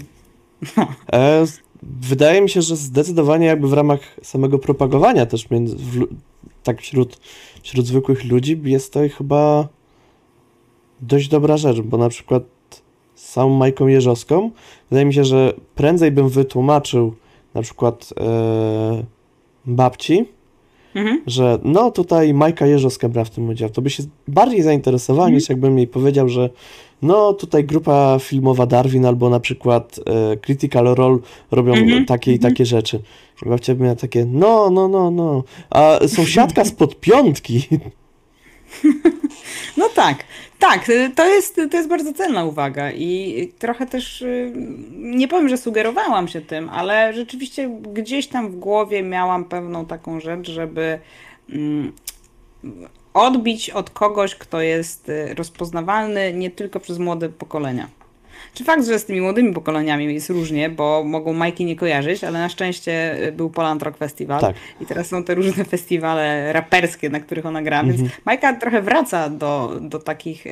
E, 1.12 1.44
wydaje 1.82 2.40
mi 2.40 2.50
się, 2.50 2.62
że 2.62 2.76
zdecydowanie 2.76 3.46
jakby 3.46 3.68
w 3.68 3.72
ramach 3.72 4.00
samego 4.22 4.58
propagowania 4.58 5.26
też 5.26 5.50
między, 5.50 5.76
w, 5.76 6.06
tak 6.62 6.80
wśród, 6.80 7.18
wśród 7.62 7.86
zwykłych 7.86 8.24
ludzi 8.24 8.60
jest 8.64 8.92
to 8.92 9.00
chyba 9.18 9.68
dość 11.00 11.28
dobra 11.28 11.56
rzecz, 11.56 11.80
bo 11.80 11.96
na 11.98 12.08
przykład 12.08 12.42
z 13.14 13.28
samą 13.28 13.56
Majką 13.56 13.86
Jeżowską 13.86 14.50
wydaje 14.90 15.06
mi 15.06 15.14
się, 15.14 15.24
że 15.24 15.52
prędzej 15.74 16.10
bym 16.10 16.28
wytłumaczył 16.28 17.14
na 17.54 17.62
przykład 17.62 18.14
e, 18.20 19.04
babci, 19.66 20.26
Mhm. 20.94 21.22
że 21.26 21.58
no 21.64 21.90
tutaj 21.90 22.34
Majka 22.34 22.66
Jeżowska 22.66 23.08
brała 23.08 23.24
w 23.24 23.30
tym 23.30 23.48
udział, 23.48 23.70
to 23.70 23.82
by 23.82 23.90
się 23.90 24.02
bardziej 24.28 24.62
zainteresowała 24.62 25.26
Mhm. 25.26 25.34
niż 25.34 25.48
jakbym 25.48 25.78
jej 25.78 25.86
powiedział, 25.86 26.28
że 26.28 26.50
no 27.02 27.32
tutaj 27.32 27.64
grupa 27.64 28.18
filmowa 28.20 28.66
Darwin 28.66 29.06
albo 29.06 29.30
na 29.30 29.40
przykład 29.40 30.00
e, 30.06 30.36
Critical 30.36 30.84
Role 30.84 31.18
robią 31.50 31.72
Mhm. 31.72 32.06
takie 32.06 32.32
i 32.32 32.38
takie 32.38 32.66
rzeczy. 32.66 33.00
I 33.46 33.48
babcia 33.48 33.74
miała 33.74 33.94
takie, 33.94 34.24
no, 34.24 34.70
no, 34.70 34.88
no, 34.88 35.10
no, 35.10 35.44
a 35.70 35.98
sąsiadka 36.08 36.64
spod 36.64 37.00
piątki. 37.00 37.68
No 39.76 39.88
tak, 39.88 40.24
tak, 40.58 40.88
y, 40.88 41.10
to 41.14 41.26
jest, 41.26 41.60
to 41.70 41.76
jest 41.76 41.88
bardzo 41.88 42.12
cenna 42.12 42.44
uwaga 42.44 42.92
i 42.92 43.52
trochę 43.58 43.86
też 43.86 44.22
y, 44.22 44.52
nie 44.92 45.28
powiem, 45.28 45.48
że 45.48 45.56
sugerowałam 45.56 46.28
się 46.28 46.40
tym, 46.40 46.68
ale 46.68 47.14
rzeczywiście 47.14 47.80
gdzieś 47.92 48.26
tam 48.26 48.50
w 48.50 48.56
głowie 48.56 49.02
miałam 49.02 49.44
pewną 49.44 49.86
taką 49.86 50.20
rzecz, 50.20 50.50
żeby 50.50 50.98
mm, 51.50 51.92
odbić 53.14 53.70
od 53.70 53.90
kogoś, 53.90 54.34
kto 54.34 54.60
jest 54.60 55.08
y, 55.08 55.34
rozpoznawalny 55.34 56.32
nie 56.32 56.50
tylko 56.50 56.80
przez 56.80 56.98
młode 56.98 57.28
pokolenia. 57.28 57.88
Czy 58.54 58.64
fakt, 58.64 58.86
że 58.86 58.98
z 58.98 59.04
tymi 59.04 59.20
młodymi 59.20 59.52
pokoleniami 59.52 60.14
jest 60.14 60.30
różnie, 60.30 60.70
bo 60.70 61.02
mogą 61.04 61.32
Majki 61.32 61.64
nie 61.64 61.76
kojarzyć, 61.76 62.24
ale 62.24 62.38
na 62.38 62.48
szczęście 62.48 63.26
y, 63.26 63.32
był 63.32 63.50
Poland 63.50 63.82
Rock 63.82 63.96
Festival 63.96 64.40
Tak. 64.40 64.56
i 64.80 64.86
teraz 64.86 65.06
są 65.08 65.24
te 65.24 65.34
różne 65.34 65.64
festiwale 65.64 66.52
raperskie, 66.52 67.10
na 67.10 67.20
których 67.20 67.46
ona 67.46 67.62
gra, 67.62 67.84
więc 67.84 68.00
Majka 68.24 68.54
trochę 68.54 68.82
wraca 68.82 69.30
do, 69.30 69.78
do 69.80 69.98
takich 69.98 70.46
e, 70.46 70.50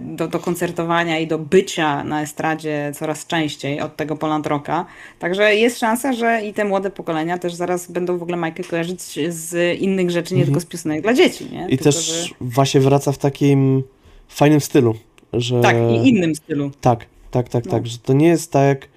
do, 0.00 0.28
do 0.28 0.38
koncertowania 0.38 1.18
i 1.18 1.26
do 1.26 1.38
bycia 1.38 2.04
na 2.04 2.22
estradzie 2.22 2.92
coraz 2.94 3.26
częściej 3.26 3.80
od 3.80 3.96
tego 3.96 4.16
Poland 4.16 4.46
Rocka. 4.46 4.86
Także 5.18 5.54
jest 5.54 5.78
szansa, 5.78 6.12
że 6.12 6.42
i 6.46 6.54
te 6.54 6.64
młode 6.64 6.90
pokolenia 6.90 7.38
też 7.38 7.54
zaraz 7.54 7.90
będą 7.90 8.18
w 8.18 8.22
ogóle 8.22 8.36
Majkę 8.36 8.64
kojarzyć 8.64 9.02
z 9.28 9.78
innych 9.80 10.10
rzeczy, 10.10 10.34
nie 10.34 10.44
tylko 10.44 10.60
z 10.60 10.66
piosenek 10.66 11.02
dla 11.02 11.14
dzieci. 11.14 11.44
Nie? 11.52 11.64
I 11.64 11.68
Tylko, 11.68 11.84
też 11.84 12.06
że- 12.06 12.34
właśnie 12.40 12.80
wraca 12.80 13.12
w 13.12 13.18
takim 13.18 13.82
fajnym 14.28 14.60
stylu, 14.60 14.94
że... 15.32 15.60
Tak, 15.60 15.76
i 15.76 16.08
innym 16.08 16.34
stylu. 16.34 16.70
Tak, 16.80 17.06
tak, 17.30 17.48
tak, 17.48 17.64
No. 17.64 17.70
tak, 17.70 17.86
że 17.86 17.98
to 17.98 18.12
nie 18.12 18.28
jest 18.28 18.52
tak 18.52 18.66
jak... 18.68 18.88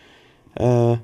E... 0.59 0.97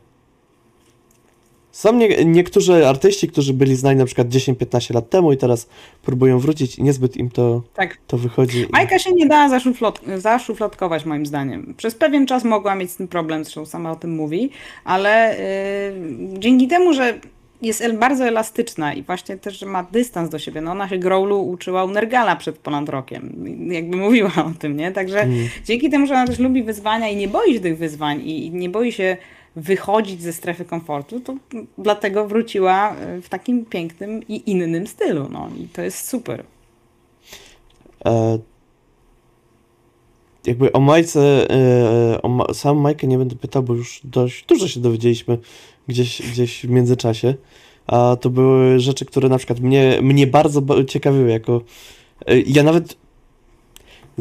Są 1.80 1.94
nie, 1.94 2.26
niektórzy 2.26 2.88
artyści, 2.88 3.28
którzy 3.28 3.54
byli 3.54 3.76
znani 3.76 4.00
na 4.00 4.06
przykład 4.06 4.28
10-15 4.28 4.94
lat 4.94 5.10
temu 5.10 5.34
i 5.34 5.38
teraz 5.38 5.68
próbują 6.02 6.40
wrócić 6.40 6.80
i 6.80 6.84
niezbyt 6.84 7.18
im 7.18 7.30
to, 7.30 7.62
Tak. 7.74 7.98
to 8.08 8.18
wychodzi. 8.18 8.66
Majka 8.72 9.00
się 9.00 9.14
nie 9.14 9.28
dała 9.28 9.50
zaszuflad 9.50 10.02
zaszufladkować 10.18 11.06
moim 11.06 11.26
zdaniem. 11.26 11.74
Przez 11.78 11.96
pewien 11.96 12.26
czas 12.28 12.44
mogła 12.44 12.76
mieć 12.76 12.92
z 12.92 12.96
tym 12.96 13.08
problem, 13.08 13.44
zresztą 13.44 13.66
sama 13.66 13.92
o 13.92 13.96
tym 13.96 14.16
mówi, 14.16 14.50
ale 14.84 15.36
yy, 16.32 16.40
dzięki 16.40 16.68
temu, 16.68 16.94
że 16.94 17.20
jest 17.62 17.82
el 17.82 17.98
bardzo 17.98 18.26
elastyczna 18.26 18.94
i 18.94 19.04
właśnie 19.04 19.38
też, 19.38 19.60
że 19.60 19.66
ma 19.66 19.84
dystans 19.84 20.30
do 20.30 20.40
siebie. 20.40 20.62
No 20.62 20.72
ona 20.72 20.90
się 20.90 20.98
growlu 20.98 21.50
uczyła 21.50 21.84
u 21.84 21.90
Nergala 21.92 22.36
przed 22.36 22.58
Poland 22.58 22.90
Rockiem. 22.90 23.46
Jakby 23.72 23.98
mówiła 23.98 24.32
o 24.36 24.52
tym, 24.60 24.78
nie? 24.78 24.92
Także 24.92 25.28
dzięki 25.66 25.90
temu, 25.90 26.08
że 26.08 26.14
ona 26.14 26.28
też 26.28 26.40
lubi 26.40 26.64
wyzwania 26.64 27.10
i 27.10 27.16
nie 27.16 27.28
boi 27.28 27.54
się 27.54 27.60
tych 27.60 27.78
wyzwań 27.78 28.22
i 28.22 28.46
i 28.46 28.52
nie 28.52 28.70
boi 28.70 28.92
się 28.92 29.18
wychodzić 29.56 30.22
ze 30.22 30.34
strefy 30.34 30.66
komfortu, 30.66 31.20
to 31.20 31.36
dlatego 31.78 32.28
wróciła 32.28 32.96
y, 33.18 33.22
w 33.22 33.30
takim 33.30 33.66
pięknym 33.66 34.28
i 34.28 34.52
innym 34.52 34.88
stylu. 34.88 35.28
No 35.32 35.50
i 35.64 35.68
to 35.68 35.82
jest 35.82 36.08
super. 36.08 36.44
E, 38.06 38.40
jakby 40.46 40.72
o 40.72 40.80
Majce, 40.80 41.50
e, 41.50 42.22
o 42.22 42.30
ma, 42.30 42.54
samą 42.54 42.82
Majkę 42.82 43.08
nie 43.08 43.18
będę 43.18 43.36
pytał, 43.36 43.64
bo 43.64 43.74
już 43.74 44.02
dość 44.04 44.46
dużo 44.46 44.68
się 44.68 44.80
dowiedzieliśmy 44.80 45.38
gdzieś, 45.88 46.22
gdzieś 46.32 46.66
w 46.66 46.70
międzyczasie. 46.70 47.34
A 47.88 48.18
to 48.22 48.30
były 48.30 48.80
rzeczy, 48.80 49.06
które 49.06 49.30
na 49.30 49.38
przykład 49.38 49.60
mnie, 49.60 50.00
mnie 50.02 50.28
bardzo 50.28 50.62
ba- 50.62 50.84
ciekawiły 50.84 51.30
jako... 51.30 51.62
e, 52.26 52.40
Ja 52.40 52.64
nawet 52.64 52.98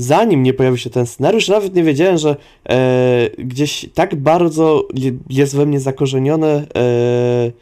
zanim 0.00 0.42
nie 0.42 0.54
pojawił 0.54 0.76
się 0.76 0.90
ten 0.90 1.06
scenariusz, 1.06 1.48
nawet 1.48 1.74
nie 1.74 1.82
wiedziałem, 1.82 2.18
że 2.18 2.36
e, 2.68 3.30
gdzieś 3.38 3.86
tak 3.94 4.14
bardzo 4.16 4.88
je- 4.94 5.18
jest 5.30 5.56
we 5.56 5.66
mnie 5.66 5.80
zakorzenione 5.80 6.66
e, 6.76 7.52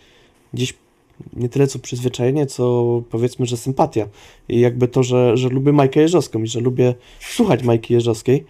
gdzieś 0.55 0.75
nie 1.37 1.49
tyle 1.49 1.67
co 1.67 1.79
przyzwyczajenie, 1.79 2.47
co 2.47 2.85
powiedzmy, 3.11 3.47
że 3.47 3.57
sympatia. 3.57 4.07
I 4.49 4.61
jakby 4.61 4.89
to, 4.89 5.03
że, 5.03 5.37
że 5.37 5.49
lubię 5.49 5.73
Majkę 5.73 6.01
Jeżowską 6.01 6.43
i 6.43 6.47
że 6.47 6.61
lubię 6.61 6.95
słuchać 7.21 7.63
Majki 7.63 7.95
Jeżowskiej, 7.95 8.45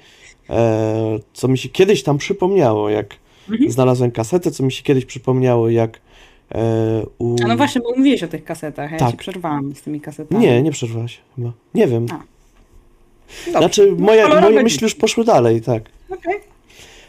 e, 0.51 1.19
co 1.33 1.49
mi 1.49 1.59
się 1.59 1.69
kiedyś 1.69 2.03
tam 2.03 2.19
przypomniało, 2.19 2.89
jak 2.91 3.15
Mhm. 3.51 3.71
znalazłem 3.71 4.11
kasetę, 4.11 4.51
co 4.51 4.63
mi 4.65 4.73
się 4.73 4.83
kiedyś 4.83 5.05
przypomniało, 5.05 5.69
jak 5.71 6.01
e, 6.55 7.03
u... 7.19 7.37
A 7.45 7.49
no 7.49 7.57
właśnie, 7.57 7.81
bo 7.81 7.97
mówiłeś 7.97 8.23
o 8.23 8.29
tych 8.29 8.45
kasetach, 8.45 8.93
ja 8.93 8.99
Tak. 8.99 9.11
ci 9.11 9.17
przerwałam 9.17 9.75
z 9.75 9.83
tymi 9.83 10.01
kasetami. 10.01 10.41
Nie, 10.41 10.63
nie 10.63 10.71
przerwałaś 10.71 11.19
chyba. 11.37 11.53
Nie 11.75 11.87
wiem. 11.87 12.07
A. 12.11 12.36
Dobrze. 13.47 13.59
Znaczy, 13.59 13.93
moje, 13.99 14.23
kolorowe 14.23 14.51
moje 14.51 14.63
myśli 14.63 14.85
już 14.85 14.95
poszły 14.95 15.25
dalej, 15.25 15.61
tak. 15.61 15.83
Okej. 16.11 16.35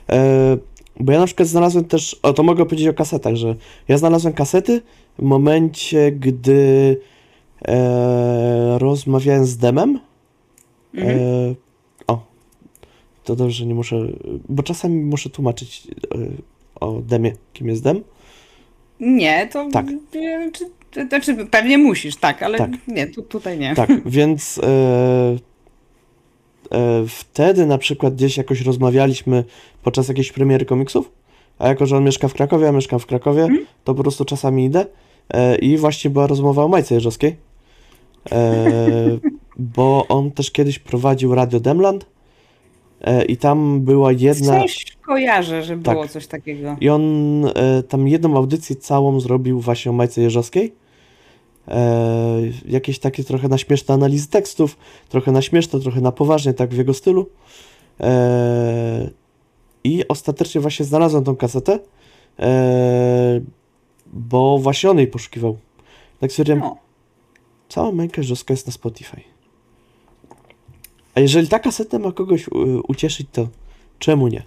E, 0.10 0.58
bo 1.00 1.12
ja 1.12 1.20
na 1.20 1.26
przykład 1.26 1.48
znalazłem 1.48 1.86
też, 1.86 2.20
o 2.24 2.34
to 2.34 2.44
mogę 2.44 2.66
powiedzieć 2.66 2.88
o 2.88 2.94
kasetach, 2.94 3.36
że 3.36 3.56
ja 3.88 3.98
znalazłem 3.98 4.34
kasety 4.34 4.82
w 5.20 5.22
momencie, 5.22 6.12
gdy 6.12 6.98
e, 7.68 8.78
rozmawiałem 8.80 9.46
z 9.46 9.58
Demem. 9.58 10.00
Mhm. 10.94 11.20
E, 11.20 11.56
o, 12.08 12.26
to 13.24 13.36
dobrze, 13.36 13.66
nie 13.66 13.76
muszę, 13.76 13.96
bo 14.50 14.64
czasami 14.64 15.00
muszę 15.04 15.30
tłumaczyć 15.30 15.88
e, 16.16 16.18
o 16.80 17.02
Demie, 17.02 17.34
kim 17.54 17.68
jest 17.68 17.84
Dem. 17.84 18.04
Nie, 19.00 19.48
to... 19.48 19.70
Tak. 19.72 19.86
nie, 20.16 20.52
Czy, 20.54 20.66
czy, 20.92 21.08
znaczy, 21.08 21.46
pewnie 21.46 21.78
musisz, 21.78 22.16
tak, 22.16 22.44
ale 22.44 22.58
Tak. 22.58 22.72
nie, 22.88 23.08
tu, 23.08 23.22
tutaj 23.22 23.60
nie. 23.60 23.76
Tak, 23.76 23.90
więc 24.06 24.58
e, 24.58 24.68
e, 24.68 25.38
wtedy 27.08 27.66
na 27.66 27.78
przykład 27.78 28.16
gdzieś 28.16 28.38
jakoś 28.38 28.62
rozmawialiśmy 28.62 29.44
podczas 29.84 30.08
jakiejś 30.08 30.32
premiery 30.32 30.66
komiksów, 30.66 31.12
a 31.60 31.68
jako, 31.68 31.86
że 31.86 31.98
on 31.98 32.04
mieszka 32.04 32.28
w 32.28 32.34
Krakowie, 32.34 32.66
ja 32.66 32.72
mieszkam 32.72 33.00
w 33.00 33.06
Krakowie, 33.06 33.42
Mhm. 33.44 33.66
to 33.84 33.96
po 33.96 34.02
prostu 34.04 34.26
czasami 34.26 34.66
idę 34.66 34.86
e, 35.34 35.56
i 35.58 35.78
właśnie 35.78 36.10
była 36.10 36.28
rozmowa 36.28 36.64
o 36.64 36.68
Majce 36.68 36.96
Jeżowskiej, 36.96 37.36
e, 38.32 38.66
bo 39.76 40.06
on 40.10 40.32
też 40.32 40.52
kiedyś 40.52 40.80
prowadził 40.80 41.36
Radio 41.36 41.60
Demland 41.60 42.06
e, 43.02 43.26
i 43.26 43.38
tam 43.38 43.82
była 43.82 44.12
jedna... 44.12 44.62
Coś 44.62 44.86
kojarzę, 45.02 45.64
że 45.64 45.78
było 45.78 46.02
Tak. 46.04 46.12
coś 46.12 46.28
takiego. 46.28 46.76
I 46.82 46.90
on 46.90 47.04
e, 47.46 47.84
tam 47.84 48.08
jedną 48.08 48.38
audycję 48.38 48.76
całą 48.76 49.20
zrobił 49.20 49.60
właśnie 49.60 49.92
o 49.92 49.94
Majce 49.94 50.22
Jeżowskiej. 50.22 50.74
E, 51.68 52.42
jakieś 52.66 53.00
takie 53.00 53.24
trochę 53.24 53.48
na 53.48 53.58
śmieszne 53.58 53.94
analizy 53.94 54.30
tekstów, 54.30 54.78
trochę 55.10 55.32
na 55.32 55.42
śmieszne, 55.42 55.80
trochę 55.80 56.02
na 56.02 56.12
poważnie, 56.12 56.54
tak 56.54 56.70
w 56.70 56.78
jego 56.78 56.94
stylu. 56.94 57.30
E, 58.00 59.10
I 59.84 60.08
ostatecznie 60.08 60.62
właśnie 60.62 60.86
znalazłem 60.86 61.24
tą 61.24 61.36
kasetę, 61.36 61.80
e, 62.40 63.42
bo 64.14 64.58
właśnie 64.58 64.90
on 64.90 64.98
jej 64.98 65.08
poszukiwał. 65.08 65.58
Tak 66.20 66.32
stwierdziłem, 66.32 66.60
No. 66.60 66.78
cała 67.70 67.92
Majka 67.92 68.22
Jeżowska 68.22 68.54
jest 68.54 68.68
na 68.68 68.74
Spotify. 68.74 69.22
A 71.16 71.20
jeżeli 71.20 71.48
ta 71.48 71.60
kaseta 71.60 72.00
ma 72.00 72.12
kogoś 72.12 72.48
u, 72.48 72.82
ucieszyć, 72.88 73.28
to 73.32 73.48
czemu 74.00 74.28
nie? 74.28 74.44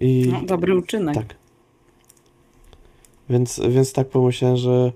I... 0.00 0.28
No, 0.32 0.42
dobry 0.42 0.76
uczynek. 0.76 1.14
Tak. 1.14 1.34
Więc, 3.30 3.60
więc 3.68 3.92
tak 3.92 4.08
pomyślałem, 4.08 4.56
że 4.56 4.92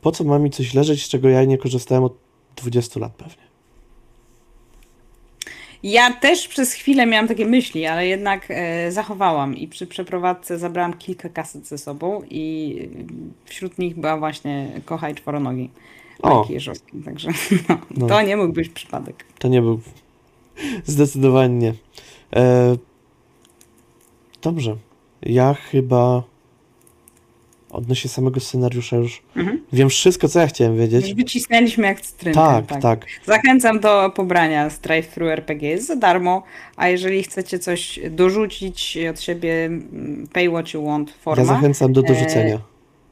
po 0.00 0.12
co 0.12 0.24
ma 0.24 0.38
mi 0.38 0.50
coś 0.50 0.74
leżeć, 0.74 1.04
z 1.04 1.08
czego 1.08 1.28
ja 1.28 1.44
nie 1.44 1.58
korzystałem 1.58 2.04
od 2.04 2.14
20 2.56 3.00
lat 3.00 3.12
pewnie. 3.12 3.48
Ja 5.82 6.12
też 6.12 6.48
przez 6.48 6.72
chwilę 6.72 7.06
miałam 7.06 7.28
takie 7.28 7.46
myśli, 7.46 7.86
ale 7.86 8.06
jednak 8.06 8.46
e, 8.48 8.92
zachowałam 8.92 9.56
i 9.56 9.68
przy 9.68 9.86
przeprowadzce 9.86 10.58
zabrałam 10.58 10.94
kilka 10.94 11.28
kaset 11.28 11.66
ze 11.66 11.78
sobą 11.78 12.22
i 12.30 12.76
wśród 13.44 13.78
nich 13.78 14.00
była 14.00 14.16
właśnie 14.18 14.80
Kochaj 14.84 15.14
Czworonogi. 15.14 15.70
O. 16.22 16.34
Majki 16.38 16.52
Jeżowskiej, 16.52 17.02
także 17.02 17.28
no, 17.68 17.78
No. 17.96 18.06
to 18.06 18.22
nie 18.22 18.36
mógł 18.36 18.52
być 18.52 18.68
przypadek. 18.68 19.24
To 19.38 19.48
nie 19.48 19.62
był. 19.62 19.80
Zdecydowanie 20.84 21.54
nie. 21.54 21.74
E... 22.36 22.76
Dobrze. 24.42 24.76
Ja 25.22 25.54
chyba 25.54 26.22
odnośnie 27.70 28.10
samego 28.10 28.40
scenariusza 28.40 28.96
już 28.96 29.22
Mhm. 29.36 29.60
wiem 29.72 29.88
wszystko, 29.88 30.28
co 30.28 30.40
ja 30.40 30.46
chciałem 30.46 30.72
Już 30.72 30.80
wiedzieć. 30.82 31.14
wycisnęliśmy 31.14 31.86
jak 31.86 32.00
cytrynkę. 32.00 32.40
Tak, 32.40 32.80
tak. 32.82 33.06
Zachęcam 33.26 33.80
do 33.80 34.10
pobrania 34.16 34.70
Strive 34.70 35.08
Through 35.08 35.30
RPG, 35.32 35.68
jest 35.68 35.86
za 35.86 35.96
darmo, 35.96 36.42
a 36.76 36.88
jeżeli 36.88 37.22
chcecie 37.22 37.58
coś 37.58 38.00
dorzucić 38.10 38.98
od 39.10 39.20
siebie, 39.20 39.64
mm, 39.66 40.26
pay 40.32 40.48
what 40.48 40.74
you 40.74 40.84
want 40.86 41.08
Ja 41.08 41.14
forma. 41.22 41.44
zachęcam 41.44 41.92
do 41.92 42.02
dorzucenia. 42.02 42.58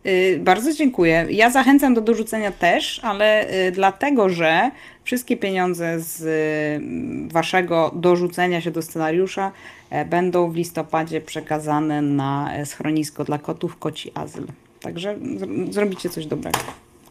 Y, 0.07 0.41
Bardzo 0.45 0.73
dziękuję. 0.73 1.27
Ja 1.31 1.51
zachęcam 1.51 1.95
do 1.95 2.01
dorzucenia 2.01 2.53
też, 2.53 3.01
ale 3.03 3.51
y, 3.69 3.73
dlatego, 3.73 4.29
że 4.29 4.71
wszystkie 5.05 5.37
pieniądze 5.37 6.01
z 6.01 6.21
y, 6.23 7.29
waszego 7.33 7.91
dorzucenia 7.95 8.61
się 8.61 8.71
do 8.71 8.83
scenariusza 8.83 9.53
e, 9.91 10.05
będą 10.05 10.51
w 10.51 10.57
listopadzie 10.57 11.21
przekazane 11.21 12.03
na 12.03 12.55
e, 12.55 12.67
schronisko 12.67 13.25
dla 13.25 13.39
kotów 13.39 13.77
Koci 13.79 14.11
Azyl. 14.15 14.47
Także 14.81 15.17
zr- 15.17 15.73
zrobicie 15.73 16.11
coś 16.11 16.27
dobrego. 16.27 16.59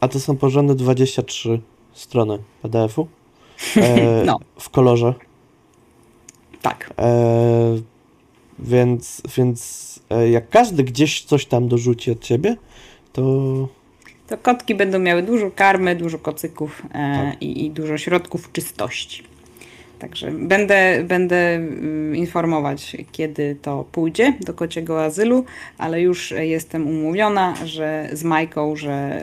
A 0.00 0.08
to 0.08 0.20
są 0.20 0.36
porządne 0.36 0.74
23 0.74 1.60
strony 1.92 2.38
PDF-u. 2.62 3.06
E, 3.76 4.22
No. 4.26 4.38
W 4.58 4.70
kolorze. 4.70 5.14
Tak. 6.62 6.90
E, 6.98 7.95
więc 8.58 9.22
więc 9.36 10.00
e, 10.10 10.30
jak 10.30 10.48
każdy 10.48 10.84
gdzieś 10.84 11.24
coś 11.24 11.46
tam 11.46 11.68
dorzuci 11.68 12.10
od 12.10 12.20
ciebie, 12.20 12.56
to 13.12 13.22
to 14.26 14.38
kotki 14.38 14.74
będą 14.74 14.98
miały 14.98 15.22
dużo 15.22 15.50
karmy, 15.50 15.96
dużo 15.96 16.18
kocyków 16.18 16.82
e, 16.88 16.90
Tak. 16.92 17.42
i, 17.42 17.64
i 17.64 17.70
dużo 17.70 17.98
środków 17.98 18.52
czystości. 18.52 19.22
Także 19.98 20.30
będę, 20.30 21.04
będę 21.04 21.54
mm, 21.54 22.16
informować, 22.16 22.96
kiedy 23.12 23.56
to 23.62 23.84
pójdzie 23.92 24.32
do 24.40 24.54
kociego 24.54 25.04
azylu, 25.04 25.44
ale 25.78 26.00
już 26.02 26.34
jestem 26.38 26.88
umówiona, 26.88 27.54
że 27.64 28.08
z 28.12 28.24
Majką, 28.24 28.76
że 28.76 29.22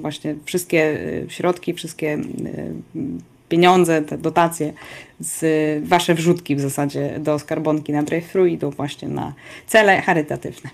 właśnie 0.00 0.34
wszystkie 0.44 1.00
y, 1.00 1.26
środki, 1.28 1.74
wszystkie 1.74 2.18
y, 2.18 2.74
pieniądze, 3.54 4.02
te 4.02 4.18
dotacje, 4.18 4.72
z 5.20 5.88
wasze 5.88 6.14
wrzutki 6.14 6.56
w 6.56 6.60
zasadzie 6.60 7.20
do 7.20 7.38
skarbonki 7.38 7.92
na 7.92 8.02
drive-thru 8.02 8.46
idą 8.46 8.70
właśnie 8.70 9.08
na 9.08 9.34
cele 9.66 10.02
charytatywne. 10.02 10.70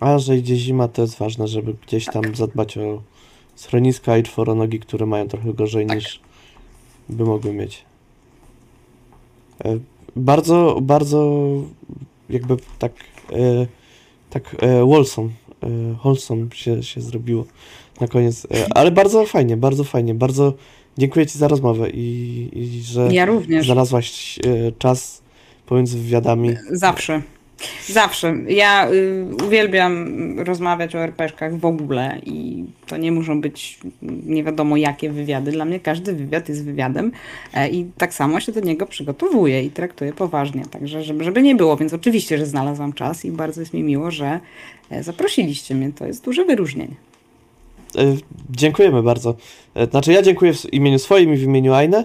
A 0.00 0.18
że 0.18 0.36
idzie 0.36 0.56
zima, 0.56 0.88
to 0.88 1.02
jest 1.02 1.18
ważne, 1.18 1.48
żeby 1.48 1.74
gdzieś 1.86 2.04
tam 2.04 2.34
zadbać 2.34 2.78
o 2.78 3.02
schroniska 3.54 4.18
i 4.18 4.22
czworonogi, 4.22 4.80
które 4.80 5.06
mają 5.06 5.28
trochę 5.28 5.54
gorzej 5.54 5.86
Tak. 5.86 5.96
niż 5.96 6.20
by 7.08 7.24
mogły 7.24 7.52
mieć. 7.52 7.84
E, 9.64 9.78
Bardzo, 10.16 10.78
bardzo 10.82 11.42
jakby 12.30 12.56
tak 12.78 12.92
e, 13.32 13.66
tak 14.30 14.56
e, 14.62 14.84
wholesome, 14.84 15.28
e, 15.62 15.94
wholesome 15.98 16.46
się, 16.54 16.82
się 16.82 17.00
zrobiło 17.00 17.44
na 18.00 18.08
koniec, 18.08 18.46
ale 18.74 18.90
bardzo 18.90 19.26
fajnie, 19.26 19.56
bardzo 19.56 19.84
fajnie, 19.84 20.14
bardzo 20.14 20.52
dziękuję 20.98 21.26
Ci 21.26 21.38
za 21.38 21.48
rozmowę 21.48 21.90
i, 21.90 22.48
i 22.52 22.82
że 22.82 23.08
Ja 23.12 23.26
znalazłaś 23.62 24.38
e, 24.38 24.72
czas 24.78 25.22
pomiędzy 25.66 25.98
wywiadami. 25.98 26.54
Zawsze. 26.70 27.22
Zawsze. 27.88 28.34
Ja 28.48 28.90
y, 28.90 29.26
uwielbiam 29.46 30.06
rozmawiać 30.40 30.94
o 30.94 30.98
RPszkach 30.98 31.58
w 31.58 31.64
ogóle 31.64 32.20
i 32.26 32.64
to 32.86 32.96
nie 32.96 33.12
muszą 33.12 33.40
być 33.40 33.78
nie 34.02 34.44
wiadomo 34.44 34.76
jakie 34.76 35.10
wywiady. 35.10 35.52
Dla 35.52 35.64
mnie 35.64 35.80
każdy 35.80 36.12
wywiad 36.12 36.48
jest 36.48 36.64
wywiadem 36.64 37.12
e, 37.54 37.70
i 37.70 37.86
tak 37.98 38.14
samo 38.14 38.40
się 38.40 38.52
do 38.52 38.60
niego 38.60 38.86
przygotowuję 38.86 39.62
i 39.62 39.70
traktuję 39.70 40.12
poważnie. 40.12 40.62
Także 40.70 41.02
żeby, 41.02 41.24
żeby 41.24 41.42
nie 41.42 41.54
było, 41.54 41.76
więc 41.76 41.94
oczywiście, 41.94 42.38
że 42.38 42.46
znalazłam 42.46 42.92
czas 42.92 43.24
i 43.24 43.30
bardzo 43.30 43.60
jest 43.60 43.74
mi 43.74 43.82
miło, 43.82 44.10
że 44.10 44.40
e, 44.90 45.02
zaprosiliście 45.02 45.74
mnie. 45.74 45.92
To 45.92 46.06
jest 46.06 46.24
duże 46.24 46.44
wyróżnienie. 46.44 46.94
E, 47.96 48.16
Dziękujemy 48.50 49.02
bardzo. 49.02 49.34
E, 49.74 49.86
Znaczy 49.86 50.12
ja 50.12 50.22
dziękuję 50.22 50.54
w 50.54 50.72
imieniu 50.74 50.98
swoim 50.98 51.34
i 51.34 51.36
w 51.36 51.42
imieniu 51.42 51.74
Aine. 51.74 52.04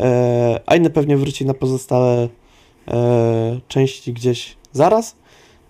E, 0.00 0.60
Aine 0.66 0.90
pewnie 0.90 1.16
wróci 1.16 1.46
na 1.46 1.54
pozostałe 1.54 2.28
e, 2.88 3.60
części 3.68 4.12
gdzieś 4.12 4.56
zaraz. 4.72 5.16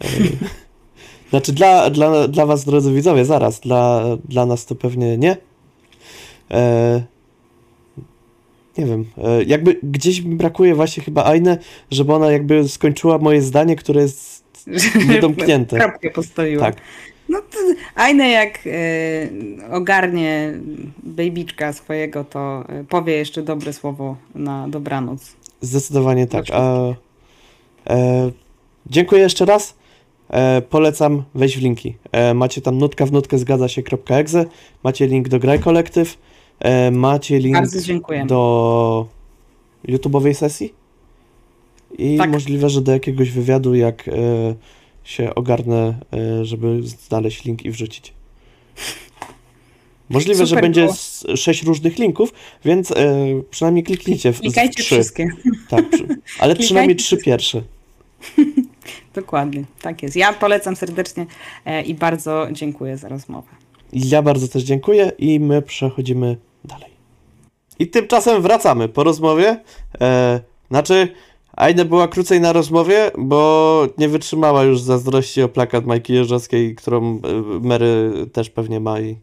Znaczy 1.30 1.52
dla, 1.52 1.90
dla, 1.90 2.28
dla 2.28 2.46
was, 2.46 2.64
drodzy 2.64 2.92
widzowie, 2.92 3.24
zaraz. 3.24 3.60
Dla, 3.60 4.04
dla 4.28 4.46
nas 4.46 4.66
to 4.66 4.74
pewnie 4.74 5.18
nie. 5.18 5.36
E, 6.50 7.02
Nie 8.78 8.86
wiem. 8.86 9.04
E, 9.24 9.44
Jakby 9.44 9.78
gdzieś 9.82 10.20
mi 10.20 10.34
brakuje 10.36 10.74
właśnie 10.74 11.02
chyba 11.02 11.24
Aine, 11.26 11.58
żeby 11.90 12.12
ona 12.14 12.32
jakby 12.32 12.68
skończyła 12.68 13.18
moje 13.18 13.42
zdanie, 13.42 13.76
które 13.76 14.02
jest 14.02 14.44
niedomknięte. 15.08 15.78
Kropkę 15.78 16.10
postawiła. 16.10 16.64
Tak. 16.64 16.76
No 17.30 17.40
to 17.40 17.58
Aine 17.94 18.30
jak 18.30 18.58
e, 18.66 18.70
ogarnie 19.70 20.52
babyczka 21.02 21.72
swojego, 21.72 22.24
to 22.24 22.64
e, 22.68 22.84
powie 22.84 23.12
jeszcze 23.12 23.42
dobre 23.42 23.72
słowo 23.72 24.16
na 24.34 24.68
dobranoc. 24.68 25.36
Zdecydowanie 25.60 26.26
tak. 26.26 26.44
E, 26.50 28.30
dziękuję 28.86 29.22
jeszcze 29.22 29.44
raz. 29.44 29.74
E, 30.30 30.62
polecam 30.62 31.22
wejść 31.34 31.58
w 31.58 31.62
linki. 31.62 31.96
E, 32.12 32.34
macie 32.34 32.60
tam 32.60 32.78
nutka 32.78 33.06
w 33.06 33.12
nutkę 33.12 33.38
zgadza 33.38 33.68
się.exe, 33.68 34.44
macie 34.82 35.06
link 35.06 35.28
do 35.28 35.38
Graj 35.38 35.58
Kolektyw, 35.58 36.18
e, 36.60 36.90
macie 36.90 37.38
link 37.38 37.56
do 38.26 39.06
YouTube'owej 39.88 40.34
sesji 40.34 40.74
i 41.98 42.16
Tak. 42.18 42.30
możliwe, 42.30 42.68
że 42.68 42.80
do 42.80 42.92
jakiegoś 42.92 43.30
wywiadu, 43.30 43.74
jak 43.74 44.10
się 45.10 45.34
ogarnę, 45.34 45.98
e, 46.12 46.44
żeby 46.44 46.82
znaleźć 46.82 47.44
link 47.44 47.64
i 47.64 47.70
wrzucić. 47.70 48.12
Możliwe, 50.08 50.38
że 50.38 50.46
Super 50.46 50.62
będzie 50.62 50.82
było. 50.82 51.36
sześć 51.36 51.62
różnych 51.62 51.98
linków, 51.98 52.32
więc 52.64 52.90
e, 52.90 52.96
przynajmniej 53.50 53.84
kliknijcie 53.84 54.32
w, 54.32 54.36
w 54.38 54.40
Klikajcie 54.40 54.82
trzy. 54.82 54.94
wszystkie. 54.94 55.28
Tak, 55.68 55.84
ale 56.38 56.56
przynajmniej 56.66 56.96
trzy 56.96 57.16
pierwsze. 57.16 57.62
Dokładnie, 59.14 59.64
tak 59.82 60.02
jest. 60.02 60.16
Ja 60.16 60.32
polecam 60.32 60.76
serdecznie 60.76 61.26
e, 61.64 61.82
i 61.82 61.94
bardzo 61.94 62.48
dziękuję 62.52 62.96
za 62.98 63.08
rozmowę. 63.08 63.48
Ja 63.92 64.22
bardzo 64.22 64.48
też 64.48 64.62
dziękuję 64.62 65.12
i 65.18 65.40
my 65.40 65.62
przechodzimy 65.62 66.36
dalej. 66.64 66.90
I 67.78 67.86
tymczasem 67.86 68.42
wracamy 68.42 68.88
po 68.88 69.04
rozmowie. 69.04 69.60
E, 70.00 70.40
znaczy, 70.70 71.08
Aina 71.60 71.84
była 71.84 72.08
krócej 72.08 72.40
na 72.40 72.52
rozmowie, 72.52 73.10
bo 73.18 73.86
nie 73.98 74.08
wytrzymała 74.08 74.64
już 74.64 74.80
zazdrości 74.80 75.42
o 75.42 75.48
plakat 75.48 75.86
Majki 75.86 76.12
Jerzowskiej, 76.12 76.74
którą 76.74 77.00
e, 77.02 77.20
Mary 77.60 78.12
też 78.32 78.50
pewnie 78.50 78.80
ma 78.80 79.00
i 79.00 79.16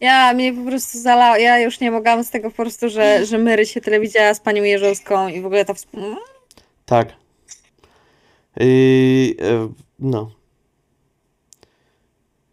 Ja 0.00 0.34
mnie 0.34 0.52
po 0.52 0.64
prostu 0.64 0.98
zala, 0.98 1.38
ja 1.38 1.58
już 1.58 1.80
nie 1.80 1.90
mogłam 1.90 2.24
z 2.24 2.30
tego 2.30 2.50
po 2.50 2.56
prostu, 2.56 2.88
że, 2.88 3.26
że 3.26 3.38
Mary 3.38 3.66
się 3.66 3.80
tyle 3.80 4.00
widziała 4.00 4.34
z 4.34 4.40
panią 4.40 4.62
Jeżowską 4.62 5.28
i 5.28 5.40
w 5.40 5.46
ogóle 5.46 5.64
ta 5.64 5.74
współ... 5.74 6.00
tak. 6.86 7.08
I 8.60 9.36
e, 9.42 9.68
no. 9.98 10.30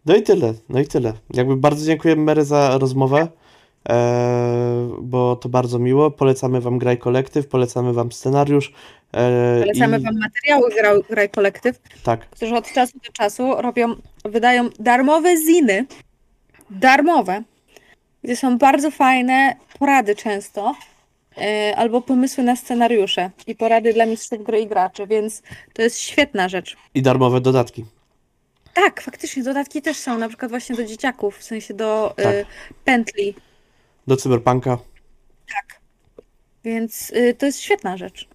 No 0.06 0.16
i 0.16 0.22
tyle, 0.22 0.54
no 0.68 0.80
i 0.80 0.86
tyle. 0.86 1.12
Jakby 1.34 1.56
bardzo 1.56 1.86
dziękuję 1.86 2.16
Mary 2.16 2.44
za 2.44 2.78
rozmowę, 2.78 3.28
bo 5.00 5.36
to 5.36 5.48
bardzo 5.48 5.78
miło. 5.78 6.10
Polecamy 6.10 6.60
wam 6.60 6.78
Graj 6.78 6.98
Kolektyw, 6.98 7.48
polecamy 7.48 7.92
wam 7.92 8.12
scenariusz. 8.12 8.72
E, 9.14 9.60
Polecamy 9.60 9.98
i- 9.98 10.02
wam 10.02 10.14
materiały 10.18 10.70
Graj, 10.70 11.02
Graj 11.10 11.30
Kolektyw, 11.30 11.78
Tak, 12.02 12.20
którzy 12.30 12.54
od 12.54 12.72
czasu 12.72 12.98
do 13.06 13.12
czasu 13.12 13.54
robią, 13.62 13.94
wydają 14.24 14.68
darmowe 14.78 15.36
ziny, 15.36 15.86
darmowe, 16.70 17.42
gdzie 18.24 18.36
są 18.36 18.58
bardzo 18.58 18.90
fajne 18.90 19.56
porady 19.78 20.14
często, 20.16 20.74
yy, 21.36 21.76
albo 21.76 22.00
pomysły 22.00 22.44
na 22.44 22.56
scenariusze 22.56 23.30
i 23.46 23.54
porady 23.54 23.92
dla 23.92 24.06
mistrzów 24.06 24.42
gry 24.44 24.60
i 24.60 24.66
graczy, 24.66 25.06
więc 25.06 25.42
to 25.72 25.82
jest 25.82 25.98
świetna 25.98 26.48
rzecz. 26.48 26.76
i 26.94 27.02
darmowe 27.02 27.40
dodatki. 27.40 27.84
Tak, 28.74 29.00
faktycznie 29.02 29.42
dodatki 29.42 29.82
też 29.82 29.96
są, 29.96 30.18
na 30.18 30.28
przykład 30.28 30.50
właśnie 30.50 30.76
do 30.76 30.84
dzieciaków, 30.84 31.38
w 31.38 31.42
sensie 31.42 31.74
do 31.74 32.14
Tak. 32.16 32.26
y, 32.26 32.44
pętli, 32.84 33.34
Do 34.06 34.16
Cyberpunka. 34.16 34.78
więc 36.64 37.10
y, 37.10 37.34
to 37.34 37.46
jest 37.46 37.60
świetna 37.60 37.96
rzecz. 37.96 38.28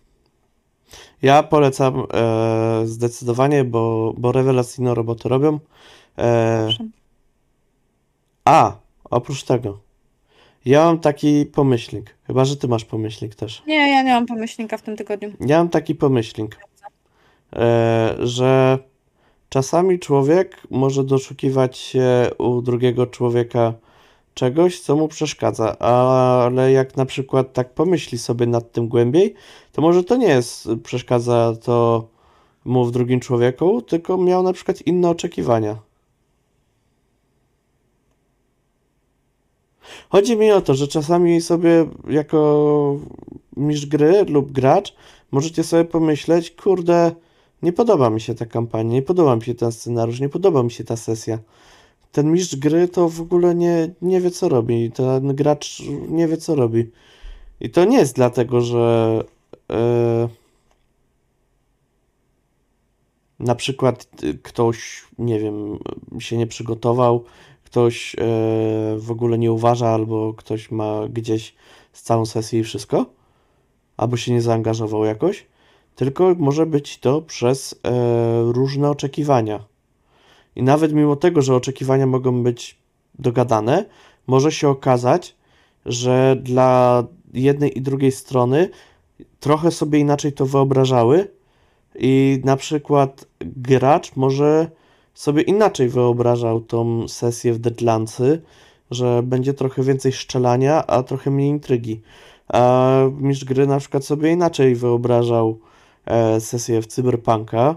Ja 1.21 1.43
polecam 1.43 2.03
e, 2.13 2.81
zdecydowanie, 2.85 3.63
bo, 3.63 4.13
bo 4.17 4.31
rewelacyjną 4.31 4.93
robotę 4.93 5.29
robią. 5.29 5.59
E, 6.17 6.69
a, 8.45 8.75
oprócz 9.03 9.43
tego, 9.43 9.79
ja 10.65 10.85
mam 10.85 10.99
taki 10.99 11.45
pomyślnik, 11.45 12.15
chyba 12.27 12.45
że 12.45 12.57
ty 12.57 12.67
masz 12.67 12.85
pomyślnik 12.85 13.35
też. 13.35 13.63
Nie, 13.67 13.91
ja 13.91 14.03
nie 14.03 14.11
mam 14.13 14.25
pomyślnika 14.25 14.77
w 14.77 14.81
tym 14.81 14.97
tygodniu. 14.97 15.33
Ja 15.39 15.57
mam 15.57 15.69
taki 15.69 15.95
pomyślnik, 15.95 16.57
e, 17.55 18.15
że 18.19 18.79
czasami 19.49 19.99
człowiek 19.99 20.61
może 20.71 21.03
doszukiwać 21.03 21.77
się 21.77 22.31
u 22.37 22.61
drugiego 22.61 23.07
człowieka 23.07 23.73
czegoś, 24.37 24.79
co 24.79 24.95
mu 24.95 25.07
przeszkadza, 25.07 25.79
ale 25.79 26.71
jak 26.71 26.97
na 26.97 27.05
przykład 27.05 27.53
tak 27.53 27.73
pomyśli 27.73 28.17
sobie 28.17 28.47
nad 28.47 28.71
tym 28.71 28.87
głębiej, 28.87 29.33
to 29.71 29.81
może 29.81 30.03
to 30.03 30.17
nie 30.17 30.27
jest 30.27 30.69
przeszkadza 30.83 31.53
to 31.63 32.07
mu 32.65 32.85
w 32.85 32.91
drugim 32.91 33.19
człowieku, 33.19 33.81
tylko 33.81 34.17
miał 34.17 34.43
na 34.43 34.53
przykład 34.53 34.81
inne 34.81 35.09
oczekiwania. 35.09 35.77
Chodzi 40.09 40.37
mi 40.37 40.51
o 40.51 40.61
to, 40.61 40.75
że 40.75 40.87
czasami 40.87 41.41
sobie 41.41 41.85
jako 42.09 42.99
mistrz 43.55 43.85
gry 43.85 44.25
lub 44.25 44.51
gracz 44.51 44.95
możecie 45.31 45.63
sobie 45.63 45.85
pomyśleć, 45.85 46.51
kurde, 46.51 47.11
nie 47.61 47.73
podoba 47.73 48.09
mi 48.09 48.21
się 48.21 48.35
ta 48.35 48.45
kampania, 48.45 48.91
nie 48.91 49.01
podoba 49.01 49.35
mi 49.35 49.43
się 49.43 49.55
ten 49.55 49.71
scenariusz, 49.71 50.19
nie 50.19 50.29
podoba 50.29 50.63
mi 50.63 50.71
się 50.71 50.83
ta 50.83 50.97
sesja. 50.97 51.39
Ten 52.17 52.31
mistrz 52.31 52.55
gry 52.55 52.87
to 52.87 53.09
w 53.09 53.21
ogóle 53.21 53.55
nie, 53.55 53.89
nie 54.01 54.21
wie 54.21 54.31
co 54.31 54.49
robi, 54.49 54.91
ten 54.91 55.35
gracz 55.35 55.83
nie 56.09 56.27
wie 56.27 56.37
co 56.37 56.55
robi. 56.55 56.91
I 57.59 57.69
to 57.69 57.85
nie 57.85 57.97
jest 57.97 58.15
dlatego, 58.15 58.61
że 58.61 59.23
e, 59.71 60.27
na 63.39 63.55
przykład 63.55 64.07
y, 64.23 64.33
ktoś, 64.43 65.03
nie 65.19 65.39
wiem, 65.39 65.79
się 66.19 66.37
nie 66.37 66.47
przygotował, 66.47 67.23
ktoś 67.63 68.15
e, 68.15 68.17
w 68.97 69.11
ogóle 69.11 69.37
nie 69.37 69.51
uważa, 69.51 69.87
albo 69.87 70.33
ktoś 70.33 70.71
ma 70.71 71.07
gdzieś 71.09 71.55
z 71.93 72.01
całą 72.01 72.25
sesję 72.25 72.59
i 72.59 72.63
wszystko, 72.63 73.05
albo 73.97 74.17
się 74.17 74.33
nie 74.33 74.41
zaangażował 74.41 75.05
jakoś, 75.05 75.45
tylko 75.95 76.35
może 76.37 76.65
być 76.65 76.99
to 76.99 77.21
przez 77.21 77.75
e, 77.83 78.51
różne 78.51 78.89
oczekiwania. 78.89 79.76
I 80.57 80.63
nawet 80.63 80.93
mimo 80.93 81.15
tego, 81.15 81.41
że 81.41 81.55
oczekiwania 81.55 82.07
mogą 82.07 82.43
być 82.43 82.77
dogadane, 83.19 83.85
może 84.27 84.51
się 84.51 84.69
okazać, 84.69 85.35
że 85.85 86.35
dla 86.43 87.03
jednej 87.33 87.77
i 87.77 87.81
drugiej 87.81 88.11
strony 88.11 88.69
trochę 89.39 89.71
sobie 89.71 89.99
inaczej 89.99 90.33
to 90.33 90.45
wyobrażały 90.45 91.27
i 91.95 92.41
na 92.45 92.55
przykład 92.57 93.27
gracz 93.41 94.15
może 94.15 94.71
sobie 95.13 95.41
inaczej 95.41 95.89
wyobrażał 95.89 96.61
tą 96.61 97.07
sesję 97.07 97.53
w 97.53 97.59
Deadlandsy, 97.59 98.41
że 98.91 99.23
będzie 99.23 99.53
trochę 99.53 99.83
więcej 99.83 100.11
szczelania, 100.11 100.87
a 100.87 101.03
trochę 101.03 101.31
mniej 101.31 101.49
intrygi. 101.49 102.01
A 102.47 102.91
mistrz 103.19 103.45
gry 103.45 103.67
na 103.67 103.79
przykład 103.79 104.05
sobie 104.05 104.31
inaczej 104.31 104.75
wyobrażał 104.75 105.59
e, 106.05 106.39
sesję 106.41 106.81
w 106.81 106.87
Cyberpunka, 106.87 107.75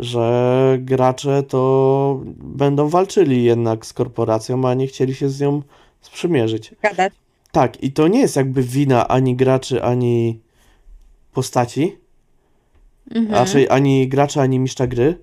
że 0.00 0.78
gracze 0.80 1.42
to 1.42 2.20
będą 2.36 2.88
walczyli 2.88 3.44
jednak 3.44 3.86
z 3.86 3.92
korporacją, 3.92 4.68
a 4.68 4.74
nie 4.74 4.86
chcieli 4.86 5.14
się 5.14 5.28
z 5.28 5.40
nią 5.40 5.62
sprzymierzyć. 6.00 6.74
Gadać. 6.82 7.12
Tak, 7.52 7.82
i 7.82 7.92
to 7.92 8.08
nie 8.08 8.20
jest 8.20 8.36
jakby 8.36 8.62
wina 8.62 9.08
ani 9.08 9.36
graczy, 9.36 9.82
ani 9.82 10.40
postaci, 11.32 11.96
Mhm. 13.10 13.34
raczej 13.34 13.68
ani 13.68 14.08
gracza, 14.08 14.42
ani 14.42 14.58
mistrza 14.58 14.86
gry, 14.86 15.18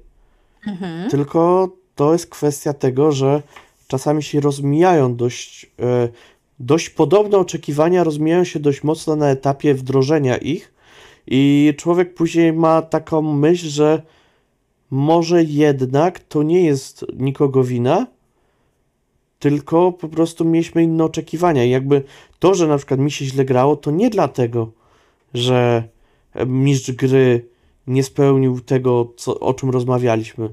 Mhm. 0.67 1.09
tylko 1.09 1.69
to 1.95 2.13
jest 2.13 2.29
kwestia 2.29 2.73
tego, 2.73 3.11
że 3.11 3.41
czasami 3.87 4.23
się 4.23 4.39
rozmijają 4.39 5.15
dość, 5.15 5.71
e, 5.79 6.09
dość 6.59 6.89
podobne 6.89 7.37
oczekiwania, 7.37 8.03
rozmijają 8.03 8.43
się 8.43 8.59
dość 8.59 8.83
mocno 8.83 9.15
na 9.15 9.29
etapie 9.29 9.73
wdrożenia 9.73 10.37
ich 10.37 10.73
i 11.27 11.73
człowiek 11.77 12.13
później 12.13 12.53
ma 12.53 12.81
taką 12.81 13.21
myśl, 13.21 13.67
że 13.67 14.01
może 14.91 15.43
jednak 15.43 16.19
to 16.19 16.43
nie 16.43 16.63
jest 16.63 17.05
nikogo 17.17 17.63
wina, 17.63 18.07
tylko 19.39 19.91
po 19.91 20.09
prostu 20.09 20.45
mieliśmy 20.45 20.83
inne 20.83 21.03
oczekiwania 21.03 21.63
i 21.63 21.69
jakby 21.69 22.03
to, 22.39 22.53
że 22.53 22.67
na 22.67 22.77
przykład 22.77 22.99
mi 22.99 23.11
się 23.11 23.25
źle 23.25 23.45
grało, 23.45 23.75
to 23.75 23.91
nie 23.91 24.09
dlatego, 24.09 24.71
że 25.33 25.83
mistrz 26.45 26.91
gry 26.91 27.45
nie 27.87 28.03
spełnił 28.03 28.59
tego, 28.59 29.13
co, 29.17 29.39
o 29.39 29.53
czym 29.53 29.69
rozmawialiśmy, 29.69 30.49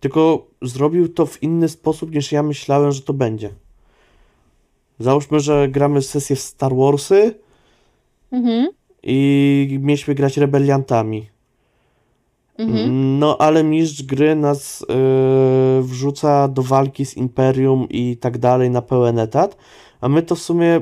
tylko 0.00 0.46
zrobił 0.62 1.08
to 1.08 1.26
w 1.26 1.42
inny 1.42 1.68
sposób 1.68 2.14
niż 2.14 2.32
ja 2.32 2.42
myślałem, 2.42 2.92
że 2.92 3.02
to 3.02 3.12
będzie. 3.12 3.50
Załóżmy, 4.98 5.40
że 5.40 5.68
gramy 5.68 6.02
sesję 6.02 6.36
w 6.36 6.40
Star 6.40 6.76
Warsy 6.76 7.34
Mhm. 8.32 8.68
i 9.02 9.78
mieliśmy 9.82 10.14
grać 10.14 10.36
rebeliantami. 10.36 11.26
Mhm. 12.58 13.18
No, 13.18 13.38
ale 13.38 13.64
mistrz 13.64 14.02
gry 14.02 14.36
nas 14.36 14.86
yy, 14.88 15.82
wrzuca 15.82 16.48
do 16.48 16.62
walki 16.62 17.06
z 17.06 17.16
Imperium 17.16 17.88
i 17.90 18.16
tak 18.16 18.38
dalej 18.38 18.70
na 18.70 18.82
pełen 18.82 19.18
etat, 19.18 19.56
a 20.00 20.08
my 20.08 20.22
to 20.22 20.34
w 20.34 20.40
sumie 20.40 20.80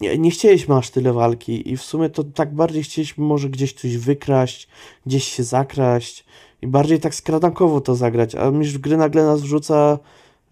nie, 0.00 0.18
nie 0.18 0.30
chcieliśmy 0.30 0.76
aż 0.76 0.90
tyle 0.90 1.12
walki 1.12 1.70
i 1.70 1.76
w 1.76 1.82
sumie 1.82 2.10
to 2.10 2.24
tak 2.24 2.54
bardziej 2.54 2.82
chcieliśmy 2.82 3.24
może 3.24 3.48
gdzieś 3.48 3.72
coś 3.72 3.96
wykraść, 3.96 4.68
gdzieś 5.06 5.24
się 5.24 5.44
zakraść 5.44 6.24
i 6.62 6.66
bardziej 6.66 7.00
tak 7.00 7.14
skradankowo 7.14 7.80
to 7.80 7.94
zagrać, 7.94 8.34
a 8.34 8.50
mistrz 8.50 8.78
gry 8.78 8.96
nagle 8.96 9.24
nas 9.24 9.40
wrzuca 9.40 9.98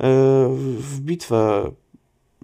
yy, 0.01 0.07
w 0.79 1.01
bitwę 1.01 1.71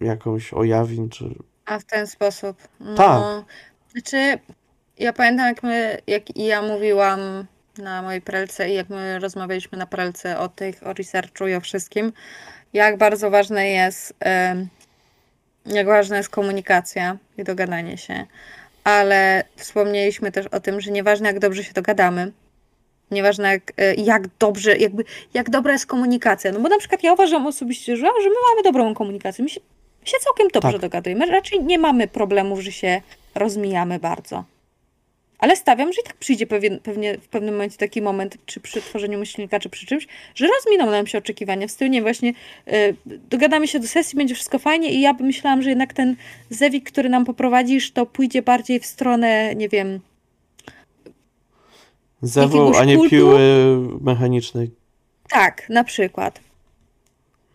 jakąś 0.00 0.52
o 0.52 0.64
Jawin, 0.64 1.08
czy... 1.08 1.34
A 1.66 1.78
w 1.78 1.84
ten 1.84 2.06
sposób. 2.06 2.56
No, 2.80 2.94
Tak. 2.94 3.44
Znaczy, 3.92 4.38
ja 4.98 5.12
pamiętam, 5.12 5.46
jak, 5.46 5.62
my, 5.62 5.98
jak 6.06 6.36
i 6.36 6.44
ja 6.44 6.62
mówiłam 6.62 7.46
na 7.78 8.02
mojej 8.02 8.20
prelce 8.20 8.70
i 8.70 8.74
jak 8.74 8.88
my 8.88 9.18
rozmawialiśmy 9.18 9.78
na 9.78 9.86
prelce 9.86 10.38
o 10.38 10.48
tych, 10.48 10.86
o 10.86 10.92
researchu 10.92 11.46
i 11.46 11.54
o 11.54 11.60
wszystkim, 11.60 12.12
jak 12.72 12.96
bardzo 12.96 13.30
ważne 13.30 13.68
jest, 13.68 14.14
jak 15.66 15.86
ważna 15.86 16.16
jest 16.16 16.28
komunikacja 16.28 17.16
i 17.38 17.44
dogadanie 17.44 17.98
się. 17.98 18.26
Ale 18.84 19.44
wspomnieliśmy 19.56 20.32
też 20.32 20.46
o 20.46 20.60
tym, 20.60 20.80
że 20.80 20.90
nieważne 20.90 21.28
jak 21.28 21.38
dobrze 21.38 21.64
się 21.64 21.72
dogadamy, 21.72 22.32
nieważne 23.10 23.48
jak, 23.48 23.72
e, 23.76 23.94
jak 23.94 24.28
dobrze, 24.38 24.76
jakby, 24.76 25.04
jak 25.34 25.50
dobra 25.50 25.72
jest 25.72 25.86
komunikacja. 25.86 26.52
No 26.52 26.60
bo 26.60 26.68
na 26.68 26.78
przykład 26.78 27.02
ja 27.02 27.12
uważam 27.12 27.46
osobiście, 27.46 27.96
że, 27.96 28.06
że 28.06 28.28
my 28.28 28.34
mamy 28.50 28.62
dobrą 28.62 28.94
komunikację. 28.94 29.44
My 29.44 29.50
się, 29.50 29.60
my 30.00 30.06
się 30.06 30.16
całkiem 30.24 30.48
dobrze 30.48 30.72
Tak. 30.72 30.80
dogadujemy. 30.80 31.26
Raczej 31.26 31.64
nie 31.64 31.78
mamy 31.78 32.08
problemów, 32.08 32.60
że 32.60 32.72
się 32.72 33.00
rozmijamy 33.34 33.98
bardzo. 33.98 34.44
Ale 35.38 35.56
stawiam, 35.56 35.92
że 35.92 36.00
i 36.00 36.04
tak 36.04 36.16
przyjdzie 36.16 36.46
pewien, 36.46 36.80
pewnie 36.80 37.18
w 37.18 37.28
pewnym 37.28 37.54
momencie 37.54 37.76
taki 37.76 38.02
moment, 38.02 38.36
czy 38.46 38.60
przy 38.60 38.80
tworzeniu 38.80 39.18
myślnika, 39.18 39.60
czy 39.60 39.68
przy 39.68 39.86
czymś, 39.86 40.06
że 40.34 40.46
rozminą 40.46 40.90
nam 40.90 41.06
się 41.06 41.18
oczekiwania. 41.18 41.66
W 41.66 41.70
stylu 41.70 41.90
nie 41.90 42.02
właśnie 42.02 42.32
y, 42.68 42.96
dogadamy 43.30 43.68
się 43.68 43.80
do 43.80 43.88
sesji, 43.88 44.16
będzie 44.16 44.34
wszystko 44.34 44.58
fajnie 44.58 44.90
i 44.90 45.00
ja 45.00 45.14
bym 45.14 45.26
myślałam, 45.26 45.62
że 45.62 45.68
jednak 45.68 45.92
ten 45.92 46.16
zewik, 46.50 46.90
który 46.90 47.08
nam 47.08 47.24
poprowadzisz, 47.24 47.92
to 47.92 48.06
pójdzie 48.06 48.42
bardziej 48.42 48.80
w 48.80 48.86
stronę, 48.86 49.54
nie 49.54 49.68
wiem, 49.68 50.00
Zewu, 52.22 52.56
Jakiegoś 52.58 52.82
a 52.82 52.84
nie 52.84 52.96
kultu? 52.96 53.10
piły 53.10 53.38
mechanicznej. 54.00 54.70
tak, 55.28 55.68
na 55.68 55.84
przykład. 55.84 56.40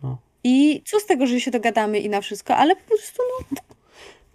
No. 0.03 0.17
I 0.43 0.81
co 0.85 0.99
z 0.99 1.05
tego, 1.05 1.27
że 1.27 1.39
się 1.39 1.51
dogadamy 1.51 1.99
i 1.99 2.09
na 2.09 2.21
wszystko, 2.21 2.55
ale 2.55 2.75
po 2.75 2.81
prostu 2.87 3.23
no, 3.51 3.57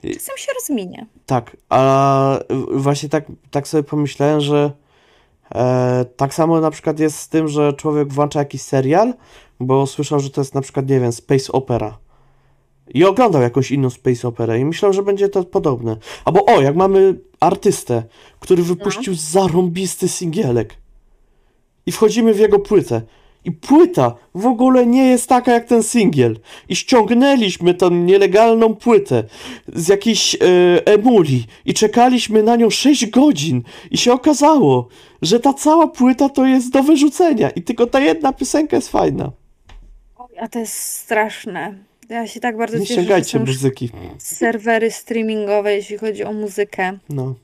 czasem 0.03 0.37
się 0.37 0.53
rozminie. 0.61 1.07
Tak, 1.27 1.57
a 1.69 2.39
właśnie 2.71 3.09
tak, 3.09 3.25
tak 3.51 3.69
sobie 3.69 3.83
pomyślałem, 3.83 4.41
że 4.41 4.71
e, 5.55 6.05
tak 6.17 6.35
samo 6.35 6.61
na 6.61 6.71
przykład 6.71 7.01
jest 7.01 7.19
z 7.19 7.29
tym, 7.29 7.49
że 7.49 7.73
człowiek 7.73 8.13
włącza 8.13 8.39
jakiś 8.39 8.63
serial, 8.63 9.15
bo 9.61 9.87
słyszał, 9.87 10.21
że 10.21 10.31
to 10.31 10.41
jest 10.41 10.55
na 10.55 10.61
przykład, 10.61 10.89
nie 10.89 11.01
wiem, 11.01 11.13
space 11.13 11.53
opera. 11.53 11.99
I 12.95 13.05
oglądał 13.05 13.43
jakąś 13.43 13.71
inną 13.71 13.91
space 13.91 14.29
operę 14.29 14.59
i 14.59 14.65
myślał, 14.65 14.93
że 14.93 15.03
będzie 15.03 15.29
to 15.29 15.45
podobne. 15.45 15.97
Albo 16.25 16.45
o, 16.45 16.61
jak 16.61 16.77
mamy 16.77 17.19
artystę, 17.41 18.03
który 18.41 18.63
wypuścił 18.63 19.15
zarąbisty 19.15 20.09
singielek 20.09 20.75
i 21.87 21.93
wchodzimy 21.93 22.35
w 22.35 22.39
jego 22.39 22.59
płytę. 22.59 23.03
I 23.47 23.53
płyta 23.53 24.15
w 24.35 24.47
ogóle 24.47 24.87
nie 24.87 25.07
jest 25.07 25.29
taka 25.29 25.53
jak 25.53 25.65
ten 25.65 25.83
singiel. 25.83 26.39
I 26.69 26.77
ściągnęliśmy 26.77 27.75
tą 27.75 27.91
nielegalną 27.91 28.75
płytę 28.75 29.25
z 29.75 29.89
jakiejś 29.89 30.35
e, 30.35 30.39
emuli 30.87 31.45
i 31.65 31.75
czekaliśmy 31.75 32.43
na 32.43 32.57
nią 32.57 32.71
6 32.71 33.07
godzin. 33.11 33.63
I 33.91 33.99
się 33.99 34.13
okazało, 34.13 34.89
że 35.23 35.41
ta 35.41 35.53
cała 35.55 35.87
płyta 35.87 36.29
to 36.29 36.47
jest 36.47 36.73
do 36.73 36.83
wyrzucenia 36.83 37.51
i 37.51 37.63
tylko 37.63 37.87
ta 37.87 38.01
jedna 38.01 38.33
piosenka 38.33 38.77
jest 38.77 38.89
fajna. 38.89 39.33
Oj, 40.17 40.39
a 40.41 40.49
to 40.49 40.59
jest 40.59 40.75
straszne. 40.75 41.75
Ja 42.09 42.27
się 42.27 42.41
tak 42.41 42.57
bardzo 42.57 42.79
Nie 42.79 42.87
cieszę, 42.87 43.03
że 43.19 43.25
są 43.25 43.39
muzyki. 43.39 43.91
serwery 44.19 44.91
streamingowe, 44.91 45.75
jeśli 45.75 45.99
chodzi 45.99 46.25
o 46.25 46.33
muzykę. 46.33 46.99
No. 47.09 47.35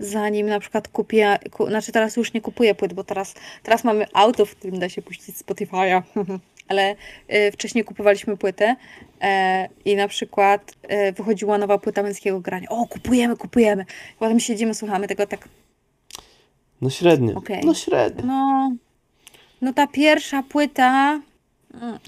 Zanim 0.00 0.46
na 0.46 0.60
przykład 0.60 0.88
kupię, 0.88 1.38
ku, 1.50 1.66
znaczy 1.66 1.92
teraz 1.92 2.16
już 2.16 2.32
nie 2.32 2.40
kupuję 2.40 2.74
płyt, 2.74 2.92
bo 2.92 3.04
teraz, 3.04 3.34
teraz 3.62 3.84
mamy 3.84 4.06
auto, 4.14 4.46
w 4.46 4.56
którym 4.56 4.78
da 4.78 4.88
się 4.88 5.02
puścić 5.02 5.36
Spotify'a, 5.36 6.02
ale 6.68 6.96
y, 7.32 7.52
wcześniej 7.52 7.84
kupowaliśmy 7.84 8.36
płytę 8.36 8.76
e, 9.22 9.68
i 9.84 9.96
na 9.96 10.08
przykład 10.08 10.74
e, 10.82 11.12
wychodziła 11.12 11.58
nowa 11.58 11.78
płyta 11.78 12.02
męskiego 12.02 12.40
grania. 12.40 12.68
O, 12.68 12.86
kupujemy, 12.86 13.36
kupujemy. 13.36 13.84
Potem 14.18 14.40
siedzimy, 14.40 14.74
słuchamy 14.74 15.08
tego 15.08 15.26
tak, 15.26 15.48
No 16.80 16.90
średnio. 16.90 17.34
Okej. 17.34 17.60
No 17.64 17.74
średnio. 17.74 18.24
no, 18.26 18.72
no 19.62 19.72
ta 19.72 19.86
pierwsza 19.86 20.42
płyta, 20.42 21.20
mm, 21.74 21.98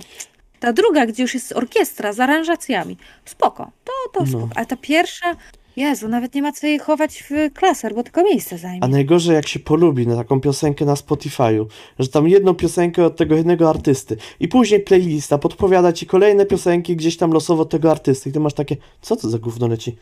ta 0.60 0.72
druga, 0.72 1.06
gdzie 1.06 1.22
już 1.22 1.34
jest 1.34 1.52
orkiestra 1.52 2.12
z 2.12 2.20
aranżacjami, 2.20 2.96
spoko, 3.24 3.70
to, 3.84 3.92
to 4.12 4.20
No. 4.20 4.26
spoko. 4.26 4.48
Ale 4.54 4.66
ta 4.66 4.76
pierwsza, 4.76 5.36
Jezu, 5.76 6.08
nawet 6.08 6.34
nie 6.34 6.42
ma 6.42 6.52
co 6.52 6.66
jej 6.66 6.78
chować 6.78 7.24
w 7.30 7.52
klaser, 7.54 7.94
bo 7.94 8.02
tylko 8.02 8.22
miejsce 8.22 8.58
zajmie. 8.58 8.84
A 8.84 8.88
najgorzej 8.88 9.34
jak 9.34 9.48
się 9.48 9.58
polubi 9.58 10.06
na 10.06 10.16
taką 10.16 10.40
piosenkę 10.40 10.84
na 10.84 10.94
Spotify'u, 10.94 11.66
że 11.98 12.08
tam 12.08 12.28
jedną 12.28 12.54
piosenkę 12.54 13.04
od 13.04 13.16
tego 13.16 13.36
jednego 13.36 13.70
artysty 13.70 14.16
i 14.40 14.48
później 14.48 14.80
playlista 14.80 15.38
podpowiada 15.38 15.92
ci 15.92 16.06
kolejne 16.06 16.46
piosenki 16.46 16.96
gdzieś 16.96 17.16
tam 17.16 17.32
losowo 17.32 17.62
od 17.62 17.70
tego 17.70 17.90
artysty 17.90 18.30
i 18.30 18.32
ty 18.32 18.40
masz 18.40 18.54
takie, 18.54 18.76
co 19.00 19.16
to 19.16 19.28
za 19.28 19.38
gówno 19.38 19.66
leci? 19.66 19.96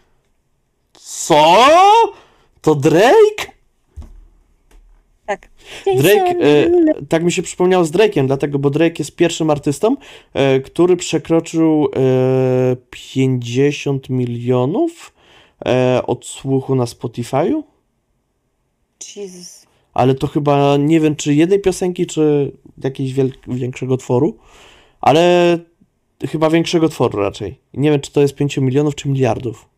Co? 0.93 1.55
To 2.61 2.75
Drake? 2.75 3.51
Tak. 5.27 5.49
Drake, 5.97 6.35
e, 6.41 6.71
tak 7.09 7.25
mi 7.25 7.33
się 7.33 7.43
przypomniało 7.43 7.85
z 7.85 7.91
Drake'iem, 7.91 8.27
dlatego, 8.27 8.59
bo 8.59 8.71
Drake 8.71 8.95
jest 8.99 9.17
pierwszym 9.17 9.51
artystą, 9.51 9.97
e, 10.35 10.61
który 10.61 10.97
przekroczył 10.97 11.89
e, 11.97 12.77
50 12.91 14.11
milionów 14.11 15.13
e, 15.67 16.03
odsłuchu 16.07 16.75
na 16.75 16.85
Spotify'u, 16.85 17.63
Jezus. 19.17 19.67
ale 19.95 20.15
to 20.15 20.27
chyba 20.27 20.77
nie 20.77 21.01
wiem, 21.01 21.17
czy 21.17 21.35
jednej 21.35 21.61
piosenki, 21.61 22.07
czy 22.07 22.53
jakiegoś 22.85 23.13
większego 23.47 23.97
tworu, 23.97 24.37
ale 25.01 25.59
chyba 26.29 26.51
większego 26.51 26.89
tworu 26.89 27.19
raczej. 27.21 27.59
Nie 27.75 27.91
wiem, 27.91 28.01
czy 28.01 28.13
to 28.13 28.21
jest 28.21 28.35
5 28.35 28.57
milionów, 28.57 28.95
czy 28.95 29.09
miliardów. 29.09 29.69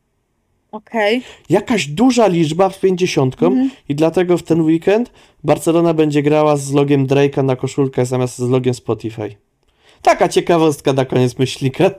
Okej. 0.73 1.23
Jakaś 1.49 1.87
duża 1.87 2.27
liczba 2.27 2.71
z 2.71 2.79
50 2.79 3.43
Mhm. 3.43 3.71
i 3.89 3.95
dlatego 3.95 4.39
w 4.39 4.43
ten 4.43 4.61
weekend 4.61 5.11
Barcelona 5.45 5.95
będzie 5.95 6.23
grała 6.23 6.57
z 6.57 6.73
logiem 6.73 7.07
Drake'a 7.07 7.45
na 7.45 7.57
koszulkach 7.57 8.07
zamiast 8.07 8.39
z 8.39 8.49
logiem 8.51 8.75
Spotify. 8.75 9.37
Taka 10.03 10.29
ciekawostka 10.29 10.93
na 10.93 11.05
koniec 11.05 11.39
myślnika. 11.39 11.91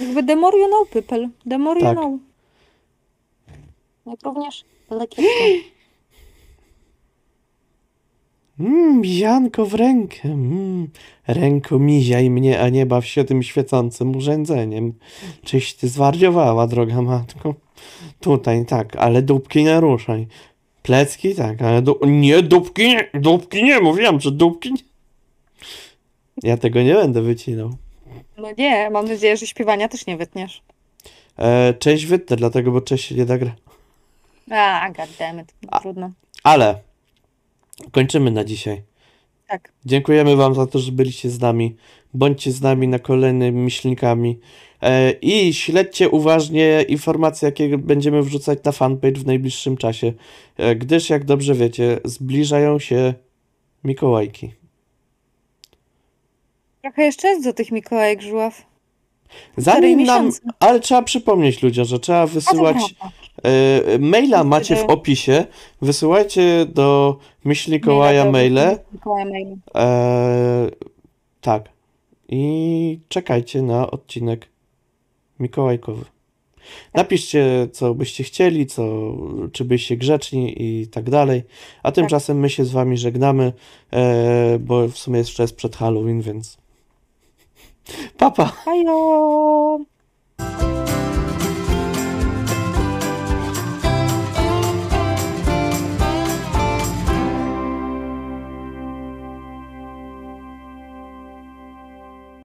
Jakby 0.00 0.22
the 0.24 0.36
more 0.36 0.58
you 0.58 0.66
know, 0.68 0.88
people. 0.88 1.28
The 1.50 1.58
more 1.58 1.80
Tak. 1.80 1.96
you 1.96 2.00
know. 2.02 2.20
Jak 4.06 4.22
również 4.24 4.64
lekietko. 4.90 5.32
Mmm, 8.58 9.00
mizianko 9.00 9.66
w 9.66 9.74
rękę. 9.74 10.20
Mm. 10.24 10.88
Ręko 11.26 11.78
miziaj 11.78 12.30
mnie, 12.30 12.60
a 12.60 12.68
nie 12.68 12.86
baw 12.86 13.06
się 13.06 13.24
tym 13.24 13.42
świecącym 13.42 14.16
urządzeniem. 14.16 14.94
Czyś 15.44 15.74
ty 15.74 15.88
zwariowała, 15.88 16.66
droga 16.66 17.02
matko? 17.02 17.54
Tutaj 18.20 18.66
tak, 18.66 18.96
ale 18.96 19.22
dupki 19.22 19.64
nie 19.64 19.80
ruszaj. 19.80 20.26
Plecki 20.82 21.34
tak, 21.34 21.62
ale 21.62 21.82
du- 21.82 21.98
nie, 22.06 22.42
dupki 22.42 22.88
nie, 22.88 23.10
dupki 23.14 23.64
nie, 23.64 23.80
mówiłam, 23.80 24.20
że 24.20 24.30
dupki 24.30 24.72
nie. 24.72 24.82
Ja 26.42 26.56
tego 26.56 26.82
nie 26.82 26.94
będę 26.94 27.22
wycinał. 27.22 27.70
No 28.38 28.48
nie, 28.58 28.90
mam 28.90 29.08
nadzieję, 29.08 29.36
że 29.36 29.46
śpiewania 29.46 29.88
też 29.88 30.06
nie 30.06 30.16
wytniesz. 30.16 30.62
E, 31.38 31.74
cześć 31.74 32.06
wytnę, 32.06 32.36
dlatego, 32.36 32.70
bo 32.70 32.80
cześć 32.80 33.04
się 33.04 33.14
nie 33.14 33.24
da 33.24 33.38
gra. 33.38 33.54
A, 34.50 34.90
goddammit. 34.90 35.54
Trudno. 35.80 36.10
Ale 36.42 36.78
kończymy 37.92 38.30
na 38.30 38.44
dzisiaj. 38.44 38.82
Tak. 39.48 39.72
Dziękujemy 39.84 40.36
Wam 40.36 40.54
za 40.54 40.66
to, 40.66 40.78
że 40.78 40.92
byliście 40.92 41.30
z 41.30 41.40
nami. 41.40 41.76
Bądźcie 42.14 42.52
z 42.52 42.60
nami 42.60 42.88
na 42.88 42.98
kolejnymi 42.98 43.62
myślnikami. 43.62 44.38
E, 44.82 45.12
I 45.12 45.54
śledźcie 45.54 46.08
uważnie 46.08 46.84
informacje, 46.88 47.46
jakie 47.46 47.78
będziemy 47.78 48.22
wrzucać 48.22 48.58
na 48.64 48.72
fanpage 48.72 49.20
w 49.20 49.26
najbliższym 49.26 49.76
czasie, 49.76 50.12
e, 50.56 50.76
gdyż, 50.76 51.10
jak 51.10 51.24
dobrze 51.24 51.54
wiecie, 51.54 52.00
zbliżają 52.04 52.78
się 52.78 53.14
Mikołajki. 53.84 54.52
Trochę 56.82 57.02
jeszcze 57.04 57.28
jest 57.28 57.44
do 57.44 57.52
tych 57.52 57.72
Mikołajek 57.72 58.22
żuław. 58.22 58.62
Zanim 59.56 60.04
nam, 60.04 60.26
miesiące. 60.26 60.40
ale 60.60 60.80
trzeba 60.80 61.02
przypomnieć 61.02 61.62
ludziom, 61.62 61.84
że 61.84 61.98
trzeba 61.98 62.22
A 62.22 62.26
to 62.26 62.32
wysyłać 62.32 62.76
prawda. 62.76 63.16
E, 63.42 63.98
maila 63.98 64.44
macie 64.44 64.76
w 64.76 64.84
opisie. 64.84 65.44
Wysyłajcie 65.82 66.66
do 66.66 67.18
Myślikołaja 67.44 68.30
maile. 68.30 68.78
Eee, 69.74 70.70
tak. 71.40 71.68
I 72.28 73.00
czekajcie 73.08 73.62
na 73.62 73.90
odcinek 73.90 74.48
Mikołajkowy. 75.40 76.04
Napiszcie, 76.94 77.68
co 77.72 77.94
byście 77.94 78.24
chcieli, 78.24 78.66
co, 78.66 79.12
czy 79.52 79.64
byście 79.64 79.96
grzeczni 79.96 80.62
i 80.62 80.86
tak 80.86 81.10
dalej. 81.10 81.42
A 81.82 81.92
tymczasem 81.92 82.38
my 82.38 82.50
się 82.50 82.64
z 82.64 82.70
wami 82.70 82.98
żegnamy, 82.98 83.52
e, 83.92 84.58
bo 84.58 84.88
w 84.88 84.98
sumie 84.98 85.18
jeszcze 85.18 85.42
jest 85.42 85.56
przed 85.56 85.76
Halloween, 85.76 86.20
więc. 86.20 86.58
Papa! 88.18 88.44
Hajo! 88.44 89.78